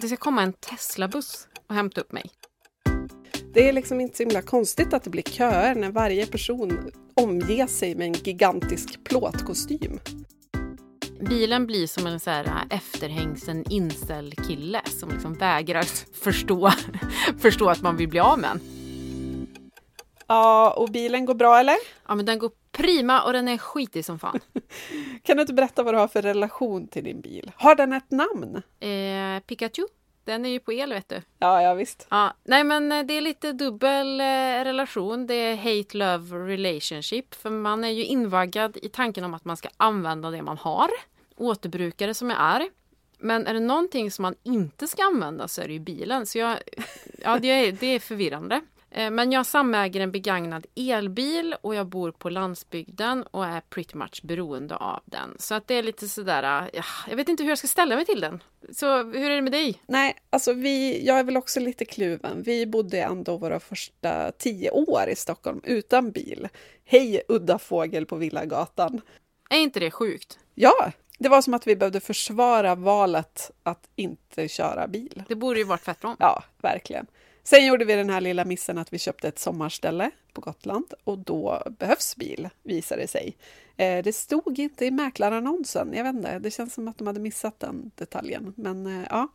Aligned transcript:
Det 0.00 0.08
ska 0.08 0.16
komma 0.16 0.42
en 0.42 0.52
Tesla-buss 0.52 1.48
och 1.68 1.74
hämta 1.74 2.00
upp 2.00 2.12
mig. 2.12 2.30
Det 3.54 3.68
är 3.68 3.72
liksom 3.72 4.00
inte 4.00 4.16
så 4.16 4.22
himla 4.22 4.42
konstigt 4.42 4.94
att 4.94 5.04
det 5.04 5.10
blir 5.10 5.22
köer 5.22 5.74
när 5.74 5.90
varje 5.90 6.26
person 6.26 6.90
omger 7.14 7.66
sig 7.66 7.94
med 7.94 8.06
en 8.06 8.12
gigantisk 8.12 9.04
plåtkostym. 9.04 10.00
Bilen 11.20 11.66
blir 11.66 11.86
som 11.86 12.06
en 12.06 12.20
så 12.20 12.30
här 12.30 12.44
äh, 12.44 12.76
efterhängsen 12.76 13.64
incel-kille 13.70 14.80
som 14.84 15.10
liksom 15.10 15.34
vägrar 15.34 15.82
förstå, 16.22 16.70
förstå 17.38 17.68
att 17.68 17.82
man 17.82 17.96
vill 17.96 18.08
bli 18.08 18.20
av 18.20 18.38
med 18.38 18.50
en. 18.50 18.60
Ja, 20.26 20.70
och 20.70 20.88
bilen 20.88 21.24
går 21.24 21.34
bra 21.34 21.58
eller? 21.58 21.76
Ja, 22.08 22.14
men 22.14 22.26
den 22.26 22.38
går 22.38 22.50
prima 22.78 23.22
och 23.22 23.32
den 23.32 23.48
är 23.48 23.58
skitig 23.58 24.04
som 24.04 24.18
fan. 24.18 24.40
Kan 25.22 25.36
du 25.36 25.40
inte 25.40 25.54
berätta 25.54 25.82
vad 25.82 25.94
du 25.94 25.98
har 25.98 26.08
för 26.08 26.22
relation 26.22 26.88
till 26.88 27.04
din 27.04 27.20
bil? 27.20 27.52
Har 27.56 27.74
den 27.74 27.92
ett 27.92 28.10
namn? 28.10 28.62
Eh, 28.80 29.42
Pikachu, 29.46 29.86
den 30.24 30.46
är 30.46 30.50
ju 30.50 30.60
på 30.60 30.72
el 30.72 30.92
vet 30.92 31.08
du. 31.08 31.22
Ja, 31.38 31.62
ja 31.62 31.74
visst. 31.74 32.06
Ja, 32.10 32.32
nej 32.44 32.64
men 32.64 32.92
eh, 32.92 33.02
det 33.02 33.14
är 33.14 33.20
lite 33.20 33.52
dubbel 33.52 34.20
eh, 34.20 34.24
relation. 34.64 35.26
Det 35.26 35.34
är 35.34 35.56
hate-love 35.56 36.46
relationship. 36.46 37.34
För 37.34 37.50
man 37.50 37.84
är 37.84 37.88
ju 37.88 38.04
invaggad 38.04 38.76
i 38.82 38.88
tanken 38.88 39.24
om 39.24 39.34
att 39.34 39.44
man 39.44 39.56
ska 39.56 39.68
använda 39.76 40.30
det 40.30 40.42
man 40.42 40.58
har. 40.58 40.90
Återbrukare 41.36 42.14
som 42.14 42.30
jag 42.30 42.40
är. 42.40 42.68
Men 43.18 43.46
är 43.46 43.54
det 43.54 43.60
någonting 43.60 44.10
som 44.10 44.22
man 44.22 44.34
inte 44.42 44.86
ska 44.86 45.04
använda 45.04 45.48
så 45.48 45.60
är 45.62 45.66
det 45.66 45.72
ju 45.72 45.80
bilen. 45.80 46.26
Så 46.26 46.38
jag, 46.38 46.58
ja, 47.18 47.38
det 47.38 47.48
är, 47.48 47.72
det 47.72 47.86
är 47.86 48.00
förvirrande. 48.00 48.60
Eh, 48.90 49.10
men 49.10 49.32
jag 49.32 49.46
samäger 49.46 50.00
en 50.00 50.12
begagnad 50.12 50.66
elbil 50.74 51.54
och 51.60 51.74
jag 51.74 51.86
bor 51.86 52.10
på 52.10 52.30
landsbygden 52.30 53.22
och 53.22 53.44
är 53.44 53.60
pretty 53.60 53.98
much 53.98 54.20
beroende 54.22 54.76
av 54.76 55.00
den. 55.04 55.36
Så 55.38 55.54
att 55.54 55.68
det 55.68 55.74
är 55.74 55.82
lite 55.82 56.08
sådär, 56.08 56.70
ja, 56.72 56.82
jag 57.08 57.16
vet 57.16 57.28
inte 57.28 57.42
hur 57.42 57.50
jag 57.50 57.58
ska 57.58 57.66
ställa 57.66 57.96
mig 57.96 58.04
till 58.04 58.20
den. 58.20 58.42
Så 58.72 59.02
hur 59.02 59.30
är 59.30 59.34
det 59.34 59.42
med 59.42 59.52
dig? 59.52 59.82
Nej, 59.86 60.16
alltså 60.30 60.52
vi, 60.52 61.06
jag 61.06 61.18
är 61.18 61.24
väl 61.24 61.36
också 61.36 61.60
lite 61.60 61.84
kluven. 61.84 62.42
Vi 62.42 62.66
bodde 62.66 63.02
ändå 63.02 63.36
våra 63.36 63.60
första 63.60 64.32
tio 64.32 64.70
år 64.70 65.08
i 65.08 65.16
Stockholm 65.16 65.60
utan 65.64 66.10
bil. 66.10 66.48
Hej 66.84 67.22
udda 67.28 67.58
fågel 67.58 68.06
på 68.06 68.16
Villagatan. 68.16 69.00
Är 69.50 69.58
inte 69.58 69.80
det 69.80 69.90
sjukt? 69.90 70.38
Ja, 70.54 70.92
det 71.18 71.28
var 71.28 71.42
som 71.42 71.54
att 71.54 71.66
vi 71.66 71.76
behövde 71.76 72.00
försvara 72.00 72.74
valet 72.74 73.50
att 73.62 73.88
inte 73.96 74.48
köra 74.48 74.88
bil. 74.88 75.22
Det 75.28 75.34
borde 75.34 75.58
ju 75.58 75.64
varit 75.64 75.84
tvärtom. 75.84 76.16
Ja, 76.18 76.44
verkligen. 76.62 77.06
Sen 77.48 77.66
gjorde 77.66 77.84
vi 77.84 77.94
den 77.94 78.10
här 78.10 78.20
lilla 78.20 78.44
missen 78.44 78.78
att 78.78 78.92
vi 78.92 78.98
köpte 78.98 79.28
ett 79.28 79.38
sommarställe 79.38 80.10
på 80.32 80.40
Gotland 80.40 80.94
och 81.04 81.18
då 81.18 81.62
behövs 81.78 82.16
bil, 82.16 82.48
visade 82.62 83.02
det 83.02 83.08
sig. 83.08 83.36
Eh, 83.76 84.02
det 84.02 84.12
stod 84.12 84.58
inte 84.58 84.86
i 84.86 84.90
mäklarannonsen, 84.90 85.92
jag 85.94 86.04
vet 86.04 86.14
inte, 86.14 86.38
det 86.38 86.50
känns 86.50 86.74
som 86.74 86.88
att 86.88 86.98
de 86.98 87.06
hade 87.06 87.20
missat 87.20 87.60
den 87.60 87.90
detaljen. 87.94 88.52
Men 88.56 88.86
eh, 88.86 89.06
ja, 89.10 89.28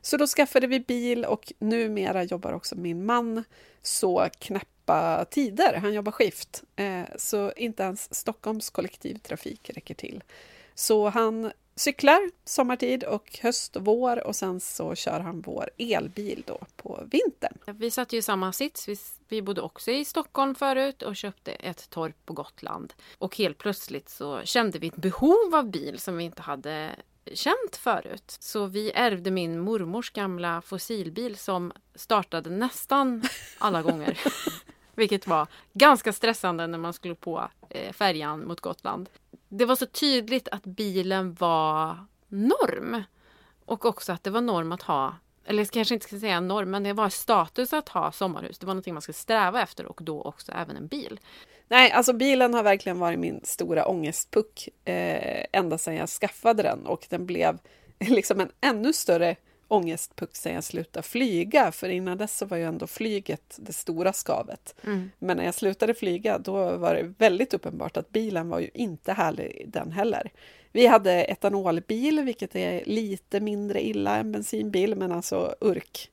så 0.00 0.16
då 0.16 0.26
skaffade 0.26 0.66
vi 0.66 0.80
bil 0.80 1.24
och 1.24 1.52
numera 1.58 2.22
jobbar 2.22 2.52
också 2.52 2.76
min 2.76 3.06
man 3.06 3.44
så 3.82 4.28
knäppa 4.38 5.24
tider, 5.24 5.74
han 5.74 5.94
jobbar 5.94 6.12
skift, 6.12 6.62
eh, 6.76 7.02
så 7.16 7.52
inte 7.56 7.82
ens 7.82 8.14
Stockholms 8.14 8.70
kollektivtrafik 8.70 9.70
räcker 9.70 9.94
till. 9.94 10.22
Så 10.74 11.08
han 11.08 11.52
cyklar 11.76 12.30
sommartid 12.44 13.04
och 13.04 13.38
höst 13.42 13.76
och 13.76 13.84
vår 13.84 14.26
och 14.26 14.36
sen 14.36 14.60
så 14.60 14.94
kör 14.94 15.20
han 15.20 15.40
vår 15.40 15.70
elbil 15.78 16.42
då 16.46 16.60
på 16.76 17.08
vintern. 17.10 17.58
Vi 17.78 17.90
satt 17.90 18.12
ju 18.12 18.18
i 18.18 18.22
samma 18.22 18.52
sits. 18.52 18.88
Vi, 18.88 18.96
vi 19.28 19.42
bodde 19.42 19.60
också 19.60 19.90
i 19.90 20.04
Stockholm 20.04 20.54
förut 20.54 21.02
och 21.02 21.16
köpte 21.16 21.52
ett 21.52 21.90
torp 21.90 22.16
på 22.26 22.32
Gotland. 22.32 22.94
Och 23.18 23.36
helt 23.36 23.58
plötsligt 23.58 24.08
så 24.08 24.40
kände 24.44 24.78
vi 24.78 24.86
ett 24.86 24.96
behov 24.96 25.54
av 25.54 25.70
bil 25.70 25.98
som 25.98 26.16
vi 26.16 26.24
inte 26.24 26.42
hade 26.42 26.90
känt 27.32 27.76
förut. 27.76 28.36
Så 28.40 28.66
vi 28.66 28.92
ärvde 28.94 29.30
min 29.30 29.60
mormors 29.60 30.10
gamla 30.10 30.62
fossilbil 30.62 31.36
som 31.36 31.72
startade 31.94 32.50
nästan 32.50 33.22
alla 33.58 33.82
gånger. 33.82 34.20
Vilket 34.94 35.26
var 35.26 35.46
ganska 35.72 36.12
stressande 36.12 36.66
när 36.66 36.78
man 36.78 36.92
skulle 36.92 37.14
på 37.14 37.48
eh, 37.70 37.92
färjan 37.92 38.46
mot 38.46 38.60
Gotland 38.60 39.08
det 39.56 39.64
var 39.64 39.76
så 39.76 39.86
tydligt 39.86 40.48
att 40.48 40.64
bilen 40.64 41.34
var 41.34 41.96
norm. 42.28 43.02
Och 43.64 43.84
också 43.84 44.12
att 44.12 44.24
det 44.24 44.30
var 44.30 44.40
norm 44.40 44.72
att 44.72 44.82
ha, 44.82 45.16
eller 45.44 45.62
jag 45.62 45.70
kanske 45.70 45.94
inte 45.94 46.06
ska 46.06 46.18
säga 46.18 46.40
norm, 46.40 46.70
men 46.70 46.82
det 46.82 46.92
var 46.92 47.08
status 47.08 47.72
att 47.72 47.88
ha 47.88 48.12
sommarhus. 48.12 48.58
Det 48.58 48.66
var 48.66 48.74
någonting 48.74 48.94
man 48.94 49.02
skulle 49.02 49.14
sträva 49.14 49.62
efter 49.62 49.86
och 49.86 50.00
då 50.02 50.22
också 50.22 50.52
även 50.52 50.76
en 50.76 50.86
bil. 50.86 51.20
Nej, 51.68 51.90
alltså 51.90 52.12
bilen 52.12 52.54
har 52.54 52.62
verkligen 52.62 52.98
varit 52.98 53.18
min 53.18 53.40
stora 53.44 53.86
ångestpuck 53.86 54.68
eh, 54.84 55.44
ända 55.52 55.78
sedan 55.78 55.96
jag 55.96 56.08
skaffade 56.08 56.62
den 56.62 56.86
och 56.86 57.06
den 57.10 57.26
blev 57.26 57.58
liksom 57.98 58.40
en 58.40 58.50
ännu 58.60 58.92
större 58.92 59.36
ångestpuck 59.74 60.36
sen 60.36 60.54
jag 60.54 60.64
slutade 60.64 61.02
flyga, 61.02 61.72
för 61.72 61.88
innan 61.88 62.18
dess 62.18 62.38
så 62.38 62.46
var 62.46 62.56
ju 62.56 62.64
ändå 62.64 62.86
flyget 62.86 63.56
det 63.56 63.72
stora 63.72 64.12
skavet. 64.12 64.74
Mm. 64.84 65.10
Men 65.18 65.36
när 65.36 65.44
jag 65.44 65.54
slutade 65.54 65.94
flyga, 65.94 66.38
då 66.38 66.76
var 66.76 66.94
det 66.94 67.14
väldigt 67.18 67.54
uppenbart 67.54 67.96
att 67.96 68.10
bilen 68.10 68.48
var 68.48 68.60
ju 68.60 68.70
inte 68.74 69.12
härlig 69.12 69.64
den 69.68 69.92
heller. 69.92 70.30
Vi 70.72 70.86
hade 70.86 71.24
etanolbil, 71.24 72.20
vilket 72.20 72.56
är 72.56 72.82
lite 72.86 73.40
mindre 73.40 73.86
illa 73.86 74.16
än 74.16 74.32
bensinbil, 74.32 74.94
men 74.96 75.12
alltså 75.12 75.54
urk. 75.60 76.10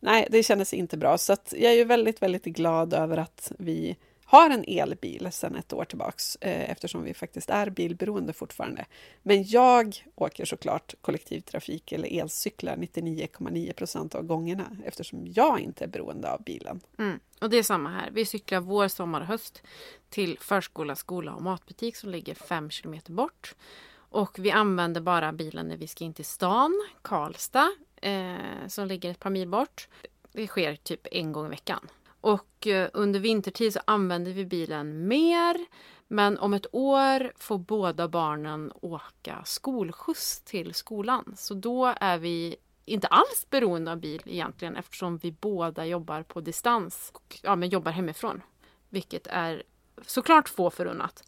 Nej, 0.00 0.26
det 0.30 0.42
kändes 0.42 0.74
inte 0.74 0.96
bra, 0.96 1.18
så 1.18 1.36
jag 1.50 1.72
är 1.72 1.76
ju 1.76 1.84
väldigt, 1.84 2.22
väldigt 2.22 2.44
glad 2.44 2.94
över 2.94 3.16
att 3.16 3.52
vi 3.58 3.96
har 4.32 4.50
en 4.50 4.64
elbil 4.66 5.28
sedan 5.32 5.56
ett 5.56 5.72
år 5.72 5.84
tillbaks 5.84 6.36
eh, 6.36 6.70
eftersom 6.70 7.02
vi 7.02 7.14
faktiskt 7.14 7.50
är 7.50 7.70
bilberoende 7.70 8.32
fortfarande. 8.32 8.86
Men 9.22 9.44
jag 9.44 10.04
åker 10.14 10.44
såklart 10.44 10.94
kollektivtrafik 11.00 11.92
eller 11.92 12.20
elcyklar 12.20 12.76
99,9 12.76 13.72
procent 13.72 14.14
av 14.14 14.22
gångerna 14.22 14.76
eftersom 14.84 15.26
jag 15.26 15.60
inte 15.60 15.84
är 15.84 15.88
beroende 15.88 16.32
av 16.32 16.42
bilen. 16.42 16.80
Mm. 16.98 17.20
Och 17.40 17.50
det 17.50 17.58
är 17.58 17.62
samma 17.62 17.90
här. 17.90 18.10
Vi 18.10 18.26
cyklar 18.26 18.60
vår, 18.60 18.88
sommar 18.88 19.20
och 19.20 19.26
höst 19.26 19.62
till 20.08 20.38
förskola, 20.38 20.96
skola 20.96 21.34
och 21.34 21.42
matbutik 21.42 21.96
som 21.96 22.10
ligger 22.10 22.34
5 22.34 22.70
kilometer 22.70 23.12
bort. 23.12 23.54
Och 23.94 24.38
vi 24.38 24.50
använder 24.50 25.00
bara 25.00 25.32
bilen 25.32 25.68
när 25.68 25.76
vi 25.76 25.86
ska 25.86 26.04
in 26.04 26.14
till 26.14 26.24
stan, 26.24 26.88
Karlstad, 27.02 27.72
eh, 27.96 28.36
som 28.68 28.86
ligger 28.86 29.10
ett 29.10 29.20
par 29.20 29.30
mil 29.30 29.48
bort. 29.48 29.88
Det 30.32 30.46
sker 30.46 30.76
typ 30.76 31.06
en 31.10 31.32
gång 31.32 31.46
i 31.46 31.50
veckan. 31.50 31.88
Och 32.22 32.66
eh, 32.66 32.90
under 32.92 33.20
vintertid 33.20 33.72
så 33.72 33.80
använder 33.84 34.32
vi 34.32 34.44
bilen 34.44 35.08
mer. 35.08 35.66
Men 36.08 36.38
om 36.38 36.54
ett 36.54 36.66
år 36.72 37.32
får 37.36 37.58
båda 37.58 38.08
barnen 38.08 38.72
åka 38.80 39.42
skolskjuts 39.44 40.40
till 40.40 40.74
skolan. 40.74 41.34
Så 41.36 41.54
då 41.54 41.94
är 42.00 42.18
vi 42.18 42.56
inte 42.84 43.06
alls 43.06 43.46
beroende 43.50 43.92
av 43.92 44.00
bil 44.00 44.22
egentligen 44.24 44.76
eftersom 44.76 45.18
vi 45.18 45.32
båda 45.32 45.86
jobbar 45.86 46.22
på 46.22 46.40
distans 46.40 47.10
och 47.14 47.38
ja, 47.42 47.56
men 47.56 47.68
jobbar 47.68 47.92
hemifrån. 47.92 48.42
Vilket 48.88 49.26
är 49.26 49.62
såklart 50.06 50.48
få 50.48 50.70
förunnat. 50.70 51.24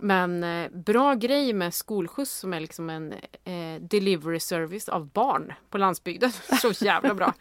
Men 0.00 0.44
eh, 0.44 0.70
bra 0.70 1.14
grej 1.14 1.52
med 1.52 1.74
skolskjuts 1.74 2.38
som 2.38 2.52
är 2.52 2.60
liksom 2.60 2.90
en 2.90 3.12
eh, 3.44 3.80
delivery 3.80 4.40
service 4.40 4.88
av 4.88 5.06
barn 5.06 5.52
på 5.70 5.78
landsbygden. 5.78 6.32
Så 6.62 6.84
jävla 6.84 7.14
bra. 7.14 7.34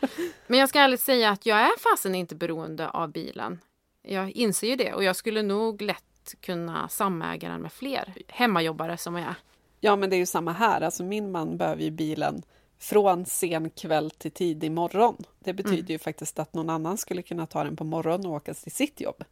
Men 0.48 0.60
jag 0.60 0.70
ska 0.70 0.80
ärligt 0.80 1.02
säga 1.02 1.30
att 1.30 1.46
jag 1.46 1.60
är 1.60 1.80
fasen 1.80 2.16
inte 2.16 2.36
beroende 2.36 2.90
av 2.90 3.12
bilen. 3.12 3.60
Jag 4.02 4.32
inser 4.32 4.68
ju 4.68 4.76
det 4.76 4.94
och 4.94 5.04
jag 5.04 5.16
skulle 5.16 5.42
nog 5.42 5.82
lätt 5.82 6.36
kunna 6.40 6.90
samäga 6.90 7.50
den 7.50 7.62
med 7.62 7.74
fler 7.74 8.14
hemmajobbare 8.28 8.98
som 8.98 9.16
jag 9.16 9.28
är. 9.28 9.36
Ja, 9.80 9.96
men 9.96 10.10
det 10.10 10.16
är 10.16 10.18
ju 10.18 10.26
samma 10.26 10.52
här. 10.52 10.82
Alltså 10.82 11.04
min 11.04 11.32
man 11.32 11.58
behöver 11.58 11.84
ju 11.84 11.92
bilen 11.92 12.44
från 12.80 13.26
sen 13.26 13.70
kväll 13.70 14.12
till 14.12 14.32
tidig 14.32 14.72
morgon. 14.72 15.18
Det 15.40 15.54
betyder 15.54 15.78
mm. 15.78 15.92
ju 15.92 16.00
faktiskt 16.00 16.40
att 16.40 16.54
någon 16.54 16.70
annan 16.70 16.98
skulle 16.98 17.22
kunna 17.22 17.46
ta 17.46 17.64
den 17.64 17.76
på 17.76 17.84
morgonen 17.84 18.26
och 18.26 18.34
åka 18.34 18.54
till 18.54 18.72
sitt 18.72 19.02
jobb. 19.02 19.24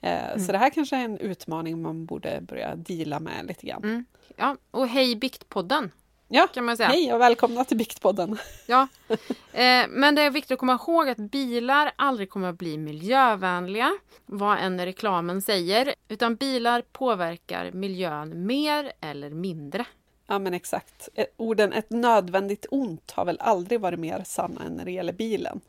Eh, 0.00 0.28
mm. 0.28 0.46
Så 0.46 0.52
det 0.52 0.58
här 0.58 0.70
kanske 0.70 0.96
är 0.96 1.04
en 1.04 1.18
utmaning 1.18 1.82
man 1.82 2.06
borde 2.06 2.40
börja 2.40 2.76
dela 2.76 3.20
med 3.20 3.46
lite 3.46 3.66
grann. 3.66 3.84
Mm. 3.84 4.04
Ja, 4.36 4.56
och 4.70 4.88
hej 4.88 5.16
Biktpodden! 5.16 5.90
Ja, 6.28 6.46
kan 6.46 6.64
man 6.64 6.76
säga. 6.76 6.88
hej 6.88 7.12
och 7.12 7.20
välkomna 7.20 7.64
till 7.64 7.76
Biktpodden! 7.76 8.38
Ja, 8.66 8.88
eh, 9.52 9.86
men 9.88 10.14
det 10.14 10.22
är 10.22 10.30
viktigt 10.30 10.50
att 10.50 10.58
komma 10.58 10.78
ihåg 10.88 11.08
att 11.08 11.18
bilar 11.18 11.92
aldrig 11.96 12.30
kommer 12.30 12.48
att 12.48 12.58
bli 12.58 12.78
miljövänliga, 12.78 13.98
vad 14.26 14.58
än 14.58 14.84
reklamen 14.84 15.42
säger, 15.42 15.94
utan 16.08 16.36
bilar 16.36 16.82
påverkar 16.92 17.72
miljön 17.72 18.46
mer 18.46 18.92
eller 19.00 19.30
mindre. 19.30 19.86
Ja 20.26 20.38
men 20.38 20.54
exakt. 20.54 21.08
Eh, 21.14 21.26
orden 21.36 21.72
ett 21.72 21.90
nödvändigt 21.90 22.66
ont 22.70 23.10
har 23.10 23.24
väl 23.24 23.38
aldrig 23.40 23.80
varit 23.80 23.98
mer 23.98 24.22
sanna 24.26 24.64
än 24.64 24.72
när 24.72 24.84
det 24.84 24.92
gäller 24.92 25.12
bilen. 25.12 25.60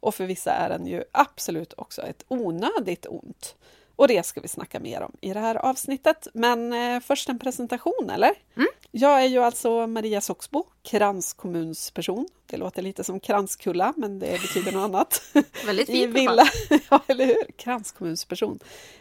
Och 0.00 0.14
för 0.14 0.26
vissa 0.26 0.50
är 0.50 0.68
den 0.68 0.86
ju 0.86 1.04
absolut 1.12 1.74
också 1.76 2.02
ett 2.02 2.24
onödigt 2.28 3.06
ont. 3.06 3.56
Och 3.98 4.08
det 4.08 4.26
ska 4.26 4.40
vi 4.40 4.48
snacka 4.48 4.80
mer 4.80 5.02
om 5.02 5.12
i 5.20 5.32
det 5.32 5.40
här 5.40 5.54
avsnittet. 5.54 6.28
Men 6.34 6.72
eh, 6.72 7.00
först 7.00 7.28
en 7.28 7.38
presentation, 7.38 8.10
eller? 8.10 8.32
Mm. 8.56 8.68
Jag 8.90 9.22
är 9.22 9.26
ju 9.26 9.38
alltså 9.38 9.86
Maria 9.86 10.20
Soxbo, 10.20 10.64
kranskommunsperson 10.82 12.28
Det 12.46 12.56
låter 12.56 12.82
lite 12.82 13.04
som 13.04 13.20
Kranskulla, 13.20 13.94
men 13.96 14.18
det 14.18 14.42
betyder 14.42 14.72
något 14.72 14.84
annat. 14.84 15.22
Väldigt 15.66 15.88
I 15.88 15.92
fint. 15.92 16.16
villa, 16.16 16.44
ja, 16.90 17.00
eller 17.06 17.26
hur? 17.26 17.52
Kranskommunsperson. 17.56 18.58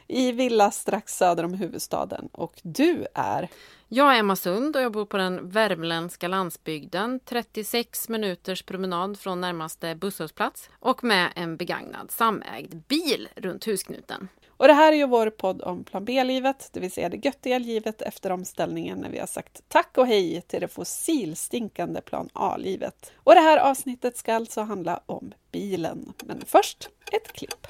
I 0.07 0.31
villa 0.31 0.71
strax 0.71 1.17
söder 1.17 1.43
om 1.43 1.53
huvudstaden. 1.53 2.29
Och 2.31 2.59
du 2.63 3.07
är? 3.13 3.49
Jag 3.87 4.15
är 4.15 4.19
Emma 4.19 4.35
Sund 4.35 4.75
och 4.75 4.81
jag 4.81 4.91
bor 4.91 5.05
på 5.05 5.17
den 5.17 5.49
värmländska 5.49 6.27
landsbygden. 6.27 7.19
36 7.25 8.09
minuters 8.09 8.63
promenad 8.63 9.19
från 9.19 9.41
närmaste 9.41 9.95
busshållplats 9.95 10.69
och 10.79 11.03
med 11.03 11.31
en 11.35 11.57
begagnad 11.57 12.11
samägd 12.11 12.75
bil 12.87 13.29
runt 13.35 13.67
husknuten. 13.67 14.27
Och 14.57 14.67
det 14.67 14.73
här 14.73 14.93
är 14.93 14.97
ju 14.97 15.07
vår 15.07 15.29
podd 15.29 15.61
om 15.61 15.83
plan 15.83 16.05
B-livet, 16.05 16.69
det 16.71 16.79
vill 16.79 16.91
säga 16.91 17.09
det 17.09 17.25
göttiga 17.25 17.59
livet 17.59 18.01
efter 18.01 18.31
omställningen 18.31 18.99
när 18.99 19.09
vi 19.09 19.19
har 19.19 19.27
sagt 19.27 19.61
tack 19.67 19.97
och 19.97 20.07
hej 20.07 20.41
till 20.41 20.61
det 20.61 20.67
fossilstinkande 20.67 22.01
plan 22.01 22.29
A-livet. 22.33 23.11
Och 23.15 23.33
det 23.33 23.41
här 23.41 23.57
avsnittet 23.57 24.17
ska 24.17 24.33
alltså 24.33 24.61
handla 24.61 25.01
om 25.05 25.33
bilen. 25.51 26.13
Men 26.25 26.41
först 26.45 26.89
ett 27.11 27.33
klipp. 27.33 27.67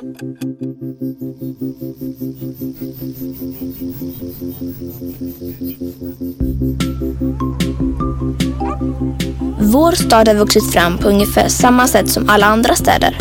Vår 0.00 0.06
stad 9.92 10.28
har 10.28 10.34
vuxit 10.34 10.72
fram 10.72 10.98
på 10.98 11.08
ungefär 11.08 11.48
samma 11.48 11.86
sätt 11.86 12.10
som 12.10 12.28
alla 12.28 12.46
andra 12.46 12.74
städer. 12.74 13.18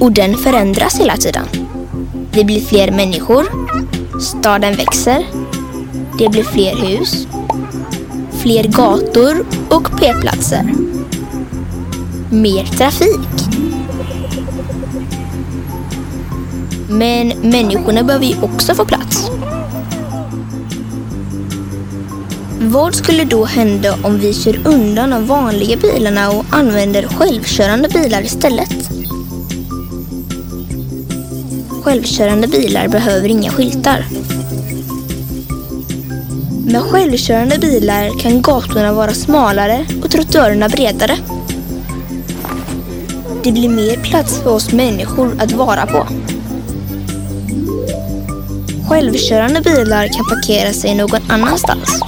Och 0.00 0.12
den 0.12 0.34
förändras 0.34 1.00
hela 1.00 1.16
tiden. 1.16 1.44
Det 2.32 2.44
blir 2.44 2.60
fler 2.60 2.90
människor, 2.90 3.44
staden 4.20 4.74
växer, 4.74 5.26
det 6.18 6.28
blir 6.28 6.44
fler 6.44 6.76
hus, 6.76 7.26
fler 8.42 8.64
gator 8.64 9.46
och 9.70 10.00
p-platser. 10.00 10.72
Mer 12.30 12.64
trafik. 12.64 13.41
Men 16.92 17.28
människorna 17.28 18.02
behöver 18.02 18.26
ju 18.26 18.42
också 18.42 18.74
få 18.74 18.84
plats. 18.84 19.30
Vad 22.60 22.94
skulle 22.94 23.24
då 23.24 23.44
hända 23.44 23.94
om 24.02 24.18
vi 24.18 24.34
kör 24.34 24.66
undan 24.66 25.10
de 25.10 25.26
vanliga 25.26 25.76
bilarna 25.76 26.30
och 26.30 26.44
använder 26.50 27.02
självkörande 27.02 27.88
bilar 27.88 28.22
istället? 28.22 28.90
Självkörande 31.82 32.48
bilar 32.48 32.88
behöver 32.88 33.28
inga 33.28 33.50
skyltar. 33.50 34.04
Med 36.66 36.82
självkörande 36.82 37.58
bilar 37.58 38.20
kan 38.20 38.42
gatorna 38.42 38.92
vara 38.92 39.14
smalare 39.14 39.86
och 40.02 40.10
trottoarerna 40.10 40.68
bredare. 40.68 41.16
Det 43.44 43.52
blir 43.52 43.68
mer 43.68 43.96
plats 43.96 44.38
för 44.42 44.50
oss 44.50 44.72
människor 44.72 45.36
att 45.38 45.52
vara 45.52 45.86
på. 45.86 46.06
Självkörande 48.92 49.60
bilar 49.60 50.08
kan 50.08 50.24
parkera 50.24 50.72
sig 50.72 50.94
någon 50.94 51.20
annanstans. 51.30 52.00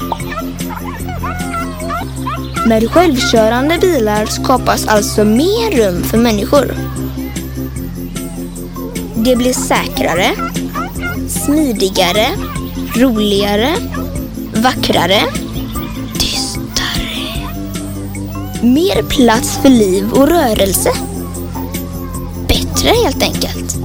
Med 2.66 2.90
självkörande 2.90 3.78
bilar 3.78 4.26
skapas 4.26 4.86
alltså 4.86 5.24
mer 5.24 5.70
rum 5.70 6.02
för 6.02 6.18
människor. 6.18 6.74
Det 9.14 9.36
blir 9.36 9.52
säkrare, 9.52 10.30
smidigare, 11.28 12.26
roligare, 12.96 13.74
vackrare, 14.54 15.20
tystare. 16.18 17.46
Mer 18.62 19.02
plats 19.02 19.58
för 19.62 19.68
liv 19.68 20.12
och 20.12 20.28
rörelse. 20.28 20.90
Bättre 22.48 22.88
helt 23.04 23.22
enkelt. 23.22 23.83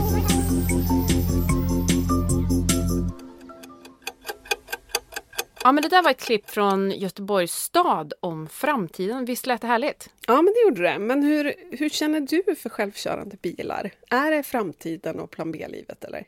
Ja, 5.64 5.72
men 5.72 5.84
det 5.84 5.90
där 5.90 6.02
var 6.04 6.12
ett 6.12 6.22
klipp 6.22 6.50
från 6.50 6.92
Göteborgs 6.92 7.54
stad 7.54 8.14
om 8.20 8.48
framtiden. 8.50 9.26
Visst 9.26 9.46
lät 9.46 9.62
det 9.62 9.68
härligt? 9.68 10.10
Ja, 10.28 10.42
men 10.42 10.54
det 10.54 10.62
gjorde 10.62 10.82
det. 10.82 11.00
Men 11.00 11.24
hur, 11.24 11.54
hur 11.72 11.90
känner 11.90 12.20
du 12.20 12.56
för 12.56 12.70
självkörande 12.70 13.38
bilar? 13.42 13.92
Är 14.10 14.32
det 14.32 14.44
framtiden 14.44 15.20
och 15.20 15.32
plan 15.32 15.52
B-livet 15.52 16.04
eller? 16.04 16.24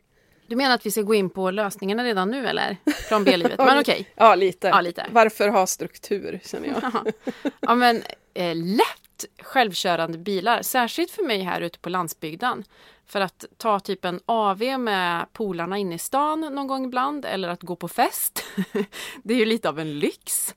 Du 0.48 0.56
menar 0.56 0.76
att 0.76 0.86
vi 0.86 0.92
ska 0.92 1.02
gå 1.02 1.16
in 1.16 1.30
på 1.30 1.52
lösningarna 1.52 2.04
redan 2.04 2.32
nu 2.32 2.48
eller? 2.48 2.78
Plan 3.08 3.24
B-livet. 3.24 3.58
Men 3.58 3.80
okej. 3.82 4.10
Ja, 4.16 4.36
lite. 4.36 4.68
Ja, 4.68 4.82
lite. 4.82 5.06
Varför 5.12 5.48
ha 5.50 5.68
struktur, 5.68 6.40
känner 6.44 6.68
jag. 6.68 7.14
Ja, 7.60 7.76
men 7.76 8.04
eh, 8.34 8.56
lätt 8.56 9.26
självkörande 9.42 10.18
bilar, 10.18 10.62
särskilt 10.62 11.12
för 11.12 11.24
mig 11.24 11.42
här 11.42 11.62
ute 11.62 11.80
på 11.80 11.90
landsbygden. 11.90 12.64
För 13.12 13.22
att 13.22 13.46
ta 13.58 13.80
typ 13.80 14.06
en 14.06 14.20
AV 14.26 14.80
med 14.80 15.26
polarna 15.34 15.78
inne 15.78 15.96
i 15.96 15.98
stan 15.98 16.42
någon 16.42 16.68
gång 16.68 16.86
ibland 16.86 17.26
eller 17.26 17.50
att 17.50 17.62
gå 17.62 17.76
på 17.76 17.88
fest. 17.88 18.44
det 19.24 19.34
är 19.34 19.38
ju 19.38 19.46
lite 19.46 19.70
av 19.70 19.80
en 19.80 20.00
lyx. 20.00 20.56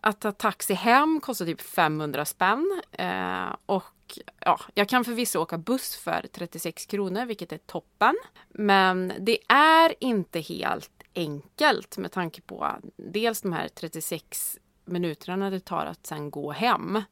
Att 0.00 0.20
ta 0.20 0.32
taxi 0.32 0.74
hem 0.74 1.20
kostar 1.20 1.46
typ 1.46 1.60
500 1.60 2.24
spänn. 2.24 2.80
Eh, 2.92 3.54
och 3.66 4.18
ja, 4.40 4.60
jag 4.74 4.88
kan 4.88 5.04
förvisso 5.04 5.38
åka 5.38 5.58
buss 5.58 5.96
för 5.96 6.26
36 6.32 6.86
kronor, 6.86 7.24
vilket 7.24 7.52
är 7.52 7.58
toppen. 7.58 8.14
Men 8.48 9.12
det 9.18 9.38
är 9.48 9.94
inte 10.00 10.40
helt 10.40 11.02
enkelt 11.14 11.98
med 11.98 12.12
tanke 12.12 12.40
på 12.40 12.76
dels 12.96 13.40
de 13.40 13.52
här 13.52 13.68
36 13.68 14.58
minuterna 14.84 15.50
det 15.50 15.60
tar 15.60 15.86
att 15.86 16.06
sen 16.06 16.30
gå 16.30 16.52
hem. 16.52 17.02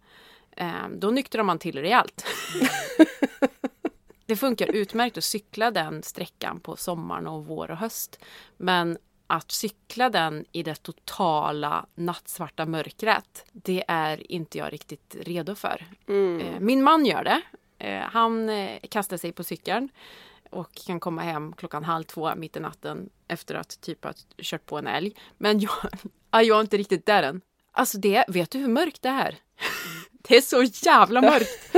Eh, 0.56 0.88
då 0.90 1.10
nyktrar 1.10 1.42
man 1.42 1.58
till 1.58 1.78
rejält. 1.78 2.26
det 4.26 4.36
funkar 4.36 4.66
utmärkt 4.66 5.18
att 5.18 5.24
cykla 5.24 5.70
den 5.70 6.02
sträckan 6.02 6.60
på 6.60 6.76
sommaren 6.76 7.26
och 7.26 7.46
vår 7.46 7.70
och 7.70 7.76
höst. 7.76 8.18
Men 8.56 8.98
att 9.26 9.52
cykla 9.52 10.10
den 10.10 10.44
i 10.52 10.62
det 10.62 10.74
totala 10.74 11.86
nattsvarta 11.94 12.66
mörkret, 12.66 13.44
det 13.52 13.84
är 13.88 14.32
inte 14.32 14.58
jag 14.58 14.72
riktigt 14.72 15.16
redo 15.20 15.54
för. 15.54 15.86
Eh, 16.40 16.60
Min 16.60 16.82
man 16.82 17.06
gör 17.06 17.24
det. 17.24 17.42
Eh, 17.78 18.00
Han 18.00 18.48
eh, 18.48 18.80
kastar 18.90 19.16
sig 19.16 19.32
på 19.32 19.44
cykeln 19.44 19.88
och 20.50 20.74
kan 20.74 21.00
komma 21.00 21.22
hem 21.22 21.52
klockan 21.52 21.84
halv 21.84 22.04
två 22.04 22.34
mitt 22.34 22.56
i 22.56 22.60
natten 22.60 23.10
efter 23.28 23.54
att 23.54 23.80
typ 23.80 24.04
ha 24.04 24.12
kört 24.38 24.66
på 24.66 24.78
en 24.78 24.86
älg. 24.86 25.14
Men 25.38 25.60
jag, 25.60 25.72
ja, 26.30 26.42
jag 26.42 26.56
är 26.56 26.60
inte 26.60 26.76
riktigt 26.76 27.06
där 27.06 27.22
än. 27.22 27.40
Alltså 27.72 27.98
det, 27.98 28.24
vet 28.28 28.50
du 28.50 28.58
hur 28.58 28.68
mörkt 28.68 29.02
det 29.02 29.08
är? 29.08 29.38
Det 30.28 30.36
är 30.36 30.40
så 30.40 30.62
jävla 30.62 31.20
mörkt! 31.30 31.76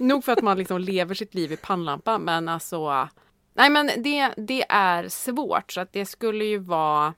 Nog 0.00 0.24
för 0.24 0.32
att 0.32 0.42
man 0.42 0.58
liksom 0.58 0.80
lever 0.80 1.14
sitt 1.14 1.34
liv 1.34 1.52
i 1.52 1.56
pannlampa 1.56 2.18
men 2.18 2.48
alltså 2.48 3.08
Nej 3.54 3.70
men 3.70 3.90
det, 4.02 4.34
det 4.36 4.64
är 4.68 5.08
svårt 5.08 5.72
så 5.72 5.80
att 5.80 5.92
det 5.92 6.06
skulle 6.06 6.44
ju 6.44 6.58
vara 6.58 7.14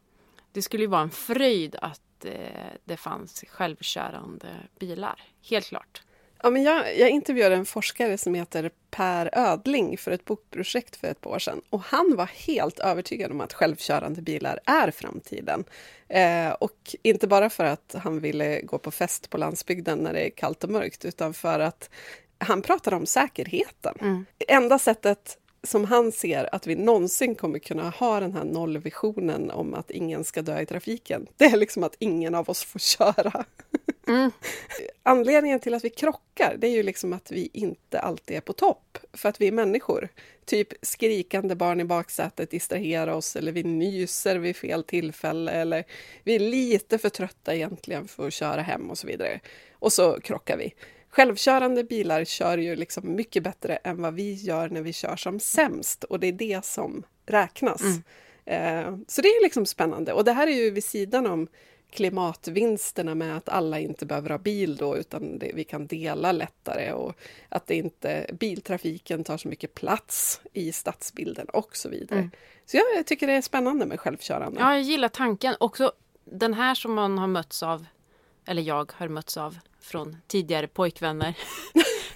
Det 0.52 0.62
skulle 0.62 0.82
ju 0.82 0.88
vara 0.88 1.02
en 1.02 1.11
fröjd 1.11 1.76
att 1.82 2.25
eh, 2.25 2.73
det 2.84 2.96
fanns 2.96 3.44
självkörande 3.49 4.49
bilar. 4.78 5.23
Helt 5.50 5.67
klart. 5.67 6.02
Ja, 6.42 6.50
men 6.50 6.62
jag, 6.62 6.98
jag 6.98 7.10
intervjuade 7.10 7.55
en 7.55 7.66
forskare 7.66 8.19
som 8.19 8.34
heter 8.34 8.70
Per 8.90 9.31
Ödling 9.32 9.98
för 9.98 10.10
ett 10.10 10.24
bokprojekt 10.24 10.96
för 10.96 11.08
ett 11.08 11.20
par 11.20 11.31
år 11.31 11.38
sedan. 11.38 11.60
Och 11.70 11.81
han 11.81 12.16
var 12.16 12.26
helt 12.26 12.78
övertygad 12.78 13.31
om 13.31 13.40
att 13.40 13.52
självkörande 13.52 14.22
bilar 14.22 14.60
är 14.66 14.90
framtiden. 14.90 15.64
Eh, 16.08 16.50
och 16.50 16.96
inte 17.02 17.26
bara 17.26 17.50
för 17.50 17.64
att 17.64 17.94
han 17.98 18.20
ville 18.20 18.60
gå 18.60 18.78
på 18.78 18.90
fest 18.90 19.31
på 19.31 19.38
landsbygden 19.38 19.98
när 19.98 20.12
det 20.12 20.26
är 20.26 20.31
kallt 20.31 20.64
och 20.64 20.70
mörkt, 20.70 21.05
utan 21.05 21.34
för 21.34 21.60
att 21.60 21.90
han 22.38 22.62
pratade 22.62 22.96
om 22.96 23.06
säkerheten. 23.06 23.94
Mm. 24.00 24.26
Enda 24.48 24.78
sättet 24.78 25.38
som 25.67 25.85
han 25.85 26.13
ser 26.13 26.55
att 26.55 26.67
vi 26.67 26.75
någonsin 26.75 27.35
kommer 27.35 27.58
kunna 27.58 27.91
ha 27.91 28.20
den 28.20 28.32
här 28.32 28.44
nollvisionen 28.44 29.51
om 29.51 29.75
att 29.75 29.91
ingen 29.91 30.25
ska 30.25 30.43
dö 30.43 30.61
i 30.61 30.67
trafiken, 30.67 31.27
det 31.37 31.44
är 31.44 31.56
liksom 31.56 31.85
att 31.85 31.96
ingen 31.99 32.35
av 32.35 32.51
oss 32.51 32.65
får 32.65 32.79
köra. 32.79 33.44
Mm. 34.08 34.31
Anledningen 35.03 35.61
till 35.61 35.75
att 35.75 35.85
vi 35.85 35.91
krockar, 35.91 36.56
det 36.58 36.67
är 36.67 36.70
ju 36.70 36.82
liksom 36.82 37.13
att 37.13 37.31
vi 37.31 37.51
inte 37.53 38.01
alltid 38.01 38.37
är 38.37 38.41
på 38.41 38.53
topp, 38.53 38.99
för 39.13 39.29
att 39.29 39.41
vi 39.41 39.49
är 39.49 39.53
människor. 39.53 40.08
Typ 40.44 40.69
skrikande 40.82 41.55
barn 41.55 41.81
i 41.81 41.85
baksätet 41.85 42.51
distraherar 42.51 43.13
oss, 43.13 43.37
eller 43.37 43.53
vi 43.53 43.63
nyser 43.63 44.37
vid 44.37 44.56
fel 44.56 44.85
tillfälle, 44.85 45.51
eller 45.51 45.85
vi 46.25 46.35
är 46.35 46.39
lite 46.39 46.99
för 46.99 47.08
trötta 47.08 47.55
egentligen 47.55 48.08
för 48.08 48.27
att 48.27 48.32
köra 48.32 48.63
hem 48.63 48.91
och 48.91 48.99
så 48.99 49.06
vidare. 49.06 49.41
Och 49.73 49.93
så 49.93 50.20
krockar 50.20 50.56
vi. 50.56 50.75
Självkörande 51.17 51.85
bilar 51.85 52.25
kör 52.25 52.58
ju 52.58 52.77
liksom 52.77 53.15
mycket 53.15 53.43
bättre 53.43 53.77
än 53.77 54.03
vad 54.03 54.15
vi 54.15 54.35
gör 54.35 54.69
när 54.69 54.82
vi 54.82 54.93
kör 54.93 55.17
som 55.17 55.41
sämst 55.41 56.05
och 56.05 56.20
det 56.20 56.27
är 56.27 56.32
det 56.32 56.65
som 56.65 57.03
räknas. 57.27 57.82
Mm. 57.82 58.03
Eh, 58.44 58.99
så 59.08 59.23
det 59.23 59.29
är 59.29 59.43
liksom 59.43 59.67
spännande 59.67 60.13
och 60.13 60.25
det 60.25 60.32
här 60.32 60.46
är 60.46 60.53
ju 60.53 60.70
vid 60.70 60.85
sidan 60.85 61.27
om 61.27 61.49
klimatvinsterna 61.91 63.15
med 63.15 63.37
att 63.37 63.49
alla 63.49 63.81
inte 63.81 64.06
behöver 64.06 64.31
ha 64.31 64.39
bil 64.39 64.77
då 64.77 64.96
utan 64.96 65.39
det, 65.39 65.53
vi 65.55 65.65
kan 65.65 65.87
dela 65.87 66.32
lättare 66.32 66.93
och 66.93 67.15
att 67.49 67.67
det 67.67 67.75
inte 67.75 68.27
biltrafiken 68.32 69.25
tar 69.25 69.37
så 69.37 69.49
mycket 69.49 69.75
plats 69.75 70.41
i 70.53 70.73
stadsbilden 70.73 71.46
och 71.49 71.77
så 71.77 71.89
vidare. 71.89 72.19
Mm. 72.19 72.31
Så 72.67 72.77
jag 72.96 73.06
tycker 73.06 73.27
det 73.27 73.32
är 73.32 73.43
spännande 73.43 73.87
med 73.87 74.01
självkörande. 74.01 74.61
Ja, 74.61 74.73
jag 74.73 74.82
gillar 74.82 75.08
tanken. 75.08 75.55
Också 75.61 75.93
den 76.25 76.55
här 76.55 76.75
som 76.75 76.94
man 76.94 77.19
har 77.19 77.27
mötts 77.27 77.63
av, 77.63 77.87
eller 78.46 78.63
jag 78.63 78.93
har 78.96 79.08
mötts 79.08 79.37
av 79.37 79.56
från 79.86 80.16
tidigare 80.26 80.66
pojkvänner 80.66 81.34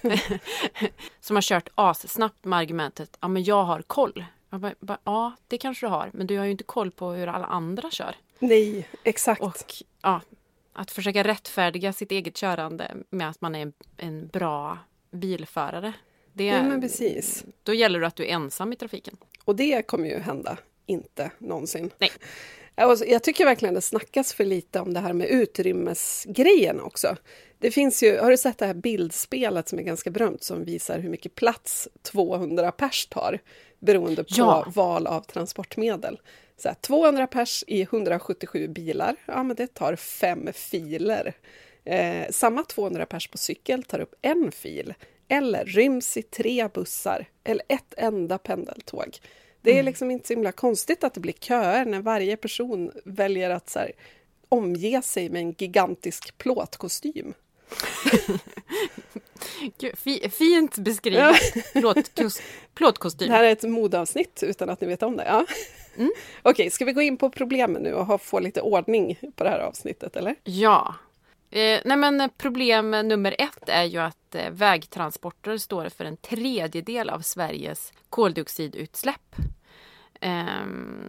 som 1.19 1.35
har 1.35 1.41
kört 1.41 1.69
assnabbt 1.75 2.45
med 2.45 2.59
argumentet 2.59 3.17
ja 3.21 3.27
men 3.27 3.43
jag 3.43 3.63
har 3.63 3.81
koll. 3.81 4.25
Jag 4.49 4.59
bara, 4.59 4.73
bara, 4.79 4.97
ja, 5.03 5.35
det 5.47 5.57
kanske 5.57 5.85
du 5.85 5.89
har, 5.89 6.09
men 6.13 6.27
du 6.27 6.37
har 6.37 6.45
ju 6.45 6.51
inte 6.51 6.63
koll 6.63 6.91
på 6.91 7.11
hur 7.11 7.27
alla 7.27 7.45
andra 7.45 7.91
kör. 7.91 8.15
Nej, 8.39 8.87
exakt. 9.03 9.41
Och 9.41 9.73
ja, 10.01 10.21
att 10.73 10.91
försöka 10.91 11.23
rättfärdiga 11.23 11.93
sitt 11.93 12.11
eget 12.11 12.35
körande 12.35 12.91
med 13.09 13.29
att 13.29 13.41
man 13.41 13.55
är 13.55 13.61
en, 13.61 13.73
en 13.97 14.27
bra 14.27 14.77
bilförare. 15.11 15.93
Det, 16.33 16.45
ja, 16.45 16.63
men 16.63 16.81
precis. 16.81 17.45
Då 17.63 17.73
gäller 17.73 17.99
det 17.99 18.07
att 18.07 18.15
du 18.15 18.23
är 18.23 18.29
ensam 18.29 18.73
i 18.73 18.75
trafiken. 18.75 19.17
Och 19.45 19.55
det 19.55 19.87
kommer 19.87 20.09
ju 20.09 20.19
hända 20.19 20.57
inte 20.85 21.31
någonsin. 21.37 21.89
Nej. 21.97 22.11
Jag 23.07 23.23
tycker 23.23 23.45
verkligen 23.45 23.75
det 23.75 23.81
snackas 23.81 24.33
för 24.33 24.45
lite 24.45 24.79
om 24.79 24.93
det 24.93 24.99
här 24.99 25.13
med 25.13 25.27
utrymmesgrejen 25.27 26.81
också. 26.81 27.15
Det 27.61 27.71
finns 27.71 28.03
ju, 28.03 28.17
har 28.17 28.31
du 28.31 28.37
sett 28.37 28.57
det 28.57 28.65
här 28.65 28.73
bildspelet 28.73 29.69
som 29.69 29.79
är 29.79 29.83
ganska 29.83 30.09
berömt 30.09 30.43
som 30.43 30.63
visar 30.63 30.99
hur 30.99 31.09
mycket 31.09 31.35
plats 31.35 31.87
200 32.01 32.71
pers 32.71 33.05
tar 33.05 33.39
beroende 33.79 34.23
på 34.23 34.29
ja. 34.29 34.65
val 34.75 35.07
av 35.07 35.21
transportmedel? 35.21 36.19
Så 36.57 36.67
här, 36.67 36.75
200 36.75 37.27
pers 37.27 37.63
i 37.67 37.81
177 37.81 38.67
bilar, 38.67 39.15
ja 39.25 39.43
men 39.43 39.55
det 39.55 39.73
tar 39.73 39.95
fem 39.95 40.49
filer. 40.53 41.33
Eh, 41.83 42.29
samma 42.29 42.63
200 42.63 43.05
pers 43.05 43.27
på 43.27 43.37
cykel 43.37 43.83
tar 43.83 43.99
upp 43.99 44.15
en 44.21 44.51
fil 44.51 44.93
eller 45.27 45.65
ryms 45.65 46.17
i 46.17 46.21
tre 46.21 46.67
bussar 46.73 47.25
eller 47.43 47.63
ett 47.67 47.93
enda 47.97 48.37
pendeltåg. 48.37 49.17
Det 49.61 49.69
är 49.69 49.75
mm. 49.75 49.85
liksom 49.85 50.11
inte 50.11 50.27
så 50.27 50.33
himla 50.33 50.51
konstigt 50.51 51.03
att 51.03 51.13
det 51.13 51.19
blir 51.19 51.33
köer 51.33 51.85
när 51.85 52.01
varje 52.01 52.37
person 52.37 52.91
väljer 53.05 53.49
att 53.49 53.69
så 53.69 53.79
här, 53.79 53.91
omge 54.49 55.01
sig 55.01 55.29
med 55.29 55.41
en 55.41 55.51
gigantisk 55.51 56.37
plåtkostym. 56.37 57.33
fint 60.31 60.77
beskrivet! 60.77 61.73
Plåtkos, 61.73 62.41
plåtkostym. 62.73 63.27
Det 63.27 63.33
här 63.33 63.43
är 63.43 63.51
ett 63.51 63.63
modeavsnitt 63.63 64.43
utan 64.43 64.69
att 64.69 64.81
ni 64.81 64.87
vet 64.87 65.03
om 65.03 65.17
det. 65.17 65.25
Ja. 65.25 65.45
Mm. 65.97 66.11
Okej, 66.41 66.51
okay, 66.51 66.69
ska 66.69 66.85
vi 66.85 66.93
gå 66.93 67.01
in 67.01 67.17
på 67.17 67.29
problemen 67.29 67.81
nu 67.81 67.93
och 67.93 68.21
få 68.21 68.39
lite 68.39 68.61
ordning 68.61 69.19
på 69.35 69.43
det 69.43 69.49
här 69.49 69.59
avsnittet, 69.59 70.15
eller? 70.15 70.35
Ja. 70.43 70.95
Eh, 71.51 71.79
nej 71.85 71.97
men 71.97 72.29
problem 72.37 72.91
nummer 72.91 73.35
ett 73.37 73.69
är 73.69 73.83
ju 73.83 73.97
att 73.97 74.35
eh, 74.35 74.49
vägtransporter 74.51 75.57
står 75.57 75.89
för 75.89 76.05
en 76.05 76.17
tredjedel 76.17 77.09
av 77.09 77.19
Sveriges 77.19 77.93
koldioxidutsläpp. 78.09 79.35
Eh, 80.21 80.45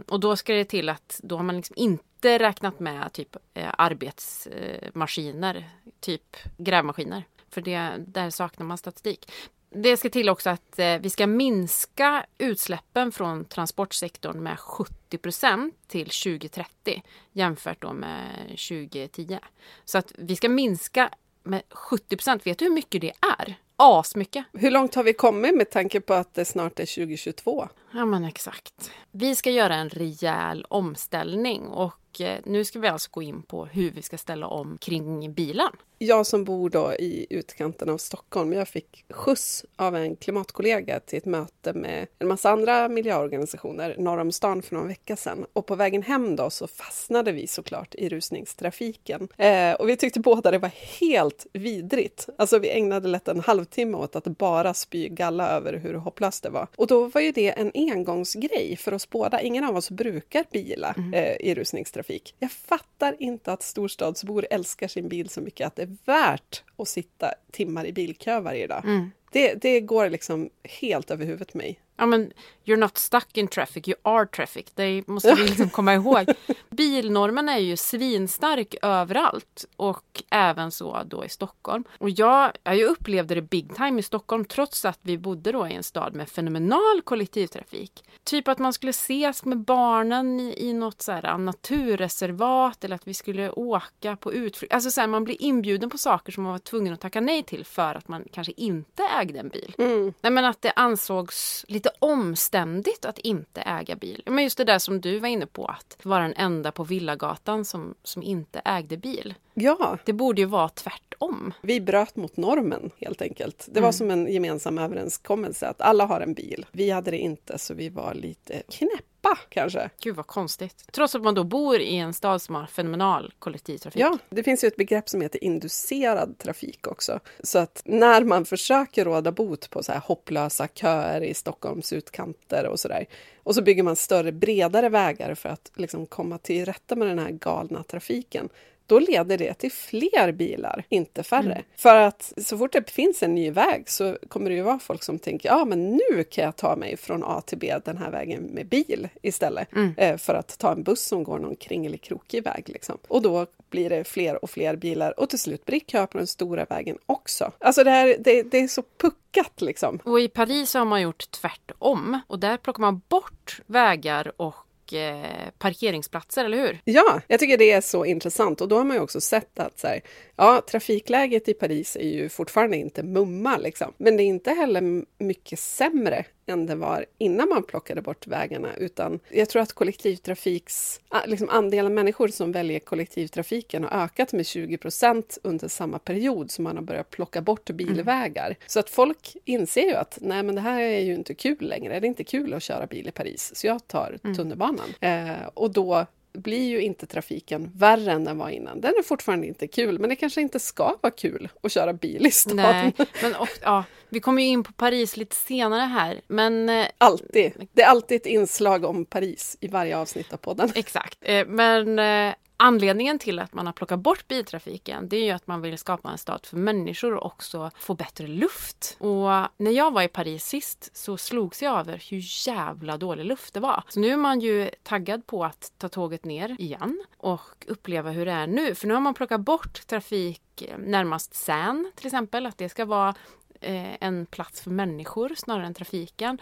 och 0.09 0.21
då 0.21 0.37
ska 0.37 0.53
det 0.55 0.65
till 0.65 0.89
att 0.89 1.21
då 1.23 1.37
har 1.37 1.45
man 1.45 1.57
liksom 1.57 1.77
inte 1.77 2.05
räknat 2.25 2.81
med 2.81 3.13
typ 3.13 3.37
eh, 3.55 3.71
arbetsmaskiner, 3.79 5.71
typ 6.01 6.37
grävmaskiner. 6.57 7.25
För 7.51 7.61
det, 7.61 7.95
där 7.99 8.31
saknar 8.31 8.67
man 8.67 8.79
statistik. 8.79 9.33
Det 9.75 9.97
ska 9.97 10.09
till 10.09 10.29
också 10.29 10.51
att 10.51 10.79
eh, 10.79 10.99
vi 10.99 11.11
ska 11.11 11.27
minska 11.27 12.27
utsläppen 12.39 13.13
från 13.13 13.45
transportsektorn 13.45 14.43
med 14.43 14.57
70% 14.57 15.73
till 15.87 16.11
2030 16.11 17.03
jämfört 17.33 17.83
då 17.83 17.93
med 17.93 18.49
2010. 18.49 19.39
Så 19.85 19.99
att 19.99 20.13
vi 20.19 20.37
ska 20.37 20.49
minska 20.49 21.11
med 21.43 21.63
70% 21.71 22.41
Vet 22.45 22.59
du 22.59 22.65
hur 22.65 22.73
mycket 22.73 23.01
det 23.01 23.13
är? 23.39 23.55
Asmycket! 23.77 24.45
Hur 24.53 24.71
långt 24.71 24.95
har 24.95 25.05
vi 25.05 25.13
kommit 25.13 25.57
med 25.57 25.71
tanke 25.71 26.01
på 26.01 26.15
att 26.15 26.35
det 26.35 26.45
snart 26.45 26.79
är 26.81 26.95
2022? 26.95 27.69
Ja 27.93 28.05
men 28.05 28.25
exakt. 28.25 28.93
Vi 29.11 29.35
ska 29.35 29.51
göra 29.51 29.75
en 29.75 29.89
rejäl 29.89 30.67
omställning 30.69 31.63
och 31.69 31.95
och 32.13 32.21
eh, 32.21 32.41
nu 32.45 32.65
ska 32.65 32.79
vi 32.79 32.89
alltså 32.89 33.09
gå 33.13 33.23
in 33.23 33.43
på 33.43 33.67
hur 33.67 33.91
vi 33.91 34.03
ska 34.03 34.19
ställa 34.19 34.47
om 34.47 34.79
kring 34.79 35.33
bilen 35.35 35.73
jag 36.07 36.27
som 36.27 36.45
bor 36.45 36.71
då 36.71 36.95
i 36.95 37.27
utkanten 37.31 37.89
av 37.89 37.99
Stockholm, 37.99 38.53
jag 38.53 38.69
fick 38.69 39.05
skjuts 39.11 39.65
av 39.77 39.97
en 39.97 40.17
klimatkollega 40.17 41.01
till 41.01 41.19
ett 41.19 41.25
möte 41.25 41.73
med 41.73 42.07
en 42.19 42.29
massa 42.29 42.51
andra 42.51 42.89
miljöorganisationer 42.89 43.97
norr 43.99 44.19
om 44.19 44.33
stan 44.33 44.63
för 44.63 44.75
någon 44.75 44.89
vecka 44.89 45.17
sedan. 45.17 45.47
Och 45.53 45.67
på 45.67 45.75
vägen 45.75 46.03
hem 46.03 46.37
då 46.37 46.51
så 46.51 46.67
fastnade 46.67 47.33
vi 47.33 47.47
såklart 47.47 47.95
i 47.95 48.09
rusningstrafiken. 48.09 49.29
Eh, 49.37 49.73
och 49.73 49.89
vi 49.89 49.97
tyckte 49.97 50.21
båda 50.21 50.51
det 50.51 50.59
var 50.59 50.71
helt 51.01 51.47
vidrigt. 51.53 52.29
Alltså 52.39 52.59
vi 52.59 52.71
ägnade 52.71 53.09
lätt 53.09 53.29
en 53.29 53.41
halvtimme 53.41 53.97
åt 53.97 54.17
att 54.17 54.25
bara 54.25 54.75
spy 54.75 55.09
galla 55.09 55.49
över 55.49 55.73
hur 55.73 55.95
hopplöst 55.95 56.43
det 56.43 56.51
var. 56.51 56.69
Och 56.77 56.87
då 56.87 57.05
var 57.05 57.21
ju 57.21 57.33
det 57.33 57.49
en 57.49 57.71
engångsgrej 57.75 58.77
för 58.77 58.95
oss 58.95 59.11
båda. 59.11 59.41
Ingen 59.41 59.65
av 59.65 59.77
oss 59.77 59.91
brukar 59.91 60.45
bila 60.51 60.95
mm. 60.97 61.15
eh, 61.15 61.37
i 61.41 61.55
rusningstrafik. 61.55 62.35
Jag 62.39 62.53
fattar 62.53 63.17
inte 63.19 63.53
att 63.53 63.63
storstadsbor 63.63 64.47
älskar 64.51 64.89
sin 64.89 65.09
bil 65.09 65.29
så 65.29 65.41
mycket 65.41 65.67
att 65.67 65.77
det 65.77 65.92
värt 66.05 66.63
att 66.77 66.89
sitta 66.89 67.33
timmar 67.51 67.85
i 67.85 67.93
bilkö 67.93 68.41
varje 68.41 68.67
dag. 68.67 68.85
Mm. 68.85 69.11
Det, 69.33 69.55
det 69.55 69.81
går 69.81 70.11
liksom 70.11 70.51
helt 70.81 71.11
över 71.11 71.27
huvudet 71.27 71.55
mig. 71.55 71.81
Ja 72.03 72.07
men 72.07 72.33
you're 72.65 72.77
not 72.77 72.99
stuck 72.99 73.37
in 73.37 73.49
traffic, 73.49 73.89
you 73.89 73.97
are 74.03 74.27
traffic. 74.27 74.67
Det 74.75 75.09
måste 75.09 75.35
vi 75.35 75.43
liksom 75.49 75.71
komma 75.71 75.95
ihåg. 75.95 76.27
Bilnormen 76.71 77.49
är 77.49 77.59
ju 77.59 77.77
svinstark 77.77 78.75
överallt 78.83 79.65
och 79.77 80.23
även 80.31 80.71
så 80.71 81.03
då 81.07 81.25
i 81.25 81.29
Stockholm. 81.29 81.85
Och 81.99 82.11
jag, 82.11 82.53
jag 82.63 82.81
upplevde 82.81 83.35
det 83.35 83.43
big 83.43 83.75
time 83.75 84.01
i 84.01 84.03
Stockholm 84.03 84.45
trots 84.45 84.85
att 84.85 84.99
vi 85.03 85.19
bodde 85.19 85.53
då 85.53 85.69
i 85.69 85.75
en 85.75 85.83
stad 85.83 86.15
med 86.15 86.29
fenomenal 86.29 87.03
kollektivtrafik. 87.05 88.05
Typ 88.25 88.49
att 88.49 88.59
man 88.59 88.73
skulle 88.73 88.91
ses 88.91 89.45
med 89.45 89.59
barnen 89.59 90.41
i, 90.41 90.55
i 90.69 90.73
något 90.73 91.03
så 91.03 91.13
här 91.13 91.39
naturreservat 91.39 92.85
eller 92.85 92.97
att 92.97 93.07
vi 93.07 93.15
skulle 93.15 93.51
åka 93.51 94.17
på 94.17 94.33
utflykt. 94.33 94.75
Alltså 94.75 94.91
så 94.91 95.01
här, 95.01 95.09
man 95.09 95.25
blir 95.25 95.43
inbjuden 95.43 95.91
på 95.91 95.99
saker 95.99 96.33
som 96.33 96.43
man 96.43 96.53
var 96.53 96.59
tvungen 96.59 96.95
att 96.95 97.01
tacka 97.01 97.21
nej 97.21 97.43
till 97.43 97.65
för 97.65 97.95
att 97.95 98.09
man 98.09 98.25
kanske 98.33 98.53
inte 98.57 99.03
ägde 99.03 99.39
en 99.39 99.49
bil. 99.49 99.75
Mm. 99.79 100.15
Nej 100.21 100.33
men 100.33 100.45
att 100.45 100.63
det 100.63 100.73
ansågs 100.77 101.65
lite 101.69 101.92
omständigt 101.99 103.05
att 103.05 103.19
inte 103.19 103.61
äga 103.61 103.97
bil. 103.97 104.23
Men 104.27 104.45
just 104.45 104.59
det 104.59 104.65
där 104.65 104.79
som 104.79 105.01
du 105.01 105.19
var 105.19 105.29
inne 105.29 105.47
på, 105.47 105.67
att 105.67 105.99
vara 106.03 106.23
den 106.23 106.35
enda 106.37 106.73
på 106.73 106.85
Villagatan 106.85 107.65
som, 107.65 107.95
som 108.03 108.23
inte 108.23 108.63
ägde 108.65 108.97
bil. 108.97 109.35
Ja. 109.55 109.99
Det 110.05 110.13
borde 110.13 110.41
ju 110.41 110.47
vara 110.47 110.69
tvärtom. 110.69 111.53
Vi 111.63 111.81
bröt 111.81 112.17
mot 112.17 112.37
normen 112.37 112.91
helt 112.99 113.23
enkelt. 113.23 113.69
Det 113.73 113.81
var 113.81 113.89
mm. 113.89 113.93
som 113.93 114.11
en 114.11 114.33
gemensam 114.33 114.79
överenskommelse 114.79 115.69
att 115.69 115.81
alla 115.81 116.07
har 116.07 116.21
en 116.21 116.35
bil. 116.35 116.67
Vi 116.73 116.91
hade 116.91 117.11
det 117.11 117.19
inte 117.19 117.59
så 117.59 117.75
vi 117.75 117.89
var 117.89 118.15
lite 118.15 118.63
knäppa 118.69 119.12
kanske. 119.49 119.91
Gud 120.01 120.17
vad 120.17 120.27
konstigt. 120.27 120.85
Trots 120.93 121.15
att 121.15 121.23
man 121.23 121.35
då 121.35 121.45
bor 121.45 121.81
i 121.81 121.97
en 121.97 122.13
stad 122.13 122.43
som 122.43 122.55
har 122.55 122.67
fenomenal 122.67 123.35
kollektivtrafik. 123.39 124.03
Ja, 124.03 124.19
det 124.31 124.43
finns 124.43 124.65
ju 124.65 124.69
ett 124.69 124.77
begrepp 124.77 125.09
som 125.09 125.21
heter 125.21 125.45
inducerad 125.45 126.39
trafik 126.39 126.87
också. 126.87 127.21
Så 127.41 127.59
att 127.59 127.83
när 127.85 128.25
man 128.25 128.45
försöker 128.45 129.05
råda 129.05 129.33
bot 129.33 129.71
på 129.71 129.83
så 129.83 129.93
här 129.93 130.01
hopplösa 130.01 130.69
köer 130.69 131.21
i 131.21 131.35
Stockholms 131.35 131.93
utkanter 131.93 132.67
och 132.67 132.81
sådär 132.81 133.07
och 133.45 133.55
så 133.55 133.63
bygger 133.63 133.83
man 133.83 133.97
större, 133.97 134.33
bredare 134.33 134.89
vägar 134.89 135.35
för 135.35 135.49
att 135.49 135.73
liksom 135.75 136.07
komma 136.07 136.39
till 136.39 136.65
rätta 136.65 136.97
med 136.97 137.09
den 137.09 137.19
här 137.19 137.31
galna 137.31 137.83
trafiken 137.83 138.49
då 138.93 138.99
leder 138.99 139.39
det 139.39 139.55
till 139.55 139.73
fler 139.73 140.33
bilar, 140.33 140.85
inte 140.89 141.23
färre. 141.23 141.53
Mm. 141.53 141.65
För 141.77 141.97
att 141.97 142.33
så 142.37 142.59
fort 142.59 142.73
det 142.73 142.91
finns 142.91 143.23
en 143.23 143.35
ny 143.35 143.51
väg 143.51 143.91
så 143.91 144.17
kommer 144.29 144.51
det 144.51 144.57
ju 144.57 144.63
vara 144.63 144.79
folk 144.79 145.03
som 145.03 145.19
tänker 145.19 145.49
ja 145.49 145.65
men 145.65 145.91
nu 145.91 146.25
kan 146.25 146.45
jag 146.45 146.57
ta 146.57 146.77
mig 146.77 146.97
från 146.97 147.25
A 147.25 147.43
till 147.47 147.59
B 147.59 147.75
den 147.85 147.97
här 147.97 148.11
vägen 148.11 148.43
med 148.43 148.67
bil 148.67 149.09
istället 149.23 149.73
mm. 149.73 149.95
eh, 149.97 150.17
för 150.17 150.35
att 150.35 150.59
ta 150.59 150.73
en 150.73 150.83
buss 150.83 151.05
som 151.05 151.25
går 151.25 151.39
någon 151.39 151.57
kringelig 151.57 152.03
krokig 152.03 152.45
väg. 152.45 152.69
Liksom. 152.69 152.99
Och 153.09 153.23
då 153.23 153.47
blir 153.71 153.91
det 153.91 154.05
fler 154.05 154.45
och 154.45 154.51
fler 154.51 154.77
bilar 154.77 155.21
och 155.21 155.31
till 155.31 155.39
slut 155.39 155.65
blir 155.65 155.81
det 155.81 155.87
kö 155.87 156.07
på 156.07 156.19
den 156.19 156.27
stora 156.27 156.65
vägen 156.65 156.99
också. 157.07 157.53
Alltså 157.59 157.85
det, 157.85 157.91
här, 157.91 158.17
det, 158.19 158.43
det 158.43 158.59
är 158.59 158.69
så 158.69 158.83
puckat 159.01 159.61
liksom. 159.61 159.99
Och 160.05 160.21
i 160.21 160.29
Paris 160.29 160.75
har 160.75 160.85
man 160.85 161.03
gjort 161.03 161.31
tvärtom 161.31 162.21
och 162.27 162.39
där 162.39 162.57
plockar 162.57 162.81
man 162.81 163.03
bort 163.09 163.61
vägar 163.67 164.33
och 164.37 164.55
Eh, 164.95 165.51
parkeringsplatser, 165.59 166.45
eller 166.45 166.59
hur? 166.59 166.79
Ja, 166.85 167.21
jag 167.27 167.41
tycker 167.41 167.59
det 167.59 167.73
är 167.73 167.81
så 167.81 168.05
intressant 168.05 168.61
och 168.61 168.69
då 168.69 168.77
har 168.77 168.85
man 168.85 168.97
ju 168.97 169.03
också 169.03 169.21
sett 169.21 169.59
att 169.59 169.79
så 169.79 169.87
här, 169.87 170.01
ja, 170.43 170.63
trafikläget 170.71 171.49
i 171.49 171.55
Paris 171.55 171.97
är 171.97 172.09
ju 172.09 172.29
fortfarande 172.29 172.77
inte 172.77 173.03
mumma 173.03 173.57
liksom, 173.57 173.93
men 173.97 174.17
det 174.17 174.23
är 174.23 174.27
inte 174.27 174.51
heller 174.51 175.05
mycket 175.19 175.59
sämre 175.59 176.25
än 176.47 176.67
det 176.67 176.75
var 176.75 177.07
innan 177.19 177.49
man 177.49 177.63
plockade 177.63 178.03
bort 178.03 178.27
vägarna. 178.27 178.77
Utan 178.77 179.21
jag 179.29 179.49
tror 179.49 179.63
att 179.63 179.73
kollektivtrafiks... 179.73 181.01
Liksom 181.27 181.49
andelen 181.49 181.95
människor 181.95 182.29
som 182.29 182.53
väljer 182.53 182.79
kollektivtrafiken 182.79 183.85
har 183.85 184.05
ökat 184.05 184.33
med 184.33 184.47
20 184.47 184.79
procent 184.79 185.39
under 185.43 185.69
samma 185.69 185.99
period 185.99 186.51
som 186.51 186.65
man 186.65 186.77
har 186.77 186.85
börjat 186.85 187.11
plocka 187.11 187.41
bort 187.43 187.71
bilvägar. 187.71 188.47
Mm. 188.47 188.57
Så 188.67 188.81
att 188.81 188.91
folk 188.91 189.37
inser 189.45 189.83
ju 189.83 189.95
att 189.95 190.19
nej, 190.21 190.43
men 190.43 190.55
det 190.55 190.61
här 190.61 190.81
är 190.81 191.01
ju 191.01 191.15
inte 191.15 191.35
kul 191.35 191.57
längre. 191.61 192.01
Det 192.01 192.07
är 192.07 192.09
inte 192.09 192.25
kul 192.25 192.55
att 192.55 192.63
köra 192.63 192.87
bil 192.87 193.09
i 193.09 193.11
Paris, 193.11 193.53
så 193.55 193.67
jag 193.67 193.87
tar 193.87 194.19
mm. 194.25 194.37
tunnelbanan. 194.37 194.89
Mm. 195.01 195.31
Eh, 195.31 195.47
och 195.55 195.71
då 195.71 196.07
blir 196.33 196.69
ju 196.69 196.83
inte 196.83 197.07
trafiken 197.07 197.71
värre 197.75 198.13
än 198.13 198.25
den 198.25 198.39
var 198.39 198.49
innan. 198.49 198.81
Den 198.81 198.95
är 198.99 199.03
fortfarande 199.03 199.47
inte 199.47 199.67
kul, 199.67 199.99
men 199.99 200.11
det 200.11 200.17
kanske 200.17 200.41
inte 200.41 200.61
ska 200.61 200.97
vara 201.01 201.11
kul 201.11 201.49
att 201.63 201.73
köra 201.73 201.93
bil 201.93 202.27
i 202.27 202.31
stan. 202.31 202.57
Nej, 202.57 202.93
men 203.23 203.35
och, 203.35 203.49
ja, 203.63 203.85
vi 204.09 204.21
kommer 204.21 204.43
ju 204.43 204.49
in 204.49 204.65
på 204.65 204.73
Paris 204.73 205.17
lite 205.17 205.37
senare 205.37 205.81
här, 205.81 206.21
men... 206.27 206.69
Eh, 206.69 206.87
alltid. 206.99 207.53
Det 207.73 207.83
är 207.83 207.87
alltid 207.87 208.17
ett 208.17 208.27
inslag 208.27 208.85
om 208.85 209.05
Paris 209.05 209.57
i 209.61 209.69
varje 209.69 209.97
avsnitt 209.97 210.33
av 210.33 210.37
podden. 210.37 210.73
Exakt. 210.75 211.19
Eh, 211.23 211.47
men 211.47 211.99
eh, 211.99 212.35
Anledningen 212.65 213.19
till 213.19 213.39
att 213.39 213.55
man 213.55 213.67
har 213.67 213.73
plockat 213.73 213.99
bort 213.99 214.29
biltrafiken 214.29 215.09
det 215.09 215.17
är 215.17 215.25
ju 215.25 215.31
att 215.31 215.47
man 215.47 215.63
vill 215.63 215.79
skapa 215.79 216.11
en 216.11 216.19
stad 216.19 216.47
för 216.47 216.57
människor 216.57 217.15
och 217.15 217.27
också 217.27 217.71
få 217.79 217.95
bättre 217.95 218.27
luft. 218.27 218.97
Och 218.99 219.31
när 219.57 219.71
jag 219.71 219.93
var 219.93 220.03
i 220.03 220.09
Paris 220.09 220.45
sist 220.45 220.97
så 220.97 221.17
slogs 221.17 221.63
jag 221.63 221.81
över 221.81 222.03
hur 222.11 222.49
jävla 222.49 222.97
dålig 222.97 223.25
luft 223.25 223.55
det 223.55 223.61
var. 223.61 223.85
Så 223.89 224.01
nu 224.01 224.11
är 224.11 224.17
man 224.17 224.41
ju 224.41 224.71
taggad 224.83 225.27
på 225.27 225.45
att 225.45 225.73
ta 225.79 225.89
tåget 225.89 226.25
ner 226.25 226.57
igen 226.59 227.05
och 227.17 227.65
uppleva 227.67 228.11
hur 228.11 228.27
det 228.27 228.33
är 228.33 228.47
nu. 228.47 228.75
För 228.75 228.87
nu 228.87 228.95
har 228.95 229.01
man 229.01 229.15
plockat 229.15 229.41
bort 229.41 229.87
trafik 229.87 230.63
eh, 230.63 230.79
närmast 230.79 231.35
Seine 231.35 231.91
till 231.95 232.07
exempel, 232.07 232.47
att 232.47 232.59
det 232.59 232.69
ska 232.69 232.85
vara 232.85 233.15
eh, 233.61 233.97
en 234.01 234.27
plats 234.27 234.61
för 234.61 234.71
människor 234.71 235.33
snarare 235.37 235.67
än 235.67 235.75
trafiken. 235.75 236.39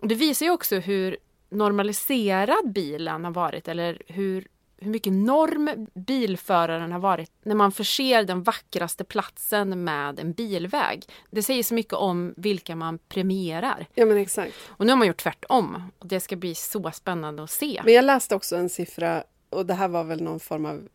Det 0.00 0.14
visar 0.14 0.46
ju 0.46 0.52
också 0.52 0.76
hur 0.76 1.16
normaliserad 1.48 2.72
bilen 2.72 3.24
har 3.24 3.32
varit 3.32 3.68
eller 3.68 4.02
hur 4.06 4.48
hur 4.80 4.90
mycket 4.90 5.12
norm 5.12 5.86
bilföraren 5.94 6.92
har 6.92 6.98
varit 6.98 7.30
när 7.42 7.54
man 7.54 7.72
förser 7.72 8.24
den 8.24 8.42
vackraste 8.42 9.04
platsen 9.04 9.84
med 9.84 10.20
en 10.20 10.32
bilväg. 10.32 11.04
Det 11.30 11.42
säger 11.42 11.62
så 11.62 11.74
mycket 11.74 11.92
om 11.92 12.34
vilka 12.36 12.76
man 12.76 12.98
premierar. 13.08 13.86
Ja 13.94 14.06
men 14.06 14.16
exakt. 14.16 14.54
Och 14.66 14.86
nu 14.86 14.92
har 14.92 14.96
man 14.96 15.06
gjort 15.06 15.22
tvärtom. 15.22 15.82
Och 15.98 16.06
det 16.06 16.20
ska 16.20 16.36
bli 16.36 16.54
så 16.54 16.90
spännande 16.90 17.42
att 17.42 17.50
se. 17.50 17.80
Men 17.84 17.94
jag 17.94 18.04
läste 18.04 18.34
också 18.34 18.56
en 18.56 18.68
siffra 18.68 19.24
och 19.50 19.66
det 19.66 19.74
här 19.74 19.88
var 19.88 20.04
väl 20.04 20.22
någon 20.22 20.40
form 20.40 20.66
av 20.66 20.88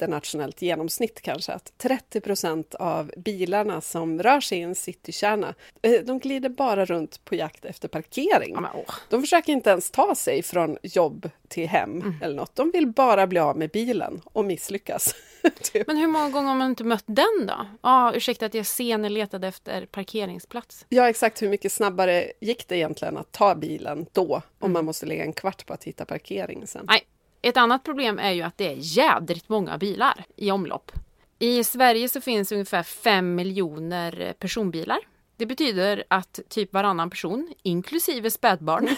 internationellt 0.00 0.62
genomsnitt 0.62 1.20
kanske, 1.20 1.52
att 1.52 1.72
30 1.78 2.20
procent 2.20 2.74
av 2.74 3.10
bilarna 3.16 3.80
som 3.80 4.22
rör 4.22 4.40
sig 4.40 4.58
i 4.58 4.62
en 4.62 4.74
citykärna, 4.74 5.54
eh, 5.82 5.92
de 6.04 6.18
glider 6.18 6.48
bara 6.48 6.84
runt 6.84 7.24
på 7.24 7.34
jakt 7.34 7.64
efter 7.64 7.88
parkering. 7.88 8.54
Ja, 8.54 8.60
men, 8.60 8.70
åh. 8.74 8.94
De 9.10 9.20
försöker 9.20 9.52
inte 9.52 9.70
ens 9.70 9.90
ta 9.90 10.14
sig 10.14 10.42
från 10.42 10.78
jobb 10.82 11.30
till 11.48 11.68
hem 11.68 11.90
Mm. 12.00 12.14
eller 12.22 12.36
något. 12.36 12.56
De 12.56 12.70
vill 12.70 12.86
bara 12.86 13.26
bli 13.26 13.38
av 13.40 13.58
med 13.58 13.70
bilen 13.70 14.20
och 14.24 14.44
misslyckas. 14.44 15.14
typ. 15.72 15.86
Men 15.86 15.96
hur 15.96 16.06
många 16.06 16.30
gånger 16.30 16.48
har 16.48 16.54
man 16.56 16.70
inte 16.70 16.84
mött 16.84 17.04
den 17.06 17.46
då? 17.46 17.66
Ja, 17.82 18.12
ursäkta 18.14 18.46
att 18.46 18.54
jag 18.54 18.66
sen 18.66 19.02
letade 19.14 19.48
efter 19.48 19.86
parkeringsplats. 19.86 20.86
Ja, 20.88 21.08
exakt 21.08 21.42
hur 21.42 21.48
mycket 21.48 21.72
snabbare 21.72 22.32
gick 22.40 22.68
det 22.68 22.76
egentligen 22.76 23.16
att 23.16 23.32
ta 23.32 23.54
bilen 23.54 24.06
då, 24.12 24.34
om 24.34 24.42
Mm. 24.66 24.72
man 24.72 24.84
måste 24.84 25.06
lägga 25.06 25.24
en 25.24 25.32
kvart 25.32 25.66
på 25.66 25.72
att 25.72 25.84
hitta 25.84 26.04
parkering 26.04 26.66
sen? 26.66 26.84
Nej, 26.88 27.02
ett 27.42 27.56
annat 27.56 27.84
problem 27.84 28.18
är 28.18 28.30
ju 28.32 28.42
att 28.42 28.58
det 28.58 28.66
är 28.72 28.76
jädrigt 28.78 29.48
många 29.48 29.78
bilar 29.78 30.24
i 30.36 30.50
omlopp. 30.50 30.92
I 31.38 31.64
Sverige 31.64 32.08
så 32.08 32.20
finns 32.20 32.52
ungefär 32.52 32.82
5 32.82 33.34
miljoner 33.34 34.34
personbilar. 34.38 34.98
Det 35.36 35.46
betyder 35.46 36.04
att 36.08 36.40
typ 36.48 36.72
varannan 36.72 37.10
person, 37.10 37.54
inklusive 37.62 38.30
spädbarn, 38.30 38.88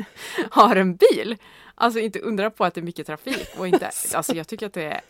har 0.50 0.76
en 0.76 0.96
bil. 0.96 1.36
Alltså 1.74 2.00
inte 2.00 2.20
undra 2.20 2.50
på 2.50 2.64
att 2.64 2.74
det 2.74 2.80
är 2.80 2.82
mycket 2.82 3.06
trafik. 3.06 3.48
Och 3.58 3.68
inte, 3.68 3.90
alltså 4.14 4.34
jag 4.34 4.48
tycker 4.48 4.66
att 4.66 4.72
det 4.72 5.00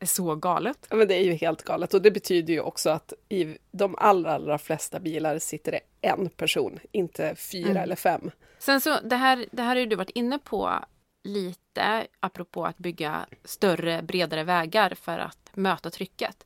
är 0.00 0.06
så 0.06 0.34
galet. 0.34 0.86
Ja, 0.90 0.96
men 0.96 1.08
det 1.08 1.14
är 1.14 1.24
ju 1.24 1.32
helt 1.32 1.62
galet 1.62 1.94
och 1.94 2.02
det 2.02 2.10
betyder 2.10 2.52
ju 2.52 2.60
också 2.60 2.90
att 2.90 3.12
i 3.28 3.56
de 3.70 3.94
allra, 3.98 4.34
allra 4.34 4.58
flesta 4.58 5.00
bilar 5.00 5.38
sitter 5.38 5.72
det 5.72 5.80
en 6.00 6.28
person, 6.28 6.78
inte 6.92 7.34
fyra 7.34 7.70
Mm. 7.70 7.82
eller 7.82 7.96
fem. 7.96 8.30
Sen 8.58 8.80
så, 8.80 9.00
det 9.00 9.16
här, 9.16 9.46
det 9.52 9.62
här 9.62 9.68
har 9.68 9.76
ju 9.76 9.86
du 9.86 9.96
varit 9.96 10.10
inne 10.10 10.38
på 10.38 10.74
lite, 11.24 12.06
apropå 12.20 12.66
att 12.66 12.78
bygga 12.78 13.26
större, 13.44 14.02
bredare 14.02 14.44
vägar 14.44 14.94
för 14.94 15.18
att 15.18 15.50
möta 15.54 15.90
trycket. 15.90 16.44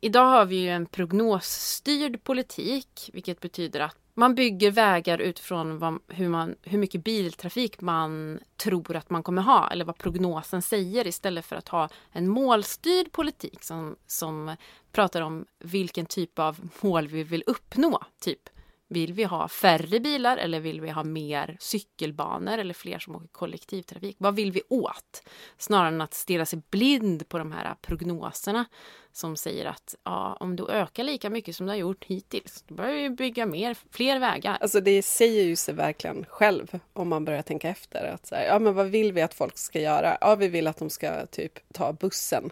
Idag 0.00 0.26
har 0.26 0.44
vi 0.44 0.56
ju 0.56 0.68
en 0.68 0.86
prognosstyrd 0.86 2.24
politik, 2.24 3.10
vilket 3.12 3.40
betyder 3.40 3.80
att 3.80 3.96
man 4.18 4.34
bygger 4.34 4.70
vägar 4.70 5.18
utifrån 5.18 5.78
vad, 5.78 5.98
hur, 6.08 6.28
man, 6.28 6.54
hur 6.62 6.78
mycket 6.78 7.04
biltrafik 7.04 7.80
man 7.80 8.40
tror 8.56 8.96
att 8.96 9.10
man 9.10 9.22
kommer 9.22 9.42
ha 9.42 9.70
eller 9.70 9.84
vad 9.84 9.98
prognosen 9.98 10.62
säger 10.62 11.06
istället 11.06 11.44
för 11.44 11.56
att 11.56 11.68
ha 11.68 11.88
en 12.12 12.28
målstyrd 12.28 13.12
politik 13.12 13.64
som, 13.64 13.96
som 14.06 14.56
pratar 14.92 15.20
om 15.20 15.46
vilken 15.58 16.06
typ 16.06 16.38
av 16.38 16.68
mål 16.80 17.08
vi 17.08 17.22
vill 17.22 17.44
uppnå. 17.46 18.02
Typ 18.20 18.48
vill 18.88 19.12
vi 19.12 19.24
ha 19.24 19.48
färre 19.48 20.00
bilar 20.00 20.36
eller 20.36 20.60
vill 20.60 20.80
vi 20.80 20.90
ha 20.90 21.04
mer 21.04 21.56
cykelbanor 21.60 22.58
eller 22.58 22.74
fler 22.74 22.98
som 22.98 23.16
åker 23.16 23.26
kollektivtrafik? 23.26 24.16
Vad 24.18 24.36
vill 24.36 24.52
vi 24.52 24.62
åt? 24.68 25.22
Snarare 25.58 25.88
än 25.88 26.00
att 26.00 26.14
stirra 26.14 26.46
sig 26.46 26.62
blind 26.70 27.28
på 27.28 27.38
de 27.38 27.52
här 27.52 27.74
prognoserna 27.82 28.64
som 29.12 29.36
säger 29.36 29.66
att 29.66 29.94
ja, 30.04 30.36
om 30.40 30.56
du 30.56 30.68
ökar 30.68 31.04
lika 31.04 31.30
mycket 31.30 31.56
som 31.56 31.66
du 31.66 31.72
har 31.72 31.76
gjort 31.76 32.04
hittills, 32.04 32.64
då 32.66 32.74
börjar 32.74 32.94
vi 32.94 33.10
bygga 33.10 33.46
mer, 33.46 33.76
fler 33.90 34.18
vägar. 34.18 34.58
Alltså 34.60 34.80
det 34.80 35.02
säger 35.02 35.42
ju 35.42 35.56
sig 35.56 35.74
verkligen 35.74 36.24
själv 36.28 36.78
om 36.92 37.08
man 37.08 37.24
börjar 37.24 37.42
tänka 37.42 37.68
efter. 37.68 38.04
Att 38.04 38.26
så 38.26 38.34
här, 38.34 38.44
ja, 38.44 38.58
men 38.58 38.74
vad 38.74 38.86
vill 38.86 39.12
vi 39.12 39.22
att 39.22 39.34
folk 39.34 39.58
ska 39.58 39.80
göra? 39.80 40.18
Ja, 40.20 40.34
vi 40.34 40.48
vill 40.48 40.66
att 40.66 40.78
de 40.78 40.90
ska 40.90 41.26
typ 41.26 41.72
ta 41.72 41.92
bussen. 41.92 42.50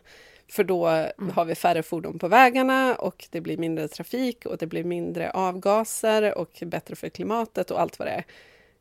För 0.48 0.64
då 0.64 0.86
har 1.34 1.44
vi 1.44 1.54
färre 1.54 1.82
fordon 1.82 2.18
på 2.18 2.28
vägarna 2.28 2.94
och 2.94 3.26
det 3.30 3.40
blir 3.40 3.56
mindre 3.56 3.88
trafik 3.88 4.46
och 4.46 4.58
det 4.58 4.66
blir 4.66 4.84
mindre 4.84 5.30
avgaser 5.30 6.38
och 6.38 6.62
bättre 6.66 6.96
för 6.96 7.08
klimatet 7.08 7.70
och 7.70 7.80
allt 7.80 7.98
vad 7.98 8.08
det 8.08 8.12
är. 8.12 8.24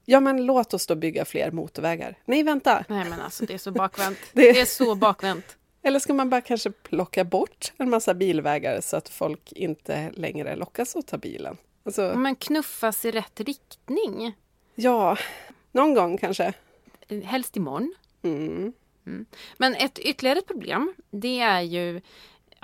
Ja, 0.06 0.20
men 0.20 0.46
låt 0.46 0.74
oss 0.74 0.88
då 0.88 0.96
bygga 0.96 1.26
fler 1.26 1.52
motorvägar. 1.52 2.16
Nej, 2.26 2.44
vänta! 2.44 2.86
Nej 2.90 3.06
men 3.10 3.22
alltså 3.22 3.46
det 3.46 3.54
är 3.54 3.58
så 3.58 3.72
bakvänt. 3.72 4.18
Det- 4.34 4.54
Det 4.54 4.60
är 4.60 4.66
så 4.66 4.96
bakvänt. 4.96 5.58
Eller 5.82 6.00
ska 6.00 6.14
man 6.14 6.30
bara 6.30 6.42
kanske 6.42 6.72
plocka 6.72 7.24
bort 7.24 7.74
en 7.78 7.90
massa 7.90 8.14
bilvägar 8.14 8.82
så 8.82 8.98
att 8.98 9.10
folk 9.10 9.52
inte 9.52 10.12
längre 10.14 10.56
lockas 10.56 10.96
att 10.96 11.08
ta 11.08 11.18
bilen? 11.18 11.58
Alltså, 11.86 12.14
Men 12.18 12.36
knuffas 12.36 13.06
i 13.06 13.12
rätt 13.12 13.40
riktning. 13.40 14.34
ja, 14.76 15.18
någon 15.72 15.94
gång 15.94 16.18
kanske. 16.18 16.54
Helst 17.24 17.58
imorgon. 17.58 17.94
Mm. 18.24 18.74
Mm. 19.06 19.26
Men 19.58 19.76
ett 19.76 20.00
ytterligare 20.00 20.42
problem, 20.42 20.94
det 21.12 21.40
är 21.40 21.62
ju 21.62 22.02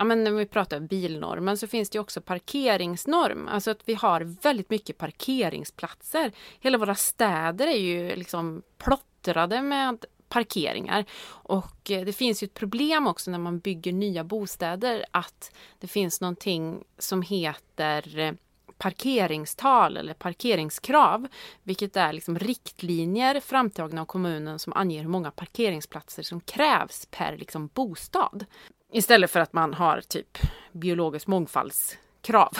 Ja, 0.00 0.04
men 0.04 0.24
när 0.24 0.30
vi 0.30 0.46
pratar 0.46 0.80
bilnormen 0.80 1.56
så 1.56 1.66
finns 1.66 1.90
det 1.90 1.98
också 1.98 2.20
parkeringsnorm. 2.20 3.48
Alltså 3.48 3.70
att 3.70 3.80
vi 3.84 3.94
har 3.94 4.20
väldigt 4.20 4.70
mycket 4.70 4.98
parkeringsplatser. 4.98 6.32
Hela 6.60 6.78
våra 6.78 6.94
städer 6.94 7.66
är 7.66 7.78
ju 7.78 8.16
liksom 8.16 8.62
plottrade 8.78 9.62
med 9.62 10.04
parkeringar. 10.28 11.04
Och 11.26 11.90
eh, 11.90 12.04
det 12.04 12.12
finns 12.12 12.42
ju 12.42 12.44
ett 12.44 12.54
problem 12.54 13.06
också 13.06 13.30
när 13.30 13.38
man 13.38 13.58
bygger 13.58 13.92
nya 13.92 14.24
bostäder 14.24 15.04
att 15.10 15.52
det 15.78 15.88
finns 15.88 16.20
någonting 16.20 16.84
som 16.98 17.22
heter 17.22 18.18
eh, 18.18 18.32
parkeringstal 18.80 19.96
eller 19.96 20.14
parkeringskrav, 20.14 21.28
vilket 21.62 21.96
är 21.96 22.12
liksom 22.12 22.38
riktlinjer 22.38 23.40
framtagna 23.40 24.00
av 24.00 24.06
kommunen 24.06 24.58
som 24.58 24.72
anger 24.72 25.02
hur 25.02 25.08
många 25.08 25.30
parkeringsplatser 25.30 26.22
som 26.22 26.40
krävs 26.40 27.06
per 27.10 27.36
liksom 27.36 27.66
bostad. 27.74 28.44
Istället 28.92 29.30
för 29.30 29.40
att 29.40 29.52
man 29.52 29.74
har 29.74 30.00
typ 30.00 30.38
biologisk 30.72 31.26
mångfaldskrav. 31.26 32.52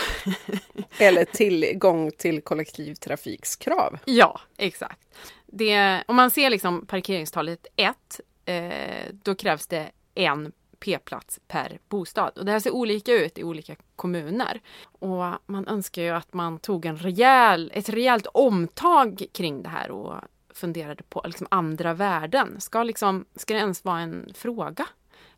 Eller 0.99 1.25
tillgång 1.25 2.11
till 2.11 2.43
kollektivtrafikskrav. 2.43 3.99
ja, 4.05 4.41
exakt. 4.57 5.01
Det, 5.47 6.05
om 6.09 6.17
man 6.17 6.31
ser 6.31 6.51
liksom 6.51 6.87
parkeringstalet 6.87 7.67
1, 7.77 8.21
eh, 8.45 9.15
då 9.23 9.35
krävs 9.35 9.67
det 9.67 9.91
en 10.15 10.53
p-plats 10.81 11.41
per 11.49 11.79
bostad. 11.89 12.39
Och 12.39 12.45
det 12.45 12.53
här 12.53 12.61
ser 12.61 12.71
olika 12.71 13.13
ut 13.13 13.39
i 13.39 13.45
olika 13.45 13.77
kommuner. 13.97 14.61
Och 14.83 15.25
man 15.47 15.69
önskar 15.69 16.03
ju 16.03 16.11
att 16.11 16.35
man 16.35 16.59
tog 16.59 16.87
en 16.87 16.97
rejäl, 16.97 17.71
ett 17.75 17.89
rejält 17.89 18.27
omtag 18.27 19.27
kring 19.33 19.63
det 19.63 19.69
här 19.69 19.91
och 19.91 20.15
funderade 20.55 21.03
på 21.03 21.23
liksom 21.25 21.47
andra 21.51 21.95
värden. 21.95 22.61
Ska, 22.61 22.83
liksom, 22.83 23.25
ska 23.37 23.55
det 23.55 23.61
ens 23.61 23.85
vara 23.85 24.01
en 24.01 24.31
fråga? 24.35 24.87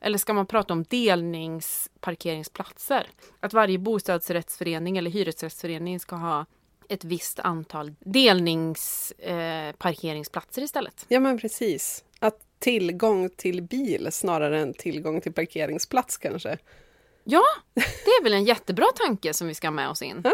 Eller 0.00 0.18
ska 0.18 0.32
man 0.32 0.46
prata 0.46 0.72
om 0.72 0.84
delningsparkeringsplatser? 0.88 3.06
Att 3.40 3.52
varje 3.52 3.78
bostadsrättsförening 3.78 4.98
eller 4.98 5.10
hyresrättsförening 5.10 6.00
ska 6.00 6.16
ha 6.16 6.46
ett 6.88 7.04
visst 7.04 7.40
antal 7.40 7.94
delningsparkeringsplatser 8.00 10.62
eh, 10.62 10.64
istället. 10.64 11.04
Ja, 11.08 11.20
men 11.20 11.38
precis. 11.38 12.04
Att 12.18 12.38
tillgång 12.62 13.28
till 13.36 13.62
bil 13.62 14.08
snarare 14.12 14.60
än 14.60 14.74
tillgång 14.74 15.20
till 15.20 15.32
parkeringsplats 15.32 16.18
kanske. 16.18 16.58
Ja, 17.24 17.42
det 17.74 18.10
är 18.10 18.22
väl 18.22 18.32
en 18.32 18.44
jättebra 18.44 18.86
tanke 18.94 19.34
som 19.34 19.48
vi 19.48 19.54
ska 19.54 19.66
ha 19.66 19.72
med 19.72 19.88
oss 19.88 20.02
in. 20.02 20.24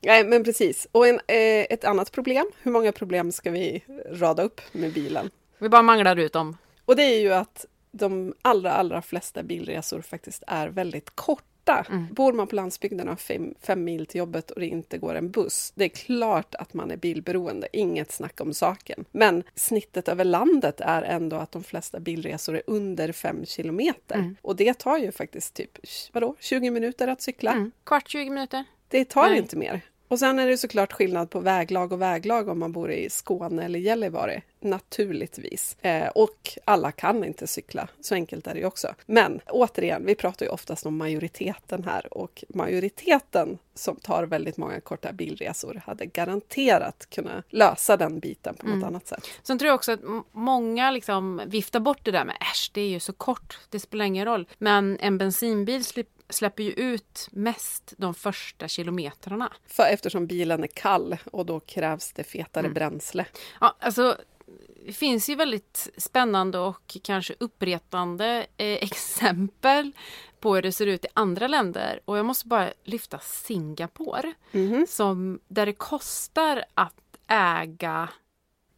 Nej, 0.00 0.24
men 0.24 0.44
precis. 0.44 0.86
Och 0.92 1.06
en, 1.06 1.14
eh, 1.26 1.66
ett 1.70 1.84
annat 1.84 2.12
problem. 2.12 2.50
Hur 2.62 2.70
många 2.70 2.92
problem 2.92 3.32
ska 3.32 3.50
vi 3.50 3.84
rada 4.10 4.42
upp 4.42 4.60
med 4.72 4.92
bilen? 4.92 5.30
Vi 5.58 5.68
bara 5.68 5.82
manglar 5.82 6.16
ut 6.16 6.32
dem. 6.32 6.56
Och 6.84 6.96
det 6.96 7.02
är 7.02 7.20
ju 7.20 7.32
att 7.32 7.66
de 7.92 8.34
allra, 8.42 8.72
allra 8.72 9.02
flesta 9.02 9.42
bilresor 9.42 10.00
faktiskt 10.00 10.42
är 10.46 10.68
väldigt 10.68 11.16
korta. 11.64 12.06
Bor 12.10 12.32
man 12.32 12.46
på 12.46 12.56
landsbygden 12.56 13.08
och 13.08 13.12
har 13.12 13.16
fem, 13.16 13.54
fem 13.60 13.84
mil 13.84 14.06
till 14.06 14.18
jobbet 14.18 14.50
och 14.50 14.60
det 14.60 14.66
inte 14.66 14.98
går 14.98 15.14
en 15.14 15.30
buss, 15.30 15.72
det 15.74 15.84
är 15.84 15.88
klart 15.88 16.54
att 16.54 16.74
man 16.74 16.90
är 16.90 16.96
bilberoende, 16.96 17.68
inget 17.72 18.12
snack 18.12 18.40
om 18.40 18.54
saken. 18.54 19.04
Men 19.12 19.42
snittet 19.54 20.08
över 20.08 20.24
landet 20.24 20.80
är 20.80 21.02
ändå 21.02 21.36
att 21.36 21.52
de 21.52 21.64
flesta 21.64 22.00
bilresor 22.00 22.56
är 22.56 22.62
under 22.66 23.12
fem 23.12 23.46
kilometer. 23.46 24.34
Och 24.42 24.56
det 24.56 24.78
tar 24.78 24.98
ju 24.98 25.12
faktiskt 25.12 25.54
typ, 25.54 25.78
vadå, 26.12 26.36
20 26.40 26.70
minuter 26.70 27.08
att 27.08 27.22
cykla? 27.22 27.52
Mm. 27.52 27.72
Kvart, 27.84 28.08
20 28.08 28.30
minuter. 28.30 28.64
Det 28.88 29.04
tar 29.04 29.28
Nej. 29.28 29.38
inte 29.38 29.56
mer. 29.56 29.80
Och 30.10 30.18
sen 30.18 30.38
är 30.38 30.46
det 30.46 30.56
såklart 30.58 30.92
skillnad 30.92 31.30
på 31.30 31.40
väglag 31.40 31.92
och 31.92 32.02
väglag 32.02 32.48
om 32.48 32.58
man 32.58 32.72
bor 32.72 32.90
i 32.90 33.10
Skåne 33.10 33.64
eller 33.64 33.78
Gällivare, 33.78 34.42
naturligtvis. 34.60 35.76
Eh, 35.82 36.08
och 36.08 36.58
alla 36.64 36.92
kan 36.92 37.24
inte 37.24 37.46
cykla, 37.46 37.88
så 38.00 38.14
enkelt 38.14 38.46
är 38.46 38.54
det 38.54 38.60
ju 38.60 38.66
också. 38.66 38.94
Men 39.06 39.40
återigen, 39.46 40.06
vi 40.06 40.14
pratar 40.14 40.46
ju 40.46 40.52
oftast 40.52 40.86
om 40.86 40.96
majoriteten 40.96 41.84
här 41.84 42.14
och 42.14 42.44
majoriteten 42.48 43.58
som 43.74 43.96
tar 43.96 44.24
väldigt 44.26 44.56
många 44.56 44.80
korta 44.80 45.12
bilresor 45.12 45.82
hade 45.86 46.06
garanterat 46.06 47.06
kunnat 47.10 47.44
lösa 47.48 47.96
den 47.96 48.20
biten 48.20 48.54
på 48.54 48.66
något 48.66 48.74
Mm. 48.74 48.88
annat 48.88 49.06
sätt. 49.08 49.26
Sen 49.42 49.58
tror 49.58 49.66
jag 49.66 49.74
också 49.74 49.92
att 49.92 50.00
många 50.32 50.90
liksom 50.90 51.42
viftar 51.46 51.80
bort 51.80 52.04
det 52.04 52.10
där 52.10 52.24
med 52.24 52.36
äsch, 52.40 52.70
det 52.74 52.80
är 52.80 52.88
ju 52.88 53.00
så 53.00 53.12
kort, 53.12 53.58
det 53.70 53.80
spelar 53.80 54.04
ingen 54.04 54.24
roll. 54.24 54.48
Men 54.58 54.98
en 55.00 55.18
bensinbil 55.18 55.84
släpper 56.30 56.62
ju 56.62 56.70
ut 56.72 57.28
mest 57.32 57.94
de 57.96 58.14
första 58.14 58.68
kilometrarna. 58.68 59.52
För 59.66 59.82
eftersom 59.84 60.26
bilen 60.26 60.62
är 60.62 60.66
kall 60.68 61.16
och 61.32 61.46
då 61.46 61.60
krävs 61.60 62.12
det 62.12 62.24
fetare 62.24 62.60
Mm. 62.66 62.74
bränsle. 62.74 63.24
Ja, 63.60 63.76
alltså, 63.80 64.16
det 64.86 64.92
finns 64.92 65.28
ju 65.28 65.34
väldigt 65.34 65.88
spännande 65.96 66.58
och 66.58 66.96
kanske 67.02 67.34
uppretande 67.40 68.46
eh, 68.56 68.66
exempel 68.82 69.92
på 70.40 70.54
hur 70.54 70.62
det 70.62 70.72
ser 70.72 70.86
ut 70.86 71.04
i 71.04 71.08
andra 71.14 71.48
länder. 71.48 72.00
Och 72.04 72.18
jag 72.18 72.26
måste 72.26 72.46
bara 72.48 72.72
lyfta 72.84 73.18
Singapore, 73.18 74.32
Mhm. 74.52 74.86
som, 74.88 75.40
där 75.48 75.66
det 75.66 75.72
kostar 75.72 76.64
att 76.74 76.94
äga 77.26 78.08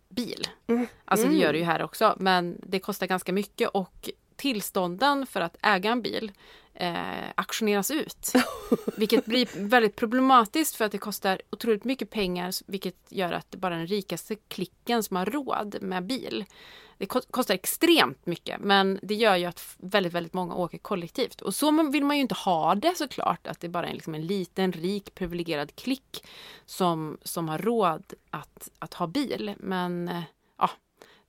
bil. 0.08 0.46
Mm. 0.66 0.86
Alltså 1.04 1.26
det 1.26 1.32
Mm. 1.32 1.42
gör 1.42 1.52
det 1.52 1.58
ju 1.58 1.64
här 1.64 1.82
också, 1.82 2.16
men 2.20 2.60
det 2.66 2.78
kostar 2.78 3.06
ganska 3.06 3.32
mycket 3.32 3.68
och 3.68 4.10
tillstånden 4.36 5.26
för 5.26 5.40
att 5.40 5.56
äga 5.62 5.90
en 5.90 6.02
bil 6.02 6.32
eh, 6.74 7.30
auktioneras 7.34 7.90
ut. 7.90 8.32
Vilket 8.96 9.26
blir 9.26 9.48
väldigt 9.68 9.96
problematiskt 9.96 10.76
för 10.76 10.84
att 10.84 10.92
det 10.92 10.98
kostar 10.98 11.42
otroligt 11.50 11.84
mycket 11.84 12.10
pengar 12.10 12.52
vilket 12.66 12.96
gör 13.08 13.32
att 13.32 13.50
det 13.50 13.58
bara 13.58 13.74
är 13.74 13.78
den 13.78 13.86
rikaste 13.86 14.36
klicken 14.36 15.02
som 15.02 15.16
har 15.16 15.26
råd 15.26 15.76
med 15.80 16.06
bil. 16.06 16.44
Det 16.98 17.06
kostar 17.06 17.54
extremt 17.54 18.26
mycket 18.26 18.60
men 18.60 18.98
det 19.02 19.14
gör 19.14 19.36
ju 19.36 19.44
att 19.44 19.76
väldigt, 19.78 20.12
väldigt 20.12 20.32
många 20.32 20.54
åker 20.54 20.78
kollektivt. 20.78 21.40
Och 21.40 21.54
så 21.54 21.90
vill 21.90 22.04
man 22.04 22.16
ju 22.16 22.22
inte 22.22 22.34
ha 22.34 22.74
det 22.74 22.96
såklart, 22.96 23.46
att 23.46 23.60
det 23.60 23.68
bara 23.68 23.88
är 23.88 23.92
liksom 23.94 24.14
en 24.14 24.26
liten, 24.26 24.72
rik, 24.72 25.14
privilegierad 25.14 25.76
klick 25.76 26.26
som, 26.66 27.18
som 27.22 27.48
har 27.48 27.58
råd 27.58 28.04
att, 28.30 28.68
att 28.78 28.94
ha 28.94 29.06
bil. 29.06 29.54
Men 29.58 30.08
eh, 30.08 30.22
ja, 30.58 30.70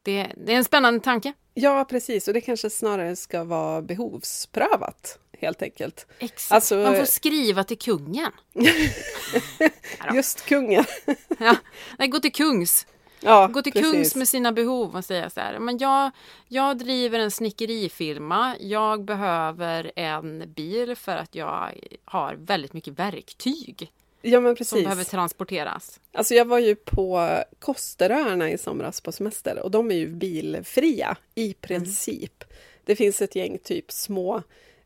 det, 0.02 0.34
det 0.38 0.54
är 0.54 0.58
en 0.58 0.64
spännande 0.64 1.00
tanke. 1.00 1.34
Ja, 1.54 1.86
precis. 1.90 2.28
Och 2.28 2.34
det 2.34 2.42
kanske 2.42 2.70
snarare 2.70 3.16
ska 3.16 3.44
vara 3.44 3.82
behovsprövat, 3.82 5.20
helt 5.44 5.62
enkelt. 5.62 6.08
Exakt. 6.20 6.52
Alltså- 6.52 6.76
Man 6.76 6.96
får 6.96 7.06
skriva 7.06 7.64
till 7.64 7.78
kungen. 7.78 8.32
Just 10.14 10.46
kungen. 10.46 10.86
Ja. 11.40 11.56
Nej, 12.00 12.08
gå 12.08 12.20
till 12.20 12.32
kungs. 12.34 12.88
Ja, 13.20 13.48
Gå 13.48 13.62
till 13.62 13.74
precis. 13.74 13.92
kungs 13.92 14.16
med 14.16 14.28
sina 14.28 14.52
behov 14.52 14.96
och 14.96 15.06
säga 15.06 15.30
så 15.30 15.40
här. 15.40 15.60
Men 15.60 15.78
jag, 15.78 16.12
jag 16.48 16.78
driver 16.78 17.20
en 17.20 17.32
snickerifirma. 17.32 18.56
Jag 18.60 19.04
behöver 19.06 19.92
en 19.96 20.54
bil 20.54 20.96
för 20.96 21.18
att 21.18 21.36
jag 21.36 21.72
har 22.06 22.36
väldigt 22.36 22.74
mycket 22.74 23.00
verktyg 23.00 23.92
Ja, 24.22 24.40
men 24.40 24.50
som 24.50 24.56
precis. 24.56 24.84
behöver 24.84 25.04
transporteras. 25.04 26.00
Alltså 26.14 26.34
jag 26.34 26.46
var 26.46 26.60
ju 26.60 26.76
på 26.76 27.30
Kosteröarna 27.60 28.52
i 28.52 28.58
somras 28.58 29.02
på 29.02 29.12
semester 29.12 29.60
och 29.60 29.72
de 29.72 29.92
är 29.92 29.96
ju 29.96 30.08
bilfria 30.08 31.18
i 31.36 31.54
princip. 31.54 32.44
Det 32.86 32.96
finns 32.96 33.22
ett 33.22 33.36
gäng 33.36 33.58
typ 33.64 33.92
små 33.92 34.44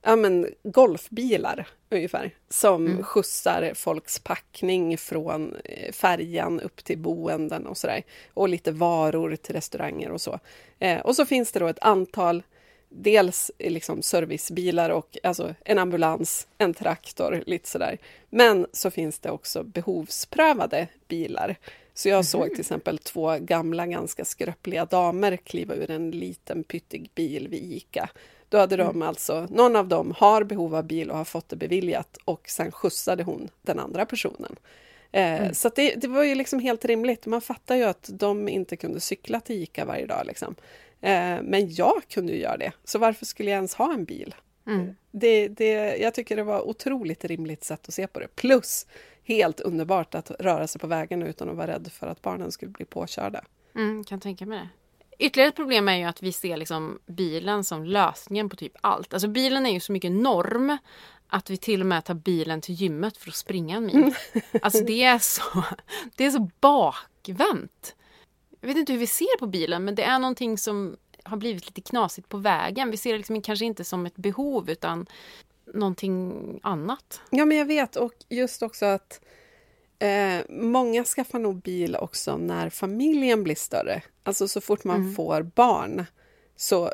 ja, 0.07 0.15
men 0.15 0.47
golfbilar 0.63 1.67
ungefär 1.89 2.31
som 2.49 3.03
skjutsar 3.03 3.73
folks 3.73 4.19
packning 4.19 4.97
från 4.97 5.55
eh, 5.65 5.91
färjan 5.91 6.59
upp 6.59 6.83
till 6.83 6.97
boenden 6.97 7.67
och 7.67 7.77
sådär. 7.77 8.03
Och 8.33 8.49
lite 8.49 8.71
varor 8.71 9.35
till 9.35 9.55
restauranger 9.55 10.11
och 10.11 10.21
så. 10.21 10.39
Eh, 10.79 10.99
och 10.99 11.15
så 11.15 11.25
finns 11.25 11.51
det 11.51 11.59
då 11.59 11.67
ett 11.67 11.79
antal 11.83 12.43
dels 12.89 13.51
liksom 13.59 14.01
servicebilar 14.01 14.89
och 14.89 15.17
alltså 15.23 15.55
en 15.65 15.79
ambulans, 15.79 16.47
en 16.57 16.73
traktor, 16.73 17.43
lite 17.45 17.69
sådär. 17.69 17.97
Men 18.29 18.67
så 18.71 18.91
finns 18.91 19.19
det 19.19 19.31
också 19.31 19.63
behovsprövade 19.63 20.87
bilar. 21.07 21.55
Så 21.93 22.09
jag 22.09 22.25
såg 22.25 22.49
till 22.49 22.59
exempel 22.59 22.97
två 22.97 23.37
gamla, 23.39 23.87
ganska 23.87 24.25
skröpliga 24.25 24.85
damer 24.85 25.37
kliva 25.37 25.75
ur 25.75 25.91
en 25.91 26.11
liten 26.11 26.63
pyttig 26.63 27.11
bil 27.15 27.47
vid 27.47 27.71
Ica. 27.71 28.09
Då 28.49 28.57
hade 28.57 28.75
de 28.77 29.01
alltså, 29.01 29.47
någon 29.49 29.75
av 29.75 29.87
dem 29.87 30.13
har 30.17 30.43
behov 30.43 30.75
av 30.75 30.83
bil 30.83 31.11
och 31.11 31.17
har 31.17 31.25
fått 31.25 31.49
det 31.49 31.55
beviljat 31.55 32.17
och 32.25 32.49
sen 32.49 32.71
skjutsade 32.71 33.23
hon 33.23 33.49
den 33.61 33.79
andra 33.79 34.05
personen. 34.05 34.55
Eh, 35.11 35.51
Så 35.51 35.67
att 35.67 35.75
det, 35.75 35.95
det 35.95 36.07
var 36.07 36.23
ju 36.23 36.35
liksom 36.35 36.59
helt 36.59 36.85
rimligt. 36.85 37.25
Man 37.25 37.41
fattar 37.41 37.75
ju 37.75 37.83
att 37.83 38.09
de 38.13 38.49
inte 38.49 38.75
kunde 38.75 38.99
cykla 38.99 39.39
till 39.39 39.63
Ica 39.63 39.85
varje 39.85 40.05
dag. 40.05 40.25
Liksom. 40.25 40.55
Eh, 41.01 41.41
men 41.41 41.73
jag 41.73 42.01
kunde 42.09 42.33
ju 42.33 42.39
göra 42.39 42.57
det, 42.57 42.71
så 42.83 42.99
varför 42.99 43.25
skulle 43.25 43.49
jag 43.49 43.55
ens 43.55 43.73
ha 43.75 43.93
en 43.93 44.05
bil? 44.05 44.35
Mm. 44.67 44.95
Det, 45.11 45.47
det, 45.47 45.97
jag 45.97 46.13
tycker 46.13 46.35
det 46.35 46.43
var 46.43 46.67
otroligt 46.67 47.25
rimligt 47.25 47.63
sätt 47.63 47.87
att 47.87 47.93
se 47.93 48.07
på 48.07 48.19
det. 48.19 48.27
Plus 48.35 48.87
helt 49.23 49.59
underbart 49.59 50.15
att 50.15 50.31
röra 50.39 50.67
sig 50.67 50.81
på 50.81 50.87
vägen 50.87 51.23
utan 51.23 51.49
att 51.49 51.55
vara 51.55 51.67
rädd 51.67 51.91
för 51.91 52.07
att 52.07 52.21
barnen 52.21 52.51
skulle 52.51 52.71
bli 52.71 52.85
påkörda. 52.85 53.43
Mm, 53.75 54.03
kan 54.03 54.19
tänka 54.19 54.45
mig 54.45 54.59
det. 54.59 54.69
Ytterligare 55.17 55.49
ett 55.49 55.55
problem 55.55 55.87
är 55.87 55.97
ju 55.97 56.03
att 56.03 56.23
vi 56.23 56.31
ser 56.31 56.57
liksom 56.57 56.99
bilen 57.05 57.63
som 57.63 57.83
lösningen 57.83 58.49
på 58.49 58.55
typ 58.55 58.73
allt. 58.81 59.13
Alltså 59.13 59.27
bilen 59.27 59.65
är 59.65 59.71
ju 59.71 59.79
så 59.79 59.91
mycket 59.91 60.11
norm 60.11 60.77
att 61.27 61.49
vi 61.49 61.57
till 61.57 61.81
och 61.81 61.87
med 61.87 62.05
tar 62.05 62.13
bilen 62.13 62.61
till 62.61 62.75
gymmet 62.75 63.17
för 63.17 63.29
att 63.29 63.35
springa 63.35 63.77
en 63.77 63.85
mil. 63.85 64.15
Alltså 64.61 64.83
det 64.83 65.03
är 65.03 65.19
så, 65.19 65.63
det 66.15 66.25
är 66.25 66.31
så 66.31 66.49
bakvänt. 66.59 67.95
Jag 68.61 68.67
vet 68.67 68.77
inte 68.77 68.93
hur 68.93 68.99
vi 68.99 69.07
ser 69.07 69.37
på 69.39 69.47
bilen 69.47 69.85
men 69.85 69.95
det 69.95 70.03
är 70.03 70.19
någonting 70.19 70.57
som 70.57 70.97
har 71.23 71.37
blivit 71.37 71.65
lite 71.65 71.81
knasigt 71.81 72.29
på 72.29 72.37
vägen. 72.37 72.91
Vi 72.91 72.97
ser 72.97 73.11
det 73.11 73.17
liksom 73.17 73.41
kanske 73.41 73.65
inte 73.65 73.83
som 73.83 74.05
ett 74.05 74.15
behov 74.15 74.69
utan 74.69 75.05
någonting 75.73 76.59
annat. 76.63 77.21
Ja, 77.29 77.45
men 77.45 77.57
jag 77.57 77.65
vet. 77.65 77.95
Och 77.95 78.13
just 78.29 78.61
också 78.61 78.85
att 78.85 79.21
eh, 79.99 80.45
många 80.49 81.03
skaffar 81.03 81.39
nog 81.39 81.61
bil 81.61 81.95
också 81.95 82.37
när 82.37 82.69
familjen 82.69 83.43
blir 83.43 83.55
större. 83.55 84.01
Alltså 84.27 84.47
så 84.47 84.61
fort 84.61 84.83
man 84.83 85.13
får 85.13 85.41
barn 85.41 86.05
så 86.55 86.91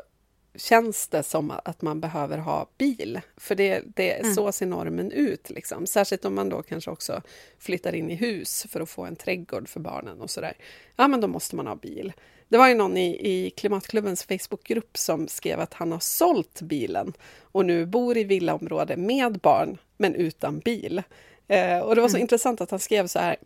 känns 0.54 1.08
det 1.08 1.22
som 1.22 1.52
att 1.64 1.82
man 1.82 2.00
behöver 2.00 2.38
ha 2.38 2.68
bil. 2.78 3.20
För 3.36 3.54
det, 3.54 3.82
det 3.96 4.34
så 4.34 4.52
ser 4.52 4.66
normen 4.66 5.10
ut. 5.10 5.50
Liksom. 5.50 5.86
Särskilt 5.86 6.24
om 6.24 6.34
man 6.34 6.48
då 6.48 6.62
kanske 6.62 6.90
också 6.90 7.22
flyttar 7.58 7.94
in 7.94 8.10
i 8.10 8.14
hus 8.14 8.66
för 8.70 8.80
att 8.80 8.90
få 8.90 9.04
en 9.04 9.16
trädgård 9.16 9.68
för 9.68 9.80
barnen 9.80 10.20
och 10.20 10.30
sådär. 10.30 10.56
Ja, 10.96 11.08
men 11.08 11.20
då 11.20 11.28
måste 11.28 11.56
man 11.56 11.66
ha 11.66 11.76
bil. 11.76 12.12
Det 12.48 12.58
var 12.58 12.68
ju 12.68 12.74
någon 12.74 12.96
i, 12.96 13.30
i 13.30 13.50
Klimatklubbens 13.50 14.24
Facebookgrupp 14.24 14.98
som 14.98 15.28
skrev 15.28 15.60
att 15.60 15.74
han 15.74 15.92
har 15.92 15.98
sålt 15.98 16.60
bilen 16.60 17.12
och 17.40 17.66
nu 17.66 17.86
bor 17.86 18.16
i 18.16 18.24
villaområde 18.24 18.96
med 18.96 19.38
barn, 19.38 19.78
men 19.96 20.14
utan 20.14 20.58
bil. 20.58 21.02
Eh, 21.48 21.78
och 21.78 21.94
det 21.94 22.00
var 22.00 22.08
så 22.08 22.18
intressant 22.18 22.60
att 22.60 22.70
han 22.70 22.80
skrev 22.80 23.06
så 23.06 23.18
här. 23.18 23.36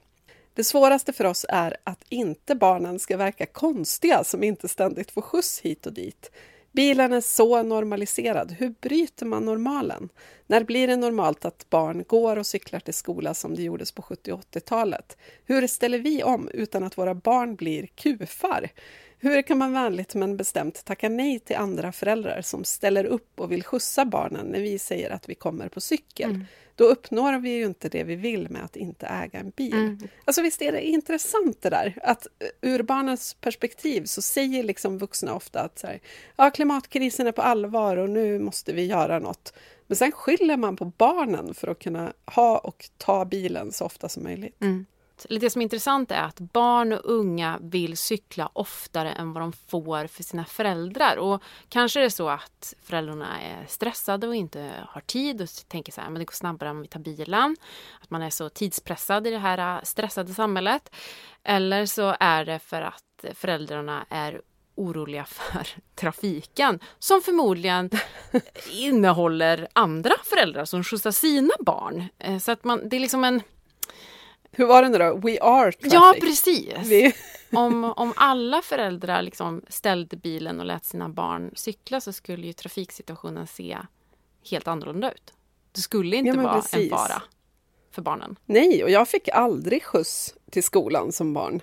Det 0.59 0.65
svåraste 0.65 1.13
för 1.13 1.25
oss 1.25 1.47
är 1.49 1.77
att 1.85 2.05
inte 2.09 2.55
barnen 2.55 2.99
ska 2.99 3.17
verka 3.17 3.47
konstiga 3.47 4.25
som 4.25 4.43
inte 4.43 4.69
ständigt 4.69 5.11
får 5.11 5.23
skjuts 5.23 5.61
hit 5.61 5.87
och 5.87 5.93
dit. 5.93 6.31
Bilen 6.73 7.13
är 7.13 7.21
så 7.21 7.63
normaliserad. 7.63 8.53
Hur 8.53 8.75
bryter 8.81 9.27
man 9.27 9.45
normalen? 9.45 10.09
När 10.47 10.65
blir 10.65 10.89
det 10.89 10.97
normalt 10.97 11.45
att 11.45 11.71
barn 11.71 12.05
går 12.09 12.37
och 12.37 12.47
cyklar 12.47 12.81
till 12.81 12.95
skola 12.95 13.35
som 13.35 13.55
det 13.55 13.63
gjordes 13.63 13.93
på 13.93 14.03
70 14.03 14.33
och 14.33 14.41
80-talet? 14.41 15.17
Hur 15.45 15.67
ställer 15.67 15.99
vi 15.99 16.23
om 16.23 16.49
utan 16.55 16.85
att 16.85 16.99
våra 16.99 17.15
barn 17.15 17.57
blir 17.57 17.87
kufar? 17.87 18.71
Hur 19.21 19.43
kan 19.43 19.59
man 19.59 19.73
vänligt 19.73 20.15
men 20.15 20.37
bestämt 20.37 20.85
tacka 20.85 21.09
nej 21.09 21.39
till 21.39 21.57
andra 21.57 21.93
föräldrar 21.93 22.43
som 22.43 22.65
ställer 22.65 23.05
upp 23.05 23.41
och 23.41 23.53
vill 23.53 23.65
skjutsa 23.65 24.05
barnen 24.05 24.47
när 24.47 24.61
vi 24.61 24.79
säger 24.79 25.11
att 25.11 25.29
vi 25.29 25.35
kommer 25.35 25.69
på 25.69 25.81
cykel? 25.81 26.45
Då 26.79 26.85
uppnår 26.85 27.39
vi 27.39 27.51
ju 27.51 27.67
inte 27.67 27.89
det 27.89 28.05
vi 28.05 28.17
vill 28.17 28.51
med 28.51 28.65
att 28.65 28.77
inte 28.77 29.07
äga 29.07 29.39
en 29.39 29.51
bil. 29.51 29.73
Mm. 29.73 30.09
Alltså 30.25 30.43
visst 30.43 30.63
är 30.63 30.73
det 30.73 30.83
intressant 30.83 31.63
det 31.63 31.71
där? 31.71 31.99
Att 32.03 32.27
eh, 32.27 32.71
ur 32.71 32.83
barnens 32.83 33.35
perspektiv 33.35 34.05
så 34.05 34.23
säger 34.23 34.63
liksom 34.63 34.99
vuxna 34.99 35.35
ofta 35.35 35.61
att 35.61 35.79
så 35.79 35.87
här, 35.87 36.01
ja, 36.37 36.51
klimatkrisen 36.51 37.27
är 37.27 37.33
på 37.33 37.43
allvar 37.43 37.97
och 37.97 38.11
nu 38.11 38.39
måste 38.39 38.73
vi 38.73 38.87
göra 38.87 39.19
något. 39.19 39.53
Men 39.87 39.97
sen 39.97 40.13
skyller 40.13 40.57
man 40.57 40.77
på 40.77 40.85
barnen 40.85 41.55
för 41.55 41.69
att 41.69 41.79
kunna 41.79 42.13
ha 42.27 42.59
och 42.59 42.91
ta 42.97 43.25
bilen 43.25 43.73
så 43.73 43.85
ofta 43.85 44.09
som 44.09 44.23
möjligt. 44.23 44.61
Mm. 44.61 44.87
Eller 45.31 45.41
Det 45.41 45.51
som 45.51 45.63
är 45.63 45.65
intressant 45.65 46.11
är 46.11 46.23
att 46.23 46.41
barn 46.41 46.93
och 46.93 47.01
unga 47.05 47.59
vill 47.61 47.97
cykla 47.97 48.51
oftare 48.53 49.13
än 49.13 49.33
vad 49.33 49.43
de 49.43 49.53
får 49.53 50.07
för 50.07 50.23
sina 50.23 50.45
föräldrar. 50.45 51.17
Och 51.17 51.43
kanske 51.69 52.01
är 52.01 52.05
det 52.05 52.11
så 52.11 52.29
att 52.29 52.75
föräldrarna 52.83 53.41
är 53.41 53.67
stressade 53.67 54.29
och 54.29 54.35
inte 54.35 54.73
har 54.89 55.01
tid 55.01 55.43
och 55.43 55.49
tänker 55.69 55.93
så 55.93 56.01
här, 56.01 56.11
men 56.11 56.19
det 56.19 56.25
går 56.25 56.33
snabbare 56.33 56.71
om 56.71 56.83
vi 56.83 56.89
tar 56.89 57.01
bilen. 57.01 57.57
Att 58.01 58.11
man 58.11 58.23
är 58.23 58.31
så 58.31 58.49
tidspressad 58.49 59.27
i 59.27 59.31
det 59.31 59.39
här 59.39 59.77
äh, 59.77 59.83
stressade 59.83 60.35
samhället. 60.35 60.95
Eller 61.43 61.87
så 61.87 62.17
är 62.21 62.45
det 62.45 62.59
för 62.59 62.83
att 62.83 63.25
föräldrarna 63.35 64.07
är 64.09 64.41
oroliga 64.75 65.25
för 65.29 65.69
trafiken 65.95 66.81
som 66.99 67.23
förmodligen 67.23 67.91
innehåller 68.73 69.69
andra 69.73 70.15
föräldrar 70.25 70.65
som 70.65 70.85
skjutsar 70.85 71.11
sina 71.11 71.55
barn. 71.61 72.05
Eh, 72.19 72.39
så 72.39 72.53
att 72.53 72.65
man, 72.65 72.89
det 72.89 72.97
är 72.97 73.01
liksom 73.01 73.25
en 73.25 73.43
hur 74.59 74.67
var 74.67 74.83
det 74.83 74.89
nu 74.89 74.99
då? 74.99 75.17
We 75.17 75.39
are 75.41 75.73
traffic. 75.73 75.93
Ja, 75.93 76.15
precis. 76.21 76.75
Vi, 76.85 77.15
Om, 77.53 77.85
om 77.85 78.13
alla 78.17 78.63
föräldrar 78.63 79.23
liksom 79.23 79.63
ställde 79.69 80.17
bilen 80.17 80.61
och 80.61 80.67
lät 80.67 80.85
sina 80.85 81.09
barn 81.09 81.51
cykla 81.55 82.01
så 82.01 82.13
skulle 82.13 82.47
ju 82.47 82.53
trafiksituationen 82.53 83.47
se 83.47 83.79
helt 84.51 84.69
annorlunda 84.69 85.13
ut. 85.13 85.33
Det 85.73 85.81
skulle 85.81 86.17
inte 86.17 86.29
Ja, 86.37 86.43
vara 86.43 86.55
en 86.55 86.61
precis. 86.61 86.91
fara 86.91 87.23
för 87.91 88.03
barnen. 88.03 88.37
nej, 88.47 88.85
och 88.85 88.91
jag 88.91 89.09
fick 89.09 89.29
aldrig 89.29 89.85
skjuts 89.85 90.35
till 90.51 90.63
skolan 90.65 91.13
som 91.13 91.35
barn 91.35 91.61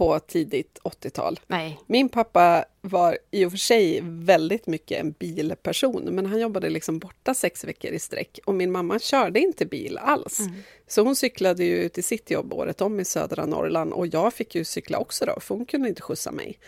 på 0.00 0.18
tidigt 0.18 0.78
80-tal. 0.84 1.40
Nej. 1.46 1.80
Min 1.86 2.08
pappa 2.08 2.64
var 2.80 3.18
i 3.30 3.44
och 3.44 3.50
för 3.50 3.58
sig 3.58 4.00
väldigt 4.02 4.66
mycket 4.66 5.00
en 5.00 5.14
bilperson, 5.18 6.02
men 6.02 6.26
han 6.26 6.40
jobbade 6.40 6.70
liksom 6.70 6.98
borta 6.98 7.34
sex 7.34 7.64
veckor 7.64 7.90
i 7.90 7.98
sträck 7.98 8.38
och 8.44 8.54
min 8.54 8.72
mamma 8.72 8.98
körde 8.98 9.40
inte 9.40 9.66
bil 9.66 9.98
alls. 9.98 10.40
Så 10.86 11.02
hon 11.02 11.16
cyklade 11.16 11.64
ju 11.64 11.88
till 11.88 12.04
sitt 12.04 12.30
jobb 12.30 12.52
året 12.52 12.80
om 12.80 13.00
i 13.00 13.04
södra 13.04 13.46
Norrland 13.46 13.92
och 13.92 14.06
jag 14.06 14.34
fick 14.34 14.54
ju 14.54 14.64
cykla 14.64 14.98
också 14.98 15.24
då, 15.24 15.40
för 15.40 15.54
hon 15.54 15.66
kunde 15.66 15.88
inte 15.88 16.02
skjutsa 16.02 16.32
mig. 16.32 16.58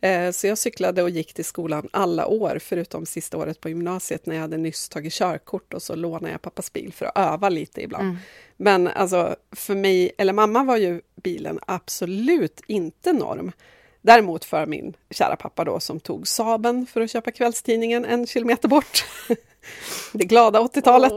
Eh, 0.00 0.30
Så 0.32 0.46
jag 0.46 0.58
cyklade 0.58 1.02
och 1.02 1.10
gick 1.10 1.34
till 1.34 1.44
skolan 1.44 1.88
alla 1.92 2.26
år, 2.26 2.58
förutom 2.62 3.06
sista 3.06 3.36
året 3.36 3.60
på 3.60 3.68
gymnasiet 3.68 4.26
när 4.26 4.34
jag 4.34 4.42
hade 4.42 4.56
nyss 4.56 4.88
tagit 4.88 5.12
körkort 5.12 5.74
och 5.74 5.82
så 5.82 5.94
lånade 5.94 6.30
jag 6.30 6.42
pappas 6.42 6.72
bil 6.72 6.92
för 6.92 7.06
att 7.06 7.18
öva 7.18 7.48
lite 7.48 7.82
ibland. 7.82 8.16
Men 8.56 8.88
alltså 8.88 9.36
för 9.52 9.74
mig, 9.74 10.12
eller 10.18 10.32
mamma 10.32 10.64
var 10.64 10.76
ju 10.76 11.00
bilen 11.22 11.58
absolut 11.66 12.60
inte 12.66 13.12
norm. 13.12 13.52
Däremot 14.02 14.44
för 14.44 14.66
min 14.66 14.96
kära 15.10 15.36
pappa 15.36 15.64
då 15.64 15.80
som 15.80 16.00
tog 16.00 16.28
Saben 16.28 16.86
för 16.86 17.00
att 17.00 17.10
köpa 17.10 17.30
kvällstidningen 17.30 18.04
en 18.04 18.26
kilometer 18.26 18.68
bort. 18.68 19.04
Det 20.12 20.24
glada 20.24 20.60
80-talet. 20.60 21.12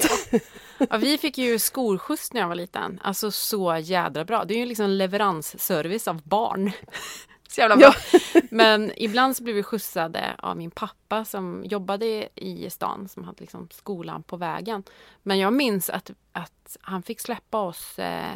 Ja, 0.90 0.98
vi 0.98 1.18
fick 1.18 1.38
ju 1.38 1.60
skolskjuts 1.60 2.34
när 2.34 2.42
jag 2.42 2.48
var 2.48 2.56
liten. 2.56 3.00
Alltså 3.04 3.32
så 3.32 3.78
jädra 3.82 4.26
bra. 4.26 4.46
Det 4.46 4.54
är 4.54 4.58
ju 4.58 4.66
liksom 4.66 4.90
leveransservice 4.90 6.08
av 6.08 6.22
barn. 6.24 6.72
Så 7.54 7.62
jävla 7.62 7.78
bra. 7.78 7.94
Men 8.50 8.92
ibland 8.98 9.38
så 9.38 9.44
blev 9.44 9.56
vi 9.56 9.64
skjutsade 9.64 10.36
av 10.38 10.58
min 10.58 10.72
pappa 10.72 11.26
som 11.26 11.64
jobbade 11.66 12.30
i 12.36 12.70
stan 12.70 13.10
som 13.10 13.24
hade 13.24 13.42
liksom 13.42 13.70
skolan 13.72 14.24
på 14.24 14.38
vägen. 14.38 14.84
Men 15.24 15.40
jag 15.40 15.54
minns 15.54 15.90
att, 15.90 16.12
att 16.32 16.78
han 16.82 17.04
fick 17.04 17.20
släppa 17.20 17.62
oss 17.62 18.00
eh, 18.00 18.32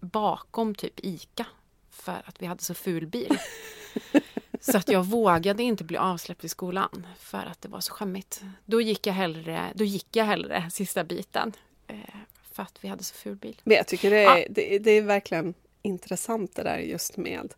bakom 0.00 0.74
typ 0.74 1.00
ICA 1.02 1.46
för 1.90 2.22
att 2.24 2.42
vi 2.42 2.46
hade 2.46 2.62
så 2.62 2.74
ful 2.74 3.06
bil. 3.06 3.38
Så 4.60 4.78
att 4.78 4.88
jag 4.88 5.04
vågade 5.04 5.62
inte 5.62 5.84
bli 5.84 5.96
avsläppt 5.96 6.44
i 6.44 6.48
skolan 6.48 7.06
för 7.18 7.38
att 7.38 7.62
det 7.62 7.68
var 7.68 7.80
så 7.80 7.92
skämmigt. 7.92 8.42
Då 8.64 8.80
gick 8.80 9.06
jag 9.06 9.14
hellre, 9.14 9.72
då 9.74 9.84
gick 9.84 10.16
jag 10.16 10.24
hellre 10.24 10.70
sista 10.70 11.04
biten 11.04 11.52
eh, 11.86 11.96
för 12.52 12.62
att 12.62 12.78
vi 12.80 12.88
hade 12.88 13.04
så 13.04 13.14
ful 13.14 13.36
bil. 13.36 13.60
Men 13.64 13.76
jag 13.76 13.86
tycker 13.86 14.10
det 14.10 14.24
är, 14.24 14.46
det, 14.50 14.78
det 14.78 14.90
är 14.90 15.02
verkligen 15.02 15.54
intressant 15.82 16.56
det 16.56 16.62
där 16.62 16.78
just 16.78 17.16
med 17.16 17.54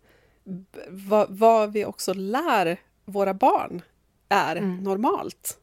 vad, 0.89 1.27
vad 1.31 1.73
vi 1.73 1.85
också 1.85 2.15
lär 2.15 2.81
våra 3.05 3.35
barn 3.35 3.83
är 4.29 4.61
normalt. 4.61 5.59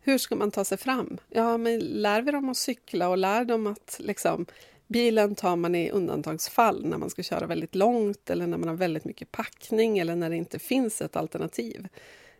Hur 0.00 0.18
ska 0.18 0.36
man 0.36 0.50
ta 0.50 0.64
sig 0.64 0.78
fram? 0.78 1.18
Ja, 1.28 1.56
men 1.56 1.78
lär 1.78 2.22
vi 2.22 2.30
dem 2.32 2.48
att 2.48 2.56
cykla 2.56 3.08
och 3.08 3.18
lär 3.18 3.44
dem 3.44 3.66
att 3.66 3.96
liksom, 3.98 4.46
bilen 4.86 5.34
tar 5.34 5.56
man 5.56 5.74
i 5.74 5.90
undantagsfall 5.90 6.86
när 6.86 6.98
man 6.98 7.10
ska 7.10 7.22
köra 7.22 7.46
väldigt 7.46 7.74
långt 7.74 8.30
eller 8.30 8.46
när 8.46 8.58
man 8.58 8.68
har 8.68 8.76
väldigt 8.76 9.04
mycket 9.04 9.32
packning 9.32 9.98
eller 9.98 10.16
när 10.16 10.30
det 10.30 10.36
inte 10.36 10.58
finns 10.58 11.02
ett 11.02 11.16
alternativ. 11.16 11.88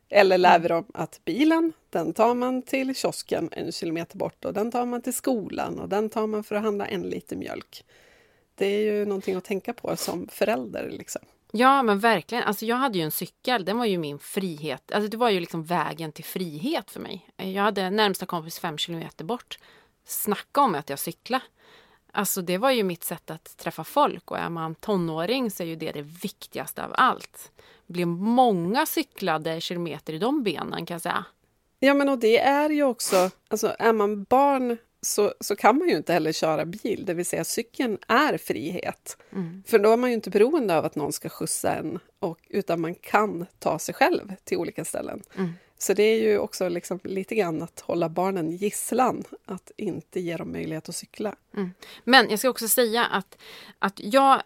Eller 0.08 0.38
lär 0.38 0.58
vi 0.58 0.68
dem 0.68 0.84
att 0.94 1.20
bilen, 1.24 1.72
den 1.90 2.12
tar 2.12 2.34
man 2.34 2.62
till 2.62 2.94
kiosken 2.94 3.48
en 3.52 3.72
kilometer 3.72 4.16
bort 4.18 4.44
och 4.44 4.52
den 4.52 4.70
tar 4.70 4.86
man 4.86 5.02
till 5.02 5.14
skolan 5.14 5.78
och 5.78 5.88
den 5.88 6.10
tar 6.10 6.26
man 6.26 6.44
för 6.44 6.54
att 6.54 6.62
handla 6.62 6.86
en 6.86 7.02
liter 7.02 7.36
mjölk. 7.36 7.84
Det 8.54 8.66
är 8.66 8.80
ju 8.80 9.06
någonting 9.06 9.34
att 9.34 9.44
tänka 9.44 9.72
på 9.72 9.96
som 9.96 10.28
förälder. 10.28 10.90
Liksom. 10.90 11.22
Ja 11.56 11.82
men 11.82 11.98
verkligen. 11.98 12.44
Alltså 12.44 12.66
jag 12.66 12.76
hade 12.76 12.98
ju 12.98 13.04
en 13.04 13.10
cykel. 13.10 13.64
Den 13.64 13.78
var 13.78 13.84
ju 13.84 13.98
min 13.98 14.18
frihet. 14.18 14.92
Alltså 14.92 15.08
det 15.08 15.16
var 15.16 15.30
ju 15.30 15.40
liksom 15.40 15.64
vägen 15.64 16.12
till 16.12 16.24
frihet 16.24 16.90
för 16.90 17.00
mig. 17.00 17.28
Jag 17.36 17.62
hade 17.62 17.90
närmsta 17.90 18.26
kompis 18.26 18.58
fem 18.58 18.78
kilometer 18.78 19.24
bort. 19.24 19.58
Snacka 20.04 20.60
om 20.60 20.74
att 20.74 20.90
jag 20.90 20.98
cykla. 20.98 21.42
Alltså 22.12 22.42
det 22.42 22.58
var 22.58 22.70
ju 22.70 22.82
mitt 22.82 23.04
sätt 23.04 23.30
att 23.30 23.56
träffa 23.56 23.84
folk 23.84 24.30
och 24.30 24.38
är 24.38 24.48
man 24.48 24.74
tonåring 24.74 25.50
så 25.50 25.62
är 25.62 25.66
ju 25.66 25.76
det 25.76 25.92
det 25.92 26.02
viktigaste 26.02 26.84
av 26.84 26.92
allt. 26.94 27.52
Det 27.86 27.92
blir 27.92 28.06
många 28.06 28.86
cyklade 28.86 29.60
kilometer 29.60 30.12
i 30.12 30.18
de 30.18 30.42
benen 30.42 30.86
kan 30.86 30.94
jag 30.94 31.02
säga. 31.02 31.24
Ja, 31.78 31.94
men 31.94 32.08
och 32.08 32.18
det 32.18 32.38
är 32.38 32.70
ju 32.70 32.82
också, 32.82 33.30
alltså 33.48 33.76
är 33.78 33.92
man 33.92 34.24
barn 34.24 34.78
så, 35.04 35.34
så 35.40 35.56
kan 35.56 35.78
man 35.78 35.88
ju 35.88 35.96
inte 35.96 36.12
heller 36.12 36.32
köra 36.32 36.64
bil, 36.64 37.04
det 37.06 37.14
vill 37.14 37.26
säga 37.26 37.44
cykeln 37.44 37.98
är 38.08 38.38
frihet. 38.38 39.16
För 39.66 39.78
då 39.78 39.92
är 39.92 39.96
man 39.96 40.10
ju 40.10 40.14
inte 40.14 40.30
beroende 40.30 40.78
av 40.78 40.84
att 40.84 40.94
någon 40.94 41.12
ska 41.12 41.28
skjutsa 41.28 41.74
en, 41.74 41.98
och, 42.18 42.38
utan 42.48 42.80
man 42.80 42.94
kan 42.94 43.46
ta 43.58 43.78
sig 43.78 43.94
själv 43.94 44.34
till 44.44 44.58
olika 44.58 44.84
ställen. 44.84 45.22
Så 45.78 45.94
det 45.94 46.02
är 46.02 46.22
ju 46.22 46.38
också 46.38 46.68
liksom 46.68 47.00
lite 47.04 47.34
grann 47.34 47.62
att 47.62 47.80
hålla 47.80 48.08
barnen 48.08 48.50
gisslan, 48.50 49.24
att 49.44 49.70
inte 49.76 50.20
ge 50.20 50.36
dem 50.36 50.52
möjlighet 50.52 50.88
att 50.88 50.96
cykla. 50.96 51.36
Men 52.04 52.30
jag 52.30 52.38
ska 52.38 52.48
också 52.48 52.68
säga 52.68 53.04
att, 53.04 53.38
att 53.78 54.00
jag, 54.00 54.42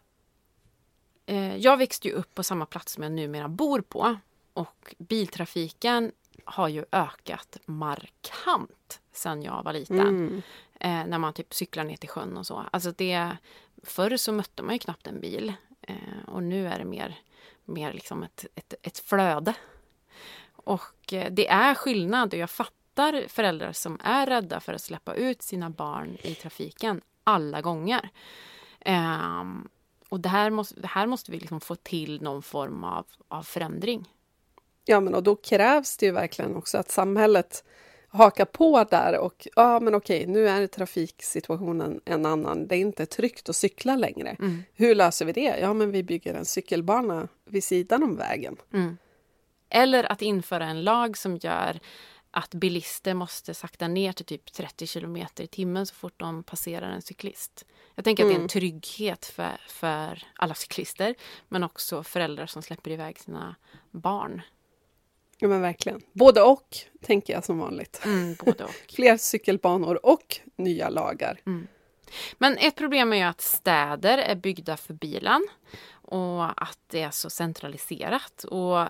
eh, 1.27 1.57
jag 1.57 1.77
växte 1.77 2.09
ju 2.09 2.15
upp 2.15 2.35
på 2.35 2.43
samma 2.43 2.67
plats 2.67 2.93
som 2.93 3.03
jag 3.03 3.13
numera 3.13 3.49
bor 3.49 3.81
på. 3.81 4.17
Och 4.53 4.95
biltrafiken 4.99 6.13
har 6.49 6.69
ju 6.69 6.85
ökat 6.93 7.57
markant 7.67 9.01
sedan 9.13 9.43
jag 9.43 9.63
var 9.63 9.73
liten. 9.73 10.43
Eh, 10.81 11.07
när 11.07 11.19
man 11.19 11.33
typ 11.33 11.55
cyklar 11.55 11.85
ner 11.85 11.97
till 11.97 12.09
sjön 12.09 12.37
och 12.37 12.47
så. 12.47 12.65
Alltså 12.71 12.93
det, 12.93 13.37
förr 13.83 14.17
så 14.17 14.33
mötte 14.33 14.63
man 14.63 14.75
ju 14.75 14.79
knappt 14.79 15.07
en 15.07 15.21
bil. 15.21 15.53
Eh, 15.81 15.95
och 16.27 16.43
nu 16.43 16.69
är 16.69 16.79
det 16.79 16.85
mer, 16.85 17.19
mer 17.65 17.93
liksom 17.93 18.23
ett, 18.23 18.47
ett, 18.55 18.75
ett 18.83 18.99
flöde. 18.99 19.55
Och 20.53 21.13
eh, 21.13 21.33
det 21.33 21.49
är 21.49 21.75
skillnad 21.75 22.35
och 22.35 22.39
jag 22.41 22.51
fattar 22.51 23.29
föräldrar 23.29 23.73
som 23.73 23.99
är 24.03 24.27
rädda 24.27 24.61
för 24.61 24.73
att 24.73 24.83
släppa 24.83 25.15
ut 25.15 25.43
sina 25.43 25.71
barn 25.71 26.17
i 26.23 26.35
trafiken 26.35 27.01
alla 27.25 27.61
gånger. 27.61 28.11
Ehm, 28.81 29.69
och 30.09 30.21
det 30.21 30.29
här 30.29 30.51
måste, 30.51 30.81
det 30.81 30.87
här 30.87 31.07
måste 31.07 31.31
vi 31.31 31.41
liksom 31.41 31.61
få 31.61 31.75
till 31.75 32.23
någon 32.23 32.43
form 32.43 32.85
av, 32.85 33.07
av 33.29 33.43
förändring. 33.43 34.09
Ja, 34.89 35.01
men 35.01 35.15
och 35.15 35.23
då 35.23 35.37
krävs 35.37 35.97
det 35.97 36.07
ju 36.07 36.13
verkligen 36.13 36.57
också 36.57 36.79
att 36.79 36.91
samhället 36.91 37.65
hakar 38.09 38.45
på 38.45 38.85
där 38.85 39.19
och 39.19 39.49
ja, 39.57 39.81
men 39.81 39.95
okej, 39.95 40.27
nu 40.27 40.49
är 40.49 40.67
trafiksituationen 40.67 42.01
en 42.05 42.27
annan. 42.27 42.67
Det 42.67 42.77
är 42.77 42.81
inte 42.81 43.07
tryggt 43.07 43.49
att 43.49 43.57
cykla 43.57 43.97
längre. 43.97 44.37
Hur 44.75 44.95
löser 44.95 45.25
vi 45.25 45.33
det? 45.33 45.59
Ja, 45.61 45.73
men 45.73 45.91
vi 45.91 46.03
bygger 46.03 46.35
en 46.35 46.45
cykelbana 46.45 47.29
vid 47.45 47.65
sidan 47.65 48.03
om 48.03 48.17
vägen. 48.17 48.57
Eller 49.71 50.13
att 50.13 50.23
införa 50.23 50.65
en 50.65 50.85
lag 50.85 51.17
som 51.17 51.37
gör 51.37 51.81
att 52.31 52.55
bilister 52.55 53.15
måste 53.15 53.55
sakta 53.55 53.89
ner 53.89 54.13
till 54.13 54.27
typ 54.27 54.53
30 54.53 54.87
kilometer 54.87 55.45
i 55.45 55.47
timmen 55.47 55.87
så 55.87 55.95
fort 55.95 56.21
de 56.21 56.43
passerar 56.43 56.91
en 56.91 57.03
cyklist. 57.03 57.65
Jag 57.95 58.05
tänker 58.05 58.25
att 58.25 58.31
det 58.31 58.37
är 58.37 58.41
en 58.41 58.49
trygghet 58.49 59.27
för, 59.27 59.61
för 59.69 60.23
alla 60.37 60.55
cyklister 60.55 61.15
men 61.49 61.65
också 61.65 62.03
föräldrar 62.03 62.47
som 62.47 62.63
släpper 62.63 62.91
iväg 62.91 63.19
sina 63.19 63.57
barn. 63.91 64.43
Ja, 65.39 65.49
men 65.49 65.61
verkligen. 65.61 66.01
Både 66.13 66.43
och, 66.43 66.77
tänker 67.03 67.33
jag 67.33 67.45
som 67.45 67.59
vanligt. 67.59 68.01
Mm, 68.05 68.37
både 68.45 68.65
och. 68.65 68.71
Fler 68.95 69.17
cykelbanor 69.17 70.07
och 70.07 70.41
nya 70.57 70.89
lagar. 70.89 71.41
Men 72.39 72.57
ett 72.59 72.77
problem 72.77 73.13
är 73.13 73.17
ju 73.17 73.23
att 73.23 73.41
städer 73.41 74.19
är 74.19 74.35
byggda 74.35 74.77
för 74.77 74.95
bilen 74.95 75.49
och 75.93 76.63
att 76.63 76.79
det 76.87 77.03
är 77.03 77.11
så 77.11 77.31
centraliserat. 77.31 78.45
Och 78.45 78.89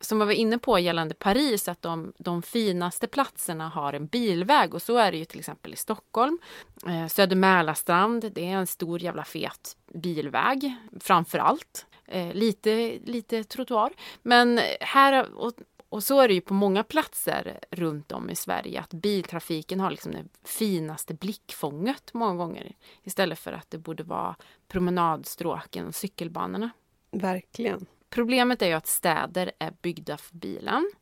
som 0.00 0.20
jag 0.20 0.26
var 0.26 0.32
inne 0.32 0.58
på 0.58 0.78
gällande 0.78 1.14
Paris, 1.14 1.68
att 1.68 1.82
de, 1.82 2.12
de 2.18 2.42
finaste 2.42 3.06
platserna 3.06 3.68
har 3.68 3.92
en 3.92 4.06
bilväg 4.06 4.74
och 4.74 4.82
så 4.82 4.96
är 4.96 5.12
det 5.12 5.18
ju 5.18 5.24
till 5.24 5.38
exempel 5.38 5.72
i 5.72 5.76
Stockholm. 5.76 6.38
Eh, 6.86 7.06
Söder 7.06 7.36
Mälarstrand, 7.36 8.32
det 8.32 8.44
är 8.44 8.56
en 8.56 8.66
stor 8.66 9.02
jävla 9.02 9.24
fet 9.24 9.76
bilväg 9.94 10.76
framför 11.00 11.38
allt. 11.38 11.86
Eh, 12.04 12.34
lite, 12.34 12.98
lite 13.04 13.44
trottoar. 13.44 13.92
Men 14.22 14.60
här, 14.80 15.34
och, 15.34 15.52
och 15.92 16.04
så 16.04 16.20
är 16.20 16.28
det 16.28 16.34
ju 16.34 16.40
på 16.40 16.54
många 16.54 16.84
platser 16.84 17.58
runt 17.70 18.12
om 18.12 18.30
i 18.30 18.36
Sverige 18.36 18.80
att 18.80 18.94
biltrafiken 18.94 19.80
har 19.80 19.90
liksom 19.90 20.12
det 20.12 20.24
finaste 20.44 21.14
blickfånget 21.14 22.14
många 22.14 22.34
gånger 22.34 22.72
istället 23.02 23.38
för 23.38 23.52
att 23.52 23.70
det 23.70 23.78
borde 23.78 24.02
vara 24.02 24.36
promenadstråken 24.68 25.86
och 25.86 25.94
cykelbanorna. 25.94 26.70
Verkligen. 27.10 27.86
Problemet 28.10 28.62
är 28.62 28.66
ju 28.66 28.72
att 28.72 28.86
städer 28.86 29.52
är 29.58 29.72
byggda 29.82 30.16
för 30.16 30.36
bilen. 30.36 30.92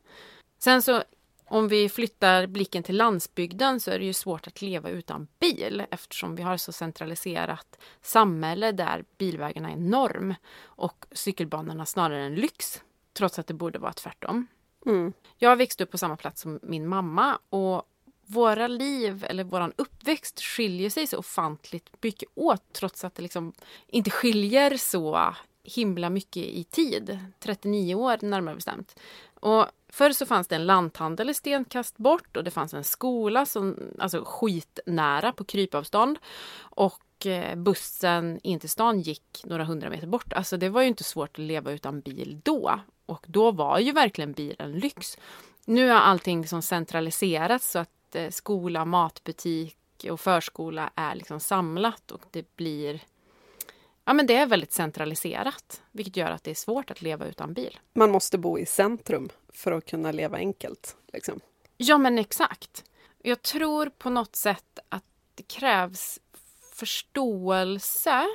Sen 0.57 0.81
så 0.81 1.03
om 1.45 1.67
vi 1.67 1.89
flyttar 1.89 2.47
blicken 2.47 2.83
till 2.83 2.97
landsbygden 2.97 3.79
så 3.79 3.91
är 3.91 3.99
det 3.99 4.05
ju 4.05 4.13
svårt 4.13 4.47
att 4.47 4.61
leva 4.61 4.89
utan 4.89 5.27
bil 5.39 5.83
eftersom 5.91 6.35
vi 6.35 6.43
har 6.43 6.57
så 6.57 6.71
centraliserat 6.71 7.79
samhälle 8.01 8.71
där 8.71 9.05
bilvägarna 9.17 9.71
är 9.71 9.75
norm 9.75 10.35
och 10.63 11.05
cykelbanorna 11.11 11.85
snarare 11.85 12.23
en 12.23 12.35
lyx. 12.35 12.83
Trots 13.13 13.39
att 13.39 13.47
det 13.47 13.53
borde 13.53 13.79
vara 13.79 13.93
tvärtom. 13.93 14.47
Mm. 14.85 15.13
Jag 15.37 15.55
växte 15.55 15.83
upp 15.83 15.91
på 15.91 15.97
samma 15.97 16.17
plats 16.17 16.41
som 16.41 16.59
min 16.63 16.87
mamma 16.87 17.39
och 17.49 17.83
våra 18.25 18.67
liv 18.67 19.25
eller 19.29 19.43
våran 19.43 19.73
uppväxt 19.75 20.41
skiljer 20.41 20.89
sig 20.89 21.07
så 21.07 21.17
ofantligt 21.17 21.89
mycket 22.01 22.29
åt 22.35 22.73
trots 22.73 23.03
att 23.03 23.15
det 23.15 23.23
liksom 23.23 23.53
inte 23.87 24.09
skiljer 24.09 24.77
så 24.77 25.35
himla 25.63 26.09
mycket 26.09 26.43
i 26.43 26.63
tid. 26.63 27.19
39 27.39 27.95
år 27.95 28.17
närmare 28.21 28.55
bestämt. 28.55 28.99
Och 29.39 29.65
förr 29.89 30.11
så 30.11 30.25
fanns 30.25 30.47
det 30.47 30.55
en 30.55 30.65
lanthandel 30.65 31.29
i 31.29 31.33
stenkast 31.33 31.97
bort 31.97 32.37
och 32.37 32.43
det 32.43 32.51
fanns 32.51 32.73
en 32.73 32.83
skola 32.83 33.45
som, 33.45 33.77
alltså 33.99 34.23
skitnära 34.25 35.31
på 35.31 35.43
krypavstånd. 35.43 36.19
Och 36.59 37.25
eh, 37.25 37.55
bussen 37.55 38.39
in 38.43 38.59
till 38.59 38.69
stan 38.69 39.01
gick 39.01 39.41
några 39.45 39.63
hundra 39.63 39.89
meter 39.89 40.07
bort. 40.07 40.33
Alltså 40.33 40.57
det 40.57 40.69
var 40.69 40.81
ju 40.81 40.87
inte 40.87 41.03
svårt 41.03 41.29
att 41.29 41.45
leva 41.45 41.71
utan 41.71 42.01
bil 42.01 42.41
då. 42.43 42.79
Och 43.11 43.25
då 43.27 43.51
var 43.51 43.79
ju 43.79 43.91
verkligen 43.91 44.31
bilen 44.33 44.71
lyx. 44.71 45.17
Nu 45.65 45.89
har 45.89 45.99
allting 45.99 46.41
liksom 46.41 46.61
centraliserats 46.61 47.71
så 47.71 47.79
att 47.79 48.15
eh, 48.15 48.29
skola, 48.29 48.85
matbutik 48.85 49.77
och 50.09 50.19
förskola 50.19 50.91
är 50.95 51.15
liksom 51.15 51.39
samlat 51.39 52.11
och 52.11 52.21
det 52.31 52.55
blir 52.55 53.01
Ja, 54.05 54.13
men 54.13 54.27
det 54.27 54.35
är 54.35 54.45
väldigt 54.45 54.73
centraliserat, 54.73 55.81
vilket 55.91 56.17
gör 56.17 56.31
att 56.31 56.43
det 56.43 56.51
är 56.51 56.55
svårt 56.55 56.91
att 56.91 57.01
leva 57.01 57.25
utan 57.25 57.53
bil. 57.53 57.79
Man 57.93 58.11
måste 58.11 58.37
bo 58.37 58.59
i 58.59 58.65
centrum 58.65 59.29
för 59.53 59.71
att 59.71 59.85
kunna 59.85 60.11
leva 60.11 60.37
enkelt. 60.37 60.95
Liksom. 61.13 61.39
Ja, 61.77 61.97
men 61.97 62.19
exakt. 62.19 62.83
Jag 63.21 63.41
tror 63.41 63.89
på 63.89 64.09
något 64.09 64.35
sätt 64.35 64.79
att 64.89 65.03
det 65.35 65.43
krävs 65.43 66.19
förståelse 66.73 68.27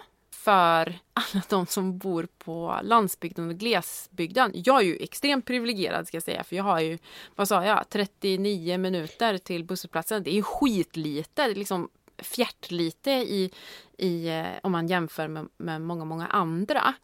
för 0.47 0.99
alla 1.13 1.43
de 1.49 1.67
som 1.67 1.99
bor 1.99 2.29
på 2.39 2.81
landsbygden 2.83 3.49
och 3.49 3.55
glesbygden. 3.55 4.53
Jag 4.55 4.81
är 4.81 4.85
ju 4.85 4.97
extremt 4.97 5.45
privilegierad 5.45 6.09
ska 6.09 6.17
jag 6.17 6.23
säga 6.23 6.45
för 6.45 6.57
jag 6.57 6.65
har 6.65 6.81
ju, 6.81 6.99
vad 7.37 7.49
sa 7.49 7.65
jag, 7.65 7.89
39 7.89 8.79
minuter 8.79 9.39
till 9.39 9.65
busshållplatsen. 9.65 10.23
Det 10.23 10.31
är 10.31 10.35
ju 10.35 10.43
skitlite, 10.43 11.47
det 11.47 11.51
är 11.51 11.55
liksom 11.55 11.89
fjärtlite 12.19 13.11
i, 13.11 13.51
i, 13.99 14.29
eh, 14.29 14.47
om 14.63 14.73
man 14.73 14.89
jämför 14.89 15.29
med, 15.29 15.49
med 15.57 15.81
många, 15.81 16.05
många 16.05 16.27
andra 16.27 16.95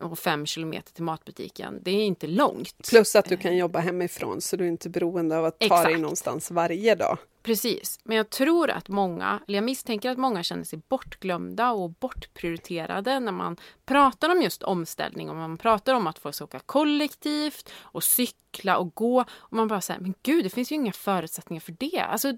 och 0.00 0.18
fem 0.18 0.46
kilometer 0.46 0.92
till 0.92 1.04
matbutiken. 1.04 1.78
Det 1.82 1.90
är 1.90 2.04
inte 2.04 2.26
långt. 2.26 2.88
Plus 2.90 3.16
att 3.16 3.24
du 3.24 3.36
kan 3.36 3.56
jobba 3.56 3.78
hemifrån 3.78 4.40
så 4.40 4.56
du 4.56 4.64
är 4.64 4.68
inte 4.68 4.88
beroende 4.88 5.38
av 5.38 5.44
att 5.44 5.58
ta 5.58 5.64
Exakt. 5.64 5.84
dig 5.84 5.98
någonstans 5.98 6.50
varje 6.50 6.94
dag. 6.94 7.18
Precis, 7.42 7.98
men 8.04 8.16
jag 8.16 8.30
tror 8.30 8.70
att 8.70 8.88
många, 8.88 9.40
eller 9.48 9.58
jag 9.58 9.64
misstänker 9.64 10.10
att 10.10 10.18
många 10.18 10.42
känner 10.42 10.64
sig 10.64 10.80
bortglömda 10.88 11.70
och 11.70 11.90
bortprioriterade 11.90 13.20
när 13.20 13.32
man 13.32 13.56
pratar 13.84 14.28
om 14.30 14.42
just 14.42 14.62
omställning 14.62 15.30
och 15.30 15.36
man 15.36 15.58
pratar 15.58 15.94
om 15.94 16.06
att 16.06 16.18
få 16.18 16.32
åka 16.40 16.58
kollektivt 16.58 17.72
och 17.80 18.04
cykla 18.04 18.78
och 18.78 18.94
gå 18.94 19.24
och 19.30 19.52
man 19.52 19.68
bara 19.68 19.80
säger 19.80 20.00
men 20.00 20.14
gud 20.22 20.44
det 20.44 20.50
finns 20.50 20.72
ju 20.72 20.76
inga 20.76 20.92
förutsättningar 20.92 21.60
för 21.60 21.76
det. 21.78 22.00
Alltså 22.00 22.32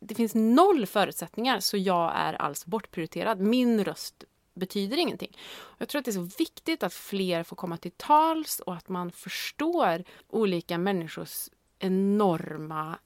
det 0.00 0.14
finns 0.14 0.34
noll 0.34 0.86
förutsättningar 0.86 1.60
så 1.60 1.76
jag 1.76 2.12
är 2.16 2.34
alltså 2.34 2.70
bortprioriterad. 2.70 3.40
Min 3.40 3.84
röst 3.84 4.24
betyder 4.54 4.96
ingenting. 4.96 5.38
Jag 5.78 5.88
tror 5.88 5.98
att 5.98 6.04
det 6.04 6.10
är 6.10 6.28
så 6.28 6.30
viktigt 6.38 6.82
att 6.82 6.94
fler 6.94 7.42
får 7.42 7.56
komma 7.56 7.76
till 7.76 7.92
tals 7.96 8.60
och 8.60 8.74
att 8.74 8.88
man 8.88 9.12
förstår 9.12 10.04
olika 10.28 10.78
människors 10.78 11.48
enorma 11.78 12.98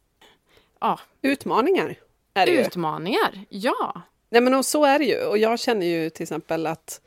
ja, 0.80 1.00
Utmaningar 1.22 1.94
är 2.34 2.46
det 2.46 2.52
ju. 2.52 2.60
utmaningar. 2.60 3.44
Ja, 3.48 4.02
Nej, 4.30 4.42
men 4.42 4.54
och 4.54 4.66
så 4.66 4.84
är 4.84 4.98
det 4.98 5.04
ju. 5.04 5.24
Och 5.24 5.38
jag 5.38 5.60
känner 5.60 5.86
ju 5.86 6.10
till 6.10 6.22
exempel 6.22 6.66
att 6.66 7.00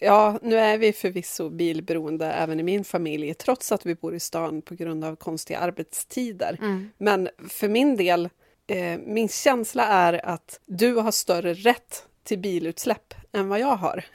ja, 0.00 0.38
nu 0.42 0.58
är 0.58 0.78
vi 0.78 0.92
förvisso 0.92 1.50
bilberoende 1.50 2.26
även 2.26 2.60
i 2.60 2.62
min 2.62 2.84
familj, 2.84 3.34
trots 3.34 3.72
att 3.72 3.86
vi 3.86 3.94
bor 3.94 4.14
i 4.14 4.20
stan 4.20 4.62
på 4.62 4.74
grund 4.74 5.04
av 5.04 5.16
konstiga 5.16 5.58
arbetstider. 5.58 6.58
Mm. 6.60 6.90
Men 6.98 7.28
för 7.48 7.68
min 7.68 7.96
del, 7.96 8.28
eh, 8.66 8.98
min 9.06 9.28
känsla 9.28 9.86
är 9.86 10.26
att 10.26 10.60
du 10.66 10.94
har 10.94 11.10
större 11.10 11.54
rätt 11.54 12.06
till 12.24 12.38
bilutsläpp 12.38 13.14
än 13.32 13.48
vad 13.48 13.60
jag 13.60 13.76
har. 13.76 14.04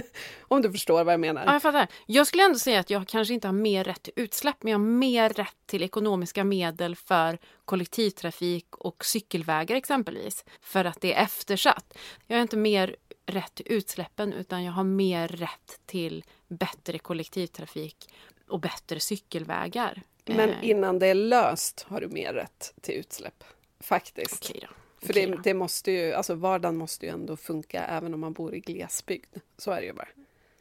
Om 0.40 0.62
du 0.62 0.72
förstår 0.72 1.04
vad 1.04 1.12
jag 1.12 1.20
menar. 1.20 1.44
Ja, 1.46 1.52
jag 1.52 1.62
fattar. 1.62 1.88
Jag 2.06 2.26
skulle 2.26 2.44
ändå 2.44 2.58
säga 2.58 2.80
att 2.80 2.90
jag 2.90 3.08
kanske 3.08 3.34
inte 3.34 3.48
har 3.48 3.52
mer 3.52 3.84
rätt 3.84 4.02
till 4.02 4.12
utsläpp, 4.16 4.56
men 4.60 4.70
jag 4.70 4.78
har 4.78 4.86
mer 4.86 5.28
rätt 5.28 5.56
till 5.66 5.82
ekonomiska 5.82 6.44
medel 6.44 6.96
för 6.96 7.38
kollektivtrafik 7.64 8.76
och 8.76 9.04
cykelvägar 9.04 9.76
exempelvis. 9.76 10.44
För 10.60 10.84
att 10.84 11.00
det 11.00 11.14
är 11.14 11.22
eftersatt. 11.22 11.98
Jag 12.26 12.36
har 12.36 12.42
inte 12.42 12.56
mer 12.56 12.96
rätt 13.26 13.54
till 13.54 13.66
utsläppen, 13.68 14.32
utan 14.32 14.64
jag 14.64 14.72
har 14.72 14.84
mer 14.84 15.28
rätt 15.28 15.80
till 15.86 16.24
bättre 16.48 16.98
kollektivtrafik 16.98 18.08
och 18.48 18.60
bättre 18.60 19.00
cykelvägar. 19.00 20.02
Men 20.24 20.50
Eh, 20.50 20.68
innan 20.68 20.98
det 20.98 21.06
är 21.06 21.14
löst 21.14 21.86
har 21.88 22.00
du 22.00 22.08
mer 22.08 22.32
rätt 22.32 22.74
till 22.80 22.94
utsläpp. 22.94 23.44
Faktiskt. 23.80 24.50
Okej 24.50 24.60
då. 24.68 24.85
För 25.00 25.10
Okej 25.10 25.26
det, 25.26 25.38
det 25.44 25.54
måste 25.54 25.92
ju, 25.92 26.12
alltså 26.12 26.34
vardagen 26.34 26.76
måste 26.76 27.06
ju 27.06 27.12
ändå 27.12 27.36
funka 27.36 27.84
även 27.84 28.14
om 28.14 28.20
man 28.20 28.32
bor 28.32 28.54
i 28.54 28.60
glesbygd. 28.60 29.36
Så 29.58 29.70
är 29.70 29.80
det 29.80 29.86
ju 29.86 29.92
bara. 29.92 30.08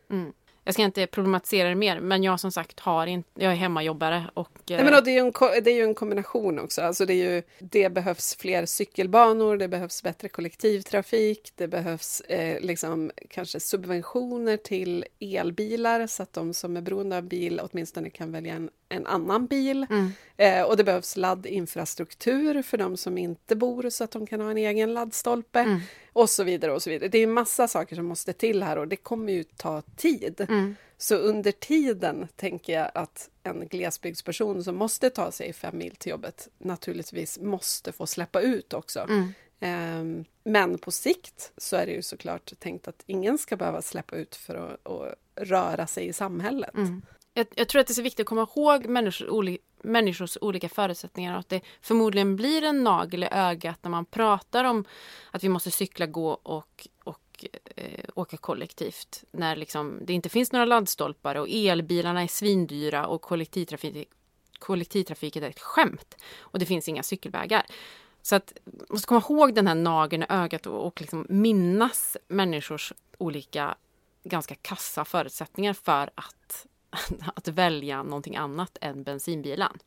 Mm. 0.10 0.34
Jag 0.68 0.74
ska 0.74 0.84
inte 0.84 1.08
problematisera 1.08 1.70
det 1.70 1.76
mer, 1.76 2.00
men 2.00 2.24
jag 2.24 2.40
som 2.40 2.52
sagt 2.52 2.80
har 2.80 3.08
inte, 3.08 3.30
jag 3.34 3.52
är 3.52 3.56
hemmajobbare 3.56 4.24
och... 4.34 4.52
eh, 4.72 4.76
Nej, 4.76 4.84
men 4.84 4.94
då, 4.94 5.02
det, 5.02 5.12
är 5.12 5.14
ju 5.14 5.20
en, 5.20 5.64
det 5.64 5.72
är 5.72 5.76
ju 5.76 5.84
en 5.84 5.94
kombination 5.94 6.60
också. 6.60 6.82
Alltså 6.82 7.06
det, 7.06 7.14
är 7.14 7.34
ju, 7.34 7.44
det 7.60 7.90
behövs 7.90 8.36
fler 8.36 8.66
cykelbanor, 8.66 9.58
det 9.58 9.68
behövs 9.68 10.04
bättre 10.04 10.30
kollektivtrafik, 10.30 11.52
det 11.56 11.68
behövs 11.68 12.22
eh, 12.22 12.62
liksom, 12.62 13.12
kanske 13.30 13.60
subventioner 13.60 14.58
till 14.58 15.06
elbilar 15.20 16.08
så 16.08 16.24
att 16.24 16.34
de 16.34 16.54
som 16.54 16.78
är 16.78 16.82
beroende 16.82 17.18
av 17.18 17.24
bil 17.24 17.62
åtminstone 17.64 18.10
kan 18.10 18.32
välja 18.32 18.54
en, 18.54 18.70
en 18.90 19.08
annan 19.08 19.48
bil. 19.48 19.88
Mm. 19.90 20.12
Eh, 20.38 20.62
och 20.62 20.78
det 20.78 20.84
behövs 20.84 21.18
laddinfrastruktur 21.18 22.62
för 22.62 22.78
de 22.78 22.98
som 22.98 23.18
inte 23.18 23.56
bor 23.56 23.90
så 23.90 24.04
att 24.04 24.12
de 24.12 24.28
kan 24.28 24.42
ha 24.42 24.52
en 24.52 24.58
egen 24.58 24.94
laddstolpe. 24.94 25.60
Mm. 25.60 25.80
Och 26.14 26.30
så 26.30 26.44
vidare. 26.44 26.72
och 26.74 26.84
så 26.84 26.90
vidare. 26.90 27.10
Det 27.10 27.18
är 27.18 27.28
massa 27.28 27.68
saker 27.68 27.96
som 27.96 28.06
måste 28.06 28.34
till 28.34 28.64
här 28.64 28.78
och 28.78 28.88
det 28.88 28.96
kommer 28.96 29.34
ju 29.34 29.44
ta 29.44 29.82
tid. 29.82 30.46
Mm. 30.50 30.76
Så 30.98 31.16
under 31.16 31.52
tiden 31.52 32.28
tänker 32.36 32.74
jag 32.74 32.92
att 32.94 33.30
en 33.44 33.68
glesbygdsperson 33.68 34.64
som 34.64 34.76
måste 34.76 35.10
ta 35.10 35.32
sig 35.32 35.54
fem 35.54 35.78
mil 35.78 35.96
till 35.96 36.10
jobbet 36.10 36.48
naturligtvis 36.58 37.40
måste 37.40 37.92
få 37.92 38.08
släppa 38.08 38.42
ut 38.42 38.74
också. 38.74 39.00
Mm. 39.00 39.34
Ehm, 39.60 40.26
Men 40.44 40.78
på 40.78 40.92
sikt 40.92 41.52
så 41.58 41.76
är 41.76 41.86
det 41.86 41.92
ju 41.92 42.02
såklart 42.02 42.60
tänkt 42.60 42.88
att 42.88 43.04
ingen 43.06 43.38
ska 43.38 43.56
behöva 43.56 43.82
släppa 43.82 44.16
ut 44.16 44.36
för 44.36 44.56
att, 44.56 44.88
att 44.88 45.16
röra 45.36 45.88
sig 45.88 46.08
i 46.08 46.14
samhället. 46.14 46.76
Mm. 46.76 47.02
Jag, 47.38 47.48
jag 47.56 47.68
tror 47.68 47.80
att 47.80 47.88
det 47.88 47.92
är 47.92 47.96
så 47.96 48.02
viktigt 48.02 48.24
att 48.24 48.28
komma 48.28 48.48
ihåg 48.56 48.86
människors, 48.86 49.30
oli, 49.30 49.58
människors 49.82 50.38
olika 50.42 50.70
förutsättningar 50.70 51.34
och 51.34 51.40
att 51.40 51.50
det 51.50 51.62
förmodligen 51.82 52.36
blir 52.36 52.64
en 52.64 52.84
nagel 52.84 53.24
i 53.24 53.28
ögat 53.32 53.80
när 53.82 53.92
man 53.92 54.06
pratar 54.06 54.64
om 54.64 54.86
att 55.32 55.44
vi 55.44 55.50
måste 55.50 55.72
cykla, 55.72 56.06
gå 56.06 56.30
och, 56.30 56.88
och 57.04 57.46
eh, 57.76 58.06
åka 58.16 58.38
kollektivt. 58.38 59.24
När 59.32 59.56
liksom, 59.56 60.00
det 60.06 60.14
inte 60.14 60.30
finns 60.30 60.52
några 60.52 60.66
laddstolpar 60.66 61.36
och 61.36 61.48
elbilarna 61.50 62.24
är 62.24 62.28
svindyra 62.28 63.08
och 63.08 63.22
kollektivtrafik, 63.22 64.10
kollektivtrafiken 64.60 65.44
är 65.44 65.50
ett 65.50 65.60
skämt. 65.60 66.18
Och 66.38 66.60
det 66.60 66.66
finns 66.66 66.90
inga 66.90 67.04
cykelvägar. 67.04 67.66
Så 68.22 68.36
att 68.36 68.54
man 68.66 68.86
måste 68.90 69.08
komma 69.08 69.24
ihåg 69.30 69.56
den 69.56 69.68
här 69.68 69.76
nageln 69.76 70.24
i 70.24 70.26
ögat 70.30 70.66
och, 70.66 70.88
och 70.88 71.02
liksom 71.02 71.26
minnas 71.30 72.18
människors 72.28 72.94
olika 73.18 73.76
ganska 74.24 74.56
kassa 74.56 75.06
förutsättningar 75.06 75.74
för 75.74 76.10
att, 76.16 76.66
att 77.36 77.48
välja 77.48 78.04
någonting 78.04 78.36
annat 78.36 78.78
än 78.82 79.04
bensinbilen. 79.04 79.78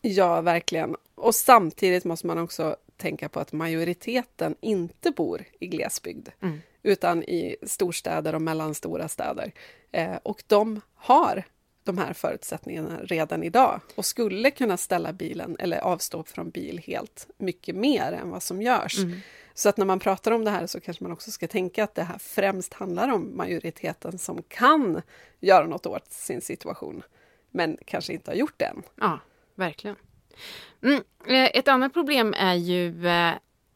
Ja, 0.00 0.40
verkligen. 0.40 0.96
Och 1.14 1.34
samtidigt 1.34 2.04
måste 2.04 2.26
man 2.26 2.38
också 2.38 2.76
tänka 2.96 3.28
på 3.28 3.40
att 3.40 3.52
majoriteten 3.52 4.54
inte 4.60 5.10
bor 5.10 5.44
i 5.60 5.66
glesbygd 5.66 6.28
Mm. 6.40 6.60
utan 6.82 7.22
i 7.22 7.56
storstäder 7.62 8.34
och 8.34 8.42
mellanstora 8.42 9.08
städer. 9.08 9.52
Eh, 9.92 10.16
och 10.22 10.42
de 10.46 10.80
har 10.94 11.44
de 11.84 11.98
här 11.98 12.12
förutsättningarna 12.12 12.98
redan 13.02 13.42
idag 13.42 13.80
och 13.94 14.04
skulle 14.04 14.50
kunna 14.50 14.76
ställa 14.76 15.12
bilen 15.12 15.56
eller 15.58 15.78
avstå 15.78 16.24
från 16.24 16.50
bil 16.50 16.80
helt 16.86 17.26
mycket 17.38 17.76
mer 17.76 18.12
än 18.12 18.30
vad 18.30 18.42
som 18.42 18.62
görs. 18.62 18.98
Mm. 18.98 19.20
Så 19.54 19.68
att 19.68 19.76
när 19.76 19.86
man 19.86 19.98
pratar 19.98 20.30
om 20.30 20.44
det 20.44 20.50
här 20.50 20.66
så 20.66 20.80
kanske 20.80 21.04
man 21.04 21.12
också 21.12 21.30
ska 21.30 21.48
tänka 21.48 21.84
att 21.84 21.94
det 21.94 22.02
här 22.02 22.18
främst 22.18 22.74
handlar 22.74 23.08
om 23.08 23.36
majoriteten 23.36 24.18
som 24.18 24.42
kan 24.42 25.02
göra 25.40 25.66
något 25.66 25.86
åt 25.86 26.12
sin 26.12 26.40
situation, 26.40 27.02
men 27.50 27.78
kanske 27.84 28.12
inte 28.12 28.30
har 28.30 28.36
gjort 28.36 28.54
det 28.56 28.64
än. 28.64 28.82
Ja, 29.00 29.18
verkligen. 29.54 29.96
Mm. 30.82 31.02
eh, 31.26 31.50
Ett 31.58 31.68
annat 31.68 31.92
problem 31.92 32.34
är 32.38 32.54
ju 32.54 33.06
eh, 33.08 33.32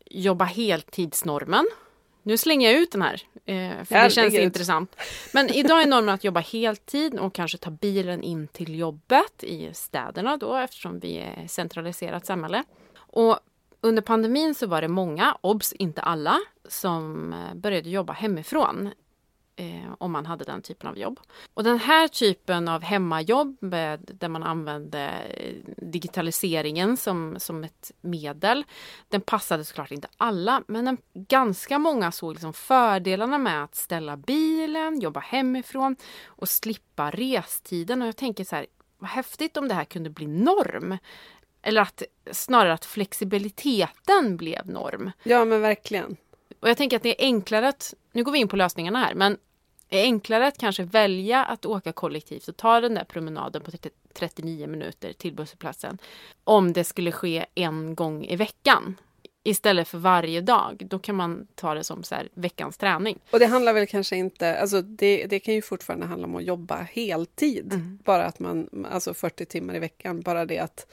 jobba 0.06 0.44
heltidsnormen. 0.44 1.66
Nu 2.22 2.36
slänger 2.36 2.70
jag 2.70 2.80
ut 2.80 2.92
den 2.92 3.02
här, 3.02 3.22
eh, 3.34 3.84
för 3.84 3.94
det 3.94 4.00
känns 4.10 4.16
Herregud. 4.16 4.40
intressant. 4.42 4.96
Men 5.32 5.48
idag 5.48 5.82
är 5.82 5.86
normen 5.86 6.14
att 6.14 6.24
jobba 6.24 6.40
heltid 6.40 7.18
och 7.18 7.34
kanske 7.34 7.58
ta 7.58 7.70
bilen 7.70 8.22
in 8.22 8.48
till 8.48 8.78
jobbet 8.78 9.44
i 9.44 9.70
städerna 9.74 10.36
då 10.36 10.56
eftersom 10.56 11.00
vi 11.00 11.18
är 11.18 11.44
ett 11.44 11.50
centraliserat 11.50 12.26
samhälle. 12.26 12.64
Och 12.96 13.38
under 13.81 14.02
pandemin 14.02 14.54
så 14.54 14.66
var 14.66 14.81
det 14.83 14.88
många, 14.88 15.37
obs 15.40 15.72
inte 15.72 16.02
alla, 16.02 16.38
som 16.68 17.33
eh, 17.33 17.54
började 17.54 17.90
jobba 17.90 18.12
hemifrån. 18.12 18.90
eh, 19.58 19.92
om 19.98 20.12
man 20.12 20.26
hade 20.26 20.44
den 20.44 20.62
typen 20.62 20.88
av 20.90 20.98
jobb. 20.98 21.20
Och 21.54 21.64
den 21.64 21.79
här 21.79 22.08
typen 22.08 22.68
av 22.68 22.83
hemmajobb 22.83 23.56
med, 23.60 24.00
där 24.20 24.29
man 24.29 24.42
använde 24.42 25.00
eh, 25.08 25.54
digitaliseringen 25.76 26.96
som, 26.96 27.37
som 27.38 27.64
ett 27.64 27.92
medel, 28.00 28.64
den 29.08 29.20
passade 29.20 29.64
såklart 29.64 29.90
inte 29.90 30.08
alla, 30.16 30.62
men 30.68 30.85
den, 30.85 30.98
ganska 31.14 31.79
många 31.79 32.12
såg 32.12 32.33
liksom 32.33 32.52
fördelarna 32.52 33.38
med 33.38 33.64
att 33.64 33.74
ställa 33.74 34.16
bilen, 34.16 35.00
jobba 35.00 35.20
hemifrån 35.20 35.96
och 36.26 36.48
slippa 36.48 37.10
restiden. 37.10 38.02
Och 38.02 38.08
jag 38.08 38.16
tänker 38.16 38.44
så 38.44 38.56
här, 38.56 38.66
vad 38.98 39.10
häftigt 39.10 39.56
om 39.56 39.68
det 39.68 39.74
här 39.74 39.85
kunde 39.85 40.10
bli 40.10 40.26
norm. 40.26 40.98
Eller 41.69 41.81
att 41.81 42.02
snarare 42.31 42.73
att 42.73 42.85
flexibiliteten 42.85 44.37
blev 44.37 44.71
norm. 44.71 45.10
Ja 45.23 45.44
men 45.44 45.60
verkligen. 45.60 46.16
Och 46.60 46.69
jag 46.69 46.77
tänker 46.77 46.96
att 46.96 47.02
det 47.02 47.23
är 47.23 47.27
enklare 47.27 47.69
att, 47.69 47.94
nu 48.12 48.25
går 48.25 48.33
vi 48.33 48.38
in 48.38 48.48
på 48.48 48.56
lösningarna 48.56 48.98
här, 48.98 49.14
men 49.14 49.37
är 49.88 50.02
enklare 50.02 50.46
att 50.46 50.58
kanske 50.58 50.83
välja 50.83 51.44
att 51.44 51.66
åka 51.66 51.92
kollektivt 51.92 52.48
och 52.48 52.56
ta 52.56 52.81
den 52.81 52.94
där 52.94 53.04
promenaden 53.04 53.62
på 53.62 53.71
39 54.14 54.66
minuter 54.66 55.12
till 55.12 55.35
bussplatsen. 55.35 55.98
Om 56.44 56.73
det 56.73 56.85
skulle 56.85 57.12
ske 57.12 57.46
en 57.54 57.94
gång 57.94 58.25
i 58.25 58.37
veckan 58.37 58.96
istället 59.44 59.88
för 59.88 59.98
varje 59.98 60.40
dag. 60.40 60.83
Då 60.90 60.98
kan 60.98 61.14
man 61.14 61.46
ta 61.54 61.75
det 61.75 61.85
som 61.85 62.02
så 62.02 62.14
här, 62.14 62.29
veckans 62.35 62.77
träning. 62.77 63.19
Och 63.31 63.38
det 63.38 63.46
handlar 63.46 63.73
väl 63.73 63.87
kanske 63.87 64.16
inte, 64.16 64.58
alltså 64.58 64.83
det, 64.83 65.27
det 65.27 65.40
kan 65.40 65.54
ju 65.54 65.62
fortfarande 65.62 66.06
handla 66.06 66.27
om 66.27 66.37
att 66.37 66.44
jobba 66.44 66.77
heltid. 66.77 67.73
Mm. 67.73 67.98
Bara 68.04 68.25
att 68.25 68.38
man, 68.38 68.87
alltså 68.90 69.14
40 69.14 69.46
timmar 69.46 69.77
i 69.77 69.79
veckan, 69.79 70.21
bara 70.21 70.44
det 70.44 70.58
att 70.58 70.87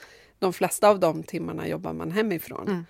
de 0.46 0.52
flesta 0.52 0.88
av 0.88 1.00
de 1.00 1.22
timmarna 1.22 1.68
jobbar 1.68 1.92
man 1.92 2.10
hemifrån. 2.10 2.68
Mm. 2.68 2.84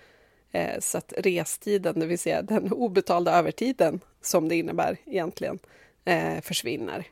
Eh, 0.52 0.80
så 0.80 0.98
att 0.98 1.12
restiden, 1.16 2.00
det 2.00 2.06
vill 2.06 2.18
säga 2.18 2.42
den 2.42 2.72
obetalda 2.72 3.32
övertiden 3.32 4.00
som 4.20 4.48
det 4.48 4.56
innebär 4.56 4.96
egentligen, 5.06 5.58
eh, 6.04 6.40
försvinner 6.40 7.06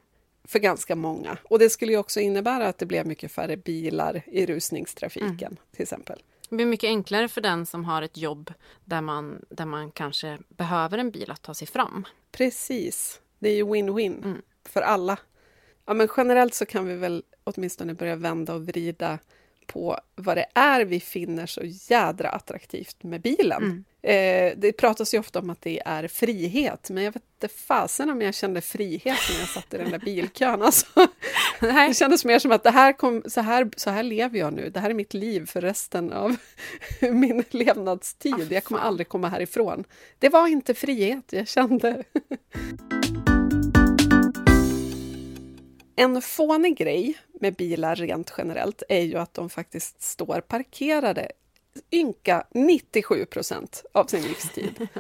för 0.45 0.59
ganska 0.59 0.97
många. 0.97 1.39
Och 1.45 1.59
det 1.59 1.71
skulle 1.71 1.93
ju 1.93 1.99
också 1.99 2.21
innebära 2.21 2.69
att 2.69 2.79
det 2.79 2.87
blev 2.87 3.07
mycket 3.07 3.33
färre 3.33 3.57
bilar 3.57 4.23
i 4.27 4.47
rusningstrafiken 4.47 5.33
mm. 5.33 5.57
till 5.73 5.83
exempel. 5.83 6.23
Det 6.49 6.57
blir 6.57 6.67
mycket 6.67 6.89
enklare 6.89 7.29
för 7.29 7.41
den 7.41 7.67
som 7.67 7.85
har 7.85 8.03
ett 8.03 8.17
jobb 8.17 8.53
där 8.85 9.01
man, 9.01 9.45
där 9.49 9.67
man 9.67 9.91
kanske 9.91 10.39
behöver 10.49 10.99
en 10.99 11.11
bil 11.11 11.31
att 11.31 11.43
ta 11.43 11.55
sig 11.55 11.69
fram. 11.69 12.05
Precis. 12.33 13.21
Det 13.39 13.49
är 13.49 13.55
ju 13.55 13.65
win-win 13.65 14.25
mm. 14.25 14.43
för 14.69 14.81
alla. 14.81 15.19
Ja, 15.87 15.95
men 15.95 16.09
generellt 16.17 16.55
så 16.55 16.67
kan 16.67 16.87
vi 16.87 16.95
väl 16.95 17.23
åtminstone 17.45 17.95
börja 17.95 18.17
vända 18.17 18.55
och 18.55 18.67
vrida 18.67 19.19
på 19.67 19.99
vad 20.15 20.37
det 20.37 20.47
är 20.55 20.85
vi 20.85 21.01
finner 21.01 21.47
så 21.47 21.61
jädra 21.65 22.29
attraktivt 22.29 23.03
med 23.03 23.21
bilen. 23.21 23.63
Mm. 23.63 23.85
Eh, 24.03 24.53
det 24.57 24.73
pratas 24.73 25.15
ju 25.15 25.19
ofta 25.19 25.39
om 25.39 25.51
att 25.51 25.63
det 25.63 25.83
är 25.85 26.09
frihet, 26.09 26.91
men 26.91 27.05
jag 27.05 27.13
vet 27.13 27.23
inte 27.37 27.55
fasen 27.55 28.11
om 28.11 28.23
jag 28.23 28.35
kände 28.35 28.61
frihet 28.61 29.19
när 29.31 29.39
jag 29.41 29.49
satt 29.49 29.75
i 29.75 29.77
den 29.77 29.91
där 29.91 29.99
bilkön. 29.99 30.63
Alltså, 30.63 30.87
det 31.61 31.97
kändes 31.97 32.25
mer 32.25 32.39
som 32.39 32.53
att 32.53 32.63
det 32.63 32.71
här 32.71 32.93
kom, 32.93 33.23
så, 33.27 33.41
här, 33.41 33.71
så 33.77 33.91
här 33.91 34.03
lever 34.03 34.39
jag 34.39 34.53
nu, 34.53 34.71
det 34.71 34.81
här 34.81 34.91
är 34.91 34.95
mitt 34.95 35.15
liv 35.15 35.47
för 35.47 35.61
resten 35.61 36.13
av 36.13 36.37
min 37.01 37.45
levnadstid. 37.51 38.47
Jag 38.53 38.65
kommer 38.65 38.81
aldrig 38.81 39.09
komma 39.09 39.29
härifrån. 39.29 39.85
Det 40.19 40.29
var 40.29 40.47
inte 40.49 40.75
frihet 40.75 41.25
jag 41.33 41.49
kände. 41.49 42.05
En 45.97 46.23
fånig 46.23 46.77
grej 46.77 47.19
med 47.41 47.55
bilar 47.55 47.97
rent 47.97 48.35
generellt 48.39 48.83
är 48.89 49.01
ju 49.01 49.17
att 49.17 49.35
de 49.35 49.51
faktiskt 49.51 50.03
står 50.03 50.41
parkerade 50.41 51.33
ynka 51.93 52.47
97 52.51 53.25
procent 53.25 53.85
av 53.93 54.05
sin 54.05 54.23
livstid. 54.23 54.89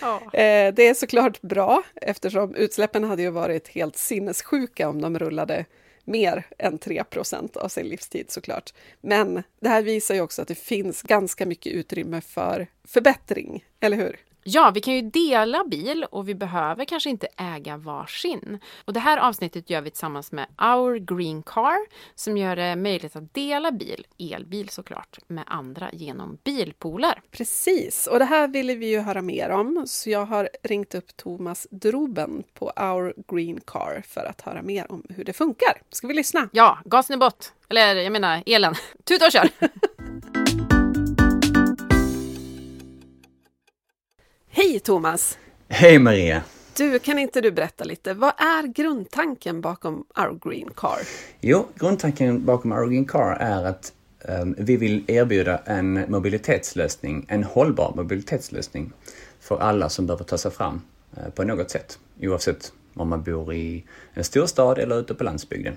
Ja. 0.00 0.22
Eh, 0.32 0.74
det 0.74 0.88
är 0.88 0.94
såklart 0.94 1.40
bra 1.40 1.82
eftersom 1.94 2.54
utsläppen 2.54 3.04
hade 3.04 3.22
ju 3.22 3.30
varit 3.30 3.68
helt 3.68 3.96
sinnessjuka 3.96 4.88
om 4.88 5.00
de 5.00 5.18
rullade 5.18 5.64
mer 6.04 6.46
än 6.58 6.78
3% 6.78 7.56
av 7.56 7.68
sin 7.68 7.86
livstid 7.86 8.30
såklart. 8.30 8.74
Men 9.00 9.42
det 9.60 9.68
här 9.68 9.82
visar 9.82 10.14
ju 10.14 10.20
också 10.20 10.42
att 10.42 10.48
det 10.48 10.54
finns 10.54 11.02
ganska 11.02 11.46
mycket 11.46 11.72
utrymme 11.72 12.20
för 12.20 12.66
förbättring, 12.84 13.64
eller 13.80 13.96
hur? 13.96 14.16
Ja, 14.50 14.70
vi 14.74 14.80
kan 14.80 14.94
ju 14.94 15.02
dela 15.02 15.64
bil 15.64 16.04
och 16.10 16.28
vi 16.28 16.34
behöver 16.34 16.84
kanske 16.84 17.10
inte 17.10 17.28
äga 17.36 17.76
varsin. 17.76 18.58
Och 18.84 18.92
det 18.92 19.00
här 19.00 19.18
avsnittet 19.18 19.70
gör 19.70 19.80
vi 19.80 19.90
tillsammans 19.90 20.32
med 20.32 20.46
Our 20.62 20.98
Green 20.98 21.42
Car 21.42 21.78
som 22.14 22.36
gör 22.36 22.56
det 22.56 22.76
möjligt 22.76 23.16
att 23.16 23.34
dela 23.34 23.72
bil, 23.72 24.06
elbil 24.18 24.68
såklart, 24.68 25.18
med 25.26 25.44
andra 25.46 25.90
genom 25.92 26.38
bilpooler. 26.44 27.20
Precis, 27.30 28.06
och 28.06 28.18
det 28.18 28.24
här 28.24 28.48
ville 28.48 28.74
vi 28.74 28.90
ju 28.90 28.98
höra 28.98 29.22
mer 29.22 29.50
om 29.50 29.84
så 29.86 30.10
jag 30.10 30.26
har 30.26 30.48
ringt 30.62 30.94
upp 30.94 31.16
Thomas 31.16 31.66
Droben 31.70 32.42
på 32.54 32.66
Our 32.76 33.14
Green 33.32 33.60
Car 33.60 34.02
för 34.08 34.24
att 34.24 34.40
höra 34.40 34.62
mer 34.62 34.92
om 34.92 35.02
hur 35.08 35.24
det 35.24 35.32
funkar. 35.32 35.82
Ska 35.90 36.06
vi 36.06 36.14
lyssna? 36.14 36.48
Ja, 36.52 36.78
gasen 36.84 37.14
i 37.14 37.16
bort! 37.16 37.44
Eller 37.68 37.94
jag 37.94 38.12
menar 38.12 38.42
elen. 38.46 38.74
Tuta 39.04 39.26
och 39.26 39.32
kör! 39.32 39.48
Hej 44.50 44.80
Thomas! 44.80 45.38
Hej 45.68 45.98
Maria! 45.98 46.42
Du, 46.76 46.98
kan 46.98 47.18
inte 47.18 47.40
du 47.40 47.50
berätta 47.50 47.84
lite, 47.84 48.14
vad 48.14 48.32
är 48.36 48.66
grundtanken 48.66 49.60
bakom 49.60 50.04
Our 50.16 50.48
Green 50.48 50.70
Car? 50.76 50.98
Jo, 51.40 51.66
grundtanken 51.74 52.44
bakom 52.44 52.72
Our 52.72 52.86
Green 52.86 53.04
Car 53.04 53.36
är 53.40 53.64
att 53.64 53.92
um, 54.28 54.54
vi 54.58 54.76
vill 54.76 55.04
erbjuda 55.06 55.58
en 55.58 56.10
mobilitetslösning, 56.10 57.26
en 57.28 57.44
hållbar 57.44 57.92
mobilitetslösning 57.96 58.92
för 59.40 59.58
alla 59.58 59.88
som 59.88 60.06
behöver 60.06 60.24
ta 60.24 60.38
sig 60.38 60.50
fram 60.50 60.80
uh, 61.18 61.30
på 61.30 61.44
något 61.44 61.70
sätt, 61.70 61.98
oavsett 62.20 62.72
om 62.94 63.08
man 63.08 63.22
bor 63.22 63.54
i 63.54 63.84
en 64.14 64.24
storstad 64.24 64.78
eller 64.78 65.00
ute 65.00 65.14
på 65.14 65.24
landsbygden. 65.24 65.76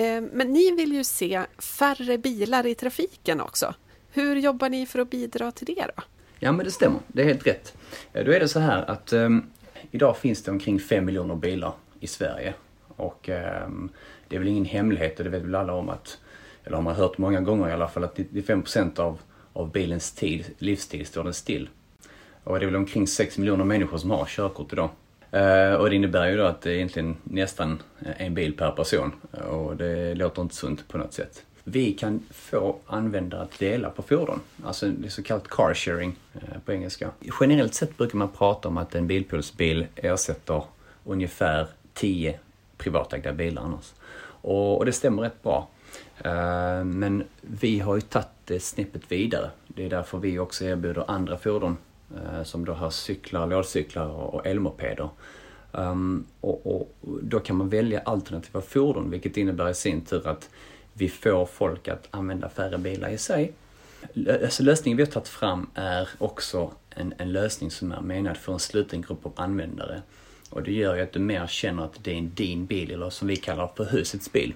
Uh, 0.00 0.20
men 0.32 0.52
ni 0.52 0.70
vill 0.76 0.92
ju 0.92 1.04
se 1.04 1.42
färre 1.58 2.18
bilar 2.18 2.66
i 2.66 2.74
trafiken 2.74 3.40
också. 3.40 3.74
Hur 4.12 4.36
jobbar 4.36 4.68
ni 4.68 4.86
för 4.86 4.98
att 4.98 5.10
bidra 5.10 5.52
till 5.52 5.66
det 5.66 5.86
då? 5.96 6.02
Ja, 6.42 6.52
men 6.52 6.64
det 6.64 6.70
stämmer. 6.70 7.00
Det 7.06 7.22
är 7.22 7.26
helt 7.26 7.46
rätt. 7.46 7.76
Eh, 8.12 8.24
då 8.24 8.32
är 8.32 8.40
det 8.40 8.48
så 8.48 8.60
här 8.60 8.90
att 8.90 9.12
um, 9.12 9.50
idag 9.90 10.16
finns 10.16 10.42
det 10.42 10.50
omkring 10.50 10.80
5 10.80 11.04
miljoner 11.04 11.34
bilar 11.34 11.72
i 12.00 12.06
Sverige. 12.06 12.54
Och 12.96 13.28
um, 13.66 13.88
det 14.28 14.36
är 14.36 14.40
väl 14.40 14.48
ingen 14.48 14.64
hemlighet, 14.64 15.18
och 15.18 15.24
det 15.24 15.30
vet 15.30 15.42
väl 15.42 15.54
alla 15.54 15.72
om 15.72 15.88
att, 15.88 16.18
eller 16.64 16.76
har 16.76 16.82
man 16.82 16.94
hört 16.94 17.18
många 17.18 17.40
gånger 17.40 17.68
i 17.68 17.72
alla 17.72 17.88
fall, 17.88 18.04
att 18.04 18.18
95 18.18 18.64
av, 18.96 19.18
av 19.52 19.72
bilens 19.72 20.12
tid, 20.12 20.44
livstid 20.58 21.06
står 21.06 21.24
den 21.24 21.34
still. 21.34 21.68
Och 22.44 22.58
det 22.58 22.64
är 22.64 22.66
väl 22.66 22.76
omkring 22.76 23.06
6 23.06 23.38
miljoner 23.38 23.64
människor 23.64 23.98
som 23.98 24.10
har 24.10 24.24
körkort 24.24 24.72
idag. 24.72 24.90
Uh, 25.34 25.74
och 25.74 25.90
det 25.90 25.96
innebär 25.96 26.30
ju 26.30 26.36
då 26.36 26.44
att 26.44 26.60
det 26.60 26.70
är 26.70 26.74
egentligen 26.74 27.16
nästan 27.24 27.82
en 28.16 28.34
bil 28.34 28.56
per 28.56 28.70
person. 28.70 29.12
Och 29.48 29.76
det 29.76 30.14
låter 30.14 30.42
inte 30.42 30.54
sunt 30.54 30.88
på 30.88 30.98
något 30.98 31.12
sätt 31.12 31.44
vi 31.70 31.92
kan 31.92 32.22
få 32.30 32.76
användare 32.86 33.42
att 33.42 33.58
dela 33.58 33.90
på 33.90 34.02
fordon. 34.02 34.40
Alltså 34.64 34.86
det 34.86 35.06
är 35.06 35.10
så 35.10 35.22
kallat 35.22 35.48
car 35.48 35.74
sharing 35.74 36.16
eh, 36.34 36.60
på 36.64 36.72
engelska. 36.72 37.10
Generellt 37.40 37.74
sett 37.74 37.96
brukar 37.96 38.18
man 38.18 38.28
prata 38.28 38.68
om 38.68 38.76
att 38.76 38.94
en 38.94 39.06
bilpoolsbil 39.06 39.86
ersätter 39.96 40.64
ungefär 41.04 41.66
10 41.94 42.38
privatägda 42.76 43.32
bilar 43.32 43.62
annars. 43.62 43.92
Och, 44.42 44.86
det 44.86 44.92
stämmer 44.92 45.22
rätt 45.22 45.42
bra. 45.42 45.68
Eh, 46.18 46.84
men 46.84 47.24
vi 47.40 47.78
har 47.78 47.94
ju 47.94 48.00
tagit 48.00 48.28
det 48.44 48.60
snäppet 48.60 49.02
vidare. 49.12 49.50
Det 49.66 49.84
är 49.84 49.90
därför 49.90 50.18
vi 50.18 50.38
också 50.38 50.64
erbjuder 50.64 51.04
andra 51.10 51.38
fordon 51.38 51.76
eh, 52.16 52.42
som 52.42 52.64
då 52.64 52.72
har 52.72 52.90
cyklar, 52.90 53.46
lådcyklar 53.46 54.06
och 54.06 54.46
elmopeder. 54.46 55.08
Um, 55.72 56.26
och, 56.40 56.66
och, 56.66 56.96
då 57.22 57.40
kan 57.40 57.56
man 57.56 57.68
välja 57.68 58.00
alternativa 58.00 58.60
fordon 58.60 59.10
vilket 59.10 59.36
innebär 59.36 59.70
i 59.70 59.74
sin 59.74 60.00
tur 60.00 60.28
att 60.28 60.50
vi 61.00 61.08
får 61.08 61.46
folk 61.46 61.88
att 61.88 62.08
använda 62.10 62.48
färre 62.48 62.78
bilar 62.78 63.08
i 63.08 63.18
sig. 63.18 63.52
Alltså 64.42 64.62
lösningen 64.62 64.96
vi 64.96 65.02
har 65.02 65.10
tagit 65.10 65.28
fram 65.28 65.70
är 65.74 66.08
också 66.18 66.72
en, 66.90 67.14
en 67.18 67.32
lösning 67.32 67.70
som 67.70 67.92
är 67.92 68.00
menad 68.00 68.36
för 68.36 68.52
en 68.52 68.58
sluten 68.58 69.02
grupp 69.02 69.26
av 69.26 69.32
användare. 69.36 70.02
Och 70.50 70.62
det 70.62 70.72
gör 70.72 70.96
ju 70.96 71.02
att 71.02 71.12
du 71.12 71.18
mer 71.18 71.46
känner 71.46 71.84
att 71.84 72.04
det 72.04 72.18
är 72.18 72.22
din 72.22 72.66
bil, 72.66 72.90
eller 72.90 73.10
som 73.10 73.28
vi 73.28 73.36
kallar 73.36 73.72
för 73.76 73.84
husets 73.84 74.32
bil. 74.32 74.54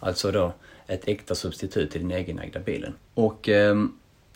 Alltså 0.00 0.32
då 0.32 0.52
ett 0.86 1.08
äkta 1.08 1.34
substitut 1.34 1.90
till 1.90 2.00
den 2.00 2.10
egenägda 2.10 2.60
bilen. 2.60 2.94
Och 3.14 3.48
eh, 3.48 3.76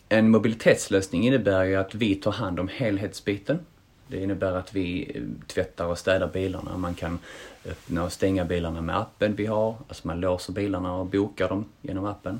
en 0.09 0.29
mobilitetslösning 0.29 1.27
innebär 1.27 1.63
ju 1.63 1.75
att 1.75 1.95
vi 1.95 2.15
tar 2.15 2.31
hand 2.31 2.59
om 2.59 2.67
helhetsbiten. 2.67 3.59
Det 4.07 4.17
innebär 4.23 4.51
att 4.51 4.73
vi 4.73 5.11
eh, 5.15 5.47
tvättar 5.47 5.85
och 5.85 5.97
städar 5.97 6.27
bilarna. 6.27 6.77
Man 6.77 6.95
kan 6.95 7.19
öppna 7.65 8.03
och 8.03 8.11
stänga 8.11 8.45
bilarna 8.45 8.81
med 8.81 8.97
appen 8.97 9.35
vi 9.35 9.45
har. 9.45 9.75
Alltså 9.87 10.07
man 10.07 10.19
låser 10.19 10.53
bilarna 10.53 10.95
och 10.95 11.05
bokar 11.05 11.49
dem 11.49 11.65
genom 11.81 12.05
appen. 12.05 12.39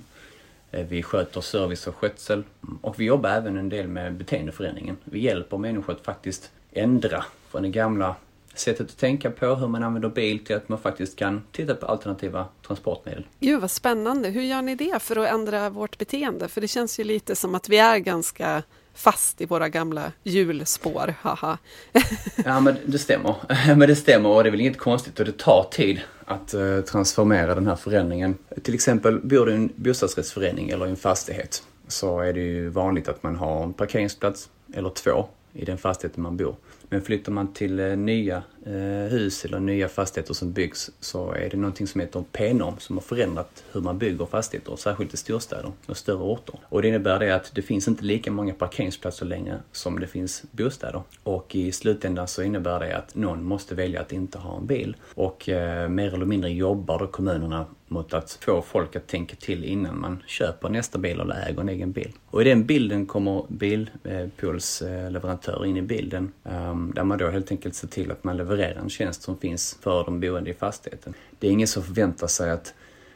Eh, 0.71 0.85
vi 0.87 1.03
sköter 1.03 1.41
service 1.41 1.87
och 1.87 1.95
skötsel. 1.95 2.43
Och 2.81 2.99
vi 2.99 3.05
jobbar 3.05 3.29
även 3.29 3.57
en 3.57 3.69
del 3.69 3.87
med 3.87 4.13
beteendeförändringen. 4.13 4.97
Vi 5.03 5.19
hjälper 5.19 5.57
människor 5.57 5.93
att 5.93 6.05
faktiskt 6.05 6.51
ändra 6.71 7.25
från 7.49 7.63
det 7.63 7.69
gamla 7.69 8.15
sättet 8.53 8.89
att 8.89 8.97
tänka 8.97 9.31
på, 9.31 9.55
hur 9.55 9.67
man 9.67 9.83
använder 9.83 10.09
bil, 10.09 10.45
till 10.45 10.55
att 10.55 10.69
man 10.69 10.79
faktiskt 10.79 11.15
kan 11.15 11.43
titta 11.51 11.75
på 11.75 11.85
alternativa 11.85 12.45
transportmedel. 12.67 13.25
Gud 13.39 13.61
vad 13.61 13.71
spännande! 13.71 14.29
Hur 14.29 14.41
gör 14.41 14.61
ni 14.61 14.75
det 14.75 15.01
för 15.01 15.15
att 15.15 15.29
ändra 15.29 15.69
vårt 15.69 15.97
beteende? 15.97 16.47
För 16.47 16.61
det 16.61 16.67
känns 16.67 16.99
ju 16.99 17.03
lite 17.03 17.35
som 17.35 17.55
att 17.55 17.69
vi 17.69 17.77
är 17.77 17.97
ganska 17.97 18.63
fast 18.95 19.41
i 19.41 19.45
våra 19.45 19.69
gamla 19.69 20.11
hjulspår. 20.23 21.13
Haha. 21.21 21.57
ja 22.45 22.59
men 22.59 22.75
det 22.85 22.99
stämmer. 22.99 23.35
men 23.75 23.79
det 23.79 23.95
stämmer 23.95 24.29
och 24.29 24.43
det 24.43 24.49
är 24.49 24.51
väl 24.51 24.61
inget 24.61 24.77
konstigt 24.77 25.19
och 25.19 25.25
det 25.25 25.37
tar 25.37 25.67
tid 25.71 26.01
att 26.25 26.53
eh, 26.53 26.81
transformera 26.81 27.55
den 27.55 27.67
här 27.67 27.75
förändringen. 27.75 28.37
Till 28.63 28.73
exempel 28.73 29.19
bor 29.19 29.45
du 29.45 29.51
i 29.51 29.55
en 29.55 29.69
bostadsrättsförening 29.75 30.69
eller 30.69 30.87
i 30.87 30.89
en 30.89 30.95
fastighet 30.95 31.63
så 31.87 32.19
är 32.19 32.33
det 32.33 32.39
ju 32.39 32.69
vanligt 32.69 33.07
att 33.07 33.23
man 33.23 33.35
har 33.35 33.63
en 33.63 33.73
parkeringsplats 33.73 34.49
eller 34.73 34.89
två 34.89 35.27
i 35.53 35.65
den 35.65 35.77
fastigheten 35.77 36.23
man 36.23 36.37
bor. 36.37 36.55
Men 36.89 37.01
flyttar 37.01 37.31
man 37.31 37.53
till 37.53 37.79
eh, 37.79 37.97
nya 37.97 38.43
eh, 38.65 39.11
hus 39.11 39.45
eller 39.45 39.59
nya 39.59 39.87
fastigheter 39.89 40.33
som 40.33 40.51
byggs 40.51 40.91
så 40.99 41.31
är 41.31 41.49
det 41.49 41.57
någonting 41.57 41.87
som 41.87 42.01
heter 42.01 42.23
P-norm 42.31 42.75
som 42.79 42.97
har 42.97 43.01
förändrat 43.01 43.63
hur 43.71 43.81
man 43.81 43.97
bygger 43.97 44.25
fastigheter, 44.25 44.75
särskilt 44.75 45.13
i 45.13 45.17
storstäder 45.17 45.71
och 45.85 45.97
större 45.97 46.23
orter. 46.23 46.59
Och 46.69 46.81
det 46.81 46.87
innebär 46.87 47.19
det 47.19 47.35
att 47.35 47.51
det 47.55 47.61
finns 47.61 47.87
inte 47.87 48.03
lika 48.03 48.31
många 48.31 48.53
parkeringsplatser 48.53 49.25
längre 49.25 49.59
som 49.71 49.99
det 49.99 50.07
finns 50.07 50.43
bostäder. 50.51 51.01
Och 51.23 51.55
i 51.55 51.71
slutändan 51.71 52.27
så 52.27 52.43
innebär 52.43 52.79
det 52.79 52.97
att 52.97 53.15
någon 53.15 53.43
måste 53.43 53.75
välja 53.75 54.01
att 54.01 54.11
inte 54.11 54.37
ha 54.37 54.57
en 54.57 54.65
bil. 54.65 54.95
Och 55.13 55.49
eh, 55.49 55.89
mer 55.89 56.13
eller 56.13 56.25
mindre 56.25 56.49
jobbar 56.49 56.99
då 56.99 57.07
kommunerna 57.07 57.65
mot 57.87 58.13
att 58.13 58.37
få 58.41 58.61
folk 58.61 58.95
att 58.95 59.07
tänka 59.07 59.35
till 59.35 59.63
innan 59.63 59.99
man 59.99 60.23
köper 60.27 60.69
nästa 60.69 60.97
bil 60.97 61.19
eller 61.19 61.47
äger 61.47 61.61
en 61.61 61.69
egen 61.69 61.91
bil. 61.91 62.11
Och 62.27 62.41
i 62.41 62.45
den 62.45 62.65
bilden 62.65 63.05
kommer 63.05 63.45
bilpoolsleverantörer 63.49 65.65
in 65.65 65.77
i 65.77 65.81
bilden 65.81 66.31
ehm, 66.43 66.91
där 66.95 67.03
man 67.03 67.17
då 67.17 67.29
helt 67.29 67.51
enkelt 67.51 67.75
ser 67.75 67.87
till 67.87 68.11
att 68.11 68.23
man 68.23 68.37
levererar 68.37 68.79
en 68.79 68.89
tjänst 68.89 69.21
som 69.21 69.37
finns 69.37 69.77
för 69.81 70.03
de 70.03 70.19
boende 70.19 70.49
i 70.49 70.53
fastigheten. 70.53 71.13
Det 71.39 71.47
är 71.47 71.51
ingen 71.51 71.67
som 71.67 71.83
förväntar 71.83 72.27
sig 72.27 72.51
att 72.51 72.73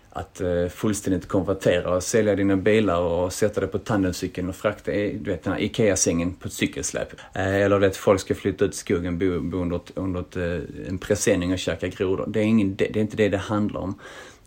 att 0.10 0.42
eh, 0.42 0.68
fullständigt 0.68 1.28
konvertera 1.28 1.96
och 1.96 2.04
sälja 2.04 2.36
dina 2.36 2.58
bilar 2.58 3.00
och 3.00 3.34
sätta 3.34 3.62
det 3.62 3.68
på 3.68 3.80
tandemcykeln 3.80 4.50
och 4.50 4.56
frakta 4.56 4.92
du 4.92 5.24
vet, 5.26 5.44
den 5.44 5.54
här 5.54 5.60
IKEA-sängen 5.60 6.34
på 6.34 6.48
ett 6.48 6.54
cykelsläp. 6.54 7.14
Eh, 7.34 7.56
eller 7.56 7.82
att 7.82 7.98
folk 7.98 8.22
ska 8.22 8.36
flytta 8.36 8.66
ut 8.66 8.74
i 8.74 8.78
skogen, 8.78 9.20
bo, 9.20 9.40
bo 9.40 9.58
under, 9.58 9.82
under 9.96 10.20
ett, 10.20 10.36
eh, 10.36 10.88
en 10.88 10.98
presenning 10.98 11.54
och 11.54 11.60
käka 11.60 11.88
grodor. 11.88 12.26
Det 12.28 12.40
är, 12.40 12.44
ingen, 12.44 12.76
det, 12.76 12.88
det 12.88 13.00
är 13.00 13.02
inte 13.02 13.18
det 13.18 13.30
det 13.30 13.38
handlar 13.38 13.80
om. 13.80 14.00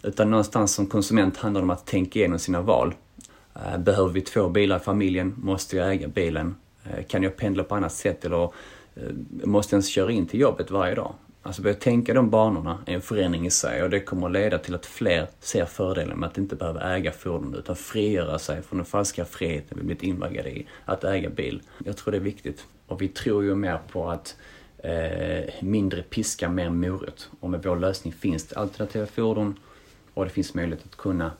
Utan 0.02 0.30
någonstans 0.30 0.74
som 0.74 0.86
konsument 0.86 1.36
handlar 1.36 1.60
det 1.60 1.64
om 1.64 1.70
att 1.70 1.86
tänka 1.86 2.18
igenom 2.18 2.38
sina 2.38 2.60
val. 2.60 2.94
Eh, 3.54 3.78
behöver 3.78 4.10
vi 4.10 4.20
två 4.20 4.48
bilar 4.48 4.76
i 4.76 4.80
familjen? 4.80 5.34
Måste 5.36 5.76
jag 5.76 5.92
äga 5.92 6.08
bilen? 6.08 6.56
Eh, 6.84 7.04
kan 7.04 7.22
jag 7.22 7.36
pendla 7.36 7.64
på 7.64 7.74
annat 7.74 7.92
sätt 7.92 8.24
eller 8.24 8.42
eh, 8.94 9.02
måste 9.44 9.74
jag 9.74 9.76
ens 9.76 9.88
köra 9.88 10.12
in 10.12 10.26
till 10.26 10.40
jobbet 10.40 10.70
varje 10.70 10.94
dag? 10.94 11.14
Alltså 11.44 11.62
börja 11.62 11.76
tänka 11.76 12.14
de 12.14 12.30
banorna 12.30 12.78
är 12.86 12.94
en 12.94 13.02
förändring 13.02 13.46
i 13.46 13.50
sig 13.50 13.82
och 13.82 13.90
det 13.90 14.00
kommer 14.00 14.26
att 14.26 14.32
leda 14.32 14.58
till 14.58 14.74
att 14.74 14.86
fler 14.86 15.26
ser 15.40 15.64
fördelen 15.64 16.18
med 16.18 16.28
att 16.28 16.38
inte 16.38 16.56
behöva 16.56 16.96
äga 16.96 17.12
fordon 17.12 17.54
utan 17.58 17.76
frigöra 17.76 18.38
sig 18.38 18.62
från 18.62 18.78
den 18.78 18.86
falska 18.86 19.24
friheten 19.24 19.78
vi 19.78 19.84
blivit 19.84 20.02
invaggade 20.02 20.50
i, 20.50 20.66
att 20.84 21.04
äga 21.04 21.30
bil. 21.30 21.62
Jag 21.84 21.96
tror 21.96 22.12
det 22.12 22.18
är 22.18 22.20
viktigt. 22.20 22.66
Och 22.86 23.02
vi 23.02 23.08
tror 23.08 23.44
ju 23.44 23.54
mer 23.54 23.78
på 23.92 24.10
att 24.10 24.36
eh, 24.78 25.54
mindre 25.60 26.02
piska, 26.02 26.48
mer 26.48 26.70
morot. 26.70 27.30
Och 27.40 27.50
med 27.50 27.62
vår 27.62 27.76
lösning 27.76 28.12
finns 28.12 28.46
det 28.46 28.56
alternativa 28.56 29.06
fordon 29.06 29.58
och 30.14 30.24
det 30.24 30.30
finns 30.30 30.54
möjlighet 30.54 30.84
att 30.84 30.96
kunna 30.96 31.30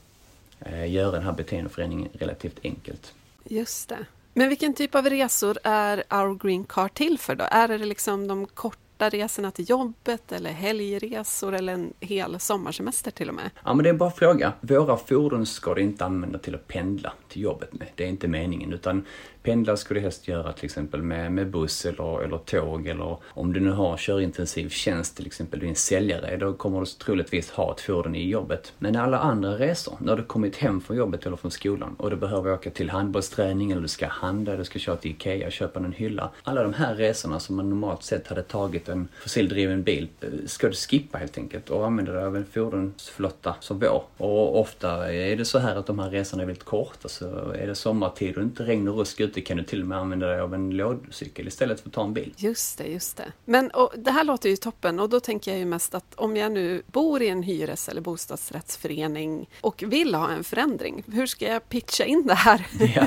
eh, 0.60 0.92
göra 0.92 1.10
den 1.10 1.22
här 1.22 1.32
beteendeförändringen 1.32 2.08
relativt 2.12 2.58
enkelt. 2.64 3.14
Just 3.44 3.88
det. 3.88 4.06
Men 4.34 4.48
vilken 4.48 4.74
typ 4.74 4.94
av 4.94 5.10
resor 5.10 5.58
är 5.62 6.04
Our 6.10 6.38
Green 6.38 6.64
Car 6.64 6.88
till 6.88 7.18
för 7.18 7.34
då? 7.34 7.44
Är 7.50 7.68
det 7.68 7.78
liksom 7.78 8.28
de 8.28 8.46
korta 8.46 9.08
resorna 9.08 9.50
till 9.50 9.70
jobbet 9.70 10.32
eller 10.32 10.50
helgresor 10.50 11.54
eller 11.54 11.72
en 11.72 11.92
hel 12.00 12.40
sommarsemester 12.40 13.10
till 13.10 13.28
och 13.28 13.34
med? 13.34 13.50
Ja, 13.64 13.74
men 13.74 13.84
det 13.84 13.90
är 13.90 13.94
bara 13.94 14.10
fråga. 14.10 14.52
Våra 14.60 14.96
fordon 14.96 15.46
ska 15.46 15.74
du 15.74 15.80
inte 15.80 16.04
använda 16.04 16.38
till 16.38 16.54
att 16.54 16.68
pendla 16.68 17.12
till 17.28 17.42
jobbet 17.42 17.72
med. 17.72 17.88
Det 17.94 18.04
är 18.04 18.08
inte 18.08 18.28
meningen, 18.28 18.72
utan 18.72 19.06
pendla 19.42 19.76
ska 19.76 19.94
du 19.94 20.00
helst 20.00 20.28
göra 20.28 20.52
till 20.52 20.64
exempel 20.64 21.02
med, 21.02 21.32
med 21.32 21.50
buss 21.50 21.86
eller, 21.86 22.22
eller 22.22 22.38
tåg 22.38 22.86
eller 22.86 23.16
om 23.28 23.52
du 23.52 23.60
nu 23.60 23.70
har 23.70 23.96
körintensiv 23.96 24.68
tjänst, 24.68 25.16
till 25.16 25.26
exempel 25.26 25.60
du 25.60 25.66
är 25.66 25.70
en 25.70 25.76
säljare, 25.76 26.36
då 26.36 26.52
kommer 26.52 26.80
du 26.80 26.86
troligtvis 26.86 27.50
ha 27.50 27.72
ett 27.72 27.80
fordon 27.80 28.14
i 28.14 28.28
jobbet. 28.28 28.72
Men 28.78 28.96
alla 28.96 29.18
andra 29.18 29.58
resor, 29.58 29.96
när 30.00 30.16
du 30.16 30.22
kommit 30.22 30.56
hem 30.56 30.80
från 30.80 30.96
jobbet 30.96 31.26
eller 31.26 31.36
från 31.36 31.50
skolan 31.50 31.94
och 31.98 32.10
du 32.10 32.16
behöver 32.16 32.52
åka 32.52 32.70
till 32.70 32.90
handbollsträning 32.90 33.70
eller 33.70 33.82
du 33.82 33.88
ska 33.88 34.06
handla, 34.06 34.56
du 34.56 34.64
ska 34.64 34.78
köra 34.78 34.96
till 34.96 35.10
IKEA 35.10 35.46
och 35.46 35.52
köpa 35.52 35.80
en 35.80 35.92
hylla. 35.92 36.30
Alla 36.42 36.62
de 36.62 36.74
här 36.74 36.94
resorna 36.94 37.40
som 37.40 37.56
man 37.56 37.70
normalt 37.70 38.02
sett 38.02 38.28
hade 38.28 38.42
tagit 38.42 38.88
en 38.88 39.08
fossildriven 39.22 39.82
bil 39.82 40.08
eh, 40.20 40.28
ska 40.46 40.68
du 40.68 40.74
skippa 40.74 41.18
helt 41.18 41.38
enkelt 41.38 41.70
och 41.70 41.86
använda 41.86 42.12
dig 42.12 42.24
av 42.24 42.36
en 42.36 42.44
fordonsflotta 42.44 43.54
som 43.60 43.78
vår. 43.78 44.02
Och 44.16 44.60
ofta 44.60 45.12
är 45.12 45.36
det 45.36 45.44
så 45.44 45.58
här 45.58 45.76
att 45.76 45.86
de 45.86 45.98
här 45.98 46.10
resorna 46.10 46.42
är 46.42 46.46
väldigt 46.46 46.64
korta 46.64 47.08
så 47.08 47.52
är 47.52 47.66
det 47.66 47.74
sommartid 47.74 48.36
och 48.36 48.42
inte 48.42 48.64
regn 48.64 48.88
och 48.88 48.98
rusk 48.98 49.20
ute 49.32 49.40
kan 49.40 49.56
du 49.56 49.62
till 49.62 49.80
och 49.80 49.86
med 49.86 49.98
använda 49.98 50.26
dig 50.26 50.40
av 50.40 50.54
en 50.54 50.70
lådcykel 50.70 51.48
istället 51.48 51.80
för 51.80 51.88
att 51.88 51.94
ta 51.94 52.04
en 52.04 52.14
bil. 52.14 52.34
Just 52.36 52.78
det, 52.78 52.84
just 52.84 53.16
det. 53.16 53.32
Men 53.44 53.70
och, 53.70 53.92
det 53.96 54.10
här 54.10 54.24
låter 54.24 54.48
ju 54.48 54.56
toppen 54.56 55.00
och 55.00 55.08
då 55.08 55.20
tänker 55.20 55.50
jag 55.50 55.58
ju 55.58 55.64
mest 55.64 55.94
att 55.94 56.14
om 56.14 56.36
jag 56.36 56.52
nu 56.52 56.82
bor 56.86 57.22
i 57.22 57.28
en 57.28 57.42
hyres 57.42 57.88
eller 57.88 58.00
bostadsrättsförening 58.00 59.48
och 59.60 59.84
vill 59.86 60.14
ha 60.14 60.30
en 60.30 60.44
förändring, 60.44 61.04
hur 61.12 61.26
ska 61.26 61.46
jag 61.46 61.68
pitcha 61.68 62.04
in 62.04 62.26
det 62.26 62.34
här? 62.34 62.66
Ja, 62.94 63.06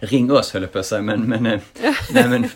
ring 0.00 0.32
oss 0.32 0.52
höll 0.52 0.62
jag 0.62 0.72
på 0.72 0.78
att 0.78 0.86
säga, 0.86 1.02
men, 1.02 1.20
men, 1.22 1.46
eh, 1.46 1.60
nej, 2.12 2.28
men 2.28 2.48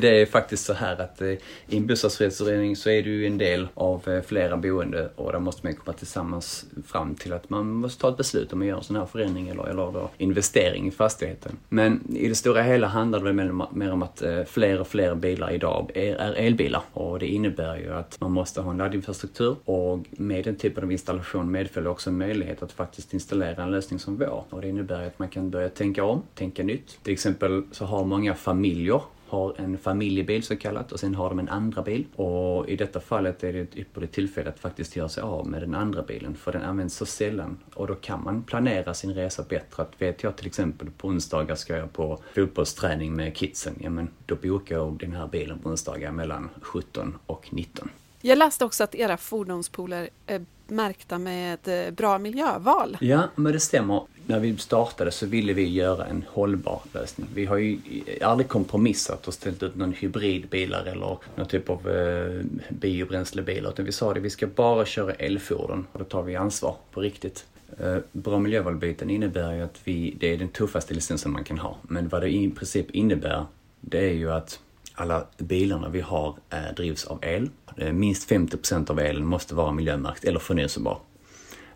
det 0.00 0.20
är 0.20 0.26
faktiskt 0.26 0.64
så 0.64 0.72
här 0.72 1.00
att 1.00 1.20
eh, 1.20 1.28
i 1.28 1.76
en 1.76 1.86
bostadsrättsförening 1.86 2.76
så 2.76 2.90
är 2.90 3.02
du 3.02 3.26
en 3.26 3.38
del 3.38 3.68
av 3.74 4.08
eh, 4.08 4.22
flera 4.22 4.56
boende 4.56 5.10
och 5.16 5.32
där 5.32 5.38
måste 5.38 5.66
man 5.66 5.74
komma 5.74 5.96
tillsammans 5.96 6.64
fram 6.86 7.14
till 7.14 7.32
att 7.32 7.50
man 7.50 7.66
måste 7.66 8.00
ta 8.00 8.08
ett 8.08 8.16
beslut 8.16 8.52
om 8.52 8.62
att 8.62 8.66
göra 8.68 8.78
en 8.78 8.84
sån 8.84 8.96
här 8.96 9.06
förändring 9.06 9.48
eller, 9.48 9.68
eller 9.68 10.08
investering 10.18 10.88
i 10.88 10.90
fastigheten. 10.90 11.56
Men 11.68 12.16
i 12.16 12.28
det 12.28 12.34
stora 12.46 12.62
hela 12.62 12.86
handlar 12.86 13.18
det 13.18 13.32
väl 13.32 13.52
mer 13.70 13.92
om 13.92 14.02
att 14.02 14.22
eh, 14.22 14.44
fler 14.44 14.80
och 14.80 14.86
fler 14.86 15.14
bilar 15.14 15.50
idag 15.50 15.90
är 15.94 16.34
elbilar 16.34 16.82
och 16.92 17.18
det 17.18 17.26
innebär 17.26 17.76
ju 17.76 17.92
att 17.92 18.20
man 18.20 18.32
måste 18.32 18.60
ha 18.60 18.70
en 18.70 18.76
laddinfrastruktur 18.76 19.56
och 19.64 19.98
med 20.10 20.44
den 20.44 20.56
typen 20.56 20.84
av 20.84 20.92
installation 20.92 21.50
medföljer 21.50 21.90
också 21.90 22.10
en 22.10 22.18
möjlighet 22.18 22.62
att 22.62 22.72
faktiskt 22.72 23.14
installera 23.14 23.62
en 23.62 23.70
lösning 23.70 23.98
som 23.98 24.16
vår. 24.16 24.44
Och 24.50 24.60
det 24.60 24.68
innebär 24.68 25.06
att 25.06 25.18
man 25.18 25.28
kan 25.28 25.50
börja 25.50 25.68
tänka 25.68 26.04
om, 26.04 26.22
tänka 26.34 26.62
nytt. 26.62 26.98
Till 27.02 27.12
exempel 27.12 27.62
så 27.72 27.84
har 27.84 28.04
många 28.04 28.34
familjer 28.34 29.02
har 29.28 29.54
en 29.60 29.78
familjebil 29.78 30.42
så 30.42 30.56
kallat 30.56 30.92
och 30.92 31.00
sen 31.00 31.14
har 31.14 31.28
de 31.28 31.38
en 31.38 31.48
andra 31.48 31.82
bil. 31.82 32.06
Och 32.16 32.68
i 32.68 32.76
detta 32.76 33.00
fallet 33.00 33.44
är 33.44 33.52
det 33.52 33.60
ett 33.60 33.76
ypperligt 33.76 34.14
tillfälle 34.14 34.48
att 34.48 34.58
faktiskt 34.58 34.96
göra 34.96 35.08
sig 35.08 35.22
av 35.22 35.46
med 35.46 35.62
den 35.62 35.74
andra 35.74 36.02
bilen 36.02 36.34
för 36.34 36.52
den 36.52 36.62
används 36.62 36.96
så 36.96 37.06
sällan. 37.06 37.58
Och 37.74 37.86
då 37.86 37.94
kan 37.94 38.24
man 38.24 38.42
planera 38.42 38.94
sin 38.94 39.14
resa 39.14 39.44
bättre. 39.48 39.82
Att 39.82 40.02
vet 40.02 40.22
jag 40.22 40.36
till 40.36 40.46
exempel 40.46 40.90
på 40.90 41.08
onsdagar 41.08 41.54
ska 41.54 41.76
jag 41.76 41.92
på 41.92 42.18
fotbollsträning 42.34 43.14
med 43.14 43.36
kidsen, 43.36 43.74
ja 43.80 43.90
men 43.90 44.08
då 44.26 44.34
bokar 44.34 44.76
jag 44.76 44.98
den 44.98 45.12
här 45.12 45.26
bilen 45.26 45.58
på 45.58 45.68
onsdagar 45.68 46.12
mellan 46.12 46.48
17 46.60 47.18
och 47.26 47.48
19. 47.50 47.90
Jag 48.20 48.38
läste 48.38 48.64
också 48.64 48.84
att 48.84 48.94
era 48.94 49.16
fordonspooler 49.16 50.08
är 50.26 50.44
märkta 50.66 51.18
med 51.18 51.58
eh, 51.68 51.90
bra 51.90 52.18
miljöval. 52.18 52.96
Ja, 53.00 53.22
men 53.34 53.52
det 53.52 53.60
stämmer. 53.60 54.02
När 54.28 54.40
vi 54.40 54.56
startade 54.56 55.10
så 55.10 55.26
ville 55.26 55.52
vi 55.52 55.68
göra 55.68 56.06
en 56.06 56.24
hållbar 56.28 56.80
lösning. 56.92 57.26
Vi 57.34 57.44
har 57.44 57.56
ju 57.56 57.78
aldrig 58.22 58.48
kompromissat 58.48 59.28
och 59.28 59.34
ställt 59.34 59.62
ut 59.62 59.76
någon 59.76 59.92
hybridbilar 59.92 60.84
eller 60.84 61.18
någon 61.36 61.46
typ 61.48 61.70
av 61.70 61.90
eh, 61.90 62.44
biobränslebilar. 62.68 63.70
Utan 63.70 63.84
vi 63.84 63.92
sa 63.92 64.14
det, 64.14 64.20
vi 64.20 64.30
ska 64.30 64.46
bara 64.46 64.86
köra 64.86 65.12
elfordon 65.12 65.86
och 65.92 65.98
då 65.98 66.04
tar 66.04 66.22
vi 66.22 66.36
ansvar 66.36 66.76
på 66.90 67.00
riktigt. 67.00 67.46
Eh, 67.80 67.96
bra 68.12 68.38
miljövalbyten 68.38 69.10
innebär 69.10 69.54
ju 69.54 69.62
att 69.62 69.80
vi, 69.84 70.16
det 70.20 70.32
är 70.32 70.38
den 70.38 70.48
tuffaste 70.48 70.94
licensen 70.94 71.32
man 71.32 71.44
kan 71.44 71.58
ha. 71.58 71.76
Men 71.82 72.08
vad 72.08 72.22
det 72.22 72.28
i 72.28 72.50
princip 72.50 72.90
innebär, 72.90 73.46
det 73.80 73.98
är 73.98 74.14
ju 74.14 74.32
att 74.32 74.60
alla 74.94 75.26
bilarna 75.38 75.88
vi 75.88 76.00
har 76.00 76.34
eh, 76.50 76.74
drivs 76.76 77.04
av 77.04 77.18
el. 77.22 77.50
Eh, 77.76 77.92
minst 77.92 78.28
50 78.28 78.56
procent 78.56 78.90
av 78.90 79.00
elen 79.00 79.26
måste 79.26 79.54
vara 79.54 79.72
miljömärkt 79.72 80.24
eller 80.24 80.38
förnyelsebar. 80.38 80.98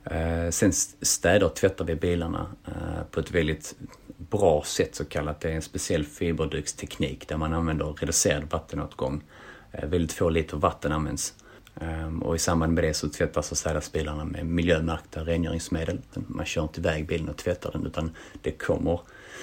Eh, 0.05 0.51
sen 0.51 0.73
städar 1.03 1.47
och 1.47 1.55
tvättar 1.55 1.85
vi 1.85 1.95
bilarna 1.95 2.47
eh, 2.67 3.05
på 3.11 3.21
ett 3.21 3.31
väldigt 3.31 3.75
bra 4.17 4.63
sätt 4.67 4.95
så 4.95 5.05
kallat. 5.05 5.41
Det 5.41 5.51
är 5.51 5.55
en 5.55 5.63
speciell 5.63 6.05
fiberduksteknik 6.05 7.29
där 7.29 7.37
man 7.37 7.53
använder 7.53 7.87
reducerad 7.87 8.51
vattenåtgång. 8.51 9.23
Eh, 9.73 9.89
väldigt 9.89 10.13
få 10.13 10.29
liter 10.29 10.57
vatten 10.57 10.93
används. 10.93 11.35
Ehm, 11.81 12.23
och 12.23 12.37
i 12.37 12.39
samband 12.39 12.73
med 12.73 12.85
det 12.85 12.95
så 12.95 13.09
tvättas 13.09 13.53
och 13.53 13.59
städas 13.59 13.93
bilarna 13.93 14.25
med 14.25 14.47
miljömärkta 14.47 15.25
rengöringsmedel. 15.25 15.99
Man 16.15 16.47
kör 16.47 16.63
inte 16.63 16.81
iväg 16.81 17.07
bilen 17.07 17.29
och 17.29 17.37
tvättar 17.37 17.73
den 17.73 17.87
utan 17.87 18.11
det 18.43 18.51
kommer 18.51 19.01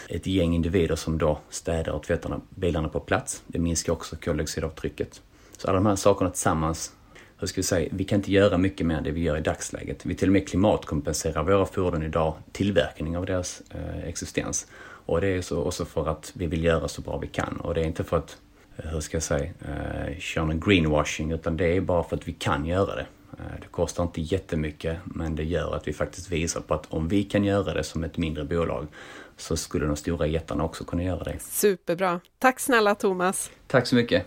ett 0.09 0.27
gäng 0.27 0.55
individer 0.55 0.95
som 0.95 1.17
då 1.17 1.39
städar 1.49 1.91
och 1.91 2.03
tvättar 2.03 2.39
bilarna 2.49 2.89
på 2.89 2.99
plats. 2.99 3.43
Det 3.47 3.59
minskar 3.59 3.93
också 3.93 4.15
koldioxidavtrycket. 4.15 5.21
Så 5.57 5.67
alla 5.67 5.75
de 5.75 5.85
här 5.85 5.95
sakerna 5.95 6.29
tillsammans, 6.29 6.91
hur 7.39 7.47
ska 7.47 7.59
vi 7.61 7.63
säga, 7.63 7.89
vi 7.91 8.03
kan 8.03 8.15
inte 8.19 8.31
göra 8.31 8.57
mycket 8.57 8.85
mer 8.87 8.95
än 8.95 9.03
det 9.03 9.11
vi 9.11 9.21
gör 9.21 9.37
i 9.37 9.41
dagsläget. 9.41 10.05
Vi 10.05 10.15
till 10.15 10.29
och 10.29 10.33
med 10.33 10.47
klimatkompenserar 10.47 11.43
våra 11.43 11.65
fordon 11.65 12.03
idag, 12.03 12.33
tillverkning 12.51 13.17
av 13.17 13.25
deras 13.25 13.61
eh, 13.69 14.03
existens. 14.07 14.67
Och 15.05 15.21
det 15.21 15.27
är 15.27 15.41
så 15.41 15.63
också 15.63 15.85
för 15.85 16.07
att 16.09 16.31
vi 16.35 16.47
vill 16.47 16.63
göra 16.63 16.87
så 16.87 17.01
bra 17.01 17.17
vi 17.17 17.27
kan 17.27 17.57
och 17.57 17.73
det 17.73 17.81
är 17.81 17.85
inte 17.85 18.03
för 18.03 18.17
att, 18.17 18.37
eh, 18.77 18.85
hur 18.89 18.99
ska 18.99 19.15
jag 19.17 19.23
säga, 19.23 19.45
eh, 19.45 20.19
köra 20.19 20.45
någon 20.45 20.59
greenwashing 20.59 21.31
utan 21.31 21.57
det 21.57 21.65
är 21.77 21.81
bara 21.81 22.03
för 22.03 22.15
att 22.15 22.27
vi 22.27 22.33
kan 22.33 22.65
göra 22.65 22.95
det. 22.95 23.05
Eh, 23.31 23.59
Det 23.61 23.67
kostar 23.67 24.03
inte 24.03 24.21
jättemycket 24.21 24.97
men 25.05 25.35
det 25.35 25.43
gör 25.43 25.75
att 25.75 25.87
vi 25.87 25.93
faktiskt 25.93 26.31
visar 26.31 26.61
på 26.61 26.73
att 26.73 26.85
om 26.89 27.07
vi 27.07 27.23
kan 27.23 27.43
göra 27.43 27.73
det 27.73 27.83
som 27.83 28.03
ett 28.03 28.17
mindre 28.17 28.43
bolag 28.43 28.87
så 29.37 29.57
skulle 29.57 29.85
de 29.85 29.95
stora 29.95 30.27
jättarna 30.27 30.63
också 30.63 30.83
kunna 30.83 31.03
göra 31.03 31.23
det. 31.23 31.39
Superbra. 31.41 32.19
Tack 32.39 32.59
snälla 32.59 32.95
Thomas. 32.95 33.51
Tack 33.67 33.87
så 33.87 33.95
mycket! 33.95 34.25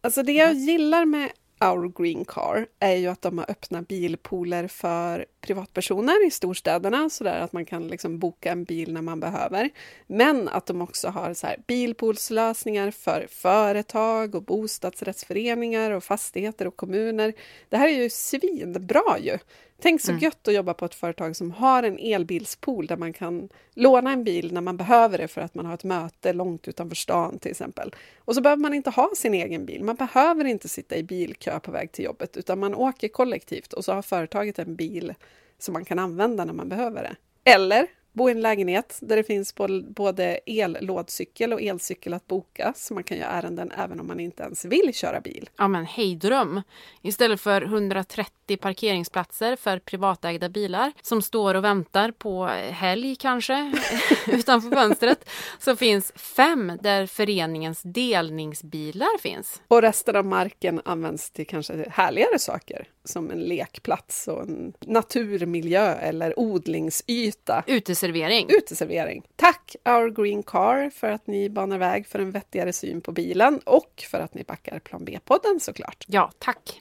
Alltså 0.00 0.22
det 0.22 0.32
jag 0.32 0.54
gillar 0.54 1.04
med 1.04 1.32
Our 1.60 2.02
Green 2.02 2.24
Car 2.24 2.66
är 2.78 2.96
ju 2.96 3.06
att 3.06 3.22
de 3.22 3.38
har 3.38 3.50
öppna 3.50 3.82
bilpooler 3.82 4.68
för 4.68 5.26
privatpersoner 5.40 6.26
i 6.26 6.30
storstäderna 6.30 7.10
så 7.10 7.24
där 7.24 7.40
att 7.40 7.52
man 7.52 7.64
kan 7.64 7.88
liksom 7.88 8.18
boka 8.18 8.52
en 8.52 8.64
bil 8.64 8.92
när 8.92 9.02
man 9.02 9.20
behöver. 9.20 9.70
Men 10.06 10.48
att 10.48 10.66
de 10.66 10.82
också 10.82 11.08
har 11.08 11.34
så 11.34 11.46
här 11.46 11.56
bilpoolslösningar 11.66 12.90
för 12.90 13.26
företag 13.30 14.34
och 14.34 14.42
bostadsrättsföreningar 14.42 15.90
och 15.90 16.04
fastigheter 16.04 16.66
och 16.66 16.76
kommuner. 16.76 17.32
Det 17.68 17.76
här 17.76 17.88
är 17.88 18.02
ju 18.02 18.10
svinbra 18.10 19.18
ju! 19.20 19.38
Tänk 19.82 20.00
så 20.00 20.10
Mm. 20.10 20.24
gött 20.24 20.48
att 20.48 20.54
jobba 20.54 20.74
på 20.74 20.84
ett 20.84 20.94
företag 20.94 21.36
som 21.36 21.50
har 21.50 21.82
en 21.82 21.98
elbilspool 21.98 22.86
där 22.86 22.96
man 22.96 23.12
kan 23.12 23.48
låna 23.74 24.12
en 24.12 24.24
bil 24.24 24.52
när 24.52 24.60
man 24.60 24.76
behöver 24.76 25.18
det 25.18 25.28
för 25.28 25.40
att 25.40 25.54
man 25.54 25.66
har 25.66 25.74
ett 25.74 25.84
möte 25.84 26.32
långt 26.32 26.68
utanför 26.68 26.96
stan 26.96 27.38
till 27.38 27.50
exempel. 27.50 27.94
Och 28.18 28.34
så 28.34 28.40
behöver 28.40 28.60
man 28.62 28.74
inte 28.74 28.90
ha 28.90 29.10
sin 29.16 29.34
egen 29.34 29.66
bil. 29.66 29.84
Man 29.84 29.96
behöver 29.96 30.44
inte 30.44 30.68
sitta 30.68 30.96
i 30.96 31.02
bilkö 31.02 31.60
på 31.60 31.70
väg 31.70 31.92
till 31.92 32.04
jobbet 32.04 32.36
utan 32.36 32.58
man 32.58 32.74
åker 32.74 33.08
kollektivt 33.08 33.72
och 33.72 33.84
så 33.84 33.92
har 33.92 34.02
företaget 34.02 34.58
en 34.58 34.76
bil 34.76 35.14
som 35.62 35.72
man 35.72 35.84
kan 35.84 35.98
använda 35.98 36.44
när 36.44 36.52
man 36.52 36.68
behöver 36.68 37.02
det. 37.02 37.16
Eller 37.50 37.86
bo 38.12 38.28
i 38.28 38.32
en 38.32 38.40
lägenhet 38.40 38.98
där 39.02 39.16
det 39.16 39.24
finns 39.24 39.54
både 39.94 40.24
ellådcykel 40.46 41.52
och 41.52 41.62
elcykel 41.62 42.14
att 42.14 42.26
boka 42.26 42.72
så 42.76 42.94
man 42.94 43.04
kan 43.04 43.18
göra 43.18 43.28
ärenden 43.30 43.72
även 43.76 44.00
om 44.00 44.06
man 44.06 44.20
inte 44.20 44.42
ens 44.42 44.64
vill 44.64 44.94
köra 44.94 45.20
bil. 45.20 45.50
Ja 45.56 45.68
men 45.68 45.84
hejdröm! 45.84 46.62
Istället 47.02 47.40
för 47.40 47.62
130 47.62 48.56
parkeringsplatser 48.56 49.56
för 49.56 49.78
privatägda 49.78 50.48
bilar 50.48 50.92
som 51.02 51.22
står 51.22 51.54
och 51.54 51.64
väntar 51.64 52.10
på 52.10 52.46
helg 52.70 53.16
kanske 53.16 53.72
utanför 54.26 54.70
fönstret 54.70 55.28
så 55.58 55.76
finns 55.76 56.12
fem 56.16 56.72
där 56.82 57.06
föreningens 57.06 57.82
delningsbilar 57.82 59.18
finns. 59.18 59.62
Och 59.68 59.82
resten 59.82 60.16
av 60.16 60.24
marken 60.24 60.80
används 60.84 61.30
till 61.30 61.46
kanske 61.46 61.90
härligare 61.90 62.38
saker 62.38 62.88
som 63.04 63.30
en 63.30 63.44
lekplats 63.44 64.28
och 64.28 64.42
en 64.42 64.72
naturmiljö 64.80 65.94
eller 65.94 66.38
odlingsyta. 66.38 67.64
Uteservering. 67.66 68.46
Uteservering. 68.50 69.26
Tack 69.36 69.76
Our 69.84 70.10
Green 70.10 70.42
Car 70.42 70.90
för 70.90 71.10
att 71.10 71.26
ni 71.26 71.50
banar 71.50 71.78
väg 71.78 72.06
för 72.06 72.18
en 72.18 72.30
vettigare 72.30 72.72
syn 72.72 73.00
på 73.00 73.12
bilen 73.12 73.60
och 73.64 74.04
för 74.10 74.20
att 74.20 74.34
ni 74.34 74.44
backar 74.44 74.78
Plan 74.78 75.04
B-podden 75.04 75.60
såklart. 75.60 76.04
Ja, 76.08 76.30
tack! 76.38 76.80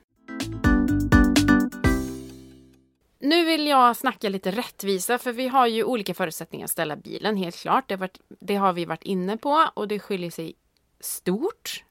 Nu 3.21 3.45
vill 3.45 3.67
jag 3.67 3.97
snacka 3.97 4.29
lite 4.29 4.51
rättvisa 4.51 5.17
för 5.17 5.31
vi 5.31 5.47
har 5.47 5.67
ju 5.67 5.83
olika 5.83 6.13
förutsättningar 6.13 6.65
att 6.65 6.71
ställa 6.71 6.95
bilen, 6.95 7.37
helt 7.37 7.55
klart. 7.55 7.87
Det 7.87 7.93
har, 7.93 7.99
varit, 7.99 8.19
det 8.39 8.55
har 8.55 8.73
vi 8.73 8.85
varit 8.85 9.03
inne 9.03 9.37
på 9.37 9.69
och 9.73 9.87
det 9.87 9.99
skiljer 9.99 10.31
sig 10.31 10.55
stort 10.99 11.83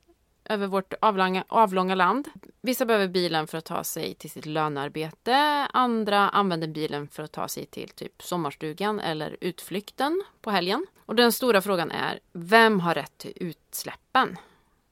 över 0.49 0.67
vårt 0.67 0.95
avlånga, 1.01 1.45
avlånga 1.49 1.95
land. 1.95 2.29
Vissa 2.61 2.85
behöver 2.85 3.09
bilen 3.09 3.47
för 3.47 3.59
att 3.59 3.65
ta 3.65 3.85
sig 3.85 4.15
till 4.15 4.31
sitt 4.31 4.47
lönearbete. 4.47 5.35
Andra 5.73 6.29
använder 6.29 6.69
bilen 6.69 7.09
för 7.09 7.23
att 7.23 7.33
ta 7.33 7.49
sig 7.49 7.67
till 7.67 7.89
typ 7.89 8.23
sommarstugan 8.23 9.01
eller 9.01 9.37
utflykten 9.41 10.23
på 10.41 10.51
helgen. 10.51 10.87
Och 11.07 11.15
den 11.15 11.33
stora 11.33 11.61
frågan 11.61 11.91
är, 11.91 12.21
vem 12.33 12.81
har 12.81 12.95
rätt 12.95 13.19
till 13.19 13.33
utsläppen? 13.37 14.37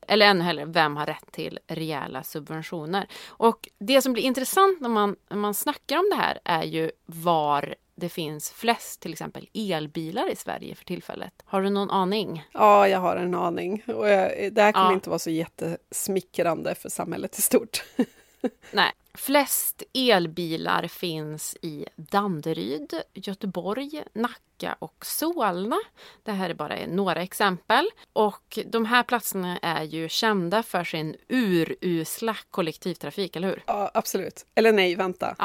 Eller 0.08 0.26
ännu 0.26 0.44
hellre, 0.44 0.64
vem 0.64 0.96
har 0.96 1.06
rätt 1.06 1.32
till 1.32 1.58
rejäla 1.66 2.22
subventioner? 2.22 3.06
Och 3.26 3.68
det 3.78 4.02
som 4.02 4.12
blir 4.12 4.22
intressant 4.22 4.80
när 4.80 4.88
man, 4.88 5.16
när 5.28 5.36
man 5.36 5.54
snackar 5.54 5.96
om 5.96 6.10
det 6.10 6.16
här 6.16 6.38
är 6.44 6.62
ju 6.62 6.90
var 7.06 7.74
det 7.96 8.08
finns 8.08 8.50
flest 8.50 9.00
till 9.00 9.12
exempel 9.12 9.48
elbilar 9.54 10.30
i 10.32 10.36
Sverige 10.36 10.74
för 10.74 10.84
tillfället. 10.84 11.32
Har 11.44 11.62
du 11.62 11.70
någon 11.70 11.90
aning? 11.90 12.44
Ja, 12.52 12.88
jag 12.88 12.98
har 12.98 13.16
en 13.16 13.34
aning. 13.34 13.82
Och 13.86 14.08
jag, 14.08 14.52
det 14.52 14.62
här 14.62 14.72
kommer 14.72 14.86
Ja. 14.86 14.92
inte 14.94 15.10
vara 15.10 15.18
så 15.18 15.30
jättesmickrande 15.30 16.74
för 16.74 16.88
samhället 16.88 17.38
i 17.38 17.42
stort. 17.42 17.82
Nej. 18.72 18.92
Flest 19.14 19.82
elbilar 19.94 20.88
finns 20.88 21.56
i 21.62 21.86
Danderyd, 21.96 22.94
Göteborg, 23.14 24.02
Nacka 24.12 24.76
och 24.78 25.06
Solna. 25.06 25.78
Det 26.22 26.32
här 26.32 26.50
är 26.50 26.54
bara 26.54 26.78
några 26.86 27.22
exempel. 27.22 27.86
Och 28.12 28.58
de 28.66 28.84
här 28.84 29.02
platserna 29.02 29.58
är 29.62 29.82
ju 29.82 30.08
kända 30.08 30.62
för 30.62 30.84
sin 30.84 31.16
urusla 31.28 32.36
kollektivtrafik, 32.50 33.36
eller 33.36 33.48
hur? 33.48 33.62
Ja, 33.66 33.90
absolut. 33.94 34.46
Eller 34.54 34.72
nej, 34.72 34.94
vänta. 34.94 35.36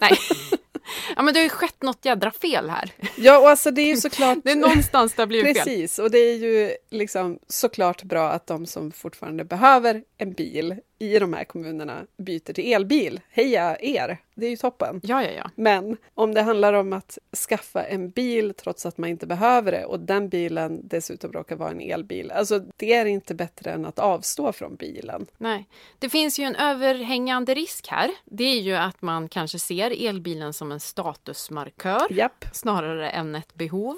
Nej. 0.00 0.12
Ja, 1.16 1.22
men 1.22 1.34
det 1.34 1.40
har 1.40 1.44
ju 1.44 1.50
skett 1.50 1.82
något 1.82 2.04
jädra 2.04 2.30
fel 2.30 2.70
här. 2.70 2.92
Ja, 3.16 3.38
och 3.38 3.50
alltså 3.50 3.70
det 3.70 3.82
är 3.82 3.86
ju 3.86 3.96
såklart... 3.96 4.38
Det 4.44 4.50
är 4.50 4.56
någonstans 4.56 5.14
det 5.14 5.22
har 5.22 5.26
blivit 5.26 5.56
fel. 5.56 5.64
Precis, 5.64 5.98
och 5.98 6.10
det 6.10 6.18
är 6.18 6.36
ju 6.36 6.76
liksom 6.90 7.38
såklart 7.48 8.02
bra 8.02 8.30
att 8.30 8.46
de 8.46 8.66
som 8.66 8.92
fortfarande 8.92 9.44
behöver 9.44 10.02
en 10.18 10.32
bil 10.32 10.76
i 10.98 11.18
de 11.18 11.32
här 11.32 11.44
kommunerna 11.44 12.06
byter 12.16 12.52
till 12.52 12.72
elbil. 12.72 13.20
Heja 13.30 13.76
er! 13.80 14.18
Det 14.34 14.46
är 14.46 14.50
ju 14.50 14.56
toppen. 14.56 15.00
Ja, 15.02 15.22
ja, 15.22 15.30
ja. 15.30 15.50
Men 15.54 15.96
om 16.14 16.34
det 16.34 16.42
handlar 16.42 16.72
om 16.72 16.92
att 16.92 17.18
skaffa 17.48 17.84
en 17.84 18.10
bil 18.10 18.54
trots 18.54 18.86
att 18.86 18.98
man 18.98 19.10
inte 19.10 19.26
behöver 19.26 19.72
det 19.72 19.84
och 19.84 20.00
den 20.00 20.28
bilen 20.28 20.88
dessutom 20.88 21.32
råkar 21.32 21.56
vara 21.56 21.70
en 21.70 21.80
elbil, 21.80 22.30
alltså 22.30 22.58
det 22.76 22.92
är 22.92 23.06
inte 23.06 23.34
bättre 23.34 23.70
än 23.70 23.86
att 23.86 23.98
avstå 23.98 24.52
från 24.52 24.76
bilen. 24.76 25.26
Nej. 25.38 25.68
Det 25.98 26.08
finns 26.08 26.38
ju 26.38 26.44
en 26.44 26.56
överhängande 26.56 27.54
risk 27.54 27.88
här. 27.88 28.10
Det 28.24 28.44
är 28.44 28.60
ju 28.60 28.74
att 28.74 29.02
man 29.02 29.28
kanske 29.28 29.58
ser 29.58 30.08
elbilen 30.08 30.52
som 30.52 30.72
en 30.72 30.80
statusmarkör 30.80 32.06
Japp. 32.10 32.44
snarare 32.52 33.10
än 33.10 33.34
ett 33.34 33.54
behov. 33.54 33.96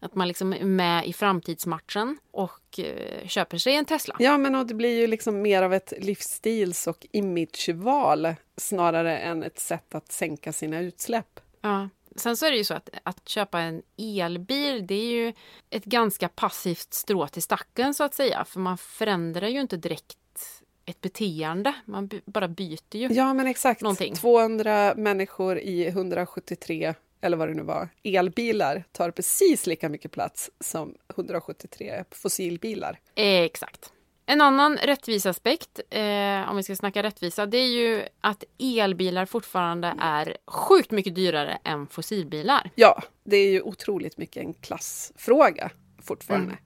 Att 0.00 0.14
man 0.14 0.28
liksom 0.28 0.52
är 0.52 0.64
med 0.64 1.06
i 1.06 1.12
framtidsmatchen 1.12 2.18
och 2.30 2.61
eh, 2.78 3.28
köper 3.28 3.58
sig 3.58 3.74
en 3.74 3.84
Tesla. 3.84 4.16
Ja, 4.18 4.38
men 4.38 4.54
och 4.54 4.66
det 4.66 4.74
blir 4.74 5.00
ju 5.00 5.06
liksom 5.06 5.42
mer 5.42 5.62
av 5.62 5.74
ett 5.74 5.92
livsstils 5.98 6.86
och 6.86 7.06
imageval 7.12 8.34
snarare 8.56 9.18
än 9.18 9.42
ett 9.42 9.58
sätt 9.58 9.94
att 9.94 10.12
sänka 10.12 10.52
sina 10.52 10.80
utsläpp. 10.80 11.40
Ja. 11.60 11.88
Sen 12.16 12.36
så 12.36 12.46
är 12.46 12.50
det 12.50 12.56
ju 12.56 12.64
så 12.64 12.74
att 12.74 12.90
att 13.02 13.28
köpa 13.28 13.60
en 13.60 13.82
elbil, 13.98 14.86
det 14.86 14.94
är 14.94 15.12
ju 15.12 15.32
ett 15.70 15.84
ganska 15.84 16.28
passivt 16.28 16.94
strå 16.94 17.28
till 17.28 17.42
stacken 17.42 17.94
så 17.94 18.04
att 18.04 18.14
säga. 18.14 18.44
För 18.44 18.60
man 18.60 18.78
förändrar 18.78 19.48
ju 19.48 19.60
inte 19.60 19.76
direkt 19.76 20.18
ett 20.84 21.00
beteende. 21.00 21.74
Man 21.84 22.10
bara 22.24 22.48
byter 22.48 22.96
ju. 22.96 23.08
Ja, 23.12 23.34
men 23.34 23.46
exakt. 23.46 23.80
Någonting. 23.80 24.14
200 24.14 24.94
människor 24.96 25.58
i 25.58 25.86
173, 25.86 26.94
eller 27.22 27.36
vad 27.36 27.48
det 27.48 27.54
nu 27.54 27.62
var, 27.62 27.88
elbilar 28.02 28.84
tar 28.92 29.10
precis 29.10 29.66
lika 29.66 29.88
mycket 29.88 30.10
plats 30.10 30.50
som 30.60 30.94
173 31.16 32.04
fossilbilar. 32.10 33.00
Exakt. 33.14 33.92
En 34.26 34.40
annan 34.40 34.76
rättvisaspekt, 34.76 35.80
eh, 35.90 36.50
om 36.50 36.56
vi 36.56 36.62
ska 36.62 36.76
snacka 36.76 37.02
rättvisa, 37.02 37.46
det 37.46 37.58
är 37.58 37.68
ju 37.68 38.02
att 38.20 38.44
elbilar 38.58 39.26
fortfarande 39.26 39.94
är 40.00 40.36
sjukt 40.46 40.90
mycket 40.90 41.14
dyrare 41.14 41.58
än 41.64 41.86
fossilbilar. 41.86 42.70
Ja, 42.74 43.02
det 43.24 43.36
är 43.36 43.50
ju 43.50 43.62
otroligt 43.62 44.18
mycket 44.18 44.44
en 44.44 44.54
klassfråga 44.54 45.70
fortfarande. 46.02 46.52
Mm. 46.52 46.64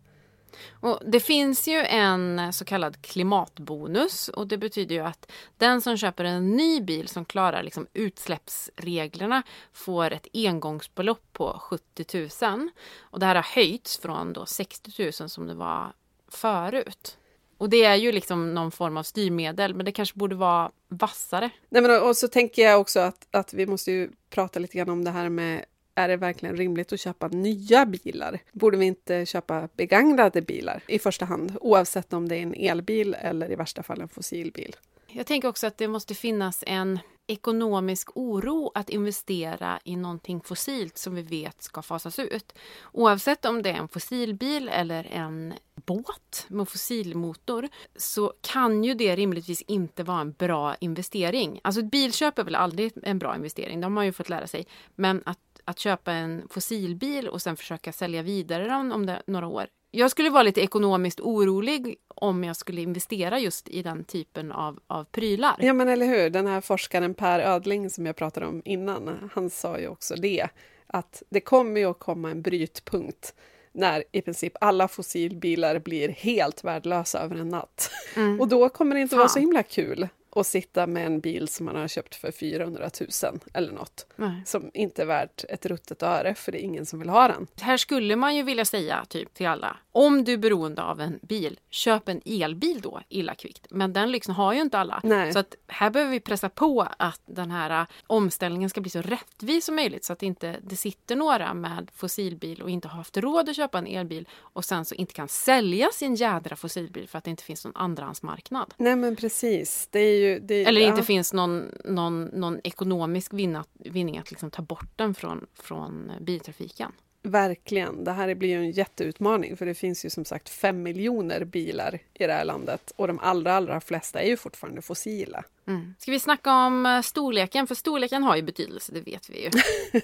Och 0.80 1.00
det 1.06 1.20
finns 1.20 1.68
ju 1.68 1.78
en 1.78 2.38
eh, 2.38 2.50
så 2.50 2.64
kallad 2.64 3.02
klimatbonus 3.02 4.28
och 4.28 4.46
det 4.46 4.58
betyder 4.58 4.94
ju 4.94 5.00
att 5.00 5.32
den 5.56 5.80
som 5.80 5.96
köper 5.96 6.24
en 6.24 6.50
ny 6.50 6.80
bil 6.80 7.08
som 7.08 7.24
klarar 7.24 7.62
liksom 7.62 7.86
utsläppsreglerna 7.92 9.42
får 9.72 10.10
ett 10.10 10.26
engångsbelopp 10.34 11.32
på 11.32 11.58
70 11.60 12.28
000. 12.42 12.70
Och 13.00 13.20
det 13.20 13.26
här 13.26 13.34
har 13.34 13.42
höjts 13.42 13.98
från 13.98 14.32
då 14.32 14.46
60 14.46 15.02
000 15.02 15.12
som 15.12 15.46
det 15.46 15.54
var 15.54 15.92
förut. 16.28 17.16
Och 17.58 17.70
det 17.70 17.84
är 17.84 17.94
ju 17.94 18.12
liksom 18.12 18.54
någon 18.54 18.70
form 18.70 18.96
av 18.96 19.02
styrmedel 19.02 19.74
men 19.74 19.84
det 19.84 19.92
kanske 19.92 20.18
borde 20.18 20.34
vara 20.34 20.70
vassare. 20.88 21.50
Nej, 21.68 21.82
men 21.82 22.02
och 22.02 22.16
så 22.16 22.28
tänker 22.28 22.62
jag 22.62 22.80
också 22.80 23.00
att, 23.00 23.26
att 23.30 23.54
vi 23.54 23.66
måste 23.66 23.92
ju 23.92 24.10
prata 24.30 24.58
lite 24.58 24.78
grann 24.78 24.88
om 24.88 25.04
det 25.04 25.10
här 25.10 25.28
med 25.28 25.64
är 25.96 26.08
det 26.08 26.16
verkligen 26.16 26.56
rimligt 26.56 26.92
att 26.92 27.00
köpa 27.00 27.28
nya 27.28 27.86
bilar? 27.86 28.38
Borde 28.52 28.76
vi 28.76 28.86
inte 28.86 29.26
köpa 29.26 29.68
begagnade 29.76 30.42
bilar 30.42 30.82
i 30.86 30.98
första 30.98 31.24
hand, 31.24 31.56
oavsett 31.60 32.12
om 32.12 32.28
det 32.28 32.36
är 32.36 32.42
en 32.42 32.54
elbil 32.54 33.16
eller 33.20 33.52
i 33.52 33.54
värsta 33.54 33.82
fall 33.82 34.00
en 34.00 34.08
fossilbil? 34.08 34.76
Jag 35.08 35.26
tänker 35.26 35.48
också 35.48 35.66
att 35.66 35.78
det 35.78 35.88
måste 35.88 36.14
finnas 36.14 36.64
en 36.66 36.98
ekonomisk 37.26 38.08
oro 38.14 38.70
att 38.74 38.90
investera 38.90 39.80
i 39.84 39.96
någonting 39.96 40.40
fossilt 40.40 40.98
som 40.98 41.14
vi 41.14 41.22
vet 41.22 41.62
ska 41.62 41.82
fasas 41.82 42.18
ut. 42.18 42.52
Oavsett 42.92 43.44
om 43.44 43.62
det 43.62 43.70
är 43.70 43.74
en 43.74 43.88
fossilbil 43.88 44.68
eller 44.68 45.06
en 45.12 45.54
båt 45.74 46.46
med 46.48 46.68
fossilmotor 46.68 47.68
så 47.96 48.32
kan 48.40 48.84
ju 48.84 48.94
det 48.94 49.16
rimligtvis 49.16 49.62
inte 49.62 50.02
vara 50.02 50.20
en 50.20 50.32
bra 50.32 50.74
investering. 50.74 51.60
Alltså 51.64 51.80
ett 51.80 51.90
bilköp 51.90 52.38
är 52.38 52.44
väl 52.44 52.54
aldrig 52.54 52.92
en 53.02 53.18
bra 53.18 53.36
investering, 53.36 53.80
det 53.80 53.84
har 53.84 53.90
man 53.90 54.06
ju 54.06 54.12
fått 54.12 54.28
lära 54.28 54.46
sig. 54.46 54.66
Men 54.94 55.22
att, 55.26 55.38
att 55.66 55.78
köpa 55.78 56.12
en 56.12 56.48
fossilbil 56.50 57.28
och 57.28 57.42
sen 57.42 57.56
försöka 57.56 57.92
sälja 57.92 58.22
vidare 58.22 58.64
den 58.64 58.92
om 58.92 59.06
det, 59.06 59.22
några 59.26 59.46
år. 59.46 59.66
Jag 59.90 60.10
skulle 60.10 60.30
vara 60.30 60.42
lite 60.42 60.60
ekonomiskt 60.60 61.20
orolig 61.20 61.96
om 62.08 62.44
jag 62.44 62.56
skulle 62.56 62.80
investera 62.80 63.38
just 63.38 63.68
i 63.68 63.82
den 63.82 64.04
typen 64.04 64.52
av, 64.52 64.78
av 64.86 65.04
prylar. 65.04 65.56
Ja, 65.58 65.72
men 65.72 65.88
eller 65.88 66.06
hur? 66.06 66.30
Den 66.30 66.46
här 66.46 66.60
forskaren 66.60 67.14
Per 67.14 67.40
Ödling 67.40 67.90
som 67.90 68.06
jag 68.06 68.16
pratade 68.16 68.46
om 68.46 68.62
innan, 68.64 69.30
han 69.32 69.50
sa 69.50 69.78
ju 69.78 69.88
också 69.88 70.14
det, 70.14 70.48
att 70.86 71.22
det 71.28 71.40
kommer 71.40 71.80
ju 71.80 71.86
att 71.86 71.98
komma 71.98 72.30
en 72.30 72.42
brytpunkt 72.42 73.34
när 73.72 74.04
i 74.12 74.22
princip 74.22 74.52
alla 74.60 74.88
fossilbilar 74.88 75.78
blir 75.78 76.08
helt 76.08 76.64
värdelösa 76.64 77.18
över 77.20 77.36
en 77.36 77.48
natt. 77.48 77.90
Mm. 78.16 78.40
Och 78.40 78.48
då 78.48 78.68
kommer 78.68 78.94
det 78.94 79.00
inte 79.00 79.16
vara 79.16 79.28
så 79.28 79.34
Fan. 79.34 79.42
himla 79.42 79.62
kul 79.62 80.08
att 80.36 80.46
sitta 80.46 80.86
med 80.86 81.06
en 81.06 81.20
bil 81.20 81.48
som 81.48 81.66
man 81.66 81.76
har 81.76 81.88
köpt 81.88 82.14
för 82.14 82.32
400 82.32 82.90
000 83.00 83.40
eller 83.52 83.72
något, 83.72 84.06
Nej. 84.16 84.42
som 84.46 84.70
inte 84.74 85.02
är 85.02 85.06
värt 85.06 85.44
ett 85.48 85.66
ruttet 85.66 86.02
öre, 86.02 86.34
för 86.34 86.52
det 86.52 86.58
är 86.58 86.64
ingen 86.64 86.86
som 86.86 86.98
vill 86.98 87.08
ha 87.08 87.28
den. 87.28 87.46
Här 87.60 87.76
skulle 87.76 88.16
man 88.16 88.36
ju 88.36 88.42
vilja 88.42 88.64
säga 88.64 89.04
typ 89.08 89.34
till 89.34 89.46
alla. 89.46 89.76
Om 89.92 90.24
du 90.24 90.32
är 90.32 90.36
beroende 90.36 90.82
av 90.82 91.00
en 91.00 91.18
bil, 91.22 91.60
köp 91.70 92.08
en 92.08 92.20
elbil 92.24 92.80
då 92.80 93.00
illa 93.08 93.34
kvickt. 93.34 93.66
Men 93.70 93.92
den 93.92 94.10
lyxen 94.10 94.34
har 94.34 94.52
ju 94.52 94.60
inte 94.60 94.78
alla. 94.78 95.00
Nej. 95.04 95.32
Så 95.32 95.38
att 95.38 95.54
här 95.66 95.90
behöver 95.90 96.12
vi 96.12 96.20
pressa 96.20 96.48
på 96.48 96.88
att 96.98 97.20
den 97.26 97.50
här 97.50 97.80
äh, 97.80 97.86
omställningen 98.06 98.70
ska 98.70 98.80
bli 98.80 98.90
så 98.90 99.02
rättvis 99.02 99.64
som 99.64 99.74
möjligt 99.76 100.04
så 100.04 100.12
att 100.12 100.22
inte 100.22 100.56
det 100.62 100.76
sitter 100.76 101.16
några 101.16 101.54
med 101.54 101.90
fossilbil 101.94 102.62
och 102.62 102.70
inte 102.70 102.88
har 102.88 102.96
haft 102.96 103.16
råd 103.16 103.48
att 103.48 103.56
köpa 103.56 103.78
en 103.78 103.86
elbil 103.86 104.28
och 104.38 104.64
sen 104.64 104.84
så 104.84 104.94
inte 104.94 105.14
kan 105.14 105.28
sälja 105.28 105.88
sin 105.92 106.14
jädra 106.14 106.56
fossilbil 106.56 107.08
för 107.08 107.18
att 107.18 107.24
det 107.24 107.30
inte 107.30 107.42
finns 107.42 107.64
någon 107.64 107.76
andrahandsmarknad. 107.76 108.74
Nej, 108.76 108.96
men 108.96 109.16
precis. 109.16 109.88
Det 109.90 110.00
är 110.00 110.18
ju... 110.18 110.25
Det, 110.34 110.64
Eller 110.64 110.80
ja. 110.80 110.86
inte 110.88 111.02
finns 111.02 111.32
någon, 111.32 111.72
någon, 111.84 112.24
någon 112.24 112.60
ekonomisk 112.64 113.32
vinna, 113.34 113.64
vinning 113.74 114.18
att 114.18 114.30
liksom 114.30 114.50
ta 114.50 114.62
bort 114.62 114.90
den 114.96 115.14
från, 115.14 115.46
från 115.54 116.12
biltrafiken. 116.20 116.92
Verkligen. 117.22 118.04
Det 118.04 118.12
här 118.12 118.34
blir 118.34 118.48
ju 118.48 118.56
en 118.56 118.70
jätteutmaning 118.70 119.56
för 119.56 119.66
det 119.66 119.74
finns 119.74 120.04
ju 120.04 120.10
som 120.10 120.24
sagt 120.24 120.48
fem 120.48 120.82
miljoner 120.82 121.44
bilar 121.44 121.98
i 122.14 122.26
det 122.26 122.32
här 122.32 122.44
landet 122.44 122.92
och 122.96 123.06
de 123.06 123.18
allra, 123.18 123.52
allra 123.52 123.80
flesta 123.80 124.20
är 124.20 124.28
ju 124.28 124.36
fortfarande 124.36 124.82
fossila. 124.82 125.44
Mm. 125.66 125.94
Ska 125.98 126.10
vi 126.10 126.20
snacka 126.20 126.52
om 126.52 126.86
eh, 126.86 127.00
storleken? 127.00 127.66
För 127.66 127.74
storleken 127.74 128.22
har 128.22 128.36
ju 128.36 128.42
betydelse, 128.42 128.92
det 128.92 129.00
vet 129.00 129.30
vi 129.30 129.42
ju. 129.42 129.50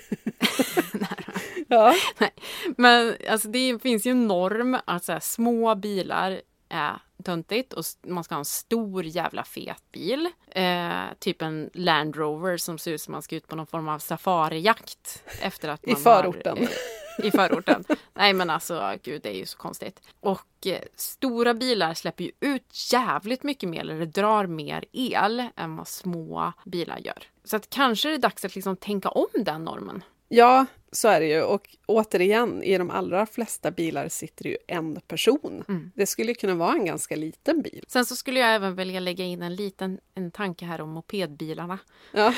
Ja. 1.69 1.95
Men 2.77 3.15
alltså, 3.29 3.49
det 3.49 3.83
finns 3.83 4.07
ju 4.07 4.11
en 4.11 4.29
norm 4.29 4.79
att 4.85 5.05
så 5.05 5.13
här, 5.13 5.21
små 5.21 5.75
bilar 5.75 6.41
är 6.69 7.03
töntigt 7.23 7.73
och 7.73 7.85
man 8.07 8.25
ska 8.25 8.35
ha 8.35 8.39
en 8.39 8.45
stor 8.45 9.05
jävla 9.05 9.45
fet 9.45 9.83
bil. 9.93 10.29
Eh, 10.51 11.03
typ 11.19 11.43
en 11.43 11.71
Land 11.75 12.17
Rover 12.17 12.57
som 12.57 12.79
ser 12.79 12.93
ut 12.93 13.01
som 13.01 13.13
man 13.13 13.23
ska 13.23 13.37
ut 13.37 13.49
på 13.49 13.57
någon 13.57 13.67
form 13.67 13.89
av 13.89 13.99
safarijakt. 13.99 15.23
Efter 15.41 15.69
att 15.69 15.89
I 15.89 15.93
man 15.93 16.01
förorten. 16.01 16.59
Har, 16.59 16.65
eh, 16.65 17.27
I 17.27 17.31
förorten. 17.31 17.85
Nej 18.15 18.33
men 18.33 18.51
alltså 18.51 18.95
gud 19.03 19.23
det 19.23 19.29
är 19.29 19.39
ju 19.39 19.47
så 19.47 19.59
konstigt. 19.59 20.03
Och 20.21 20.67
eh, 20.67 20.83
stora 20.97 21.55
bilar 21.55 21.95
släpper 21.95 22.25
ju 22.25 22.31
ut 22.41 22.93
jävligt 22.93 23.43
mycket 23.43 23.69
mer 23.69 23.81
eller 23.81 24.07
drar 24.07 24.47
mer 24.47 24.85
el 24.93 25.49
än 25.57 25.77
vad 25.77 25.89
små 25.89 26.53
bilar 26.65 26.99
gör. 26.99 27.23
Så 27.45 27.57
att 27.57 27.71
kanske 27.71 28.09
är 28.09 28.13
det 28.13 28.19
dags 28.19 28.45
att 28.45 28.55
liksom 28.55 28.77
tänka 28.77 29.09
om 29.09 29.27
den 29.35 29.65
normen. 29.65 30.05
Ja, 30.35 30.67
så 30.93 31.09
är 31.09 31.21
det 31.21 31.27
ju. 31.27 31.43
Och 31.43 31.77
återigen, 31.87 32.63
i 32.63 32.79
de 32.79 32.91
allra 32.91 33.27
flesta 33.27 33.71
bilar 33.71 34.09
sitter 34.09 34.45
ju 34.45 34.57
en 34.69 35.01
person. 35.01 35.65
Mm. 35.69 35.91
Det 35.95 36.07
skulle 36.07 36.35
kunna 36.35 36.55
vara 36.55 36.73
en 36.73 36.85
ganska 36.85 37.17
liten 37.17 37.63
bil. 37.63 37.85
Sen 37.89 38.07
så 38.07 38.17
skulle 38.17 38.41
jag 38.41 38.55
även 38.55 38.75
vilja 38.77 39.01
lägga 39.01 39.25
in 39.25 39.43
en 39.43 39.55
liten 39.55 39.99
en 40.15 40.31
tanke 40.31 40.65
här 40.65 40.81
om 40.81 40.91
mopedbilarna. 40.91 41.79
Ja, 42.13 42.35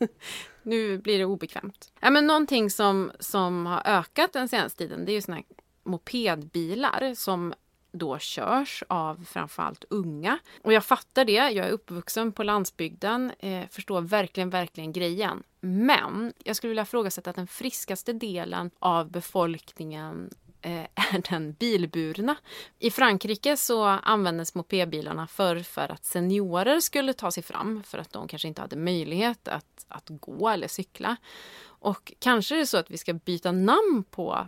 Nu 0.62 0.98
blir 0.98 1.18
det 1.18 1.24
obekvämt. 1.24 1.92
Ja, 2.00 2.10
men 2.10 2.26
någonting 2.26 2.70
som, 2.70 3.12
som 3.20 3.66
har 3.66 3.82
ökat 3.84 4.32
den 4.32 4.48
senaste 4.48 4.78
tiden 4.78 5.04
det 5.04 5.12
är 5.12 5.14
ju 5.14 5.22
såna 5.22 5.36
här 5.36 5.44
mopedbilar 5.84 7.14
som 7.14 7.54
då 7.94 8.18
körs 8.18 8.82
av 8.88 9.24
framförallt 9.24 9.84
unga. 9.90 10.38
Och 10.62 10.72
jag 10.72 10.84
fattar 10.84 11.24
det, 11.24 11.32
jag 11.32 11.66
är 11.66 11.70
uppvuxen 11.70 12.32
på 12.32 12.42
landsbygden, 12.42 13.32
eh, 13.38 13.68
förstår 13.70 14.00
verkligen, 14.00 14.50
verkligen 14.50 14.92
grejen. 14.92 15.42
Men 15.60 16.32
jag 16.44 16.56
skulle 16.56 16.68
vilja 16.68 16.82
ifrågasätta 16.82 17.30
att 17.30 17.36
den 17.36 17.46
friskaste 17.46 18.12
delen 18.12 18.70
av 18.78 19.10
befolkningen 19.10 20.30
eh, 20.62 20.84
är 21.14 21.30
den 21.30 21.52
bilburna. 21.52 22.36
I 22.78 22.90
Frankrike 22.90 23.56
så 23.56 23.84
användes 23.84 24.54
mopedbilarna 24.54 25.26
förr 25.26 25.62
för 25.62 25.92
att 25.92 26.04
seniorer 26.04 26.80
skulle 26.80 27.12
ta 27.12 27.30
sig 27.30 27.42
fram 27.42 27.82
för 27.82 27.98
att 27.98 28.12
de 28.12 28.28
kanske 28.28 28.48
inte 28.48 28.60
hade 28.60 28.76
möjlighet 28.76 29.48
att, 29.48 29.86
att 29.88 30.08
gå 30.08 30.48
eller 30.48 30.68
cykla. 30.68 31.16
Och 31.64 32.12
kanske 32.18 32.54
är 32.54 32.58
det 32.58 32.66
så 32.66 32.76
att 32.76 32.90
vi 32.90 32.98
ska 32.98 33.12
byta 33.12 33.52
namn 33.52 34.04
på 34.10 34.46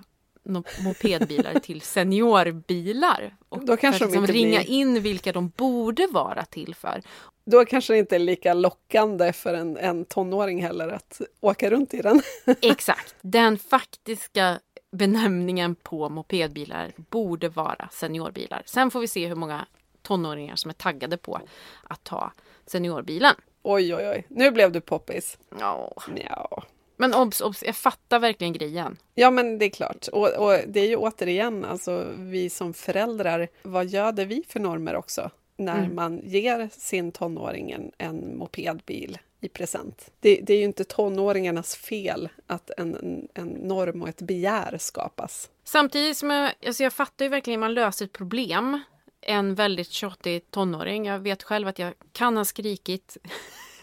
mopedbilar 0.84 1.58
till 1.60 1.80
seniorbilar. 1.80 3.36
Och 3.48 3.64
Då 3.64 3.76
kanske 3.76 3.98
för 3.98 4.06
att 4.06 4.12
de 4.12 4.18
inte 4.18 4.32
ringa 4.32 4.58
blir- 4.60 4.70
in 4.70 5.02
vilka 5.02 5.32
de 5.32 5.48
borde 5.56 6.06
vara 6.06 6.44
till 6.44 6.74
för. 6.74 7.02
då 7.46 7.64
kanske 7.64 7.92
det 7.92 7.98
inte 7.98 8.14
är 8.14 8.18
lika 8.18 8.54
lockande 8.54 9.32
för 9.32 9.54
en, 9.54 9.76
en 9.76 10.04
tonåring 10.04 10.62
heller 10.62 10.88
att 10.88 11.20
åka 11.40 11.70
runt 11.70 11.94
i 11.94 12.02
den. 12.02 12.22
Exakt. 12.60 13.14
Den 13.20 13.58
faktiska 13.58 14.58
benämningen 14.92 15.74
på 15.74 16.08
mopedbilar 16.08 16.92
borde 16.96 17.48
vara 17.48 17.88
seniorbilar. 17.92 18.62
Sen 18.66 18.90
får 18.90 19.00
vi 19.00 19.08
se 19.08 19.26
hur 19.26 19.34
många 19.34 19.66
tonåringar 20.02 20.56
som 20.56 20.68
är 20.68 20.72
taggade 20.74 21.16
på 21.16 21.40
att 21.82 22.04
ta 22.04 22.32
seniorbilen. 22.66 23.34
Oj, 23.62 23.94
oj, 23.94 24.08
oj. 24.08 24.26
Nu 24.28 24.50
blev 24.50 24.72
du 24.72 24.80
poppis. 24.80 25.38
Ja. 25.60 25.92
Ja. 26.28 26.62
Men 26.96 27.14
obs, 27.14 27.40
obs, 27.40 27.62
jag 27.62 27.76
fattar 27.76 28.18
verkligen 28.18 28.52
grejen. 28.52 28.96
Ja, 29.14 29.30
men 29.30 29.58
det 29.58 29.64
är 29.64 29.70
klart. 29.70 30.08
Och, 30.12 30.28
och 30.28 30.58
det 30.66 30.80
är 30.80 30.88
ju 30.88 30.96
återigen, 30.96 31.64
alltså 31.64 32.06
vi 32.18 32.50
som 32.50 32.74
föräldrar, 32.74 33.48
vad 33.62 33.86
göder 33.86 34.24
vi 34.26 34.44
för 34.48 34.60
normer 34.60 34.96
också? 34.96 35.30
När 35.58 35.78
Mm. 35.78 35.94
man 35.94 36.20
ger 36.24 36.68
sin 36.72 37.12
tonåring 37.12 37.70
en, 37.70 37.92
en 37.98 38.38
mopedbil 38.38 39.18
i 39.40 39.48
present. 39.48 40.10
Det, 40.20 40.40
det 40.42 40.54
är 40.54 40.58
ju 40.58 40.64
inte 40.64 40.84
tonåringarnas 40.84 41.76
fel 41.76 42.28
att 42.46 42.70
en, 42.78 43.28
en, 43.34 43.48
norm 43.48 44.02
och 44.02 44.08
ett 44.08 44.22
begär 44.22 44.76
skapas. 44.78 45.50
Samtidigt 45.64 46.16
som 46.16 46.30
jag, 46.30 46.52
alltså 46.66 46.82
jag 46.82 46.92
fattar 46.92 47.24
ju 47.24 47.28
verkligen 47.28 47.60
hur 47.60 47.66
man 47.66 47.74
löser 47.74 48.04
ett 48.04 48.12
problem. 48.12 48.80
En 49.20 49.54
väldigt 49.54 49.90
tjatig 49.90 50.50
tonåring. 50.50 51.06
Jag 51.06 51.18
vet 51.18 51.42
själv 51.42 51.68
att 51.68 51.78
jag 51.78 51.94
kan 52.12 52.36
ha 52.36 52.44
skrikit 52.44 53.16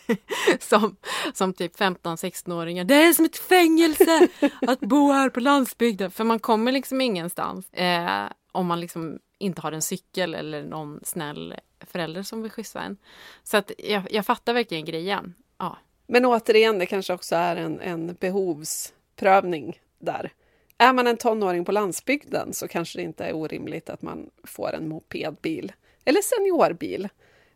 som, 0.59 0.95
som 1.33 1.53
typ 1.53 1.79
15-16-åringar. 1.79 2.83
Det 2.83 2.95
är 2.95 3.13
som 3.13 3.25
ett 3.25 3.37
fängelse 3.37 4.27
att 4.61 4.79
bo 4.79 5.11
här 5.11 5.29
på 5.29 5.39
landsbygden. 5.39 6.11
För 6.11 6.23
man 6.23 6.39
kommer 6.39 6.71
liksom 6.71 7.01
ingenstans 7.01 7.73
eh, 7.73 8.25
om 8.51 8.67
man 8.67 8.79
liksom 8.79 9.19
inte 9.37 9.61
har 9.61 9.71
en 9.71 9.81
cykel 9.81 10.35
eller 10.35 10.63
någon 10.63 10.99
snäll 11.03 11.55
förälder 11.79 12.23
som 12.23 12.41
vill 12.41 12.51
skjutsa 12.51 12.81
en. 12.81 12.97
Så 13.43 13.57
att 13.57 13.71
jag, 13.77 14.03
jag 14.11 14.25
fattar 14.25 14.53
verkligen 14.53 14.85
grejen. 14.85 15.33
Ja. 15.57 15.77
Men 16.07 16.25
återigen, 16.25 16.79
det 16.79 16.85
kanske 16.85 17.13
också 17.13 17.35
är 17.35 17.55
en, 17.55 17.79
en 17.79 18.17
behovsprövning 18.19 19.79
där. 19.99 20.31
Är 20.77 20.93
man 20.93 21.07
en 21.07 21.17
tonåring 21.17 21.65
på 21.65 21.71
landsbygden 21.71 22.53
så 22.53 22.67
kanske 22.67 22.99
det 22.99 23.03
inte 23.03 23.25
är 23.25 23.35
orimligt 23.35 23.89
att 23.89 24.01
man 24.01 24.29
får 24.43 24.73
en 24.73 24.87
mopedbil 24.87 25.71
eller 26.05 26.21
seniorbil 26.21 27.09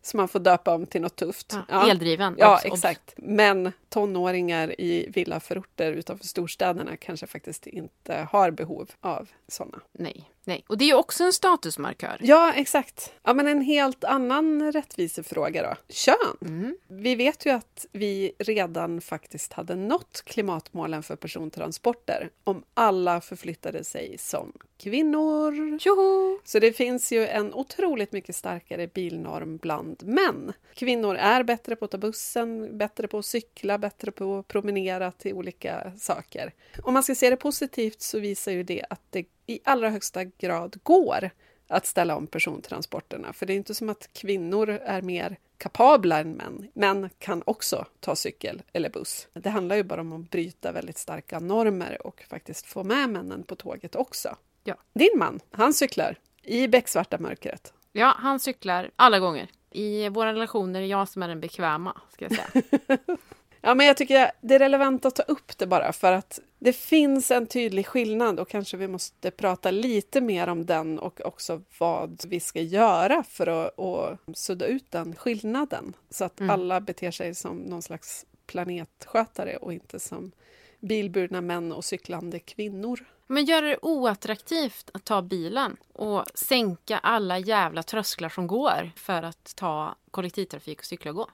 som 0.08 0.18
man 0.18 0.28
får 0.28 0.40
döpa 0.40 0.76
om 0.76 0.86
till 0.86 1.02
något 1.02 1.16
tufft. 1.16 1.58
Ja, 1.70 1.90
eldriven. 1.90 2.36
Ja, 2.38 2.54
Obs, 2.56 2.66
obs. 2.66 2.74
exakt. 2.74 3.14
Men 3.18 3.72
tonåringar 3.90 4.82
i 4.82 5.08
villaförorter 5.10 5.92
utanför 5.92 6.26
storstäderna 6.26 6.98
kanske 6.98 7.28
faktiskt 7.28 7.68
inte 7.68 8.28
har 8.32 8.52
behov 8.52 8.92
av 9.02 9.30
sådana. 9.48 9.82
Nej, 9.92 10.32
nej. 10.48 10.66
Och 10.68 10.78
det 10.78 10.84
är 10.86 10.88
ju 10.88 10.94
också 10.94 11.24
en 11.24 11.34
statusmarkör. 11.34 12.18
Ja, 12.22 12.54
exakt. 12.54 13.14
Ja, 13.24 13.34
men 13.34 13.48
en 13.48 13.62
helt 13.62 14.04
annan 14.04 14.72
rättvisefråga 14.72 15.64
då. 15.64 15.94
Kön. 15.94 16.38
Mm. 16.42 16.78
Vi 16.88 17.16
vet 17.16 17.46
ju 17.46 17.50
att 17.50 17.86
vi 17.92 18.32
redan 18.40 19.02
faktiskt 19.02 19.54
hade 19.54 19.76
nått 19.76 20.22
klimatmålen 20.26 21.04
för 21.04 21.16
persontransporter 21.16 22.30
om 22.44 22.64
alla 22.74 23.22
förflyttade 23.22 23.84
sig 23.84 24.16
som 24.20 24.54
kvinnor. 24.78 25.80
Tjoho! 25.80 26.40
Så 26.44 26.60
det 26.60 26.74
finns 26.74 27.12
ju 27.12 27.28
en 27.28 27.54
otroligt 27.54 28.12
mycket 28.12 28.36
starkare 28.36 28.88
bilnorm 28.88 29.58
bland 29.58 30.04
män. 30.04 30.54
Kvinnor 30.74 31.16
är 31.16 31.44
bättre 31.44 31.76
på 31.76 31.86
att 31.86 31.92
ta 31.92 31.98
bussen, 31.98 32.78
bättre 32.78 33.08
på 33.08 33.18
att 33.18 33.26
cykla, 33.26 33.78
bättre 33.78 34.12
på 34.12 34.38
att 34.38 34.48
promenera 34.48 35.12
till 35.12 35.34
olika 35.34 35.92
saker. 35.98 36.54
Om 36.84 36.94
man 36.94 37.04
ska 37.04 37.16
se 37.16 37.30
det 37.30 37.38
positivt 37.38 38.02
så 38.02 38.20
visar 38.20 38.52
ju 38.52 38.64
det 38.64 38.86
att 38.90 39.02
det 39.10 39.26
i 39.48 39.60
allra 39.64 39.90
högsta 39.90 40.24
grad 40.24 40.76
går 40.84 41.30
att 41.68 41.86
ställa 41.86 42.16
om 42.16 42.28
persontransporterna. 42.28 43.34
För 43.34 43.46
det 43.46 43.54
är 43.54 43.58
inte 43.58 43.76
som 43.76 43.90
att 43.90 44.10
kvinnor 44.14 44.70
är 44.70 45.02
mer 45.02 45.38
kapabla 45.58 46.20
än 46.20 46.32
män. 46.32 46.68
Män 46.74 47.10
kan 47.20 47.44
också 47.46 47.86
ta 48.00 48.16
cykel 48.16 48.62
eller 48.74 48.90
buss. 48.90 49.28
Det 49.34 49.50
handlar 49.50 49.76
ju 49.76 49.84
bara 49.84 50.02
om 50.02 50.14
att 50.14 50.32
bryta 50.32 50.72
väldigt 50.72 50.98
starka 50.98 51.40
normer 51.40 52.08
och 52.08 52.26
faktiskt 52.30 52.68
få 52.68 52.84
med 52.84 53.10
männen 53.10 53.44
på 53.44 53.56
tåget 53.56 53.96
också. 53.96 54.36
Ja. 54.64 54.76
Din 54.94 55.14
man, 55.16 55.40
han 55.52 55.74
cyklar 55.74 56.16
i 56.44 56.68
becksvarta 56.68 57.18
mörkret. 57.18 57.74
Ja, 57.92 58.14
han 58.18 58.40
cyklar 58.40 58.92
alla 58.96 59.20
gånger. 59.20 59.50
I 59.72 60.10
våra 60.10 60.34
relationer 60.34 60.82
är 60.82 60.86
jag 60.86 61.10
som 61.10 61.24
är 61.24 61.28
den 61.28 61.40
bekväma, 61.40 62.02
ska 62.12 62.26
jag 62.26 62.36
säga. 62.36 62.98
Ja, 63.62 63.76
men 63.76 63.86
jag 63.86 63.98
tycker 63.98 64.32
det 64.42 64.56
är 64.56 64.60
relevant 64.60 65.06
att 65.06 65.16
ta 65.16 65.24
upp 65.24 65.58
det 65.58 65.68
bara 65.68 65.94
för 65.94 66.12
att 66.12 66.40
det 66.60 66.74
finns 66.74 67.32
en 67.32 67.48
tydlig 67.48 67.88
skillnad 67.88 68.40
och 68.40 68.50
kanske 68.50 68.78
vi 68.78 68.88
måste 68.88 69.32
prata 69.32 69.72
lite 69.72 70.22
mer 70.22 70.48
om 70.48 70.66
den 70.66 71.00
och 71.00 71.22
också 71.26 71.62
vad 71.80 72.22
vi 72.28 72.40
ska 72.40 72.62
göra 72.62 73.24
för 73.24 73.48
att, 73.48 73.80
att 73.80 74.38
sudda 74.38 74.66
ut 74.66 74.92
den 74.92 75.16
skillnaden 75.16 75.94
så 76.10 76.26
att 76.26 76.40
mm. 76.40 76.50
alla 76.50 76.82
beter 76.82 77.12
sig 77.12 77.36
som 77.36 77.58
någon 77.58 77.82
slags 77.82 78.26
planetskötare 78.48 79.58
och 79.58 79.74
inte 79.74 80.00
som 80.00 80.32
bilburna 80.80 81.42
män 81.42 81.72
och 81.72 81.86
cyklande 81.86 82.40
kvinnor. 82.40 83.06
Men 83.28 83.46
gör 83.46 83.62
det 83.62 83.78
oattraktivt 83.82 84.90
att 84.94 85.06
ta 85.06 85.22
bilen 85.22 85.78
och 85.94 86.24
sänka 86.34 86.98
alla 86.98 87.40
jävla 87.40 87.84
trösklar 87.84 88.30
som 88.30 88.48
går 88.48 88.92
för 88.96 89.24
att 89.24 89.56
ta 89.56 89.96
kollektivtrafik 90.12 90.80
och 90.80 90.86
cykla 90.86 91.12
och 91.12 91.18
gå. 91.18 91.30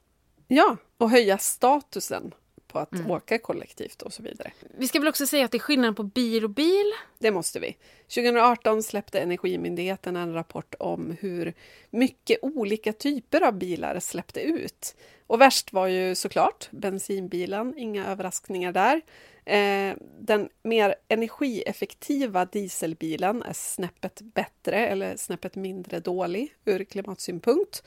Ja, 0.56 0.78
och 0.98 1.10
höja 1.10 1.38
statusen 1.38 2.34
på 2.68 2.80
att 2.80 2.94
mm. 2.94 3.12
åka 3.12 3.40
kollektivt 3.40 4.02
och 4.02 4.14
så 4.14 4.24
vidare. 4.24 4.52
Vi 4.78 4.88
ska 4.88 5.00
väl 5.00 5.08
också 5.08 5.28
säga 5.28 5.46
att 5.46 5.52
det 5.52 5.58
är 5.58 5.60
skillnad 5.60 5.96
på 5.96 6.04
bil 6.04 6.44
och 6.44 6.50
bil? 6.50 6.92
Det 7.20 7.32
måste 7.32 7.60
vi. 7.60 7.78
2018 8.02 8.84
släppte 8.84 9.20
Energimyndigheten 9.20 10.16
en 10.16 10.34
rapport 10.34 10.76
om 10.80 11.18
hur 11.20 11.54
mycket 11.90 12.40
olika 12.42 12.94
typer 12.94 13.42
av 13.42 13.54
bilar 13.54 14.00
släppte 14.00 14.42
ut. 14.42 14.96
Och 15.28 15.42
värst 15.42 15.74
var 15.74 15.88
ju 15.88 16.16
såklart 16.16 16.68
bensinbilen, 16.72 17.78
inga 17.78 18.08
överraskningar 18.08 18.72
där. 18.72 19.02
Eh, 19.46 19.96
den 20.20 20.50
mer 20.64 20.96
energieffektiva 21.08 22.46
dieselbilen 22.46 23.44
är 23.44 23.54
snäppet 23.54 24.22
bättre 24.22 24.88
eller 24.88 25.18
snäppet 25.18 25.56
mindre 25.56 26.00
dålig 26.00 26.56
ur 26.66 26.84
klimatsynpunkt. 26.84 27.84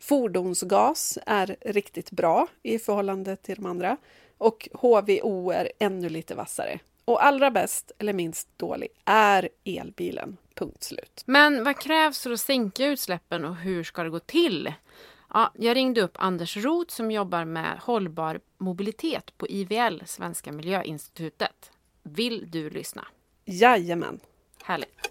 Fordonsgas 0.00 1.18
är 1.26 1.56
riktigt 1.60 2.10
bra 2.10 2.46
i 2.62 2.78
förhållande 2.78 3.36
till 3.36 3.56
de 3.56 3.66
andra 3.66 3.96
och 4.38 4.68
HVO 4.72 5.50
är 5.50 5.72
ännu 5.78 6.08
lite 6.08 6.34
vassare. 6.34 6.78
Och 7.04 7.24
allra 7.24 7.50
bäst, 7.50 7.92
eller 7.98 8.12
minst 8.12 8.48
dålig, 8.56 8.88
är 9.04 9.48
elbilen. 9.64 10.36
Punkt 10.54 10.82
slut. 10.82 11.22
Men 11.26 11.64
vad 11.64 11.78
krävs 11.78 12.22
för 12.22 12.30
att 12.30 12.40
sänka 12.40 12.86
utsläppen 12.86 13.44
och 13.44 13.56
hur 13.56 13.84
ska 13.84 14.02
det 14.02 14.10
gå 14.10 14.18
till? 14.18 14.72
Ja, 15.34 15.52
jag 15.58 15.76
ringde 15.76 16.00
upp 16.00 16.14
Anders 16.14 16.56
Roth 16.56 16.94
som 16.94 17.10
jobbar 17.10 17.44
med 17.44 17.78
hållbar 17.78 18.40
mobilitet 18.58 19.38
på 19.38 19.48
IVL, 19.48 20.02
Svenska 20.06 20.52
miljöinstitutet. 20.52 21.70
Vill 22.02 22.50
du 22.50 22.70
lyssna? 22.70 23.06
Jajamän. 23.44 24.20
Härligt. 24.62 25.10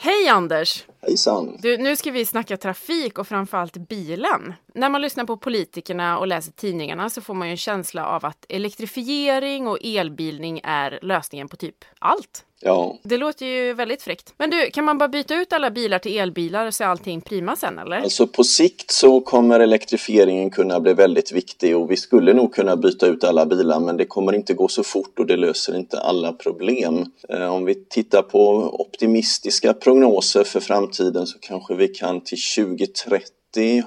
Hej 0.00 0.28
Anders! 0.28 0.84
Hejsan! 1.02 1.56
Du, 1.62 1.78
nu 1.78 1.96
ska 1.96 2.10
vi 2.10 2.24
snacka 2.24 2.56
trafik 2.56 3.18
och 3.18 3.28
framförallt 3.28 3.76
bilen. 3.76 4.54
När 4.74 4.88
man 4.88 5.02
lyssnar 5.02 5.24
på 5.24 5.36
politikerna 5.36 6.18
och 6.18 6.26
läser 6.26 6.52
tidningarna 6.52 7.10
så 7.10 7.20
får 7.20 7.34
man 7.34 7.48
ju 7.48 7.50
en 7.50 7.56
känsla 7.56 8.06
av 8.06 8.24
att 8.26 8.46
elektrifiering 8.48 9.66
och 9.66 9.78
elbilning 9.82 10.60
är 10.64 10.98
lösningen 11.02 11.48
på 11.48 11.56
typ 11.56 11.84
allt. 11.98 12.44
Ja. 12.60 12.98
Det 13.02 13.16
låter 13.16 13.46
ju 13.46 13.74
väldigt 13.74 14.02
fräckt. 14.02 14.34
Men 14.38 14.50
du, 14.50 14.70
kan 14.70 14.84
man 14.84 14.98
bara 14.98 15.08
byta 15.08 15.34
ut 15.34 15.52
alla 15.52 15.70
bilar 15.70 15.98
till 15.98 16.18
elbilar 16.18 16.70
så 16.70 16.84
är 16.84 16.88
allting 16.88 17.20
prima 17.20 17.56
sen 17.56 17.78
eller? 17.78 17.96
Alltså 17.96 18.26
på 18.26 18.44
sikt 18.44 18.90
så 18.90 19.20
kommer 19.20 19.60
elektrifieringen 19.60 20.50
kunna 20.50 20.80
bli 20.80 20.94
väldigt 20.94 21.32
viktig 21.32 21.76
och 21.76 21.90
vi 21.90 21.96
skulle 21.96 22.32
nog 22.32 22.54
kunna 22.54 22.76
byta 22.76 23.06
ut 23.06 23.24
alla 23.24 23.46
bilar 23.46 23.80
men 23.80 23.96
det 23.96 24.06
kommer 24.06 24.32
inte 24.32 24.54
gå 24.54 24.68
så 24.68 24.82
fort 24.82 25.18
och 25.18 25.26
det 25.26 25.36
löser 25.36 25.76
inte 25.76 26.00
alla 26.00 26.32
problem. 26.32 27.04
Eh, 27.28 27.54
om 27.54 27.64
vi 27.64 27.74
tittar 27.74 28.22
på 28.22 28.54
optimistiska 28.80 29.74
prognoser 29.74 30.44
för 30.44 30.60
framtiden 30.60 31.26
så 31.26 31.38
kanske 31.38 31.74
vi 31.74 31.88
kan 31.88 32.20
till 32.20 32.38
2030 32.56 33.37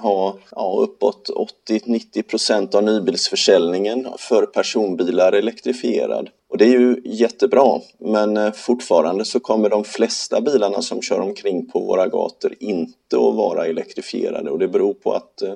ha 0.02 0.36
ja, 0.50 0.76
uppåt 0.78 1.30
80-90 1.68 2.22
procent 2.22 2.74
av 2.74 2.84
nybilsförsäljningen 2.84 4.08
för 4.18 4.46
personbilar 4.46 5.32
elektrifierad. 5.32 6.28
Och 6.50 6.58
det 6.58 6.64
är 6.64 6.80
ju 6.80 7.02
jättebra, 7.04 7.80
men 7.98 8.36
eh, 8.36 8.52
fortfarande 8.52 9.24
så 9.24 9.40
kommer 9.40 9.68
de 9.68 9.84
flesta 9.84 10.40
bilarna 10.40 10.82
som 10.82 11.02
kör 11.02 11.20
omkring 11.20 11.66
på 11.66 11.80
våra 11.80 12.08
gator 12.08 12.54
inte 12.60 13.16
att 13.16 13.34
vara 13.34 13.66
elektrifierade 13.66 14.50
och 14.50 14.58
det 14.58 14.68
beror 14.68 14.94
på 14.94 15.12
att 15.12 15.42
eh, 15.42 15.54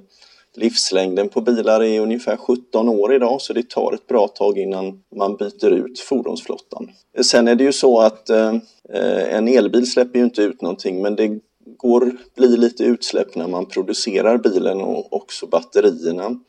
livslängden 0.56 1.28
på 1.28 1.40
bilar 1.40 1.82
är 1.82 2.00
ungefär 2.00 2.36
17 2.36 2.88
år 2.88 3.14
idag 3.14 3.40
så 3.40 3.52
det 3.52 3.70
tar 3.70 3.92
ett 3.92 4.06
bra 4.06 4.28
tag 4.28 4.58
innan 4.58 5.02
man 5.16 5.36
byter 5.36 5.70
ut 5.70 6.00
fordonsflottan. 6.00 6.90
Sen 7.22 7.48
är 7.48 7.54
det 7.54 7.64
ju 7.64 7.72
så 7.72 8.00
att 8.00 8.30
eh, 8.30 8.54
eh 8.94 9.34
en 9.34 9.48
elbil 9.48 9.90
släpper 9.90 10.18
ju 10.18 10.24
inte 10.24 10.42
ut 10.42 10.62
någonting 10.62 11.02
men 11.02 11.16
det 11.16 11.40
går 11.66 12.12
blir 12.34 12.56
lite 12.56 12.84
utsläpp 12.84 13.34
när 13.34 13.48
man 13.48 13.66
producerar 13.66 14.38
bilen 14.38 14.80
och 14.80 15.12
också 15.12 15.46
batterierna. 15.46 16.40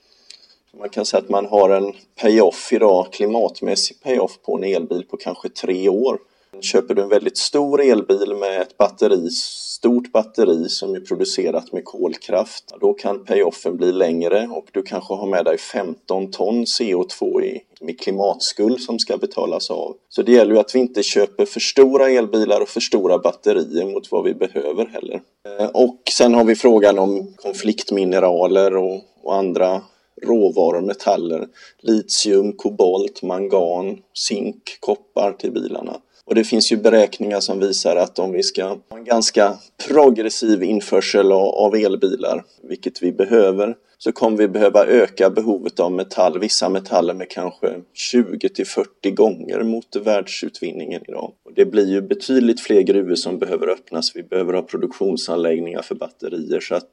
Man 0.80 0.90
kan 0.90 1.06
säga 1.06 1.24
att 1.24 1.30
man 1.30 1.46
har 1.46 1.70
en 1.70 1.94
payoff 2.22 2.74
idag, 2.74 3.08
klimatmässig 3.12 4.02
payoff 4.02 4.42
på 4.42 4.58
en 4.58 4.64
elbil 4.64 5.06
på 5.10 5.18
kanske 5.18 5.50
tre 5.50 5.90
år. 5.90 6.20
Köper 6.62 6.94
du 6.94 7.02
en 7.02 7.10
väldigt 7.10 7.38
stor 7.38 7.82
elbil 7.82 8.36
med 8.36 8.62
ett 8.62 8.78
batteri, 8.78 9.30
stort 9.78 10.12
batteri 10.12 10.70
som 10.70 10.96
är 10.96 11.00
producerat 11.00 11.72
med 11.72 11.86
kolkraft, 11.86 12.74
då 12.80 12.94
kan 12.94 13.26
payoffen 13.26 13.78
bli 13.78 13.92
längre 13.92 14.48
och 14.52 14.68
du 14.72 14.84
kanske 14.84 15.14
har 15.14 15.28
med 15.28 15.46
dig 15.46 15.58
15 15.58 16.32
ton 16.32 16.66
CO2 16.66 17.44
i, 17.44 17.62
med 17.82 18.00
klimatskuld 18.00 18.82
som 18.82 19.00
ska 19.00 19.18
betalas 19.18 19.72
av. 19.72 19.96
Så 20.10 20.22
det 20.22 20.32
gäller 20.32 20.54
ju 20.54 20.60
att 20.60 20.76
vi 20.76 20.80
inte 20.80 21.04
köper 21.04 21.46
för 21.46 21.60
stora 21.60 22.10
elbilar 22.10 22.62
och 22.62 22.70
för 22.70 22.80
stora 22.80 23.18
batterier 23.18 23.86
mot 23.86 24.12
vad 24.12 24.24
vi 24.24 24.34
behöver 24.34 24.86
heller. 24.86 25.22
Eh, 25.60 25.68
och 25.68 26.02
sen 26.18 26.34
har 26.34 26.44
vi 26.44 26.56
frågan 26.56 27.00
om 27.00 27.34
konfliktmineraler 27.36 28.78
och, 28.78 29.02
och 29.24 29.36
andra 29.36 29.82
råvaror, 30.24 30.82
metaller, 30.82 31.48
litium, 31.80 32.54
kobolt, 32.54 33.22
mangan, 33.22 33.98
zink, 34.14 34.78
koppar 34.80 35.32
till 35.32 35.52
bilarna. 35.52 36.02
Och 36.28 36.36
det 36.36 36.44
finns 36.44 36.72
ju 36.72 36.78
beräkningar 36.78 37.40
som 37.40 37.60
visar 37.60 37.96
att 37.96 38.20
om 38.20 38.32
vi 38.32 38.44
ska 38.44 38.64
ha 38.66 38.78
en 38.96 39.04
ganska 39.04 39.58
progressiv 39.88 40.64
införsel 40.64 41.32
av 41.32 41.76
elbilar, 41.76 42.44
vilket 42.64 43.04
vi 43.04 43.12
behöver, 43.12 43.76
så 43.98 44.12
kommer 44.12 44.38
vi 44.38 44.48
behöva 44.48 44.86
öka 44.86 45.30
behovet 45.30 45.80
av 45.80 45.92
metall, 45.92 46.40
vissa 46.40 46.70
metaller 46.70 47.14
med 47.14 47.30
kanske 47.30 47.82
20 47.94 48.50
till 48.50 48.68
40 48.68 49.12
gånger 49.12 49.64
mot 49.64 49.96
världsutvinningen 49.96 51.02
idag. 51.08 51.32
Och 51.46 51.54
det 51.56 51.66
blir 51.66 51.88
ju 51.88 52.02
betydligt 52.02 52.62
fler 52.62 52.82
gruvor 52.82 53.16
som 53.16 53.40
behöver 53.40 53.68
öppnas, 53.68 54.16
vi 54.16 54.24
behöver 54.24 54.54
ha 54.54 54.62
produktionsanläggningar 54.62 55.82
för 55.82 55.96
batterier 55.96 56.60
så 56.60 56.76
att 56.76 56.90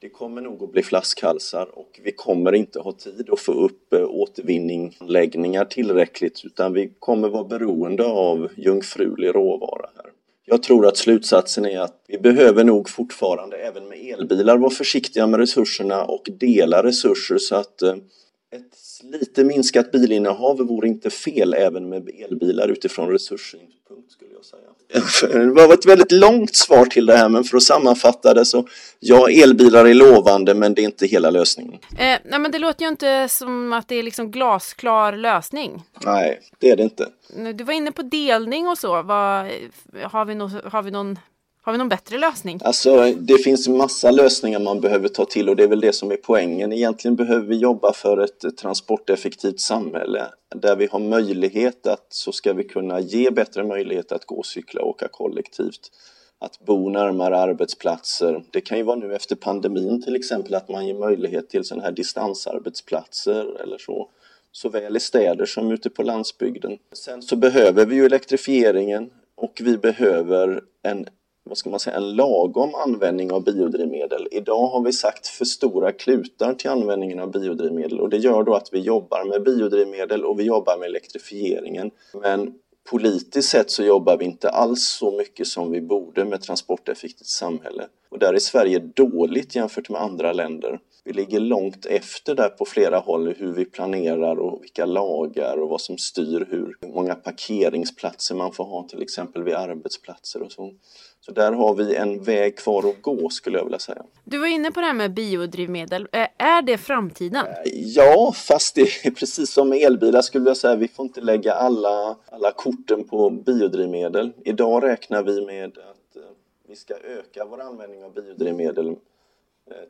det 0.00 0.08
kommer 0.08 0.42
nog 0.42 0.62
att 0.62 0.72
bli 0.72 0.82
flaskhalsar 0.82 1.78
och 1.78 2.00
vi 2.02 2.12
kommer 2.12 2.52
inte 2.52 2.78
ha 2.78 2.92
tid 2.92 3.30
att 3.32 3.40
få 3.40 3.52
upp 3.52 3.92
eh, 3.92 4.04
återvinningsanläggningar 4.04 5.64
tillräckligt 5.64 6.44
utan 6.44 6.72
vi 6.72 6.92
kommer 6.98 7.28
vara 7.28 7.44
beroende 7.44 8.04
av 8.04 8.48
jungfrulig 8.56 9.28
råvara 9.28 9.90
här. 9.96 10.12
Jag 10.44 10.62
tror 10.62 10.86
att 10.86 10.96
slutsatsen 10.96 11.66
är 11.66 11.80
att 11.80 12.04
vi 12.08 12.18
behöver 12.18 12.64
nog 12.64 12.88
fortfarande 12.88 13.56
även 13.56 13.88
med 13.88 13.98
elbilar 13.98 14.56
vara 14.56 14.70
försiktiga 14.70 15.26
med 15.26 15.40
resurserna 15.40 16.04
och 16.04 16.28
dela 16.40 16.82
resurser 16.82 17.38
så 17.38 17.56
att 17.56 17.82
eh, 17.82 17.94
ett 18.50 18.76
lite 19.02 19.44
minskat 19.44 19.92
bilinnehav 19.92 20.56
vore 20.58 20.88
inte 20.88 21.10
fel 21.10 21.54
även 21.54 21.88
med 21.88 22.08
elbilar 22.08 22.68
utifrån 22.68 23.08
resurssynpunkt 23.08 24.12
skulle 24.12 24.30
jag 24.32 24.44
säga. 24.44 24.62
Det 25.54 25.66
var 25.66 25.74
ett 25.74 25.86
väldigt 25.86 26.12
långt 26.12 26.56
svar 26.56 26.84
till 26.84 27.06
det 27.06 27.16
här 27.16 27.28
men 27.28 27.44
för 27.44 27.56
att 27.56 27.62
sammanfatta 27.62 28.34
det 28.34 28.44
så 28.44 28.68
ja, 29.00 29.30
elbilar 29.30 29.84
är 29.84 29.94
lovande 29.94 30.54
men 30.54 30.74
det 30.74 30.82
är 30.82 30.84
inte 30.84 31.06
hela 31.06 31.30
lösningen. 31.30 31.80
Eh, 31.98 32.18
nej 32.24 32.38
men 32.38 32.50
det 32.50 32.58
låter 32.58 32.82
ju 32.82 32.88
inte 32.88 33.28
som 33.28 33.72
att 33.72 33.88
det 33.88 33.94
är 33.94 34.02
liksom 34.02 34.30
glasklar 34.30 35.16
lösning. 35.16 35.82
Nej, 36.04 36.40
det 36.58 36.70
är 36.70 36.76
det 36.76 36.82
inte. 36.82 37.08
Du 37.54 37.64
var 37.64 37.72
inne 37.72 37.92
på 37.92 38.02
delning 38.02 38.68
och 38.68 38.78
så. 38.78 39.02
Vad, 39.02 39.50
har, 40.02 40.24
vi 40.24 40.34
no, 40.34 40.50
har 40.64 40.82
vi 40.82 40.90
någon 40.90 41.18
har 41.66 41.72
vi 41.72 41.78
någon 41.78 41.88
bättre 41.88 42.18
lösning? 42.18 42.60
Alltså, 42.64 43.12
det 43.16 43.38
finns 43.38 43.68
massa 43.68 44.10
lösningar 44.10 44.58
man 44.58 44.80
behöver 44.80 45.08
ta 45.08 45.24
till 45.24 45.48
och 45.48 45.56
det 45.56 45.62
är 45.62 45.68
väl 45.68 45.80
det 45.80 45.92
som 45.92 46.10
är 46.10 46.16
poängen. 46.16 46.72
Egentligen 46.72 47.16
behöver 47.16 47.46
vi 47.46 47.56
jobba 47.56 47.92
för 47.92 48.18
ett 48.18 48.56
transporteffektivt 48.56 49.60
samhälle 49.60 50.26
där 50.54 50.76
vi 50.76 50.86
har 50.86 50.98
möjlighet 50.98 51.86
att, 51.86 52.06
så 52.08 52.32
ska 52.32 52.52
vi 52.52 52.64
kunna 52.64 53.00
ge 53.00 53.30
bättre 53.30 53.64
möjlighet 53.64 54.12
att 54.12 54.24
gå, 54.24 54.42
cykla 54.42 54.82
och 54.82 54.88
åka 54.88 55.08
kollektivt. 55.08 55.80
Att 56.38 56.58
bo 56.66 56.88
närmare 56.88 57.36
arbetsplatser. 57.36 58.44
Det 58.50 58.60
kan 58.60 58.78
ju 58.78 58.84
vara 58.84 58.96
nu 58.96 59.14
efter 59.14 59.36
pandemin 59.36 60.02
till 60.02 60.16
exempel 60.16 60.54
att 60.54 60.68
man 60.68 60.86
ger 60.86 60.94
möjlighet 60.94 61.50
till 61.50 61.64
sådana 61.64 61.84
här 61.84 61.92
distansarbetsplatser 61.92 63.62
eller 63.62 63.78
så 63.78 64.08
såväl 64.52 64.96
i 64.96 65.00
städer 65.00 65.46
som 65.46 65.70
ute 65.70 65.90
på 65.90 66.02
landsbygden. 66.02 66.78
Sen 66.92 67.22
så 67.22 67.36
behöver 67.36 67.86
vi 67.86 67.96
ju 67.96 68.06
elektrifieringen 68.06 69.10
och 69.34 69.60
vi 69.64 69.78
behöver 69.78 70.60
en 70.82 71.06
vad 71.48 71.58
ska 71.58 71.70
man 71.70 71.80
säga, 71.80 71.96
en 71.96 72.16
lagom 72.16 72.74
användning 72.74 73.32
av 73.32 73.44
biodrivmedel. 73.44 74.28
Idag 74.30 74.66
har 74.66 74.82
vi 74.82 74.92
sagt 74.92 75.26
för 75.26 75.44
stora 75.44 75.92
klutar 75.92 76.54
till 76.54 76.70
användningen 76.70 77.20
av 77.20 77.30
biodrivmedel 77.30 78.00
och 78.00 78.08
det 78.08 78.16
gör 78.16 78.42
då 78.42 78.54
att 78.54 78.68
vi 78.72 78.78
jobbar 78.78 79.24
med 79.24 79.42
biodrivmedel 79.42 80.24
och 80.24 80.40
vi 80.40 80.44
jobbar 80.44 80.78
med 80.78 80.86
elektrifieringen. 80.86 81.90
Men 82.22 82.54
politiskt 82.90 83.48
sett 83.48 83.70
så 83.70 83.82
jobbar 83.82 84.16
vi 84.16 84.24
inte 84.24 84.50
alls 84.50 84.84
så 84.84 85.10
mycket 85.10 85.46
som 85.46 85.70
vi 85.70 85.80
borde 85.80 86.24
med 86.24 86.42
transporteffektivt 86.42 87.28
samhälle. 87.28 87.86
Och 88.08 88.18
där 88.18 88.34
är 88.34 88.38
Sverige 88.38 88.78
dåligt 88.78 89.54
jämfört 89.54 89.88
med 89.88 90.00
andra 90.00 90.32
länder. 90.32 90.78
vi 91.04 91.12
ligger 91.12 91.40
långt 91.40 91.86
efter 91.86 92.34
där 92.34 92.48
på 92.48 92.64
flera 92.64 92.98
håll 92.98 93.34
hur 93.38 93.52
vi 93.52 93.64
planerar 93.64 94.36
och 94.36 94.62
vilka 94.62 94.86
lagar 94.86 95.56
och 95.56 95.68
vad 95.68 95.80
som 95.80 95.98
styr 95.98 96.46
hur 96.50 96.76
många 96.94 97.14
parkeringsplatser 97.14 98.34
man 98.34 98.52
får 98.52 98.64
ha 98.64 98.88
till 98.88 99.02
exempel 99.02 99.42
vid 99.42 99.54
arbetsplatser 99.54 100.42
och 100.42 100.52
så. 100.52 100.72
Så 101.26 101.32
där 101.32 101.52
har 101.52 101.74
vi 101.74 101.94
en 101.94 102.22
väg 102.22 102.56
kvar 102.56 102.88
att 102.88 103.02
gå 103.02 103.28
skulle 103.30 103.58
jag 103.58 103.64
vilja 103.64 103.78
säga. 103.78 104.02
Du 104.24 104.38
var 104.38 104.46
inne 104.46 104.72
på 104.72 104.80
det 104.80 104.86
här 104.86 104.94
med 104.94 105.14
biodrivmedel. 105.14 106.08
Är 106.38 106.62
det 106.62 106.78
framtiden? 106.78 107.46
Ja, 107.74 108.32
fast 108.32 108.74
det 108.74 108.80
är 108.80 109.10
precis 109.10 109.50
som 109.50 109.68
med 109.68 109.78
elbilar 109.78 110.22
skulle 110.22 110.50
jag 110.50 110.56
säga. 110.56 110.76
Vi 110.76 110.88
får 110.88 111.06
inte 111.06 111.20
lägga 111.20 111.52
alla, 111.52 112.16
alla 112.30 112.52
korten 112.52 113.04
på 113.04 113.30
biodrivmedel. 113.30 114.32
Idag 114.44 114.82
räknar 114.82 115.22
vi 115.22 115.46
med 115.46 115.78
att 115.78 116.22
vi 116.68 116.76
ska 116.76 116.94
öka 116.94 117.44
vår 117.44 117.60
användning 117.60 118.04
av 118.04 118.14
biodrivmedel 118.14 118.96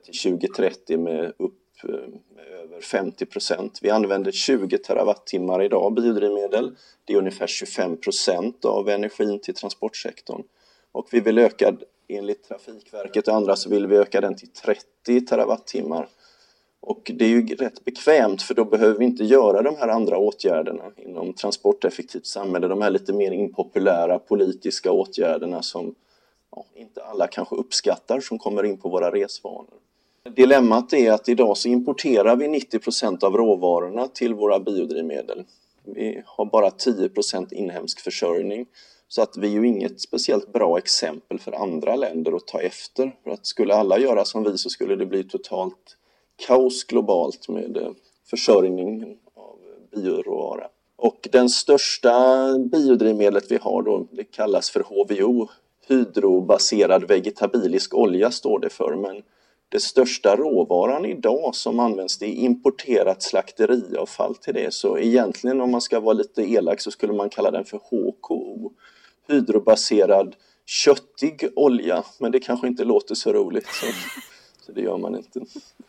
till 0.04 0.18
2030 0.22 0.98
med 0.98 1.32
upp 1.36 1.62
med 2.34 2.46
över 2.46 2.80
50 2.80 3.26
procent. 3.26 3.78
Vi 3.82 3.90
använder 3.90 4.32
20 4.32 4.78
terawattimmar 4.78 5.62
idag 5.62 5.94
biodrivmedel. 5.94 6.76
Det 7.04 7.12
är 7.12 7.16
ungefär 7.16 7.46
25 7.46 7.96
procent 7.96 8.64
av 8.64 8.88
energin 8.88 9.40
till 9.40 9.54
transportsektorn. 9.54 10.42
Och 10.96 11.08
vi 11.10 11.20
vill 11.20 11.38
öka, 11.38 11.76
enligt 12.08 12.48
Trafikverket 12.48 13.28
och 13.28 13.34
andra, 13.34 13.56
så 13.56 13.70
vill 13.70 13.86
vi 13.86 13.96
öka 13.96 14.20
den 14.20 14.36
till 14.36 14.48
30 14.48 15.20
terawattimmar. 15.20 16.08
Och 16.80 17.10
det 17.14 17.24
är 17.24 17.28
ju 17.28 17.46
rätt 17.46 17.84
bekvämt 17.84 18.42
för 18.42 18.54
då 18.54 18.64
behöver 18.64 18.98
vi 18.98 19.04
inte 19.04 19.24
göra 19.24 19.62
de 19.62 19.76
här 19.76 19.88
andra 19.88 20.18
åtgärderna 20.18 20.84
inom 20.96 21.32
transporteffektivt 21.32 22.26
samhälle, 22.26 22.68
de 22.68 22.82
här 22.82 22.90
lite 22.90 23.12
mer 23.12 23.30
impopulära 23.30 24.18
politiska 24.18 24.92
åtgärderna 24.92 25.62
som 25.62 25.94
ja, 26.50 26.64
inte 26.74 27.04
alla 27.04 27.26
kanske 27.26 27.56
uppskattar 27.56 28.20
som 28.20 28.38
kommer 28.38 28.64
in 28.64 28.78
på 28.78 28.88
våra 28.88 29.10
resvanor. 29.10 29.74
Dilemmat 30.36 30.92
är 30.92 31.12
att 31.12 31.28
idag 31.28 31.56
så 31.56 31.68
importerar 31.68 32.36
vi 32.36 32.46
90% 32.46 33.24
av 33.24 33.36
råvarorna 33.36 34.08
till 34.08 34.34
våra 34.34 34.60
biodrivmedel. 34.60 35.44
Vi 35.84 36.22
har 36.26 36.44
bara 36.44 36.68
10% 36.68 37.54
inhemsk 37.54 38.00
försörjning. 38.00 38.66
Så 39.08 39.22
att 39.22 39.36
vi 39.36 39.46
är 39.46 39.52
ju 39.52 39.66
inget 39.66 40.00
speciellt 40.00 40.52
bra 40.52 40.78
exempel 40.78 41.38
för 41.38 41.52
andra 41.52 41.96
länder 41.96 42.32
att 42.36 42.46
ta 42.46 42.60
efter. 42.60 43.16
För 43.24 43.30
att 43.30 43.46
skulle 43.46 43.74
alla 43.74 43.98
göra 43.98 44.24
som 44.24 44.44
vi 44.44 44.58
så 44.58 44.70
skulle 44.70 44.96
det 44.96 45.06
bli 45.06 45.24
totalt 45.24 45.96
kaos 46.46 46.84
globalt 46.84 47.48
med 47.48 47.76
eh, 47.76 47.90
försörjning 48.30 48.86
försörjningen 48.90 49.18
av 49.34 49.58
bioråvara. 49.92 50.68
Och 50.96 51.28
den 51.32 51.48
största 51.48 52.44
biodrivmedlet 52.58 53.50
vi 53.50 53.56
har 53.56 53.82
då, 53.82 54.06
det 54.10 54.24
kallas 54.24 54.70
för 54.70 54.80
HVO, 54.80 55.48
hydrobaserad 55.88 57.08
vegetabilisk 57.08 57.94
olja 57.94 58.30
står 58.30 58.58
det 58.58 58.70
för. 58.70 58.96
Men 58.96 59.22
det 59.68 59.80
största 59.80 60.36
råvaran 60.36 61.04
idag 61.04 61.54
som 61.54 61.80
används 61.80 62.18
det 62.18 62.26
är 62.26 62.34
importerat 62.34 63.22
slakteriavfall 63.22 64.34
till 64.34 64.54
det. 64.54 64.74
Så 64.74 64.98
egentligen 64.98 65.60
om 65.60 65.70
man 65.70 65.80
ska 65.80 66.00
vara 66.00 66.14
lite 66.14 66.42
elak 66.42 66.80
så 66.80 66.90
skulle 66.90 67.12
man 67.12 67.30
kalla 67.30 67.50
den 67.50 67.64
för 67.64 67.78
HKO 67.78 68.72
hydrobaserad 69.28 70.36
köttig 70.66 71.48
olja, 71.56 72.04
men 72.18 72.32
det 72.32 72.40
kanske 72.40 72.66
inte 72.66 72.84
låter 72.84 73.14
så 73.14 73.32
roligt. 73.32 73.66
Så, 73.66 73.86
så 74.66 74.72
det 74.72 74.80
gör 74.80 74.98
man 74.98 75.16
inte. 75.16 75.40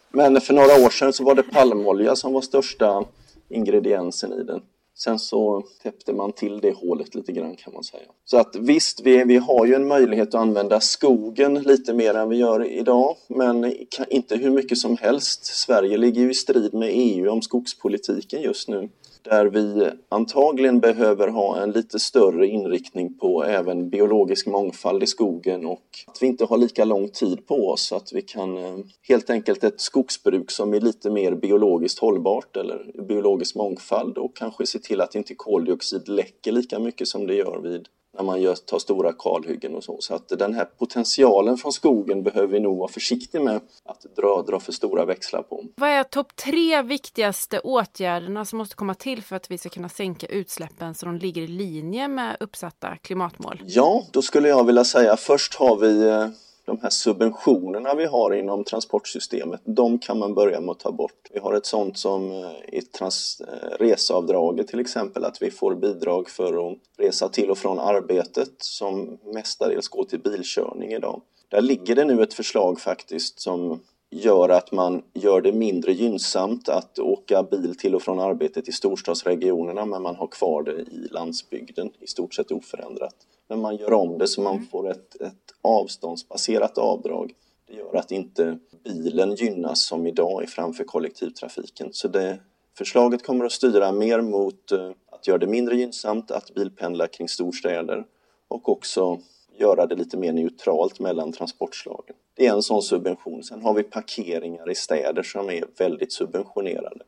Men 0.10 0.42
för 0.42 0.54
några 0.54 0.86
år 0.86 0.90
sedan 0.90 1.14
så 1.14 1.24
var 1.24 1.36
det 1.36 1.44
palmolja 1.44 2.16
som 2.16 2.34
var 2.34 2.42
största 2.42 3.06
ingrediensen 3.50 4.34
i 4.34 4.44
den. 4.44 4.62
Sen 4.96 5.20
så 5.20 5.64
täppte 5.84 6.14
man 6.14 6.32
till 6.32 6.60
det 6.62 6.72
hålet 6.72 7.16
lite 7.16 7.32
grann 7.32 7.56
kan 7.56 7.74
man 7.74 7.84
säga. 7.84 8.04
Så 8.26 8.38
att 8.38 8.56
visst, 8.56 9.02
vi, 9.02 9.24
vi 9.24 9.38
har 9.38 9.66
ju 9.66 9.74
en 9.74 9.88
möjlighet 9.88 10.28
att 10.28 10.42
använda 10.42 10.80
skogen 10.80 11.54
lite 11.54 11.94
mer 11.94 12.14
än 12.14 12.30
vi 12.30 12.38
gör 12.38 12.66
idag, 12.66 13.16
men 13.28 13.76
inte 14.10 14.36
hur 14.36 14.50
mycket 14.50 14.78
som 14.78 14.98
helst. 14.98 15.46
Sverige 15.46 15.98
ligger 15.98 16.22
ju 16.22 16.32
i 16.32 16.34
strid 16.34 16.74
med 16.74 16.90
EU 16.94 17.32
om 17.32 17.42
skogspolitiken 17.42 18.42
just 18.42 18.68
nu 18.68 18.90
där 19.24 19.45
vi 19.45 19.89
antagligen 20.09 20.80
behöver 20.80 21.28
ha 21.28 21.61
en 21.61 21.72
lite 21.72 21.99
större 21.99 22.47
inriktning 22.47 23.18
på 23.18 23.43
även 23.43 23.89
biologisk 23.89 24.47
mångfald 24.47 25.03
i 25.03 25.07
skogen 25.07 25.65
och 25.65 25.84
att 26.07 26.18
vi 26.22 26.28
inte 26.28 26.45
har 26.45 26.57
lika 26.57 26.86
lång 26.86 27.09
tid 27.09 27.47
på 27.47 27.70
oss, 27.70 27.91
att 27.91 28.13
vi 28.13 28.22
kan 28.22 28.57
eh, 28.57 28.78
helt 29.07 29.30
enkelt 29.30 29.63
ett 29.63 29.82
skogsbruk 29.82 30.51
som 30.51 30.74
är 30.74 30.80
lite 30.80 31.09
mer 31.09 31.36
biologiskt 31.36 31.99
hållbart 31.99 32.57
eller 32.57 33.01
biologisk 33.07 33.55
mångfald 33.55 34.18
och 34.18 34.36
kanske 34.36 34.65
se 34.65 34.80
till 34.80 35.01
att 35.01 35.15
inte 35.15 35.36
koldioxid 35.36 36.09
läcker 36.09 36.51
lika 36.51 36.80
mycket 36.80 37.07
som 37.07 37.28
det 37.28 37.36
gör 37.36 37.59
vid 37.59 37.88
när 38.18 38.24
man 38.24 38.41
gör, 38.41 38.55
tar 38.55 38.80
stora 38.80 39.13
kalhyggen 39.13 39.76
och 39.76 39.84
så. 39.84 39.97
Så 39.99 40.15
att 40.15 40.30
den 40.30 40.53
här 40.53 40.65
potentialen 40.65 41.57
från 41.57 41.74
skogen 41.74 42.24
behöver 42.24 42.47
vi 42.47 42.59
nog 42.59 42.78
vara 42.78 42.91
försiktiga 42.91 43.41
med 43.41 43.55
att 43.86 44.05
dra, 44.15 44.41
dra 44.41 44.59
för 44.59 44.72
stora 44.72 45.05
växlar 45.05 45.41
på. 45.41 45.63
Vad 45.76 45.89
är 45.89 46.03
topp 46.03 46.36
tre 46.36 46.82
viktigaste 46.82 47.59
åtgärderna 47.59 48.45
som 48.45 48.57
måste 48.57 48.76
komma 48.76 48.93
till 48.93 49.24
för 49.24 49.36
att 49.36 49.51
vi 49.51 49.57
ska 49.57 49.70
kunna 49.70 49.89
sänka 49.89 50.28
utsläppen 50.28 50.95
så 50.95 51.05
de 51.05 51.15
ligger 51.15 51.41
i 51.41 51.47
linje 51.47 52.07
med 52.07 52.38
uppsatta 52.39 52.95
klimatmål? 53.01 53.61
Ja, 53.65 54.05
då 54.11 54.22
skulle 54.22 54.49
jag 54.49 54.63
vilja 54.63 54.84
säga 54.84 55.18
först 55.18 55.55
har 55.55 55.76
vi 55.76 56.07
eh, 56.07 56.28
de 56.68 56.80
här 56.82 56.89
subventionerna 56.89 57.95
vi 57.95 58.05
har 58.05 58.34
inom 58.34 58.63
transportsystemet, 58.63 59.61
de 59.63 59.99
kan 59.99 60.20
man 60.20 60.34
börja 60.34 60.61
med 60.61 60.72
att 60.72 60.80
ta 60.80 60.91
bort. 60.91 61.30
Vi 61.34 61.39
har 61.39 61.53
ett 61.53 61.65
sånt 61.65 61.97
som 61.97 62.32
eh, 62.32 62.51
i 62.68 62.82
trans, 62.82 63.41
eh, 63.41 63.78
reseavdraget 63.80 64.68
till 64.68 64.80
exempel, 64.80 65.24
att 65.24 65.41
vi 65.41 65.51
får 65.51 65.76
bidrag 65.76 66.30
för 66.30 66.72
att 66.72 66.78
resa 66.97 67.30
till 67.30 67.49
och 67.49 67.57
från 67.57 67.80
arbetet 67.80 68.51
som 68.57 69.18
mestadels 69.34 69.88
går 69.88 70.03
till 70.03 70.20
bilkörning 70.20 70.91
idag. 70.91 71.22
Där 71.49 71.61
ligger 71.61 71.95
det 71.95 72.05
nu 72.05 72.24
ett 72.24 72.34
förslag 72.34 72.80
faktiskt 72.80 73.39
som 73.39 73.80
gör 74.09 74.49
att 74.49 74.72
man 74.72 75.03
gör 75.13 75.41
det 75.41 75.51
mindre 75.51 75.93
gynnsamt 75.93 76.70
att 76.70 76.99
åka 76.99 77.43
bil 77.43 77.78
till 77.78 77.95
och 77.95 78.01
från 78.01 78.20
arbetet 78.20 78.68
i 78.68 78.72
storstadsregionerna 78.72 79.86
men 79.86 80.01
man 80.01 80.15
har 80.15 80.28
kvar 80.28 80.63
det 80.63 80.72
i 80.72 81.07
landsbygden 81.11 81.91
i 81.99 82.07
stort 82.07 82.34
sett 82.34 82.51
oförändrat. 82.51 83.15
Men 83.48 83.62
man 83.62 83.76
gör 83.76 83.93
om 83.93 84.18
det 84.18 84.28
så 84.28 84.41
man 84.41 84.56
mm. 84.56 84.68
får 84.68 84.91
ett, 84.91 85.22
ett 85.22 85.54
avståndsbaserat 85.62 86.78
avdrag. 86.78 87.34
Det 87.68 87.74
gör 87.74 87.95
att 87.95 88.12
inte 88.12 88.60
bilen 88.84 89.36
gynnas 89.36 89.86
som 89.86 90.08
idag 90.08 90.43
är 90.43 90.48
framför 90.48 90.84
kollektivtrafiken. 90.84 91.89
Så 91.91 92.08
det, 92.08 92.39
förslaget 92.78 93.26
kommer 93.26 93.45
att 93.45 93.52
styra 93.52 93.91
mer 93.91 94.22
mot 94.22 94.72
eh, 94.72 94.91
att 95.12 95.28
göra 95.28 95.38
det 95.38 95.48
mindre 95.48 95.76
gynnsamt 95.76 96.32
att 96.32 96.54
bilpendla 96.54 97.08
kring 97.08 97.30
storstäder 97.30 98.06
och 98.48 98.70
också 98.70 99.20
göra 99.58 99.86
det 99.86 99.95
lite 99.95 100.18
mer 100.18 100.34
neutralt 100.34 101.00
mellan 101.00 101.32
transportslagen. 101.32 102.16
Det 102.34 102.48
är 102.48 102.54
en 102.54 102.64
sån 102.64 102.82
subvention. 102.82 103.43
Sen 103.43 103.62
har 103.62 103.74
vi 103.74 103.84
parkeringar 103.84 104.72
i 104.72 104.76
städer 104.76 105.24
som 105.24 105.50
är 105.50 105.66
väldigt 105.78 106.14
subventionerade 106.14 107.06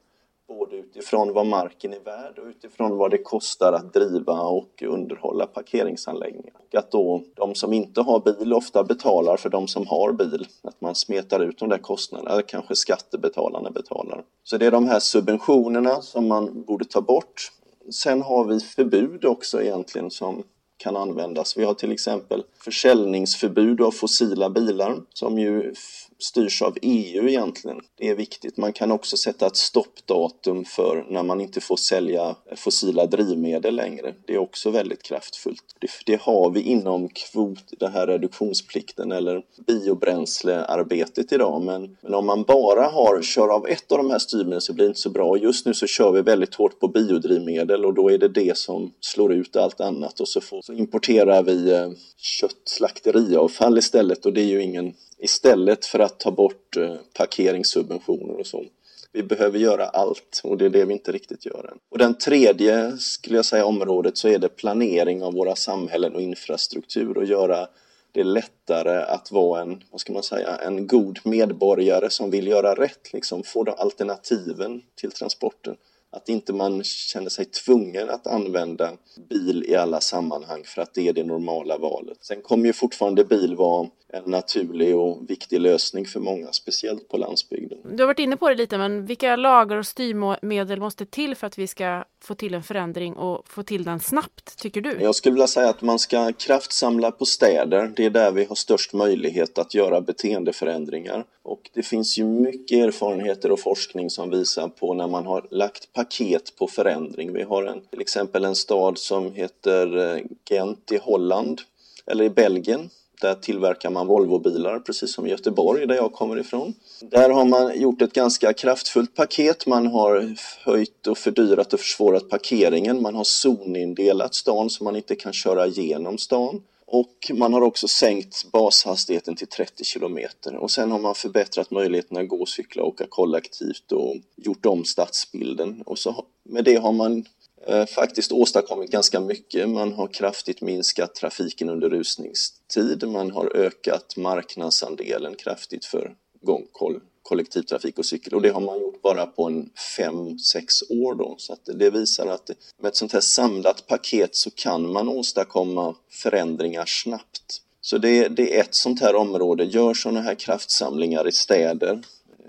både 0.49 0.75
utifrån 0.75 1.33
vad 1.33 1.45
marken 1.45 1.93
är 1.93 1.99
värd 1.99 2.39
och 2.39 2.47
utifrån 2.47 2.97
vad 2.97 3.11
det 3.11 3.17
kostar 3.17 3.73
att 3.73 3.93
driva 3.93 4.41
och 4.41 4.83
underhålla 4.87 5.45
parkeringsanläggningar. 5.45 6.53
Och 6.67 6.75
att 6.75 6.91
då 6.91 7.23
de 7.35 7.55
som 7.55 7.73
inte 7.73 8.01
har 8.01 8.19
bil 8.19 8.53
ofta 8.53 8.83
betalar 8.83 9.37
för 9.37 9.49
de 9.49 9.67
som 9.67 9.87
har 9.87 10.11
bil. 10.11 10.47
Att 10.61 10.81
man 10.81 10.95
smetar 10.95 11.39
ut 11.39 11.57
de 11.59 11.69
där 11.69 11.77
kostnaderna, 11.77 12.31
eller 12.31 12.41
kanske 12.41 12.75
skattebetalarna 12.75 13.71
betalar. 13.71 14.23
Så 14.43 14.57
det 14.57 14.65
är 14.65 14.71
de 14.71 14.87
här 14.87 14.99
subventionerna 14.99 16.01
som 16.01 16.27
man 16.27 16.63
borde 16.63 16.85
ta 16.85 17.01
bort. 17.01 17.51
Sen 17.91 18.21
har 18.21 18.45
vi 18.45 18.59
förbud 18.59 19.25
också 19.25 19.61
egentligen 19.61 20.11
som 20.11 20.43
kan 20.77 20.97
användas. 20.97 21.57
Vi 21.57 21.63
har 21.63 21.73
till 21.73 21.91
exempel 21.91 22.43
försäljningsförbud 22.63 23.81
av 23.81 23.91
fossila 23.91 24.49
bilar 24.49 25.01
som 25.13 25.39
ju 25.39 25.73
styrs 26.19 26.61
av 26.61 26.77
EU 26.81 27.27
egentligen. 27.27 27.81
Det 27.97 28.09
är 28.09 28.15
viktigt. 28.15 28.57
Man 28.57 28.73
kan 28.73 28.91
också 28.91 29.17
sätta 29.17 29.47
ett 29.47 29.55
stoppdatum 29.55 30.65
för 30.65 31.05
när 31.09 31.23
man 31.23 31.41
inte 31.41 31.61
får 31.61 31.75
sälja 31.75 32.35
fossila 32.55 33.05
drivmedel 33.05 33.75
längre. 33.75 34.13
Det 34.27 34.33
är 34.33 34.37
också 34.37 34.69
väldigt 34.69 35.03
kraftfullt. 35.03 35.63
Det, 35.79 35.87
det 36.05 36.21
har 36.21 36.49
vi 36.49 36.61
inom 36.61 37.09
kvot, 37.09 37.63
den 37.79 37.91
här 37.91 38.07
reduktionsplikten 38.07 39.11
eller 39.11 39.41
biobränslearbetet 39.67 41.31
idag. 41.31 41.61
Men, 41.63 41.97
men 42.01 42.13
om 42.13 42.25
man 42.25 42.43
bara 42.43 42.87
har, 42.87 43.21
kör 43.21 43.47
av 43.47 43.67
ett 43.67 43.91
av 43.91 43.97
de 43.97 44.11
här 44.11 44.19
styrmedlen 44.19 44.61
så 44.61 44.73
blir 44.73 44.85
det 44.85 44.89
inte 44.89 44.99
så 44.99 45.09
bra. 45.09 45.37
Just 45.37 45.65
nu 45.65 45.73
så 45.73 45.87
kör 45.87 46.11
vi 46.11 46.21
väldigt 46.21 46.55
hårt 46.55 46.79
på 46.79 46.87
biodrivmedel 46.87 47.85
och 47.85 47.93
då 47.93 48.11
är 48.11 48.17
det 48.17 48.27
det 48.27 48.57
som 48.57 48.93
slår 48.99 49.33
ut 49.33 49.55
allt 49.55 49.81
annat 49.81 50.19
och 50.19 50.27
så, 50.27 50.41
får, 50.41 50.61
så 50.61 50.73
importerar 50.73 51.43
vi 51.43 51.71
eh, 51.71 51.89
köttslakteriavfall 52.17 52.19
kött, 52.21 52.55
slakteriavfall 52.65 53.77
istället 53.77 54.25
och 54.25 54.33
det 54.33 54.41
är 54.41 54.45
ju 54.45 54.63
ingen 54.63 54.93
istället 55.19 55.85
för 55.85 55.99
att 55.99 56.19
ta 56.19 56.31
bort 56.31 56.77
eh, 56.77 56.95
parkeringssubventioner 57.13 58.39
och 58.39 58.47
så. 58.47 58.65
Vi 59.11 59.23
behöver 59.23 59.59
göra 59.59 59.85
allt 59.85 60.41
och 60.43 60.57
det 60.57 60.65
är 60.65 60.69
det 60.69 60.85
vi 60.85 60.93
inte 60.93 61.11
riktigt 61.11 61.45
gör 61.45 61.69
än. 61.71 61.77
Och 61.89 61.97
den 61.97 62.17
tredje, 62.17 62.97
skulle 62.97 63.35
jag 63.35 63.45
säga, 63.45 63.65
området 63.65 64.17
så 64.17 64.27
är 64.27 64.39
det 64.39 64.49
planering 64.49 65.23
av 65.23 65.33
våra 65.33 65.55
samhällen 65.55 66.15
och 66.15 66.21
infrastruktur 66.21 67.17
och 67.17 67.25
göra 67.25 67.67
det 68.11 68.23
lättare 68.23 69.03
att 69.03 69.31
vara 69.31 69.61
en, 69.61 69.83
vad 69.91 70.01
ska 70.01 70.13
man 70.13 70.23
säga, 70.23 70.55
en 70.55 70.87
god 70.87 71.19
medborgare 71.23 72.09
som 72.09 72.31
vill 72.31 72.47
göra 72.47 72.75
rätt, 72.75 73.13
liksom 73.13 73.43
få 73.43 73.63
de 73.63 73.71
alternativen 73.77 74.81
till 74.95 75.11
transporten 75.11 75.75
att 76.11 76.29
inte 76.29 76.53
man 76.53 76.83
känner 76.83 77.29
sig 77.29 77.45
tvungen 77.45 78.09
att 78.09 78.27
använda 78.27 78.91
bil 79.29 79.65
i 79.67 79.75
alla 79.75 80.01
sammanhang 80.01 80.63
för 80.65 80.81
att 80.81 80.93
det 80.93 81.07
är 81.07 81.13
det 81.13 81.23
normala 81.23 81.77
valet. 81.77 82.17
Sen 82.21 82.41
kommer 82.41 82.65
ju 82.65 82.73
fortfarande 82.73 83.25
bil 83.25 83.55
vara 83.55 83.89
en 84.13 84.23
naturlig 84.25 84.95
och 84.95 85.29
viktig 85.29 85.59
lösning 85.59 86.05
för 86.05 86.19
många, 86.19 86.51
speciellt 86.51 87.07
på 87.09 87.17
landsbygden. 87.17 87.77
Du 87.83 88.03
har 88.03 88.07
varit 88.07 88.19
inne 88.19 88.37
på 88.37 88.49
det 88.49 88.55
lite, 88.55 88.77
men 88.77 89.05
vilka 89.05 89.35
lagar 89.35 89.77
och 89.77 89.85
styrmedel 89.85 90.79
måste 90.79 91.05
till 91.05 91.35
för 91.35 91.47
att 91.47 91.57
vi 91.57 91.67
ska 91.67 92.03
få 92.23 92.35
till 92.35 92.53
en 92.53 92.63
förändring 92.63 93.13
och 93.13 93.49
få 93.49 93.63
till 93.63 93.83
den 93.83 93.99
snabbt, 93.99 94.57
tycker 94.57 94.81
du? 94.81 94.97
Jag 95.01 95.15
skulle 95.15 95.33
vilja 95.33 95.47
säga 95.47 95.69
att 95.69 95.81
man 95.81 95.99
ska 95.99 96.33
kraftsamla 96.33 97.11
på 97.11 97.25
städer. 97.25 97.93
Det 97.95 98.05
är 98.05 98.09
där 98.09 98.31
vi 98.31 98.45
har 98.45 98.55
störst 98.55 98.93
möjlighet 98.93 99.57
att 99.57 99.73
göra 99.73 100.01
beteendeförändringar. 100.01 101.25
Och 101.43 101.69
det 101.73 101.83
finns 101.83 102.17
ju 102.17 102.25
mycket 102.25 102.77
erfarenheter 102.77 103.51
och 103.51 103.59
forskning 103.59 104.09
som 104.09 104.29
visar 104.29 104.67
på 104.67 104.93
när 104.93 105.07
man 105.07 105.25
har 105.25 105.47
lagt 105.51 105.93
paket 105.99 106.55
på 106.55 106.67
förändring. 106.67 107.33
Vi 107.33 107.43
har 107.43 107.63
en, 107.63 107.81
till 107.81 108.01
exempel 108.01 108.45
en 108.45 108.55
stad 108.55 108.97
som 108.97 109.33
heter 109.33 109.97
eh, 109.97 110.23
Gent 110.49 110.91
i 110.91 110.97
Holland, 110.97 111.61
eller 112.07 112.23
i 112.23 112.29
Belgien, 112.29 112.89
där 113.21 113.35
tillverkar 113.35 113.89
man 113.89 114.07
Volvobilar, 114.07 114.79
precis 114.79 115.13
som 115.13 115.27
i 115.27 115.29
Göteborg 115.29 115.87
där 115.87 115.95
jag 115.95 116.13
kommer 116.13 116.39
ifrån. 116.39 116.73
Där 117.01 117.29
har 117.29 117.45
man 117.45 117.79
gjort 117.79 118.01
ett 118.01 118.13
ganska 118.13 118.53
kraftfullt 118.53 119.15
paket. 119.15 119.67
Man 119.67 119.87
har 119.87 120.35
höjt 120.65 121.07
och 121.07 121.17
fördyrat 121.17 121.73
och 121.73 121.79
försvårat 121.79 122.29
parkeringen. 122.29 123.01
Man 123.01 123.15
har 123.15 123.23
zonindelat 123.23 124.35
stan 124.35 124.69
så 124.69 124.83
man 124.83 124.95
inte 124.95 125.15
kan 125.15 125.33
köra 125.33 125.67
igenom 125.67 126.17
stan. 126.17 126.61
Och 126.91 127.31
man 127.33 127.53
har 127.53 127.61
också 127.61 127.87
sänkt 127.87 128.51
bashastigheten 128.51 129.35
till 129.35 129.47
30 129.47 129.83
kilometer. 129.83 130.55
Och 130.55 130.71
sen 130.71 130.91
har 130.91 130.99
man 130.99 131.15
förbättrat 131.15 131.71
möjligheterna 131.71 132.19
att 132.19 132.27
gå, 132.27 132.45
cykla 132.45 132.83
och 132.83 132.89
åka 132.89 133.05
kollektivt 133.09 133.91
och 133.91 134.15
gjort 134.35 134.65
om 134.65 134.85
stadsbilden. 134.85 135.81
Och 135.85 135.99
så 135.99 136.25
med 136.43 136.63
det 136.63 136.75
har 136.75 136.91
man 136.93 137.25
Eh, 137.67 137.85
faktiskt 137.85 138.31
åstadkommit 138.31 138.91
ganska 138.91 139.19
mycket. 139.19 139.69
Man 139.69 139.93
har 139.93 140.07
kraftigt 140.07 140.61
minskat 140.61 141.15
trafiken 141.15 141.69
under 141.69 141.89
rusningstid. 141.89 143.07
Man 143.07 143.31
har 143.31 143.55
ökat 143.55 144.17
marknadsandelen 144.17 145.35
kraftigt 145.35 145.85
för 145.85 146.15
gångkoll 146.41 146.99
kollektivtrafik 147.23 147.97
och 147.97 148.05
cykel 148.05 148.33
och 148.33 148.41
det 148.41 148.49
har 148.49 148.61
man 148.61 148.79
gjort 148.79 149.01
bara 149.01 149.25
på 149.25 149.43
en 149.43 149.69
5-6 149.97 150.67
år 150.89 151.15
då. 151.15 151.35
Så 151.37 151.53
att 151.53 151.65
det 151.65 151.89
visar 151.89 152.27
att 152.27 152.49
med 152.81 152.89
ett 152.89 152.95
sånt 152.95 153.13
här 153.13 153.21
samlat 153.21 153.87
paket 153.87 154.35
så 154.35 154.51
kan 154.51 154.91
man 154.91 155.09
åstadkomma 155.09 155.95
förändringar 156.09 156.85
snabbt. 156.85 157.61
Så 157.81 157.97
det, 157.97 158.27
det 158.27 158.57
är 158.57 158.61
ett 158.61 158.75
sånt 158.75 159.01
här 159.01 159.15
område, 159.15 159.63
gör 159.63 159.93
sådana 159.93 160.21
här 160.21 160.35
kraftsamlingar 160.35 161.27
i 161.27 161.31
städer 161.31 162.01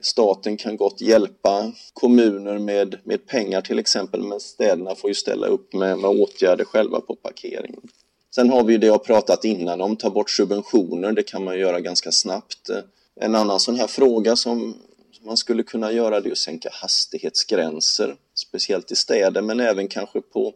Staten 0.03 0.57
kan 0.57 0.77
gott 0.77 1.01
hjälpa 1.01 1.73
kommuner 1.93 2.59
med, 2.59 2.97
med 3.05 3.27
pengar 3.27 3.61
till 3.61 3.79
exempel, 3.79 4.23
men 4.23 4.41
städerna 4.41 4.95
får 4.95 5.11
ju 5.11 5.15
ställa 5.15 5.47
upp 5.47 5.73
med, 5.73 5.99
med 5.99 6.11
åtgärder 6.11 6.65
själva 6.65 7.01
på 7.01 7.17
parkeringen. 7.17 7.81
Sen 8.35 8.51
har 8.51 8.65
vi 8.65 8.77
det 8.77 8.87
jag 8.87 9.05
pratat 9.05 9.45
innan 9.45 9.81
om, 9.81 9.97
ta 9.97 10.11
bort 10.11 10.31
subventioner, 10.31 11.13
det 11.13 11.23
kan 11.23 11.45
man 11.45 11.59
göra 11.59 11.81
ganska 11.81 12.13
snabbt. 12.13 12.71
En 13.21 13.35
annan 13.35 13.61
sån 13.61 13.77
här 13.77 13.87
fråga 13.87 14.37
som 14.37 14.77
man 15.23 15.37
skulle 15.37 15.63
kunna 15.63 15.93
göra 15.93 16.21
det 16.21 16.29
är 16.29 16.33
att 16.33 16.39
sänka 16.39 16.69
hastighetsgränser, 16.73 18.17
speciellt 18.35 18.93
i 18.93 18.97
städer 18.97 19.43
men 19.43 19.61
även 19.61 19.89
kanske 19.89 20.21
på, 20.21 20.55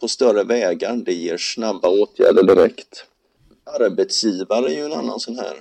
på 0.00 0.08
större 0.08 0.44
vägar. 0.44 0.96
Det 0.96 1.14
ger 1.14 1.36
snabba 1.36 1.88
åtgärder 1.88 2.42
direkt. 2.42 3.04
Arbetsgivare 3.80 4.66
är 4.66 4.76
ju 4.76 4.84
en 4.84 4.92
annan 4.92 5.20
sån 5.20 5.38
här 5.38 5.56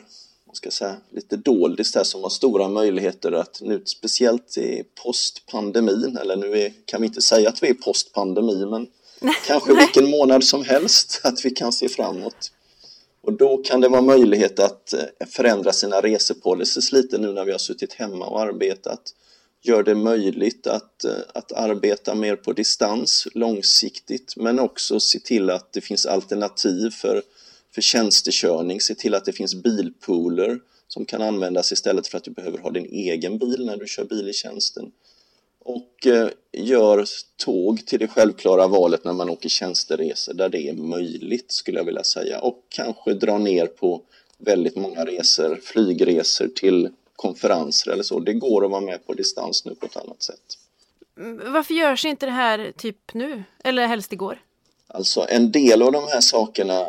ska 0.56 0.72
säga, 0.72 0.96
lite 1.10 1.38
doldis 1.38 1.92
där 1.92 2.04
som 2.04 2.24
har 2.24 2.30
stora 2.30 2.68
möjligheter 2.68 3.32
att 3.32 3.62
nu 3.62 3.82
speciellt 3.86 4.58
i 4.58 4.84
postpandemin, 5.04 6.18
eller 6.18 6.36
nu 6.36 6.60
är, 6.60 6.74
kan 6.86 7.02
vi 7.02 7.08
inte 7.08 7.22
säga 7.22 7.50
att 7.50 7.64
vi 7.64 7.70
är 7.70 7.74
postpandemi, 7.74 8.66
men 8.66 8.88
kanske 9.48 9.76
vilken 9.76 10.10
månad 10.10 10.44
som 10.44 10.64
helst 10.64 11.22
att 11.24 11.46
vi 11.46 11.50
kan 11.50 11.74
se 11.74 11.90
framåt. 11.90 12.52
Och 13.26 13.34
då 13.34 13.58
kan 13.58 13.82
det 13.82 13.88
vara 13.88 14.02
möjlighet 14.02 14.60
att 14.60 14.94
eh, 14.94 15.28
förändra 15.28 15.74
sina 15.74 16.02
resepolicys 16.02 16.92
lite 16.92 17.18
nu 17.18 17.34
när 17.34 17.46
vi 17.46 17.52
har 17.52 17.60
suttit 17.60 17.94
hemma 17.94 18.28
och 18.28 18.42
arbetat. 18.42 19.02
Gör 19.64 19.84
det 19.84 19.96
möjligt 19.96 20.68
att, 20.68 21.04
eh, 21.04 21.12
att 21.34 21.52
arbeta 21.52 22.16
mer 22.16 22.36
på 22.36 22.54
distans 22.54 23.28
långsiktigt 23.34 24.34
men 24.38 24.60
också 24.60 25.00
se 25.00 25.20
till 25.20 25.50
att 25.50 25.74
det 25.74 25.82
finns 25.82 26.06
alternativ 26.06 26.90
för 26.90 27.22
för 27.76 27.82
tjänstekörning, 27.82 28.82
se 28.82 28.96
till 28.96 29.16
att 29.16 29.26
det 29.26 29.34
finns 29.34 29.56
bilpooler 29.56 30.60
som 30.88 31.06
kan 31.06 31.22
användas 31.22 31.72
istället 31.72 32.08
för 32.08 32.18
att 32.18 32.24
du 32.24 32.32
behöver 32.32 32.58
ha 32.58 32.72
din 32.72 32.86
egen 32.86 33.38
bil 33.38 33.66
när 33.66 33.78
du 33.78 33.88
kör 33.88 34.06
bil 34.06 34.30
i 34.30 34.34
tjänsten. 34.34 34.92
Och 35.66 36.08
eh, 36.08 36.30
gör 36.52 37.06
tåg 37.38 37.86
till 37.86 38.00
det 38.00 38.08
självklara 38.08 38.68
valet 38.68 39.04
när 39.04 39.14
man 39.14 39.30
åker 39.30 39.50
tjänsteresor 39.50 40.34
där 40.34 40.50
det 40.50 40.70
är 40.70 40.74
möjligt 40.74 41.52
skulle 41.52 41.78
jag 41.78 41.86
vilja 41.86 42.04
säga 42.04 42.40
och 42.40 42.66
kanske 42.70 43.14
dra 43.14 43.38
ner 43.38 43.68
på 43.68 44.02
väldigt 44.38 44.76
många 44.76 45.06
resor, 45.06 45.60
flygresor 45.64 46.48
till 46.48 46.90
konferenser 47.16 47.92
eller 47.92 48.04
så. 48.04 48.20
Det 48.20 48.34
går 48.34 48.66
att 48.66 48.72
vara 48.72 48.82
med 48.82 49.06
på 49.06 49.14
distans 49.14 49.66
nu 49.66 49.76
på 49.76 49.86
ett 49.86 49.98
annat 49.98 50.24
sätt. 50.24 50.58
Mm, 51.18 51.54
varför 51.54 51.74
görs 51.74 52.06
inte 52.06 52.26
det 52.26 52.32
här 52.32 52.74
typ 52.78 53.14
nu? 53.14 53.44
Eller 53.64 53.88
helst 53.88 54.14
igår? 54.14 54.40
Alltså 54.88 55.26
en 55.30 55.52
del 55.52 55.82
av 55.82 55.92
de 55.92 56.04
här 56.08 56.22
sakerna 56.22 56.88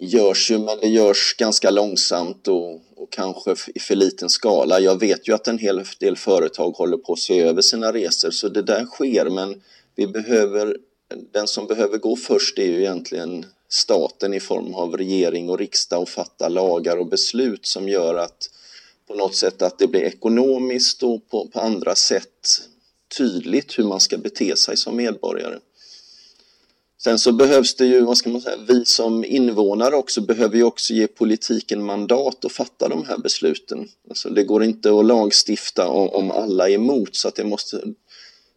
görs 0.00 0.50
ju, 0.50 0.58
men 0.58 0.78
det 0.80 0.88
görs 0.88 1.34
ganska 1.38 1.70
långsamt 1.70 2.48
och, 2.48 2.72
och 2.96 3.10
kanske 3.10 3.54
i 3.74 3.80
för 3.80 3.94
liten 3.94 4.30
skala. 4.30 4.80
Jag 4.80 5.00
vet 5.00 5.28
ju 5.28 5.34
att 5.34 5.48
en 5.48 5.58
hel 5.58 5.84
del 5.98 6.16
företag 6.16 6.70
håller 6.70 6.96
på 6.96 7.12
att 7.12 7.18
se 7.18 7.40
över 7.40 7.62
sina 7.62 7.92
resor, 7.92 8.30
så 8.30 8.48
det 8.48 8.62
där 8.62 8.84
sker, 8.84 9.30
men 9.30 9.62
vi 9.96 10.06
behöver, 10.06 10.76
den 11.32 11.46
som 11.46 11.66
behöver 11.66 11.98
gå 11.98 12.16
först 12.16 12.58
är 12.58 12.66
ju 12.66 12.80
egentligen 12.80 13.46
staten 13.68 14.34
i 14.34 14.40
form 14.40 14.74
av 14.74 14.96
regering 14.96 15.50
och 15.50 15.58
riksdag 15.58 16.02
och 16.02 16.08
fatta 16.08 16.48
lagar 16.48 16.96
och 16.96 17.08
beslut 17.08 17.66
som 17.66 17.88
gör 17.88 18.14
att 18.14 18.50
på 19.08 19.14
något 19.14 19.36
sätt 19.36 19.62
att 19.62 19.78
det 19.78 19.86
blir 19.86 20.02
ekonomiskt 20.02 21.02
och 21.02 21.28
på, 21.28 21.48
på 21.48 21.60
andra 21.60 21.94
sätt 21.94 22.60
tydligt 23.18 23.78
hur 23.78 23.84
man 23.84 24.00
ska 24.00 24.18
bete 24.18 24.56
sig 24.56 24.76
som 24.76 24.96
medborgare. 24.96 25.58
Sen 27.04 27.18
så 27.18 27.32
behövs 27.32 27.74
det 27.74 27.86
ju, 27.86 28.00
vad 28.00 28.18
ska 28.18 28.30
man 28.30 28.40
säga, 28.40 28.56
vi 28.68 28.84
som 28.84 29.24
invånare 29.24 29.94
också 29.94 30.20
behöver 30.20 30.56
ju 30.56 30.62
också 30.62 30.92
ge 30.92 31.06
politiken 31.06 31.84
mandat 31.84 32.44
att 32.44 32.52
fatta 32.52 32.88
de 32.88 33.04
här 33.04 33.18
besluten. 33.18 33.88
Alltså 34.08 34.30
det 34.30 34.44
går 34.44 34.64
inte 34.64 34.98
att 34.98 35.04
lagstifta 35.04 35.88
om, 35.88 36.08
om 36.08 36.30
alla 36.30 36.68
är 36.68 36.74
emot 36.74 37.16
så 37.16 37.28
att 37.28 37.34
det 37.34 37.44
måste, 37.44 37.82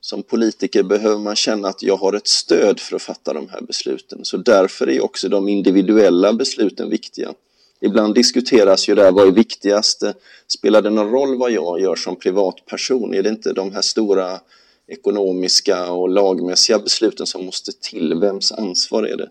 som 0.02 0.24
politiker 0.24 0.84
behöver 0.84 1.18
man 1.18 1.36
känna 1.36 1.68
att 1.68 1.84
jag 1.84 1.98
har 1.98 2.14
ett 2.14 2.28
stöd 2.28 2.80
för 2.80 2.96
att 2.96 3.02
fatta 3.02 3.34
de 3.34 3.50
här 3.50 3.62
besluten. 3.62 4.20
Så 4.24 4.38
därför 4.38 4.90
är 4.90 5.04
också 5.04 5.30
de 5.30 5.50
individuella 5.50 6.34
besluten 6.34 6.90
viktiga. 6.90 7.34
Ibland 7.82 8.16
diskuteras 8.16 8.90
ju 8.90 8.96
det 8.96 9.04
här, 9.04 9.12
vad 9.12 9.28
är 9.28 9.32
viktigast? 9.32 10.04
Spelar 10.48 10.82
det 10.82 10.90
någon 10.90 11.12
roll 11.12 11.38
vad 11.38 11.52
jag 11.52 11.82
gör 11.82 11.96
som 11.96 12.16
privatperson? 12.16 13.14
Är 13.14 13.24
det 13.24 13.30
inte 13.30 13.54
de 13.54 13.72
här 13.72 13.82
stora 13.82 14.40
ekonomiska 14.88 15.92
och 15.92 16.10
lagmässiga 16.10 16.80
besluten 16.80 17.26
som 17.26 17.46
måste 17.46 17.72
till. 17.72 18.14
Vems 18.14 18.52
ansvar 18.52 19.04
är 19.04 19.18
det? 19.18 19.30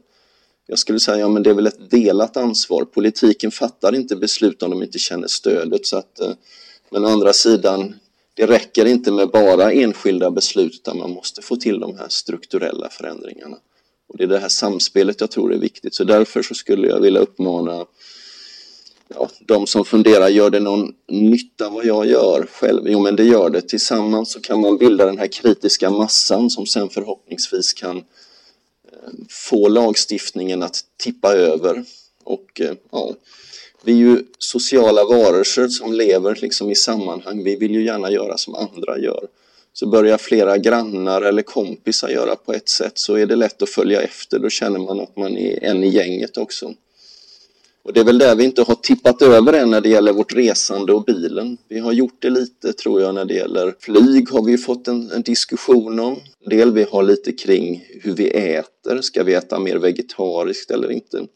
Jag 0.67 0.79
skulle 0.79 1.01
säga, 1.01 1.19
ja 1.19 1.29
men 1.29 1.43
det 1.43 1.51
är 1.51 1.55
väl 1.55 1.67
ett 1.67 1.91
delat 1.91 2.37
ansvar. 2.37 2.85
Politiken 2.85 3.51
fattar 3.51 3.95
inte 3.95 4.17
beslut 4.17 4.63
om 4.63 4.71
de 4.71 4.83
inte 4.83 4.99
känner 4.99 5.29
stödet. 5.29 5.87
Så 5.87 5.97
att, 5.97 6.21
eh, 6.21 6.33
men 6.91 7.05
å 7.05 7.09
andra 7.09 7.33
sidan, 7.33 7.95
det 8.35 8.47
räcker 8.47 8.87
inte 8.87 9.13
med 9.13 9.29
bara 9.29 9.73
enskilda 9.73 10.31
beslut 10.31 10.75
utan 10.75 10.99
man 10.99 11.11
måste 11.11 11.43
få 11.43 11.57
till 11.57 11.81
de 11.81 11.97
här 11.97 12.09
strukturella 12.09 12.89
förändringarna. 12.89 13.57
Och 14.09 14.17
det 14.19 14.25
är 14.25 14.29
det 14.29 14.39
här 14.39 14.49
samspelet 14.49 15.21
jag 15.21 15.31
tror 15.31 15.55
är 15.55 15.59
viktigt. 15.59 15.95
Så 15.95 16.05
därför 16.05 16.43
så 16.43 16.55
skulle 16.55 16.89
jag 16.89 17.01
vilja 17.01 17.21
uppmana 17.21 17.87
ja, 19.15 19.29
de 19.41 19.67
som 19.67 19.85
funderar, 19.85 20.29
gör 20.29 20.51
det 20.51 20.61
någon 20.61 20.93
nytta 21.09 21.69
vad 21.69 21.85
jag 21.85 22.07
gör 22.07 22.47
själv? 22.53 22.83
Jo, 22.87 23.01
men 23.01 23.17
det 23.17 23.25
gör 23.25 23.51
det. 23.51 23.61
Tillsammans 23.61 24.33
så 24.33 24.41
kan 24.41 24.61
man 24.61 24.79
bilda 24.79 25.07
den 25.07 25.19
här 25.19 25.27
kritiska 25.27 25.91
massan 25.91 26.51
som 26.51 26.67
sen 26.67 26.89
förhoppningsvis 26.89 27.73
kan 27.73 27.97
eh, 27.97 28.03
få 29.31 29.69
lagstiftningen 29.69 30.63
att 30.63 30.81
tippa 30.97 31.33
över. 31.33 31.85
Och 32.25 32.61
eh, 32.61 32.75
ja, 32.91 33.15
vi 33.85 33.93
är 33.93 33.97
ju 33.97 34.25
sociala 34.39 35.05
varelser 35.05 35.69
som 35.69 35.93
lever 35.93 36.39
liksom 36.43 36.71
i 36.71 36.75
sammanhang. 36.75 37.45
Vi 37.45 37.57
vill 37.57 37.75
ju 37.75 37.85
gärna 37.85 38.11
göra 38.11 38.39
som 38.39 38.55
andra 38.55 38.99
gör. 38.99 39.27
Så 39.73 39.87
börjar 39.87 40.19
flera 40.19 40.59
grannar 40.59 41.23
eller 41.23 41.43
kompisar 41.43 42.09
göra 42.09 42.37
på 42.37 42.53
ett 42.53 42.69
sätt 42.69 42.99
så 42.99 43.15
är 43.15 43.27
det 43.27 43.37
lätt 43.37 43.63
att 43.63 43.71
följa 43.71 44.03
efter. 44.03 44.39
Då 44.39 44.49
känner 44.49 44.79
man 44.79 45.01
att 45.01 45.17
man 45.17 45.37
är 45.37 45.65
en 45.65 45.85
i 45.85 45.89
gänget 45.89 46.37
också. 46.37 46.75
Och 47.85 47.93
det 47.93 48.01
är 48.01 48.05
väl 48.05 48.19
där 48.19 48.37
vi 48.37 48.45
inte 48.45 48.63
har 48.63 48.75
tippat 48.75 49.23
över 49.23 49.53
än 49.53 49.71
när 49.71 49.81
det 49.81 49.89
gäller 49.89 50.13
vårt 50.13 50.35
resande 50.35 50.93
och 50.93 51.05
bilen. 51.05 51.59
Vi 51.69 51.79
har 51.79 51.93
gjort 51.93 52.17
det 52.23 52.31
lite 52.31 52.73
tror 52.73 53.01
jag 53.01 53.15
när 53.15 53.25
det 53.25 53.35
gäller 53.35 53.75
flyg 53.81 54.31
har 54.31 54.45
vi 54.45 54.59
fått 54.59 54.89
en, 54.89 55.11
en 55.11 55.23
diskussion 55.23 56.01
om. 56.01 56.21
En 56.45 56.51
del 56.51 56.73
vi 56.73 56.83
har 56.83 57.03
lite 57.03 57.33
kring 57.33 57.85
hur 58.03 58.15
vi 58.15 58.29
äter. 58.29 59.01
Ska 59.01 59.23
vi 59.23 59.35
äta 59.35 59.59
mer 59.59 59.77
vegetariskt 59.77 60.71
eller 60.71 60.93
inte? 60.93 61.27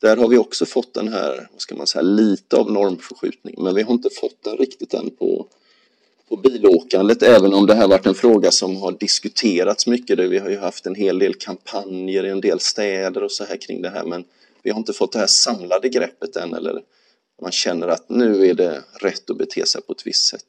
Där 0.00 0.16
har 0.16 0.28
vi 0.28 0.38
också 0.38 0.66
fått 0.66 0.94
den 0.94 1.08
här, 1.08 1.48
vad 1.52 1.60
ska 1.60 1.74
man 1.76 1.86
säga, 1.86 2.02
lite 2.02 2.56
av 2.56 2.72
normförskjutning. 2.72 3.54
Men 3.58 3.74
vi 3.74 3.82
har 3.82 3.92
inte 3.92 4.10
fått 4.20 4.42
den 4.44 4.56
riktigt 4.56 4.94
än 4.94 5.10
på, 5.10 5.46
på 6.28 6.36
bilåkandet, 6.36 7.22
även 7.22 7.54
om 7.54 7.66
det 7.66 7.74
här 7.74 7.88
varit 7.88 8.06
en 8.06 8.14
fråga 8.14 8.50
som 8.50 8.76
har 8.76 8.92
diskuterats 8.92 9.86
mycket. 9.86 10.18
Vi 10.18 10.38
har 10.38 10.50
ju 10.50 10.58
haft 10.58 10.86
en 10.86 10.94
hel 10.94 11.18
del 11.18 11.34
kampanjer 11.34 12.26
i 12.26 12.28
en 12.28 12.40
del 12.40 12.60
städer 12.60 13.22
och 13.22 13.32
så 13.32 13.44
här 13.44 13.56
kring 13.56 13.82
det 13.82 13.90
här, 13.90 14.04
men 14.04 14.24
vi 14.62 14.70
har 14.70 14.78
inte 14.78 14.92
fått 14.92 15.12
det 15.12 15.18
här 15.18 15.26
samlade 15.26 15.88
greppet 15.88 16.36
än, 16.36 16.54
eller 16.54 16.82
man 17.42 17.52
känner 17.52 17.88
att 17.88 18.08
nu 18.08 18.46
är 18.46 18.54
det 18.54 18.84
rätt 19.00 19.30
att 19.30 19.38
bete 19.38 19.66
sig 19.66 19.82
på 19.82 19.92
ett 19.92 20.06
visst 20.06 20.26
sätt. 20.26 20.46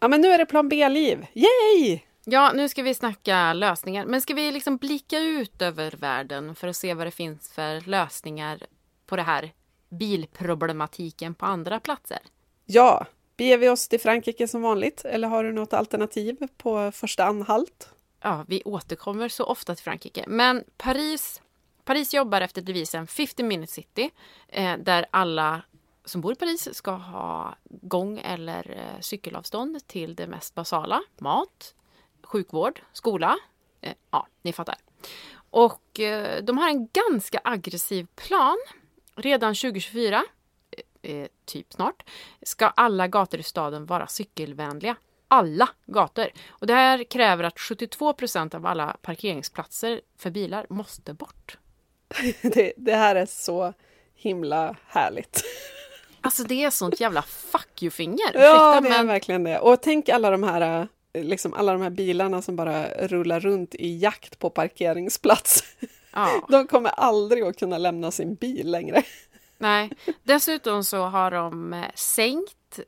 Ja, 0.00 0.08
men 0.08 0.20
nu 0.20 0.28
är 0.28 0.38
det 0.38 0.46
plan 0.46 0.68
B-liv. 0.68 1.26
Yay! 1.34 2.00
Ja, 2.24 2.52
nu 2.54 2.68
ska 2.68 2.82
vi 2.82 2.94
snacka 2.94 3.52
lösningar. 3.52 4.06
Men 4.06 4.20
ska 4.20 4.34
vi 4.34 4.50
liksom 4.50 4.76
blicka 4.76 5.18
ut 5.18 5.62
över 5.62 5.90
världen 5.90 6.54
för 6.54 6.68
att 6.68 6.76
se 6.76 6.94
vad 6.94 7.06
det 7.06 7.10
finns 7.10 7.48
för 7.48 7.80
lösningar 7.80 8.66
på 9.06 9.16
det 9.16 9.22
här 9.22 9.52
bilproblematiken 9.88 11.34
på 11.34 11.46
andra 11.46 11.80
platser? 11.80 12.18
Ja, 12.66 13.06
beger 13.36 13.58
vi 13.58 13.68
oss 13.68 13.88
till 13.88 14.00
Frankrike 14.00 14.48
som 14.48 14.62
vanligt 14.62 15.04
eller 15.04 15.28
har 15.28 15.44
du 15.44 15.52
något 15.52 15.72
alternativ 15.72 16.36
på 16.56 16.92
första 16.92 17.24
anhalt? 17.24 17.88
Ja, 18.22 18.44
vi 18.48 18.62
återkommer 18.64 19.28
så 19.28 19.44
ofta 19.44 19.74
till 19.74 19.84
Frankrike. 19.84 20.24
Men 20.28 20.64
Paris, 20.76 21.40
Paris 21.88 22.14
jobbar 22.14 22.40
efter 22.40 22.62
devisen 22.62 23.06
50 23.06 23.42
minute 23.42 23.72
city 23.72 24.10
eh, 24.48 24.78
där 24.78 25.06
alla 25.10 25.62
som 26.04 26.20
bor 26.20 26.32
i 26.32 26.36
Paris 26.36 26.74
ska 26.74 26.90
ha 26.90 27.56
gång 27.64 28.18
eller 28.18 28.70
eh, 28.70 29.00
cykelavstånd 29.00 29.86
till 29.86 30.14
det 30.14 30.26
mest 30.26 30.54
basala. 30.54 31.02
Mat, 31.18 31.74
sjukvård, 32.22 32.80
skola. 32.92 33.36
Eh, 33.80 33.94
ja, 34.10 34.26
ni 34.42 34.52
fattar. 34.52 34.74
Och 35.50 36.00
eh, 36.00 36.44
de 36.44 36.58
har 36.58 36.68
en 36.68 36.88
ganska 36.92 37.40
aggressiv 37.44 38.06
plan. 38.16 38.58
Redan 39.16 39.54
2024, 39.54 40.24
eh, 41.02 41.16
eh, 41.16 41.28
typ 41.44 41.72
snart, 41.72 42.10
ska 42.42 42.66
alla 42.66 43.08
gator 43.08 43.40
i 43.40 43.42
staden 43.42 43.86
vara 43.86 44.06
cykelvänliga. 44.06 44.96
Alla 45.28 45.68
gator. 45.86 46.26
Och 46.48 46.66
det 46.66 46.74
här 46.74 47.04
kräver 47.04 47.44
att 47.44 47.58
72 47.58 48.12
procent 48.12 48.54
av 48.54 48.66
alla 48.66 48.96
parkeringsplatser 49.02 50.00
för 50.16 50.30
bilar 50.30 50.66
måste 50.68 51.14
bort. 51.14 51.58
det, 52.42 52.72
det 52.76 52.96
här 52.96 53.16
är 53.16 53.26
så 53.26 53.72
himla 54.14 54.76
härligt. 54.86 55.44
Alltså 56.20 56.42
det 56.42 56.64
är 56.64 56.70
sånt 56.70 57.00
jävla 57.00 57.22
fuck 57.22 57.82
you-finger. 57.82 58.30
Ja, 58.34 58.80
det 58.80 58.88
är 58.88 59.04
verkligen 59.04 59.44
det. 59.44 59.58
Och 59.58 59.82
tänk 59.82 60.08
alla 60.08 60.30
de 60.30 60.42
här 60.42 60.88
liksom 61.14 61.54
alla 61.54 61.72
de 61.72 61.82
här 61.82 61.90
bilarna 61.90 62.42
som 62.42 62.56
bara 62.56 62.88
rullar 62.88 63.40
runt 63.40 63.74
i 63.74 63.98
jakt 63.98 64.38
på 64.38 64.50
parkeringsplats. 64.50 65.64
Ja. 66.12 66.44
De 66.48 66.66
kommer 66.66 66.90
aldrig 66.90 67.42
att 67.42 67.58
kunna 67.58 67.78
lämna 67.78 68.10
sin 68.10 68.34
bil 68.34 68.70
längre. 68.70 69.02
Nej, 69.58 69.90
dessutom 70.22 70.84
så 70.84 71.04
har 71.04 71.30
de 71.30 71.72
eh, 71.72 71.84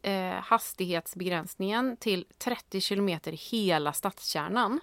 eh, 0.03 0.31
hastighetsbegränsningen 0.31 1.97
till 1.97 2.25
30 2.39 2.81
kilometer 2.81 3.33
hela 3.33 3.93
stadskärnan. 3.93 4.81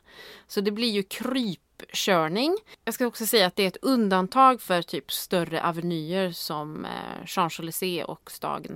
Så 0.47 0.61
det 0.61 0.71
blir 0.71 0.91
ju 0.91 1.03
kryp 1.03 1.59
löpkörning. 1.79 2.57
Jag 2.85 2.93
ska 2.93 3.07
också 3.07 3.25
säga 3.25 3.47
att 3.47 3.55
det 3.55 3.63
är 3.63 3.67
ett 3.67 3.77
undantag 3.81 4.61
för 4.61 4.81
typ 4.81 5.11
större 5.11 5.63
avenyer 5.63 6.31
som 6.31 6.85
eh, 6.85 7.25
Champs-Élysées 7.25 8.03
och 8.03 8.31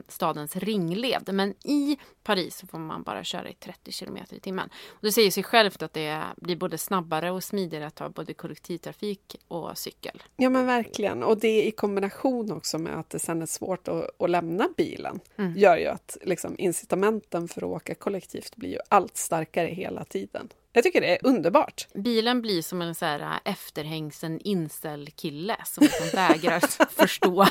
stadens 0.08 0.56
ringled. 0.56 1.30
Men 1.34 1.50
i 1.64 1.98
Paris 2.24 2.64
får 2.72 2.78
man 2.78 3.04
bara 3.04 3.24
köra 3.24 3.50
i 3.50 3.54
30 3.54 3.92
km 3.92 4.18
i 4.30 4.40
timmen. 4.40 4.70
Och 4.90 5.02
det 5.02 5.12
säger 5.12 5.32
sig 5.32 5.44
självt 5.44 5.82
att 5.82 5.94
det 5.94 6.24
blir 6.38 6.56
både 6.56 6.78
snabbare 6.78 7.32
och 7.32 7.44
smidigare 7.44 7.88
att 7.88 7.96
ta 7.96 8.10
både 8.10 8.34
kollektivtrafik 8.34 9.36
och 9.48 9.78
cykel. 9.78 10.24
Ja 10.36 10.50
men 10.50 10.66
verkligen. 10.66 11.24
Och 11.24 11.40
det 11.40 11.68
i 11.68 11.72
kombination 11.72 12.52
också 12.52 12.78
med 12.78 13.00
att 13.00 13.10
det 13.10 13.20
sen 13.20 13.42
är 13.42 13.46
svårt 13.46 13.88
att, 13.88 14.22
att 14.22 14.30
lämna 14.30 14.70
bilen 14.78 15.20
mm. 15.38 15.58
gör 15.58 15.78
ju 15.78 15.88
att 15.88 16.11
liksom, 16.22 16.56
incitamenten 16.58 17.48
för 17.48 17.62
att 17.62 17.82
åka 17.82 17.96
kollektivt 17.96 18.56
blir 18.56 18.70
ju 18.70 18.80
allt 18.90 19.18
starkare 19.18 19.68
hela 19.68 20.06
tiden. 20.06 20.50
Jag 20.74 20.84
tycker 20.84 21.02
det 21.02 21.16
är 21.16 21.28
underbart. 21.28 21.88
Bilen 21.94 22.42
blir 22.42 22.62
som 22.62 22.82
en 22.82 22.96
så 22.96 23.06
här 23.06 23.20
äh, 23.20 23.52
efterhängsen 23.52 24.40
incel-kille 24.40 25.56
som 25.66 25.84
liksom 25.84 26.08
vägrar 26.14 26.60
förstå, 26.92 27.48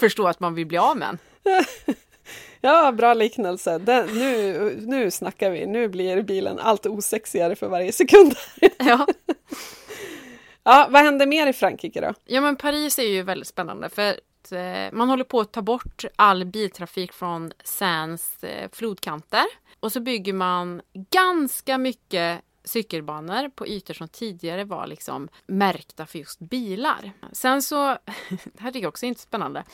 förstå 0.00 0.26
att 0.26 0.40
man 0.40 0.54
vill 0.54 0.66
bli 0.66 0.78
av 0.78 0.96
med 0.96 1.18
Ja, 2.60 2.92
bra 2.92 3.14
liknelse. 3.14 3.78
Den, 3.78 4.06
nu, 4.06 4.74
nu 4.80 5.10
snackar 5.10 5.50
vi. 5.50 5.66
Nu 5.66 5.88
blir 5.88 6.22
bilen 6.22 6.58
allt 6.58 6.86
osexigare 6.86 7.56
för 7.56 7.68
varje 7.68 7.92
sekund. 7.92 8.34
Ja. 8.78 9.06
ja, 10.62 10.88
vad 10.90 11.02
händer 11.02 11.26
mer 11.26 11.46
i 11.46 11.52
Frankrike 11.52 12.00
då? 12.00 12.14
Ja, 12.24 12.40
men 12.40 12.56
Paris 12.56 12.98
är 12.98 13.02
ju 13.02 13.22
väldigt 13.22 13.48
spännande 13.48 13.88
för 13.88 14.20
eh, 14.52 14.92
man 14.92 15.08
håller 15.08 15.24
på 15.24 15.40
att 15.40 15.52
ta 15.52 15.62
bort 15.62 16.04
all 16.16 16.44
biltrafik 16.44 17.12
från 17.12 17.52
Seines 17.64 18.44
eh, 18.44 18.70
flodkanter. 18.72 19.44
Och 19.80 19.92
så 19.92 20.00
bygger 20.00 20.32
man 20.32 20.82
ganska 21.10 21.78
mycket 21.78 22.42
cykelbanor 22.64 23.48
på 23.48 23.66
ytor 23.66 23.94
som 23.94 24.08
tidigare 24.08 24.64
var 24.64 24.86
liksom 24.86 25.28
märkta 25.46 26.06
för 26.06 26.18
just 26.18 26.38
bilar. 26.38 27.12
Sen 27.32 27.62
så, 27.62 27.86
det 28.28 28.60
här 28.60 28.70
tycker 28.70 28.84
jag 28.84 28.88
också 28.88 29.06
är 29.06 29.08
inte 29.08 29.20
spännande. 29.20 29.64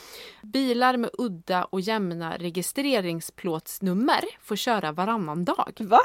Bilar 0.43 0.97
med 0.97 1.11
udda 1.13 1.65
och 1.65 1.81
jämna 1.81 2.37
registreringsplåtsnummer 2.37 4.21
får 4.41 4.57
köra 4.57 4.93
varannan 4.93 5.45
dag. 5.45 5.73
Va? 5.79 6.01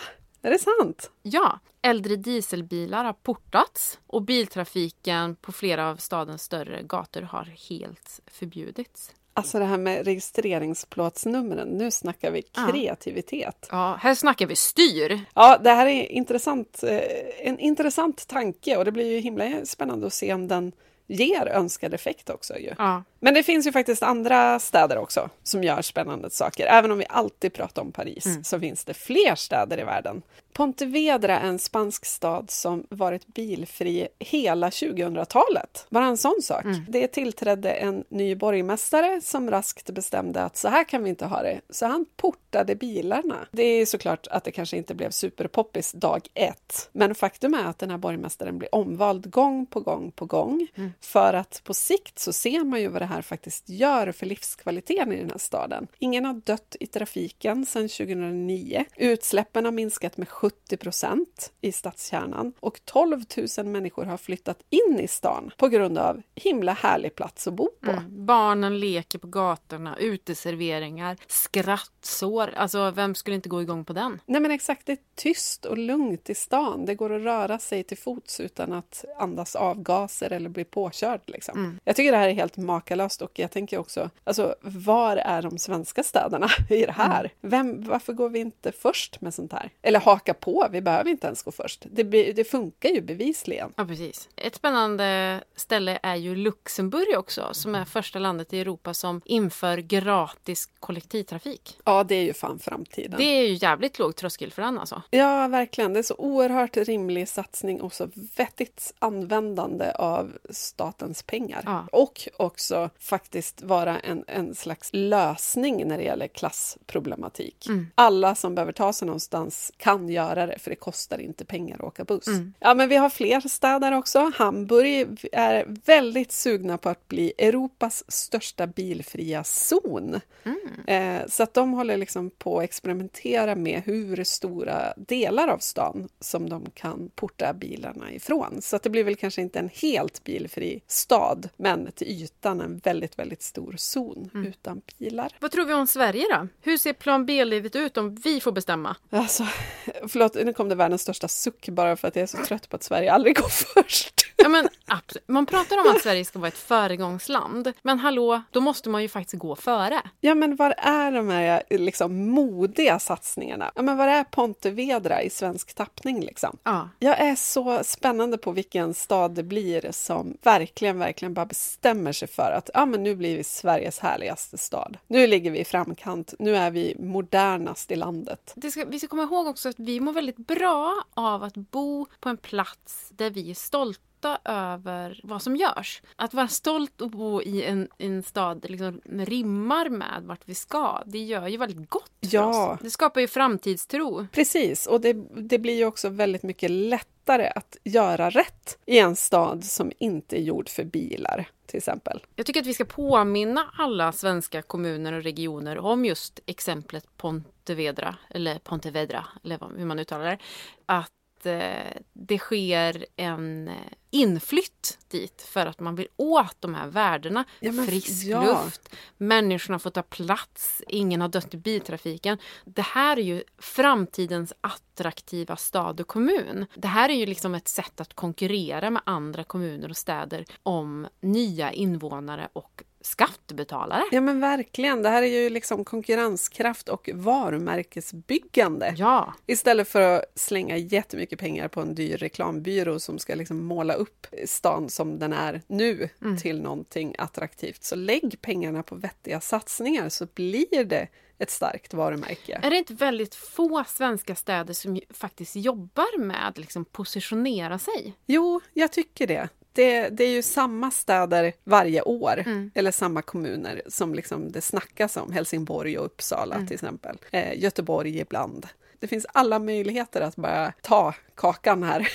Är 0.46 0.52
det 0.52 0.60
sant? 0.60 1.12
Ja, 1.22 1.60
äldre 1.82 2.16
dieselbilar 2.16 3.04
har 3.04 3.14
portats 3.14 4.00
och 4.08 4.22
biltrafiken 4.22 5.36
på 5.36 5.52
flera 5.52 5.90
av 5.90 5.96
stadens 5.96 6.44
större 6.44 6.84
gator 6.84 7.22
har 7.22 7.44
helt 7.70 8.20
förbjudits. 8.28 9.12
Alltså 9.34 9.60
det 9.60 9.66
här 9.66 9.78
med 9.78 10.06
registreringsplåtsnumren, 10.06 11.68
nu 11.68 11.92
snackar 11.92 12.32
vi 12.32 12.42
kreativitet. 12.42 13.68
Ja, 13.72 13.98
här 14.02 14.16
snackar 14.16 14.48
vi 14.48 14.56
styr. 14.56 15.22
Ja, 15.34 15.58
det 15.64 15.70
här 15.70 15.88
är 15.88 16.12
intressant, 16.12 16.84
eh, 16.84 17.00
en 17.40 17.60
intressant 17.60 18.28
tanke 18.28 18.78
och 18.78 18.86
det 18.86 18.92
blir 18.92 19.12
ju 19.12 19.20
himla 19.20 19.66
spännande 19.66 20.08
att 20.08 20.14
se 20.14 20.34
om 20.34 20.48
den 20.48 20.72
ger 21.08 21.48
önskad 21.48 21.94
effekt 21.94 22.30
också. 22.30 22.58
Ju. 22.58 22.74
Ja. 22.78 23.04
Men 23.20 23.34
det 23.34 23.44
finns 23.44 23.68
ju 23.68 23.72
faktiskt 23.72 24.04
andra 24.04 24.60
städer 24.60 24.98
också 24.98 25.30
som 25.44 25.64
gör 25.64 25.82
spännande 25.82 26.30
saker. 26.30 26.66
Även 26.66 26.92
om 26.92 26.98
vi 26.98 27.06
alltid 27.10 27.54
pratar 27.54 27.82
om 27.82 27.92
Paris 27.92 28.26
mm. 28.26 28.44
så 28.44 28.60
finns 28.60 28.86
det 28.86 28.94
fler 28.94 29.36
städer 29.36 29.80
i 29.80 29.84
världen 29.84 30.22
Pontevedra 30.56 31.40
är 31.40 31.48
en 31.48 31.60
spansk 31.60 32.06
stad 32.06 32.52
som 32.52 32.84
varit 32.90 33.28
bilfri 33.28 34.08
hela 34.20 34.70
2000-talet. 34.70 35.88
Bara 35.90 36.06
en 36.06 36.18
sån 36.18 36.42
sak. 36.42 36.66
Mm. 36.66 36.86
Det 36.88 37.08
tillträdde 37.08 37.72
en 37.72 38.04
ny 38.10 38.36
borgmästare 38.36 39.22
som 39.22 39.52
raskt 39.52 39.90
bestämde 39.90 40.44
att 40.44 40.58
så 40.58 40.68
här 40.68 40.84
kan 40.84 41.04
vi 41.04 41.10
inte 41.10 41.26
ha 41.26 41.42
det. 41.42 41.62
Så 41.70 41.86
han 41.86 42.06
portade 42.16 42.76
bilarna. 42.76 43.48
Det 43.52 43.64
är 43.64 43.86
såklart 43.86 44.28
att 44.28 44.44
det 44.44 44.52
kanske 44.52 44.78
inte 44.78 44.96
blev 44.96 45.10
superpoppis 45.10 45.92
dag 45.92 46.28
ett. 46.34 46.90
Men 46.92 47.16
faktum 47.16 47.54
är 47.54 47.66
att 47.66 47.80
den 47.80 47.92
här 47.92 47.98
borgmästaren 47.98 48.58
blir 48.58 48.76
omvald 48.76 49.32
gång 49.32 49.66
på 49.66 49.80
gång 49.80 50.12
på 50.12 50.26
gång. 50.26 50.68
Mm. 50.76 50.92
För 51.02 51.34
att 51.34 51.62
på 51.64 51.74
sikt 51.74 52.20
så 52.20 52.34
ser 52.34 52.64
man 52.64 52.82
ju 52.82 52.88
vad 52.88 53.02
det 53.02 53.06
här 53.06 53.22
faktiskt 53.22 53.70
gör 53.70 54.12
för 54.12 54.26
livskvaliteten 54.26 55.12
i 55.12 55.20
den 55.20 55.30
här 55.30 55.38
staden. 55.38 55.88
Ingen 56.00 56.26
har 56.26 56.34
dött 56.34 56.76
i 56.80 56.88
trafiken 56.88 57.66
sedan 57.66 57.90
2009. 57.90 58.86
Utsläppen 58.98 59.66
har 59.66 59.72
minskat 59.72 60.18
med 60.18 60.30
70 60.30 60.78
procent 60.78 61.52
i 61.62 61.72
stadskärnan 61.72 62.54
och 62.60 62.80
12 62.86 63.24
000 63.58 63.66
människor 63.66 64.06
har 64.06 64.18
flyttat 64.18 64.64
in 64.70 65.00
i 65.00 65.08
stan 65.08 65.52
på 65.58 65.68
grund 65.68 65.98
av 65.98 66.22
himla 66.36 66.74
härlig 66.74 67.16
plats 67.16 67.48
att 67.48 67.54
bo 67.54 67.70
på. 67.82 67.92
Mm. 67.92 68.26
Barnen 68.26 68.80
leker 68.80 69.20
på 69.20 69.28
gatorna, 69.28 69.98
uteserveringar, 69.98 71.18
skrattsår. 71.28 72.54
Alltså 72.56 72.92
vem 72.92 73.16
skulle 73.16 73.36
inte 73.36 73.50
gå 73.50 73.62
igång 73.62 73.86
på 73.86 73.94
den? 73.94 74.22
Nej 74.26 74.42
men 74.42 74.52
exakt, 74.52 74.86
det 74.86 74.92
är 74.92 74.98
tyst 75.16 75.66
och 75.66 75.78
lugnt 75.78 76.30
i 76.30 76.36
stan. 76.36 76.86
Det 76.86 76.96
går 76.96 77.14
att 77.14 77.22
röra 77.22 77.60
sig 77.60 77.84
till 77.84 77.98
fots 77.98 78.40
utan 78.40 78.74
att 78.74 79.06
andas 79.18 79.56
avgaser 79.56 80.32
eller 80.32 80.50
bli 80.50 80.64
påkörd. 80.86 81.22
Liksom. 81.26 81.58
Mm. 81.58 81.80
Jag 81.84 81.96
tycker 81.96 82.12
det 82.12 82.18
här 82.18 82.30
är 82.30 82.34
helt 82.34 82.58
makalöst 82.58 83.22
och 83.22 83.40
jag 83.40 83.52
tänker 83.52 83.78
också, 83.78 84.10
alltså 84.24 84.56
var 84.62 85.18
är 85.18 85.42
de 85.42 85.58
svenska 85.58 86.04
städerna 86.04 86.50
i 86.70 86.86
det 86.86 86.92
här? 86.92 87.20
Mm. 87.20 87.32
Vem, 87.42 87.84
varför 87.84 88.14
går 88.14 88.30
vi 88.30 88.40
inte 88.40 88.72
först 88.72 89.22
med 89.22 89.34
sånt 89.34 89.54
här? 89.54 89.70
Eller 89.82 90.00
haka 90.00 90.34
på, 90.34 90.68
vi 90.72 90.82
behöver 90.82 91.10
inte 91.10 91.28
ens 91.28 91.44
gå 91.44 91.52
först. 91.52 91.86
Det, 91.92 92.04
det 92.34 92.44
funkar 92.44 92.90
ju 92.90 93.02
bevisligen. 93.02 93.74
Ja, 93.76 93.86
precis. 93.86 94.30
Ett 94.36 94.56
spännande 94.56 95.40
ställe 95.56 96.00
är 96.04 96.16
ju 96.16 96.36
Luxemburg 96.36 97.18
också, 97.18 97.50
som 97.52 97.76
är 97.76 97.86
första 97.86 98.20
landet 98.20 98.54
i 98.54 98.60
Europa 98.60 98.94
som 98.94 99.22
inför 99.26 99.78
gratis 99.78 100.70
kollektivtrafik. 100.80 101.80
Ja, 101.86 102.04
det 102.04 102.16
är 102.16 102.24
ju 102.24 102.34
fan 102.34 102.60
framtiden. 102.60 103.16
Det 103.18 103.24
är 103.24 103.48
ju 103.48 103.54
jävligt 103.54 104.00
låg 104.00 104.16
tröskel 104.16 104.52
för 104.52 104.62
den 104.62 104.78
alltså. 104.78 105.02
Ja, 105.10 105.48
verkligen. 105.48 105.94
Det 105.94 106.00
är 106.00 106.04
så 106.04 106.16
oerhört 106.18 106.78
rimlig 106.78 107.28
satsning 107.28 107.82
och 107.82 107.94
så 107.94 108.10
vettigt 108.38 108.94
användande 109.00 109.92
av 109.92 110.32
statens 110.76 111.24
pengar. 111.24 111.62
Ja. 111.66 111.88
Och 111.92 112.30
också 112.38 112.90
faktiskt 113.00 113.62
vara 113.62 114.00
en, 114.00 114.24
en 114.28 114.56
slags 114.56 114.90
lösning 114.94 115.88
när 115.88 115.98
det 115.98 116.04
gäller 116.04 116.28
klassproblematik. 116.28 117.68
Mm. 117.68 117.88
Alla 117.96 118.36
som 118.36 118.56
behöver 118.56 118.72
ta 118.72 118.94
sig 118.94 119.06
någonstans 119.06 119.72
kan 119.78 120.10
göra 120.10 120.46
det, 120.46 120.60
för 120.60 120.70
det 120.70 120.76
kostar 120.76 121.18
inte 121.18 121.46
pengar 121.46 121.76
att 121.76 121.84
åka 121.84 122.04
buss. 122.04 122.28
Mm. 122.28 122.54
Ja, 122.60 122.74
men 122.74 122.90
vi 122.90 122.96
har 122.96 123.10
fler 123.10 123.40
städer 123.40 123.92
också. 123.92 124.32
Hamburg 124.36 125.30
är 125.32 125.66
väldigt 125.86 126.32
sugna 126.32 126.78
på 126.78 126.90
att 126.90 127.08
bli 127.08 127.34
Europas 127.38 128.04
största 128.08 128.68
bilfria 128.68 129.44
zon. 129.44 130.20
Mm. 130.44 131.22
Eh, 131.22 131.28
så 131.28 131.44
att 131.44 131.54
de 131.54 131.74
håller 131.74 131.98
liksom 131.98 132.30
på 132.30 132.58
att 132.58 132.64
experimentera 132.64 133.56
med 133.56 133.82
hur 133.86 134.24
stora 134.24 134.94
delar 134.98 135.48
av 135.48 135.58
stan 135.58 136.10
som 136.20 136.50
de 136.50 136.66
kan 136.74 137.10
porta 137.16 137.54
bilarna 137.54 138.12
ifrån. 138.12 138.62
Så 138.62 138.76
att 138.76 138.84
det 138.84 138.90
blir 138.90 139.04
väl 139.04 139.16
kanske 139.16 139.42
inte 139.42 139.60
en 139.60 139.70
helt 139.74 140.24
bilfri 140.24 140.65
stad, 140.88 141.50
men 141.58 141.92
till 141.92 142.08
ytan 142.08 142.62
en 142.62 142.78
väldigt, 142.78 143.20
väldigt 143.20 143.42
stor 143.42 143.76
zon 143.78 144.30
Mm. 144.34 144.48
utan 144.48 144.82
bilar. 145.00 145.32
Vad 145.40 145.52
tror 145.52 145.66
vi 145.66 145.74
om 145.74 145.88
Sverige 145.88 146.26
då? 146.32 146.48
Hur 146.62 146.78
ser 146.78 146.94
plan 146.94 147.26
B-livet 147.26 147.76
ut 147.76 147.98
om 147.98 148.16
vi 148.16 148.40
får 148.42 148.52
bestämma? 148.52 148.96
Alltså, 149.10 149.44
förlåt, 150.08 150.36
nu 150.36 150.54
kom 150.54 150.70
det 150.70 150.76
världens 150.76 151.02
största 151.02 151.28
suck 151.28 151.70
bara 151.70 151.96
för 151.96 152.08
att 152.08 152.16
jag 152.16 152.24
är 152.24 152.28
så 152.28 152.38
trött 152.38 152.70
på 152.70 152.76
att 152.76 152.84
Sverige 152.84 153.12
aldrig 153.14 153.36
går 153.38 153.50
först. 153.84 154.25
Ja, 154.36 154.50
men, 154.50 154.70
absolut. 154.86 155.28
Man 155.28 155.46
pratar 155.46 155.78
om 155.78 155.96
att 155.96 156.02
Sverige 156.02 156.26
ska 156.26 156.40
vara 156.40 156.48
ett 156.48 156.58
föregångsland. 156.58 157.74
Men 157.82 158.00
hallå, 158.00 158.42
då 158.52 158.62
måste 158.62 158.90
man 158.90 159.02
ju 159.02 159.10
faktiskt 159.10 159.42
gå 159.42 159.56
före. 159.56 160.02
Ja, 160.22 160.36
men 160.36 160.56
var 160.56 160.76
är 160.78 161.12
de 161.12 161.30
här 161.30 161.64
liksom, 161.70 162.30
modiga 162.30 163.00
satsningarna? 163.00 163.72
Ja, 163.76 163.82
men 163.82 163.98
var 163.98 164.08
är 164.08 164.24
Pontevedra 164.24 165.22
i 165.22 165.30
svensk 165.30 165.74
tappning 165.74 166.22
liksom? 166.22 166.58
Ja. 166.64 166.90
Jag 167.00 167.20
är 167.20 167.36
så 167.36 167.84
spännande 167.84 168.38
på 168.38 168.52
vilken 168.52 168.94
stad 168.94 169.32
det 169.36 169.44
blir 169.44 169.92
som 169.92 170.38
verkligen, 170.44 171.00
verkligen 171.00 171.34
bara 171.34 171.46
bestämmer 171.46 172.12
sig 172.12 172.28
för 172.28 172.52
att 172.58 172.70
ja, 172.74 172.86
men 172.86 173.04
nu 173.04 173.16
blir 173.16 173.38
vi 173.38 173.44
Sveriges 173.44 174.00
härligaste 174.00 174.58
stad. 174.58 174.98
Nu 175.08 175.28
ligger 175.28 175.52
vi 175.52 175.60
i 175.60 175.66
framkant. 175.66 176.34
Nu 176.40 176.56
är 176.56 176.72
vi 176.72 176.96
modernast 177.00 177.92
i 177.92 177.96
landet. 177.96 178.54
Det 178.56 178.72
ska, 178.72 178.86
vi 178.86 179.00
ska 179.00 179.08
komma 179.08 179.24
ihåg 179.24 179.48
också 179.48 179.70
att 179.70 179.80
vi 179.80 180.00
mår 180.00 180.14
väldigt 180.14 180.38
bra 180.38 181.04
av 181.14 181.44
att 181.44 181.56
bo 181.56 182.06
på 182.20 182.30
en 182.30 182.38
plats 182.38 183.10
där 183.10 183.30
vi 183.30 183.52
är 183.52 183.56
stolta 183.56 184.15
över 184.46 185.20
vad 185.24 185.42
som 185.42 185.56
görs. 185.56 186.02
Att 186.16 186.34
vara 186.34 186.48
stolt 186.48 187.02
och 187.02 187.10
bo 187.12 187.42
i 187.42 187.64
en, 187.64 187.88
en 187.98 188.24
stad 188.24 188.66
liksom 188.70 189.02
rimmar 189.06 189.90
med 189.90 190.24
vart 190.24 190.42
vi 190.46 190.56
ska, 190.56 191.04
det 191.06 191.20
gör 191.20 191.48
ju 191.48 191.58
väldigt 191.58 191.90
gott 191.90 192.12
för 192.22 192.36
Ja. 192.36 192.74
oss. 192.74 192.80
Det 192.82 192.90
skapar 192.90 193.22
ju 193.22 193.28
framtidstro. 193.28 194.28
Precis, 194.32 194.88
och 194.88 195.02
det, 195.02 195.14
det 195.36 195.60
blir 195.60 195.74
ju 195.78 195.86
också 195.86 196.10
väldigt 196.10 196.44
mycket 196.44 196.72
lättare 196.72 197.48
att 197.56 197.78
göra 197.84 198.30
rätt 198.30 198.78
i 198.86 199.00
en 199.00 199.16
stad 199.16 199.64
som 199.64 199.92
inte 200.00 200.38
är 200.40 200.42
gjord 200.42 200.70
för 200.70 200.84
bilar, 200.84 201.48
till 201.66 201.78
exempel. 201.78 202.24
Jag 202.36 202.46
tycker 202.46 202.60
att 202.62 202.68
vi 202.68 202.74
ska 202.74 202.86
påminna 202.86 203.66
alla 203.78 204.12
svenska 204.12 204.62
kommuner 204.62 205.14
och 205.14 205.24
regioner 205.24 205.78
om 205.78 206.06
just 206.06 206.40
exemplet 206.46 207.06
Pontevedra, 207.18 208.16
eller 208.30 208.60
Pontevedra, 208.60 209.26
eller 209.44 209.60
hur 209.78 209.86
man 209.86 210.00
uttalar 210.00 210.26
det. 210.26 210.38
Att 210.86 211.12
eh, 211.46 212.02
det 212.14 212.38
sker 212.38 213.06
en 213.16 213.68
eh, 213.68 213.74
inflytt 214.10 214.98
dit 215.08 215.42
för 215.42 215.66
att 215.66 215.80
man 215.80 215.96
vill 215.96 216.08
åt 216.16 216.56
de 216.60 216.74
här 216.76 216.88
värdena. 216.88 217.46
Ja, 217.60 217.72
men- 217.72 217.86
Frisk 217.86 218.26
ja. 218.26 218.44
luft, 218.64 218.96
människorna 219.18 219.80
får 219.80 219.90
ta 219.90 220.02
plats, 220.02 220.82
ingen 220.88 221.22
har 221.22 221.28
dött 221.28 221.54
i 221.54 221.58
biltrafiken. 221.58 222.38
Det 222.66 222.82
här 222.82 223.18
är 223.18 223.24
ju 223.24 223.44
framtidens 223.58 224.54
attraktiva 224.62 225.56
stad 225.56 226.00
och 226.00 226.08
kommun. 226.08 226.66
Det 226.76 226.88
här 226.88 227.10
är 227.10 227.14
ju 227.14 227.26
liksom 227.26 227.56
ett 227.56 227.68
sätt 227.68 228.02
att 228.02 228.14
konkurrera 228.14 228.90
med 228.90 229.02
andra 229.06 229.44
kommuner 229.44 229.90
och 229.90 229.98
städer 229.98 230.46
om 230.64 231.08
nya 231.22 231.72
invånare 231.72 232.50
och 232.54 232.84
skattebetalare. 233.06 234.04
Ja 234.12 234.22
men 234.22 234.40
verkligen, 234.40 235.02
det 235.02 235.10
här 235.10 235.24
är 235.24 235.42
ju 235.42 235.50
liksom 235.50 235.86
konkurrenskraft 235.86 236.90
och 236.90 237.10
varumärkesbyggande. 237.14 238.94
Ja, 238.98 239.34
Istället 239.46 239.88
för 239.88 240.02
att 240.02 240.24
slänga 240.36 240.78
jättemycket 240.78 241.40
pengar 241.40 241.68
på 241.68 241.82
en 241.82 241.96
dyr 241.96 242.18
reklambyrå 242.18 243.00
som 243.00 243.20
ska 243.20 243.36
liksom 243.36 243.66
måla 243.66 243.94
upp 243.94 244.28
stan 244.46 244.90
som 244.90 245.20
den 245.20 245.34
är 245.34 245.62
nu 245.68 246.10
till 246.42 246.62
någonting 246.62 247.16
attraktivt. 247.18 247.84
Så 247.84 247.96
lägg 247.96 248.42
pengarna 248.42 248.84
på 248.84 248.96
vettiga 248.96 249.42
satsningar 249.42 250.10
så 250.10 250.28
blir 250.34 250.84
det 250.84 251.08
ett 251.38 251.52
starkt 251.52 251.94
varumärke. 251.94 252.60
är 252.64 252.70
det 252.70 252.78
inte 252.78 252.94
väldigt 252.94 253.36
få 253.36 253.84
svenska 253.88 254.36
städer 254.36 254.74
som 254.74 255.00
faktiskt 255.10 255.56
jobbar 255.56 256.18
med 256.18 256.48
att 256.48 256.58
liksom 256.58 256.86
positionera 256.86 257.80
sig? 257.80 258.14
Jo, 258.26 258.62
jag 258.74 258.92
tycker 258.92 259.28
det. 259.28 259.50
Det, 259.76 260.10
det 260.10 260.24
är 260.24 260.30
ju 260.30 260.42
samma 260.42 260.92
städer 260.92 261.54
varje 261.64 262.02
år, 262.02 262.44
Mm. 262.46 262.72
eller 262.76 262.92
samma 262.92 263.22
kommuner 263.22 263.82
som 263.88 264.14
liksom 264.16 264.52
det 264.52 264.62
snackas 264.62 265.18
om. 265.18 265.32
Helsingborg 265.32 265.98
och 265.98 266.06
Uppsala 266.06 266.56
Mm. 266.56 266.68
till 266.68 266.74
exempel. 266.74 267.18
Eh, 267.32 267.60
Göteborg 267.64 268.20
ibland. 268.20 268.68
Det 269.00 269.08
finns 269.08 269.26
alla 269.34 269.60
möjligheter 269.60 270.22
att 270.22 270.36
bara 270.36 270.74
ta 270.82 271.14
kakan 271.36 271.84
här. 271.84 272.08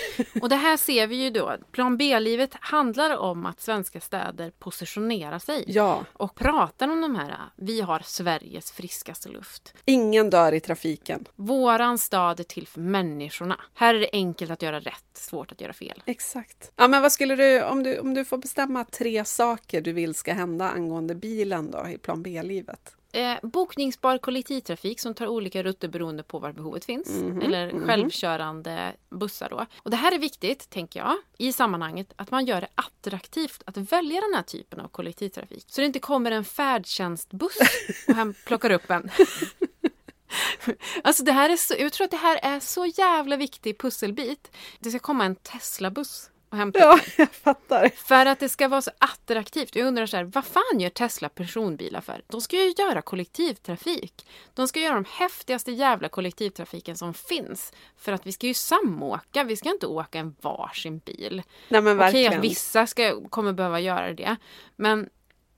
Och 0.42 0.48
det 0.48 0.56
här 0.56 0.76
ser 0.76 1.06
vi 1.06 1.16
ju 1.24 1.30
då. 1.30 1.56
Plan 1.72 1.96
B-livet 1.96 2.50
handlar 2.60 3.16
om 3.16 3.46
att 3.46 3.60
svenska 3.60 4.00
städer 4.00 4.50
positionerar 4.58 5.38
sig. 5.38 5.64
ja, 5.66 6.04
Och 6.12 6.34
pratar 6.34 6.88
om 6.88 7.00
de 7.00 7.14
här, 7.16 7.36
vi 7.56 7.80
har 7.80 8.02
Sveriges 8.04 8.72
friskaste 8.72 9.28
luft. 9.28 9.74
ingen 9.84 10.30
dör 10.30 10.52
i 10.52 10.60
trafiken. 10.60 11.24
Våran 11.36 11.98
stad 11.98 12.40
är 12.40 12.44
till 12.44 12.66
för 12.66 12.80
människorna. 12.80 13.60
Här 13.74 13.94
är 13.94 13.98
det 14.00 14.10
enkelt 14.12 14.50
att 14.50 14.62
göra 14.62 14.80
rätt, 14.80 15.04
svårt 15.12 15.52
att 15.52 15.60
göra 15.60 15.72
fel. 15.72 16.02
Exakt. 16.06 16.72
Ja, 16.76 16.88
men 16.88 17.02
vad 17.02 17.12
skulle 17.12 17.36
du, 17.36 17.62
om 17.62 17.82
du, 17.82 17.98
om 17.98 18.14
du 18.14 18.24
får 18.24 18.38
bestämma 18.38 18.84
tre 18.84 19.24
saker 19.24 19.80
du 19.80 19.92
vill 19.92 20.14
ska 20.14 20.32
hända 20.32 20.70
angående 20.70 21.14
bilen 21.14 21.70
då 21.70 21.88
i 21.88 21.98
plan 21.98 22.22
B-livet? 22.22 22.94
Eh, 23.12 23.36
bokningsbar 23.42 24.18
kollektivtrafik 24.18 25.00
som 25.00 25.14
tar 25.14 25.26
olika 25.26 25.62
rutter 25.62 25.88
beroende 25.88 26.22
på 26.22 26.38
var 26.38 26.52
behovet 26.52 26.84
finns. 26.84 27.08
Eller 27.42 27.86
självkörande 27.86 28.92
bussar 29.10 29.48
då. 29.48 29.66
Och 29.78 29.90
det 29.90 29.96
här 29.96 30.12
är 30.12 30.18
viktigt, 30.18 30.70
tänker 30.70 31.00
jag, 31.00 31.16
i 31.38 31.52
sammanhanget 31.52 32.12
att 32.16 32.30
man 32.30 32.46
gör 32.46 32.60
det 32.60 32.68
attraktivt 32.74 33.62
att 33.66 33.76
välja 33.76 34.20
den 34.20 34.34
här 34.34 34.42
typen 34.42 34.80
av 34.80 34.88
kollektivtrafik. 34.88 35.64
Så 35.66 35.80
det 35.80 35.86
inte 35.86 35.98
kommer 35.98 36.30
en 36.30 36.44
färdtjänstbuss 36.44 37.58
och 38.08 38.14
hem 38.14 38.34
plockar 38.46 38.70
upp 38.70 38.90
en. 38.90 39.10
Alltså 41.04 41.24
det 41.24 41.32
här 41.32 41.50
är 41.50 41.56
så, 41.56 41.74
jag 41.78 41.92
tror 41.92 42.04
att 42.04 42.10
det 42.10 42.16
här 42.16 42.38
är 42.42 42.60
så 42.60 42.86
jävla 42.86 43.36
viktig 43.36 43.78
pusselbit. 43.78 44.50
Det 44.78 44.90
ska 44.90 44.98
komma 44.98 45.24
en 45.24 45.36
Tesla-buss 45.36 46.30
och 46.50 46.56
hämta 46.56 46.78
Ja, 46.78 46.98
jag 47.16 47.32
fattar. 47.32 47.88
för 47.88 48.26
att 48.26 48.40
det 48.40 48.48
ska 48.48 48.68
vara 48.68 48.82
så 48.82 48.90
attraktivt. 48.98 49.76
Jag 49.76 49.86
undrar 49.86 50.06
så 50.06 50.16
här, 50.16 50.24
vad 50.24 50.44
fan 50.44 50.80
gör 50.80 50.90
Tesla 50.90 51.28
personbilar 51.28 52.00
för? 52.00 52.22
De 52.26 52.40
ska 52.40 52.56
ju 52.56 52.74
göra 52.78 53.02
kollektivtrafik. 53.02 54.26
De 54.54 54.68
ska 54.68 54.80
göra 54.80 54.94
de 54.94 55.04
häftigaste 55.08 55.72
jävla 55.72 56.08
kollektivtrafiken 56.08 56.96
som 56.96 57.14
finns. 57.14 57.72
För 57.96 58.12
att 58.12 58.26
vi 58.26 58.32
ska 58.32 58.46
ju 58.46 58.54
samåka, 58.54 59.44
vi 59.44 59.56
ska 59.56 59.68
inte 59.70 59.86
åka 59.86 60.18
en 60.18 60.36
varsin 60.40 60.98
bil. 60.98 61.42
Nej, 61.68 61.80
men 61.80 61.86
Okej 61.86 61.98
verkligen. 61.98 62.38
att 62.38 62.44
vissa 62.44 62.86
ska, 62.86 63.20
kommer 63.28 63.52
behöva 63.52 63.80
göra 63.80 64.12
det. 64.14 64.36
Men 64.76 65.08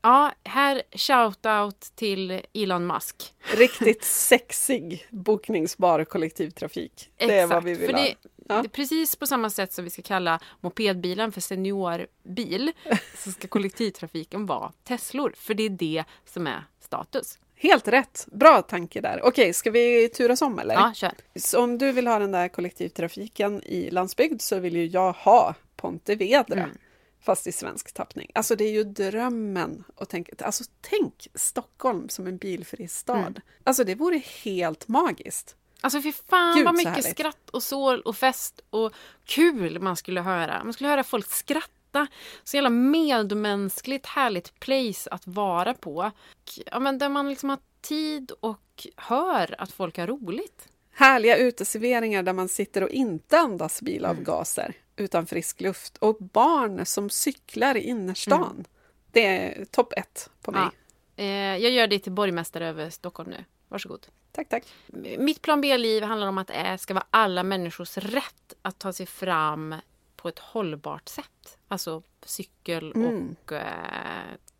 ja, 0.02 0.32
här 0.44 0.82
shout-out 0.92 1.92
till 1.94 2.40
Elon 2.54 2.86
Musk. 2.86 3.32
Riktigt 3.56 4.04
sexig 4.04 5.06
bokningsbar 5.10 6.04
kollektivtrafik. 6.04 7.10
Det 7.16 7.38
är 7.38 7.46
vad 7.46 7.64
vi 7.64 7.74
vill 7.74 7.86
för 7.88 7.94
ha. 7.94 8.02
det, 8.02 8.14
Ja. 8.48 8.54
det 8.62 8.66
är 8.66 8.68
precis 8.68 9.16
på 9.16 9.26
samma 9.26 9.50
sätt 9.50 9.72
som 9.72 9.84
vi 9.84 9.90
ska 9.90 10.02
kalla 10.02 10.40
mopedbilen 10.60 11.32
för 11.32 11.40
seniorbil 11.40 12.72
så 13.16 13.30
ska 13.32 13.48
kollektivtrafiken 13.48 14.46
vara 14.46 14.72
Teslor. 14.84 15.32
För 15.36 15.54
det 15.54 15.62
är 15.62 15.70
det 15.70 16.04
som 16.24 16.46
är 16.46 16.64
status. 16.80 17.38
Helt 17.56 17.88
rätt. 17.88 18.26
Bra 18.32 18.62
tanke 18.62 19.00
där. 19.00 19.20
Okej, 19.24 19.52
ska 19.52 19.70
vi 19.70 20.08
turas 20.08 20.42
om 20.42 20.58
eller? 20.58 20.74
Ja, 20.74 20.92
kör. 20.94 21.12
Så 21.34 21.62
om 21.62 21.78
du 21.78 21.92
vill 21.92 22.06
ha 22.06 22.18
den 22.18 22.32
där 22.32 22.48
kollektivtrafiken 22.48 23.62
i 23.62 23.90
landsbygd 23.90 24.40
så 24.40 24.58
vill 24.58 24.76
ju 24.76 24.86
jag 24.86 25.12
ha 25.12 25.54
Pontevedra. 25.76 26.62
Mm. 26.62 26.76
Fast 27.22 27.46
i 27.46 27.52
svensk 27.52 27.92
tappning. 27.92 28.30
Alltså 28.34 28.56
det 28.56 28.64
är 28.64 28.72
ju 28.72 28.84
drömmen. 28.84 29.84
att 29.96 30.08
tänka, 30.08 30.44
alltså 30.44 30.64
tänk 30.80 31.28
Stockholm 31.34 32.08
som 32.08 32.26
en 32.26 32.36
bilfri 32.36 32.88
stad. 32.88 33.18
Mm. 33.18 33.40
Alltså 33.64 33.84
det 33.84 33.94
vore 33.94 34.18
helt 34.18 34.88
magiskt. 34.88 35.56
Alltså 35.80 36.02
fy 36.02 36.12
fan 36.12 36.56
Gud, 36.56 36.64
vad 36.64 36.74
mycket 36.74 37.10
skratt 37.10 37.50
och 37.50 37.62
sål 37.62 38.00
och 38.00 38.16
fest 38.16 38.60
och 38.70 38.92
kul 39.24 39.80
man 39.80 39.96
skulle 39.96 40.20
höra. 40.20 40.64
Man 40.64 40.72
skulle 40.72 40.90
höra 40.90 41.04
folk 41.04 41.30
skratta. 41.30 42.06
Så 42.44 42.56
jävla 42.56 42.70
medmänskligt 42.70 44.06
härligt 44.06 44.60
place 44.60 45.10
att 45.10 45.26
vara 45.26 45.74
på. 45.74 46.10
Ja, 46.66 46.80
men 46.80 46.98
där 46.98 47.08
man 47.08 47.28
liksom 47.28 47.48
har 47.50 47.58
tid 47.80 48.32
och 48.40 48.86
hör 48.96 49.54
att 49.58 49.72
folk 49.72 49.98
har 49.98 50.06
roligt. 50.06 50.68
Härliga 50.94 51.36
uteserveringar 51.36 52.22
där 52.22 52.32
man 52.32 52.48
sitter 52.48 52.82
och 52.82 52.90
inte 52.90 53.38
andas 53.38 53.82
bilavgaser 53.82 54.74
utan 55.02 55.26
frisk 55.26 55.60
luft. 55.60 55.96
Och 55.98 56.16
barn 56.18 56.86
som 56.86 57.10
cyklar 57.10 57.76
i 57.76 57.80
innerstan. 57.80 58.64
Det 59.12 59.26
är 59.26 59.64
topp 59.64 59.92
ett 59.96 60.30
på 60.42 60.52
mig. 60.52 60.62
Ja. 61.16 61.22
Eh, 61.24 61.56
jag 61.62 61.70
gör 61.70 61.86
det 61.86 61.98
till 61.98 62.12
borgmästare 62.12 62.68
över 62.68 62.90
Stockholm 62.90 63.30
nu. 63.30 63.44
Varsågod. 63.68 64.06
Tack, 64.32 64.48
tack. 64.48 64.64
Mitt 65.18 65.42
plan 65.42 65.60
B-liv 65.60 66.02
handlar 66.02 66.26
om 66.26 66.38
att 66.38 66.46
det 66.48 66.78
ska 66.78 66.94
vara 66.94 67.06
alla 67.10 67.42
människors 67.42 67.98
rätt 67.98 68.54
att 68.62 68.78
ta 68.78 68.92
sig 68.92 69.06
fram 69.06 69.74
på 70.16 70.28
ett 70.28 70.38
hållbart 70.38 71.08
sätt. 71.08 71.58
Alltså 71.68 72.02
cykel 72.24 72.92
Mm. 72.94 73.36
och 73.44 73.52
eh, 73.52 73.62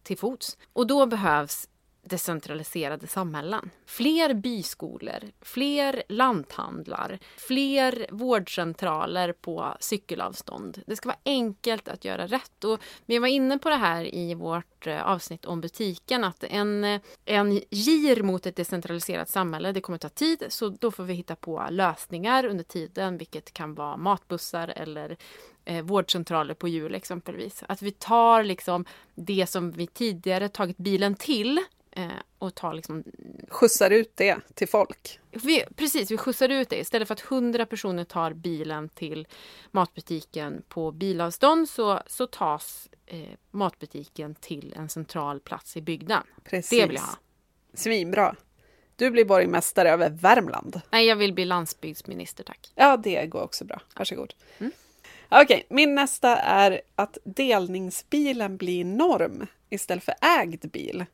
till 0.02 0.19
fots. 0.19 0.59
Och 0.73 0.86
då 0.86 1.06
behövs 1.06 1.69
decentraliserade 2.04 3.06
samhällen. 3.06 3.70
Fler 3.86 4.34
byskolor, 4.34 5.20
fler 5.40 6.02
lanthandlar, 6.08 7.18
fler 7.36 8.06
vårdcentraler 8.10 9.32
på 9.32 9.76
cykelavstånd. 9.80 10.82
Det 10.86 10.96
ska 10.96 11.08
vara 11.08 11.18
enkelt 11.24 11.88
att 11.88 12.04
göra 12.04 12.26
rätt. 12.26 12.64
Och 12.64 12.80
vi 13.06 13.18
var 13.18 13.28
inne 13.28 13.58
på 13.58 13.70
det 13.70 13.76
här 13.76 14.14
i 14.14 14.34
vårt 14.34 14.86
eh, 14.86 15.02
avsnitt 15.02 15.44
om 15.44 15.60
butiken 15.60 16.24
att 16.24 16.44
en, 16.44 17.00
en 17.24 17.60
gir 17.70 18.22
mot 18.22 18.46
ett 18.46 18.56
decentraliserat 18.56 19.28
samhälle, 19.28 19.72
det 19.72 19.80
kommer 19.80 19.98
ta 19.98 20.08
tid 20.08 20.44
så 20.48 20.68
då 20.68 20.90
får 20.90 21.04
vi 21.04 21.14
hitta 21.14 21.36
på 21.36 21.66
lösningar 21.70 22.44
under 22.44 22.64
tiden 22.64 23.18
vilket 23.18 23.52
kan 23.52 23.74
vara 23.74 23.96
matbussar 23.96 24.68
eller 24.68 25.16
eh, 25.64 25.84
vårdcentraler 25.84 26.54
på 26.54 26.68
hjul 26.68 26.94
exempelvis. 26.94 27.64
Att 27.68 27.82
vi 27.82 27.90
tar 27.90 28.44
liksom 28.44 28.84
det 29.14 29.46
som 29.46 29.70
vi 29.70 29.86
tidigare 29.86 30.48
tagit 30.48 30.76
bilen 30.76 31.14
till 31.14 31.60
och 32.39 32.55
tar 32.55 32.74
liksom 32.74 33.05
Skjutsar 33.48 33.90
ut 33.90 34.12
det 34.16 34.36
till 34.55 34.69
folk. 34.69 35.20
vi, 35.31 35.64
precis, 35.77 36.10
vi 36.10 36.16
skjutsar 36.16 36.48
ut 36.48 36.69
det. 36.69 36.77
Istället 36.77 37.09
för 37.09 37.14
att 37.14 37.24
100 37.31 37.66
personer 37.66 38.05
tar 38.05 38.32
bilen 38.32 38.89
till 38.89 39.27
matbutiken 39.70 40.62
på 40.69 40.93
bilavstånd 40.93 41.69
så, 41.69 42.02
så 42.06 42.27
tas 42.27 42.89
eh, 43.06 43.28
matbutiken 43.51 44.35
till 44.35 44.74
en 44.77 44.89
central 44.89 45.40
plats 45.40 45.77
i 45.77 45.81
bygden. 45.81 46.23
Precis. 46.44 46.70
Det 46.81 46.86
vill 46.86 46.97
jag 46.97 47.02
ha. 47.02 47.16
Svinbra. 47.74 48.36
Du 48.97 49.10
blir 49.10 49.24
borgmästare 49.24 49.90
över 49.90 50.10
Värmland. 50.10 50.81
Nej, 50.90 51.06
jag 51.06 51.16
vill 51.16 51.32
bli 51.32 51.44
landsbygdsminister 51.44 52.44
tack. 52.44 52.73
Ja, 52.74 52.97
det 52.97 53.27
går 53.27 53.43
också 53.43 53.64
bra. 53.64 53.81
Varsågod. 53.97 54.35
Okej, 55.28 55.66
min 55.69 55.94
nästa 55.94 56.36
är 56.36 56.81
att 56.94 57.19
delningsbilen 57.24 58.56
blir 58.56 58.85
norm 58.85 59.47
istället 59.70 60.05
för 60.05 60.14
ägd 60.40 60.70
bil. 60.70 61.05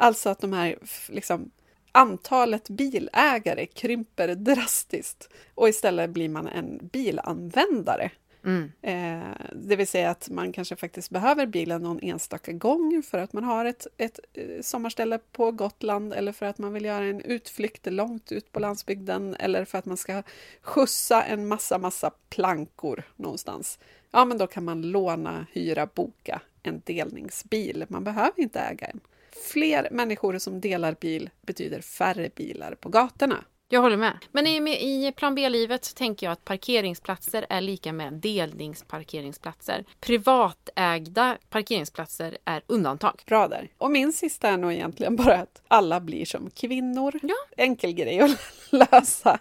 Alltså 0.00 0.28
att 0.28 0.40
de 0.40 0.52
här 0.52 0.78
liksom, 1.08 1.50
antalet 1.92 2.68
bilägare 2.68 3.66
krymper 3.66 4.34
drastiskt 4.34 5.28
och 5.54 5.68
istället 5.68 6.10
blir 6.10 6.28
man 6.28 6.46
en 6.46 6.78
bilanvändare. 6.92 8.10
Mm. 8.44 8.72
Eh, 8.82 9.36
det 9.52 9.76
vill 9.76 9.86
säga 9.86 10.10
att 10.10 10.28
man 10.30 10.52
kanske 10.52 10.76
faktiskt 10.76 11.10
behöver 11.10 11.46
bilen 11.46 11.82
någon 11.82 12.00
enstaka 12.02 12.52
gång 12.52 13.02
för 13.02 13.18
att 13.18 13.32
man 13.32 13.44
har 13.44 13.64
ett, 13.64 13.86
ett 13.96 14.20
eh, 14.34 14.60
sommarställe 14.60 15.18
på 15.32 15.52
Gotland 15.52 16.12
eller 16.12 16.32
för 16.32 16.46
att 16.46 16.58
man 16.58 16.72
vill 16.72 16.84
göra 16.84 17.04
en 17.04 17.20
utflykt 17.20 17.86
långt 17.86 18.32
ut 18.32 18.52
på 18.52 18.60
landsbygden 18.60 19.34
eller 19.34 19.64
för 19.64 19.78
att 19.78 19.84
man 19.84 19.96
ska 19.96 20.22
skjutsa 20.62 21.22
en 21.22 21.48
massa, 21.48 21.78
massa 21.78 22.10
plankor 22.28 23.02
någonstans. 23.16 23.78
Ja, 24.10 24.24
men 24.24 24.38
då 24.38 24.46
kan 24.46 24.64
man 24.64 24.82
låna, 24.82 25.46
hyra, 25.52 25.88
boka 25.94 26.40
en 26.62 26.82
delningsbil. 26.84 27.84
Man 27.88 28.04
behöver 28.04 28.40
inte 28.40 28.60
äga 28.60 28.86
en. 28.86 29.00
Fler 29.44 29.88
människor 29.90 30.38
som 30.38 30.60
delar 30.60 30.96
bil 31.00 31.30
betyder 31.42 31.80
färre 31.80 32.30
bilar 32.36 32.74
på 32.74 32.88
gatorna. 32.88 33.44
Jag 33.70 33.80
håller 33.80 33.96
med. 33.96 34.18
Men 34.32 34.46
i, 34.46 34.56
i 34.56 35.12
plan 35.16 35.34
B-livet 35.34 35.84
så 35.84 35.94
tänker 35.94 36.26
jag 36.26 36.32
att 36.32 36.44
parkeringsplatser 36.44 37.46
är 37.48 37.60
lika 37.60 37.92
med 37.92 38.12
delningsparkeringsplatser. 38.12 39.84
Privatägda 40.00 41.36
parkeringsplatser 41.50 42.38
är 42.44 42.62
undantag. 42.66 43.22
Bra 43.26 43.48
där. 43.48 43.70
Och 43.78 43.90
min 43.90 44.12
sista 44.12 44.48
är 44.48 44.56
nog 44.56 44.72
egentligen 44.72 45.16
bara 45.16 45.34
att 45.34 45.62
alla 45.68 46.00
blir 46.00 46.24
som 46.24 46.50
kvinnor. 46.50 47.18
Ja. 47.22 47.34
Enkel 47.56 47.92
grej 47.92 48.20
att 48.20 48.38
lösa. 48.70 49.38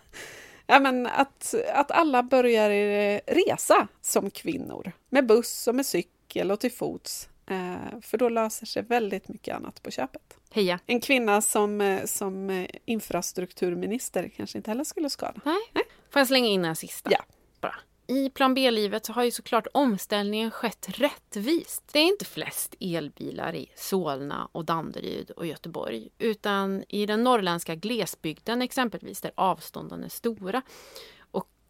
Ja, 0.65 0.79
men 0.79 1.07
att, 1.07 1.55
att 1.73 1.91
alla 1.91 2.23
börjar 2.23 2.69
eh, 2.69 3.19
resa 3.27 3.87
som 4.01 4.29
kvinnor. 4.29 4.91
Med 5.09 5.25
buss 5.25 5.67
och 5.67 5.75
med 5.75 5.85
cykel 5.85 6.51
och 6.51 6.59
till 6.59 6.71
fots. 6.71 7.29
Eh, 7.47 7.99
för 8.01 8.17
då 8.17 8.29
löser 8.29 8.65
sig 8.65 8.83
väldigt 8.83 9.27
mycket 9.27 9.55
annat 9.55 9.83
på 9.83 9.91
köpet. 9.91 10.37
Heja! 10.51 10.79
En 10.85 11.01
kvinna 11.01 11.41
som, 11.41 11.81
eh, 11.81 12.05
som 12.05 12.49
eh, 12.49 12.67
infrastrukturminister 12.85 14.31
kanske 14.35 14.57
inte 14.57 14.71
heller 14.71 14.83
skulle 14.83 15.09
skada. 15.09 15.41
Nej. 15.45 15.83
Får 16.09 16.19
jag 16.19 16.27
slänga 16.27 16.47
in 16.47 16.65
en 16.65 16.75
sista? 16.75 17.09
Ja. 17.11 17.19
Bara. 17.61 17.75
I 18.07 18.29
plan 18.29 18.53
B-livet 18.53 19.05
så 19.05 19.13
har 19.13 19.23
ju 19.23 19.31
såklart 19.31 19.67
omställningen 19.73 20.51
skett 20.51 20.87
rättvist. 20.89 21.83
Det 21.91 21.99
är 21.99 22.03
inte 22.03 22.25
flest 22.25 22.75
elbilar 22.79 23.55
i 23.55 23.71
Solna 23.75 24.49
och 24.51 24.65
Danderyd 24.65 25.31
och 25.31 25.45
Göteborg 25.45 26.09
utan 26.17 26.83
i 26.89 27.05
den 27.05 27.23
norrländska 27.23 27.75
glesbygden 27.75 28.61
exempelvis 28.61 29.21
där 29.21 29.31
avstånden 29.35 30.03
är 30.03 30.09
stora 30.09 30.61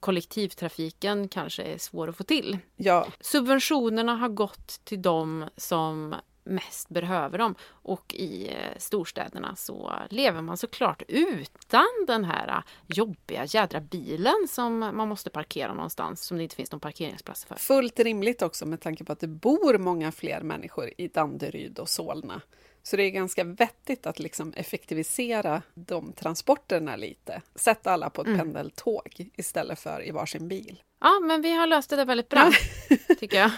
kollektivtrafiken 0.08 1.28
kanske 1.28 1.64
är 1.64 1.78
svår 1.78 2.10
att 2.10 2.18
få 2.18 2.24
till. 2.24 2.58
Ja, 2.76 3.08
Subventionerna 3.20 4.16
har 4.16 4.30
gått 4.30 4.68
till 4.68 5.02
de 5.02 5.46
som 5.58 6.16
mest 6.44 6.90
behöver 6.90 7.38
dem 7.38 7.56
och 7.66 8.14
i 8.14 8.48
eh, 8.48 8.78
storstäderna 8.78 9.56
så 9.56 9.94
lever 10.10 10.42
man 10.42 10.58
såklart 10.58 11.04
utan 11.08 11.88
den 12.08 12.26
här 12.26 12.48
eh, 12.48 12.64
jobbiga 12.88 13.46
jädra 13.46 13.80
bilen 13.80 14.48
som 14.50 14.80
man 14.80 15.08
måste 15.08 15.30
parkera 15.30 15.74
någonstans 15.74 16.22
som 16.22 16.38
det 16.38 16.44
inte 16.44 16.56
finns 16.56 16.72
någon 16.72 16.80
parkeringsplats 16.80 17.46
för. 17.46 17.56
fullt 17.56 18.00
rimligt 18.00 18.42
också 18.42 18.66
med 18.66 18.82
tanke 18.82 19.04
på 19.04 19.12
att 19.12 19.20
det 19.20 19.28
bor 19.28 19.78
många 19.78 20.12
fler 20.12 20.42
människor 20.42 20.92
i 20.98 21.08
Danderyd 21.08 21.80
och 21.80 21.90
Solna. 21.90 22.42
Så 22.88 22.98
det 22.98 23.04
är 23.04 23.10
ganska 23.10 23.44
vettigt 23.44 24.06
att 24.06 24.20
liksom 24.20 24.54
effektivisera 24.56 25.62
de 25.74 26.14
transporterna 26.14 26.96
lite. 26.96 27.42
Sätta 27.56 27.92
alla 27.92 28.10
på 28.10 28.22
ett 28.22 28.38
pendeltåg 28.38 29.30
istället 29.36 29.80
för 29.80 30.08
i 30.08 30.12
varsin 30.12 30.48
bil. 30.48 30.82
Ja, 31.02 31.20
men 31.24 31.42
vi 31.42 31.54
har 31.54 31.68
löst 31.68 31.90
det 31.90 31.96
där 31.96 32.06
väldigt 32.06 32.30
bra, 32.30 32.52
tycker 33.20 33.38
jag. 33.38 33.52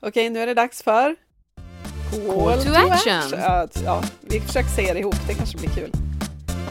Okej, 0.00 0.30
nu 0.30 0.40
är 0.40 0.46
det 0.46 0.54
dags 0.54 0.82
för... 0.82 1.16
Call 2.10 2.62
to 2.62 2.72
action. 2.72 3.40
Ja, 3.40 3.68
ja, 3.84 4.02
vi 4.20 4.40
försöker 4.40 4.68
säga 4.68 4.94
det 4.94 5.00
ihop, 5.00 5.16
det 5.26 5.34
kanske 5.34 5.58
blir 5.58 5.70
kul. 5.70 5.90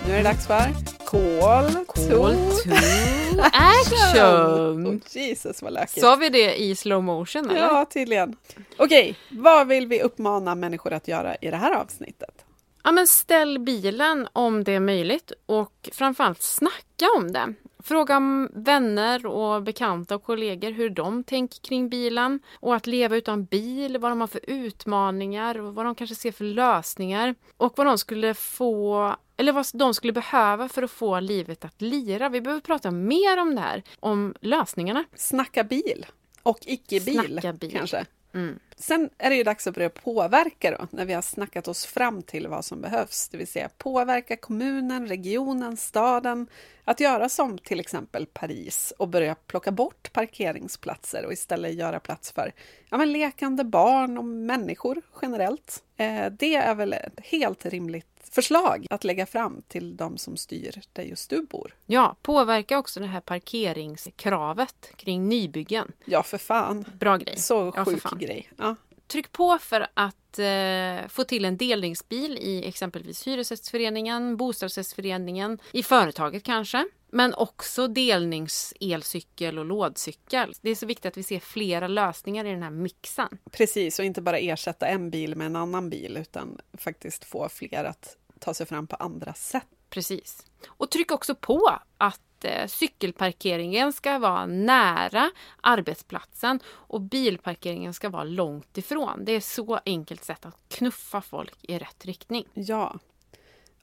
Nu 0.07 0.13
är 0.13 0.17
det 0.17 0.23
dags 0.23 0.47
för 0.47 0.90
Call, 1.11 1.85
Call 1.85 1.85
to 1.93 2.63
to 2.63 3.41
action! 3.53 4.87
Oh, 4.87 4.99
Jesus 5.09 5.61
vad 5.61 5.73
lökigt. 5.73 6.01
Sa 6.01 6.15
vi 6.15 6.29
det 6.29 6.61
i 6.61 6.75
slow 6.75 7.03
motion 7.03 7.49
eller? 7.49 7.61
Ja, 7.61 7.85
tydligen. 7.85 8.35
Okej, 8.77 9.15
vad 9.29 9.67
vill 9.67 9.87
vi 9.87 10.01
uppmana 10.01 10.55
människor 10.55 10.93
att 10.93 11.07
göra 11.07 11.35
i 11.35 11.51
det 11.51 11.57
här 11.57 11.71
avsnittet? 11.71 12.45
Ja, 12.83 12.91
men 12.91 13.07
ställ 13.07 13.59
bilen 13.59 14.27
om 14.33 14.63
det 14.63 14.71
är 14.71 14.79
möjligt 14.79 15.31
och 15.45 15.89
framförallt 15.93 16.41
snacka 16.41 17.05
om 17.17 17.31
det. 17.31 17.53
Fråga 17.83 18.17
om 18.17 18.49
vänner 18.53 19.25
och 19.25 19.63
bekanta 19.63 20.15
och 20.15 20.23
kollegor 20.23 20.71
hur 20.71 20.89
de 20.89 21.23
tänker 21.23 21.61
kring 21.61 21.89
bilen 21.89 22.39
och 22.59 22.75
att 22.75 22.87
leva 22.87 23.15
utan 23.15 23.45
bil, 23.45 23.97
vad 23.97 24.11
de 24.11 24.21
har 24.21 24.27
för 24.27 24.41
utmaningar 24.47 25.59
och 25.61 25.75
vad 25.75 25.85
de 25.85 25.95
kanske 25.95 26.15
ser 26.15 26.31
för 26.31 26.45
lösningar 26.45 27.35
och 27.57 27.73
vad 27.75 27.87
de 27.87 27.97
skulle 27.97 28.33
få 28.33 29.15
eller 29.41 29.51
vad 29.51 29.65
de 29.73 29.93
skulle 29.93 30.13
behöva 30.13 30.69
för 30.69 30.83
att 30.83 30.91
få 30.91 31.19
livet 31.19 31.65
att 31.65 31.81
lira. 31.81 32.29
Vi 32.29 32.41
behöver 32.41 32.61
prata 32.61 32.91
mer 32.91 33.37
om 33.37 33.55
det 33.55 33.61
här, 33.61 33.83
om 33.99 34.35
lösningarna. 34.41 35.03
Snacka 35.15 35.63
bil 35.63 36.05
och 36.43 36.59
icke-bil, 36.61 37.39
kanske. 37.71 38.05
Mm. 38.33 38.59
Sen 38.75 39.09
är 39.17 39.29
det 39.29 39.35
ju 39.35 39.43
dags 39.43 39.67
att 39.67 39.75
börja 39.75 39.89
påverka 39.89 40.71
då, 40.71 40.87
när 40.91 41.05
vi 41.05 41.13
har 41.13 41.21
snackat 41.21 41.67
oss 41.67 41.85
fram 41.85 42.21
till 42.21 42.47
vad 42.47 42.65
som 42.65 42.81
behövs. 42.81 43.29
Det 43.29 43.37
vill 43.37 43.47
säga 43.47 43.69
påverka 43.77 44.35
kommunen, 44.35 45.07
regionen, 45.07 45.77
staden 45.77 46.47
att 46.85 46.99
göra 46.99 47.29
som 47.29 47.57
till 47.57 47.79
exempel 47.79 48.25
Paris 48.25 48.93
och 48.97 49.07
börja 49.07 49.35
plocka 49.35 49.71
bort 49.71 50.13
parkeringsplatser 50.13 51.25
och 51.25 51.33
istället 51.33 51.73
göra 51.73 51.99
plats 51.99 52.31
för 52.31 52.53
ja, 52.89 52.97
men 52.97 53.11
lekande 53.11 53.63
barn 53.63 54.17
och 54.17 54.25
människor 54.25 55.01
generellt. 55.21 55.83
Eh, 55.97 56.25
det 56.31 56.55
är 56.55 56.75
väl 56.75 56.93
ett 56.93 57.19
helt 57.23 57.65
rimligt 57.65 58.10
förslag 58.31 58.87
att 58.89 59.03
lägga 59.03 59.25
fram 59.25 59.61
till 59.67 59.97
de 59.97 60.17
som 60.17 60.37
styr 60.37 60.81
där 60.93 61.03
just 61.03 61.29
du 61.29 61.41
bor. 61.41 61.75
Ja, 61.85 62.15
påverka 62.21 62.77
också 62.77 62.99
det 62.99 63.05
här 63.05 63.21
parkeringskravet 63.21 64.91
kring 64.95 65.29
nybyggen. 65.29 65.91
Ja, 66.05 66.23
för 66.23 66.37
fan. 66.37 66.85
Bra 66.99 67.17
grej. 67.17 67.37
Så 67.37 67.73
Ja, 67.75 67.85
sjuk 67.85 68.19
grej. 68.19 68.49
Ja. 68.57 68.75
Tryck 69.07 69.31
på 69.31 69.57
för 69.57 69.87
att 69.93 70.39
eh, 70.39 71.07
få 71.09 71.23
till 71.23 71.45
en 71.45 71.57
delningsbil 71.57 72.37
i 72.37 72.67
exempelvis 72.67 73.27
Hyresgästföreningen, 73.27 74.37
Bostadsrättsföreningen, 74.37 75.59
i 75.71 75.83
företaget 75.83 76.43
kanske. 76.43 76.85
Men 77.13 77.33
också 77.33 77.87
delningselcykel 77.87 79.59
och 79.59 79.65
lådcykel. 79.65 80.53
Det 80.61 80.69
är 80.69 80.75
så 80.75 80.85
viktigt 80.85 81.05
att 81.05 81.17
vi 81.17 81.23
ser 81.23 81.39
flera 81.39 81.87
lösningar 81.87 82.45
i 82.45 82.49
den 82.49 82.63
här 82.63 82.69
mixen. 82.69 83.37
Precis, 83.51 83.99
och 83.99 84.05
inte 84.05 84.21
bara 84.21 84.37
ersätta 84.37 84.87
en 84.87 85.09
bil 85.09 85.35
med 85.35 85.47
en 85.47 85.55
annan 85.55 85.89
bil 85.89 86.17
utan 86.17 86.57
faktiskt 86.77 87.25
få 87.25 87.49
fler 87.49 87.83
att 87.83 88.17
ta 88.41 88.53
sig 88.53 88.65
fram 88.65 88.87
på 88.87 88.95
andra 88.95 89.33
sätt. 89.33 89.67
Precis. 89.89 90.45
Och 90.67 90.91
tryck 90.91 91.11
också 91.11 91.35
på 91.35 91.79
att 91.97 92.45
eh, 92.45 92.67
cykelparkeringen 92.67 93.93
ska 93.93 94.19
vara 94.19 94.45
nära 94.45 95.31
arbetsplatsen 95.61 96.59
och 96.67 97.01
bilparkeringen 97.01 97.93
ska 97.93 98.09
vara 98.09 98.23
långt 98.23 98.77
ifrån. 98.77 99.25
Det 99.25 99.31
är 99.31 99.39
så 99.39 99.79
enkelt 99.85 100.23
sätt 100.23 100.45
att 100.45 100.57
knuffa 100.69 101.21
folk 101.21 101.55
i 101.61 101.77
rätt 101.77 102.05
riktning. 102.05 102.45
Ja. 102.53 102.99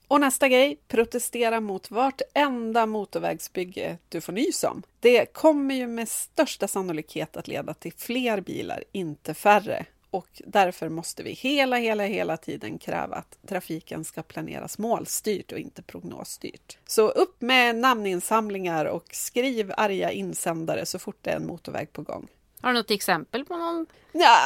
Och 0.07 0.21
nästa 0.21 0.47
grej, 0.47 0.79
protestera 0.87 1.59
mot 1.59 1.91
vartenda 1.91 2.85
motorvägsbygge 2.85 3.97
du 4.09 4.21
får 4.21 4.33
nys 4.33 4.63
om. 4.63 4.83
Det 4.99 5.33
kommer 5.33 5.75
ju 5.75 5.87
med 5.87 6.09
största 6.09 6.67
sannolikhet 6.67 7.37
att 7.37 7.47
leda 7.47 7.73
till 7.73 7.93
fler 7.93 8.41
bilar, 8.41 8.83
inte 8.91 9.33
färre. 9.33 9.85
Och 10.11 10.41
därför 10.45 10.89
måste 10.89 11.23
vi 11.23 11.31
hela, 11.31 11.77
hela, 11.77 12.03
hela 12.03 12.37
tiden 12.37 12.77
kräva 12.77 13.15
att 13.15 13.37
trafiken 13.47 14.05
ska 14.05 14.23
planeras 14.23 14.77
målstyrt 14.77 15.51
och 15.51 15.59
inte 15.59 15.81
prognosstyrt. 15.81 16.77
Så 16.85 17.09
upp 17.09 17.41
med 17.41 17.75
namninsamlingar 17.75 18.85
och 18.85 19.05
skriv 19.11 19.73
arga 19.77 20.11
insändare 20.11 20.85
så 20.85 20.99
fort 20.99 21.17
det 21.21 21.31
är 21.31 21.35
en 21.35 21.47
motorväg 21.47 21.93
på 21.93 22.01
gång. 22.01 22.27
Har 22.61 22.73
du 22.73 22.79
något 22.79 22.91
exempel 22.91 23.45
på 23.45 23.57
någon? 23.57 23.85
Ja, 24.11 24.37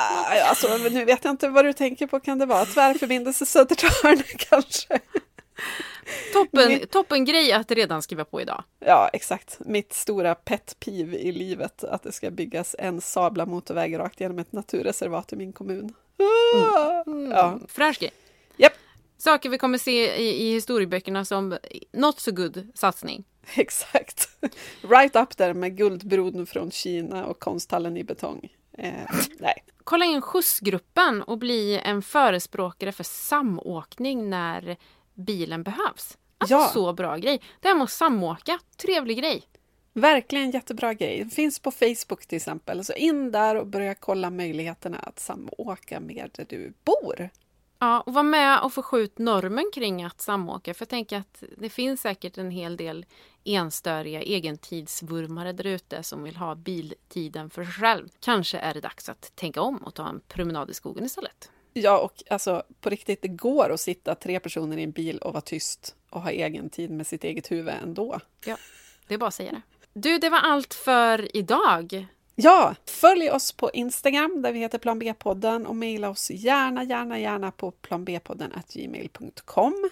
alltså, 0.49 0.77
nu 0.77 1.06
vet 1.06 1.23
jag 1.23 1.31
inte 1.31 1.49
vad 1.49 1.65
du 1.65 1.73
tänker 1.73 2.07
på. 2.07 2.19
Kan 2.19 2.40
det 2.40 2.45
vara 2.45 2.65
tvärförbindelse 2.65 3.45
Södertörn 3.45 4.23
kanske? 4.38 4.99
Toppen, 6.34 6.88
toppen 6.88 7.25
grej 7.25 7.51
att 7.51 7.71
redan 7.71 8.01
skriva 8.01 8.25
på 8.25 8.41
idag. 8.41 8.63
Ja, 8.80 9.09
exakt. 9.13 9.59
Mitt 9.59 9.93
stora 9.93 10.35
pet 10.35 10.75
peeve 10.80 11.17
i 11.17 11.31
livet, 11.31 11.84
att 11.84 12.03
det 12.03 12.11
ska 12.11 12.31
byggas 12.31 12.75
en 12.80 13.01
sabla 13.01 13.45
motorväg 13.45 13.99
rakt 13.99 14.19
genom 14.19 14.39
ett 14.39 14.51
naturreservat 14.51 15.34
i 15.34 15.35
min 15.35 15.53
kommun. 15.53 15.93
Ah! 16.17 17.03
Mm. 17.07 17.31
Ja. 17.31 17.59
Fräsch 17.67 17.99
grej. 17.99 18.11
Japp, 18.57 18.73
Saker 19.17 19.49
vi 19.49 19.57
kommer 19.57 19.77
se 19.77 20.15
i, 20.15 20.47
i 20.47 20.51
historieböckerna 20.51 21.25
som 21.25 21.57
not 21.91 22.19
so 22.19 22.31
good 22.31 22.67
satsning. 22.75 23.23
exakt. 23.55 24.30
Right 24.81 25.15
up 25.15 25.38
där 25.38 25.53
med 25.53 25.77
guldbron 25.77 26.45
från 26.45 26.71
Kina 26.71 27.25
och 27.25 27.39
konsthallen 27.39 27.97
i 27.97 28.03
betong. 28.03 28.49
Eh, 28.77 28.93
nej, 29.39 29.63
Kolla 29.84 30.05
in 30.05 30.21
skjutsgruppen 30.21 31.23
och 31.23 31.38
bli 31.38 31.81
en 31.84 32.01
förespråkare 32.01 32.91
för 32.91 33.03
samåkning 33.03 34.30
när 34.30 34.77
bilen 35.14 35.64
behövs. 35.64 36.18
Alltså 36.38 36.56
Ja. 36.56 36.69
så 36.73 36.94
bra 36.94 37.18
grej. 37.18 37.41
Det 37.60 37.68
här 37.68 37.76
med 37.76 37.84
att 37.84 37.91
samåka, 37.91 38.60
trevlig 38.77 39.18
grej. 39.18 39.44
verkligen 39.94 40.52
jättebra 40.52 40.94
grej. 40.94 41.30
Finns 41.30 41.60
på 41.60 41.72
Facebook 41.72 42.26
till 42.26 42.35
exempel. 42.35 42.85
Så 42.85 42.94
in 42.94 43.31
där 43.31 43.56
och 43.56 43.68
börja 43.68 43.95
kolla 43.95 44.30
möjligheterna 44.30 44.98
att 44.98 45.19
samåka 45.19 45.99
med 45.99 46.30
där 46.35 46.45
du 46.49 46.73
bor. 46.84 47.30
Ja, 47.80 48.02
och 48.02 48.14
var 48.14 48.23
med 48.23 48.60
och 48.61 48.73
förskjut 48.73 49.18
normen 49.18 49.72
kring 49.73 50.03
att 50.03 50.22
samåka. 50.22 50.73
För 50.73 50.81
jag 50.81 50.90
tänker 50.90 51.18
att 51.18 51.44
det 51.57 51.69
finns 51.69 52.02
säkert 52.02 52.38
en 52.38 52.52
hel 52.52 52.77
del 52.77 53.06
enstöriga 53.44 54.22
egentidsvurmare 54.22 55.52
där 55.53 55.65
ute 55.68 56.03
som 56.03 56.23
vill 56.23 56.35
ha 56.35 56.56
biltiden 56.56 57.49
för 57.49 57.64
sig 57.64 57.73
själv. 57.73 58.07
Kanske 58.19 58.57
är 58.57 58.73
det 58.73 58.81
dags 58.81 59.10
att 59.10 59.31
tänka 59.35 59.61
om 59.61 59.77
och 59.77 59.94
ta 59.94 60.10
en 60.10 60.22
promenad 60.27 60.69
i 60.69 60.73
skogen 60.73 61.06
istället. 61.06 61.52
Ja, 61.73 61.99
och 61.99 62.23
alltså 62.29 62.63
på 62.81 62.89
riktigt, 62.89 63.21
det 63.21 63.27
går 63.27 63.69
att 63.71 63.79
sitta 63.79 64.15
tre 64.15 64.39
personer 64.39 64.77
i 64.77 64.83
en 64.83 64.91
bil 64.91 65.17
och 65.17 65.33
vara 65.33 65.41
tyst 65.41 65.95
och 66.09 66.21
ha 66.21 66.31
egen 66.31 66.69
tid 66.69 66.91
med 66.91 67.07
sitt 67.07 67.23
eget 67.23 67.51
huvud 67.51 67.73
ändå. 67.83 68.19
Ja, 68.45 68.57
det 69.07 69.13
är 69.13 69.17
bara 69.17 69.27
att 69.27 69.33
säga 69.33 69.51
det. 69.51 69.61
Du, 69.93 70.17
det 70.17 70.29
var 70.29 70.39
allt 70.39 70.73
för 70.73 71.37
idag. 71.37 72.07
Ja, 72.35 72.75
följ 72.85 73.31
oss 73.31 73.51
på 73.51 73.71
Instagram 73.71 74.41
där 74.41 74.51
vi 74.51 74.59
heter 74.59 74.77
Plan 74.77 74.99
B-podden 74.99 75.65
och 75.65 75.75
mejla 75.75 76.09
oss 76.09 76.31
gärna, 76.31 76.83
gärna, 76.83 77.19
gärna 77.19 77.51
på 77.51 77.71
planbpodden 77.71 78.53
gmail.com. 78.73 79.89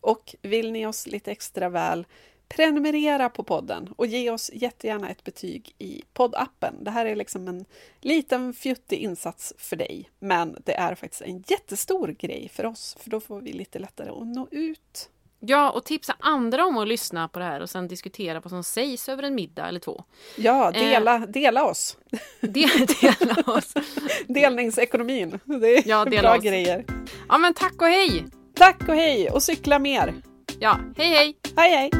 Och 0.00 0.34
vill 0.42 0.72
ni 0.72 0.86
oss 0.86 1.06
lite 1.06 1.30
extra 1.30 1.68
väl, 1.68 2.06
prenumerera 2.48 3.28
på 3.28 3.42
podden 3.42 3.88
och 3.96 4.06
ge 4.06 4.30
oss 4.30 4.50
jättegärna 4.54 5.10
ett 5.10 5.24
betyg 5.24 5.74
i 5.78 6.02
poddappen. 6.12 6.84
Det 6.84 6.90
här 6.90 7.06
är 7.06 7.16
liksom 7.16 7.48
en 7.48 7.64
liten 8.00 8.54
fjuttig 8.54 8.96
insats 8.98 9.52
för 9.58 9.76
dig, 9.76 10.10
men 10.18 10.56
det 10.64 10.74
är 10.74 10.94
faktiskt 10.94 11.22
en 11.22 11.44
jättestor 11.46 12.08
grej 12.08 12.50
för 12.54 12.66
oss, 12.66 12.96
för 13.00 13.10
då 13.10 13.20
får 13.20 13.40
vi 13.40 13.52
lite 13.52 13.78
lättare 13.78 14.10
att 14.10 14.26
nå 14.26 14.48
ut. 14.50 15.10
Ja, 15.40 15.70
och 15.70 15.84
tipsa 15.84 16.16
andra 16.18 16.66
om 16.66 16.76
att 16.78 16.88
lyssna 16.88 17.28
på 17.28 17.38
det 17.38 17.44
här 17.44 17.60
och 17.60 17.70
sen 17.70 17.88
diskutera 17.88 18.40
vad 18.40 18.50
som 18.50 18.64
sägs 18.64 19.08
över 19.08 19.22
en 19.22 19.34
middag 19.34 19.68
eller 19.68 19.80
två. 19.80 20.04
Ja, 20.36 20.70
dela, 20.70 21.18
dela 21.18 21.64
oss! 21.64 21.96
Del, 22.40 22.86
dela 23.00 23.52
oss. 23.52 23.74
Delningsekonomin, 24.26 25.38
det 25.44 25.76
är 25.78 25.88
Ja, 25.88 26.04
dela 26.04 26.22
bra 26.22 26.36
oss. 26.38 26.44
grejer. 26.44 26.84
Ja, 27.28 27.38
men 27.38 27.54
tack 27.54 27.82
och 27.82 27.88
hej! 27.88 28.24
Tack 28.54 28.88
och 28.88 28.94
hej 28.94 29.30
och 29.30 29.42
cykla 29.42 29.78
mer! 29.78 30.14
Ja, 30.60 30.78
hej 30.96 31.08
hej! 31.08 31.36
Hej 31.56 31.70
hej! 31.70 31.90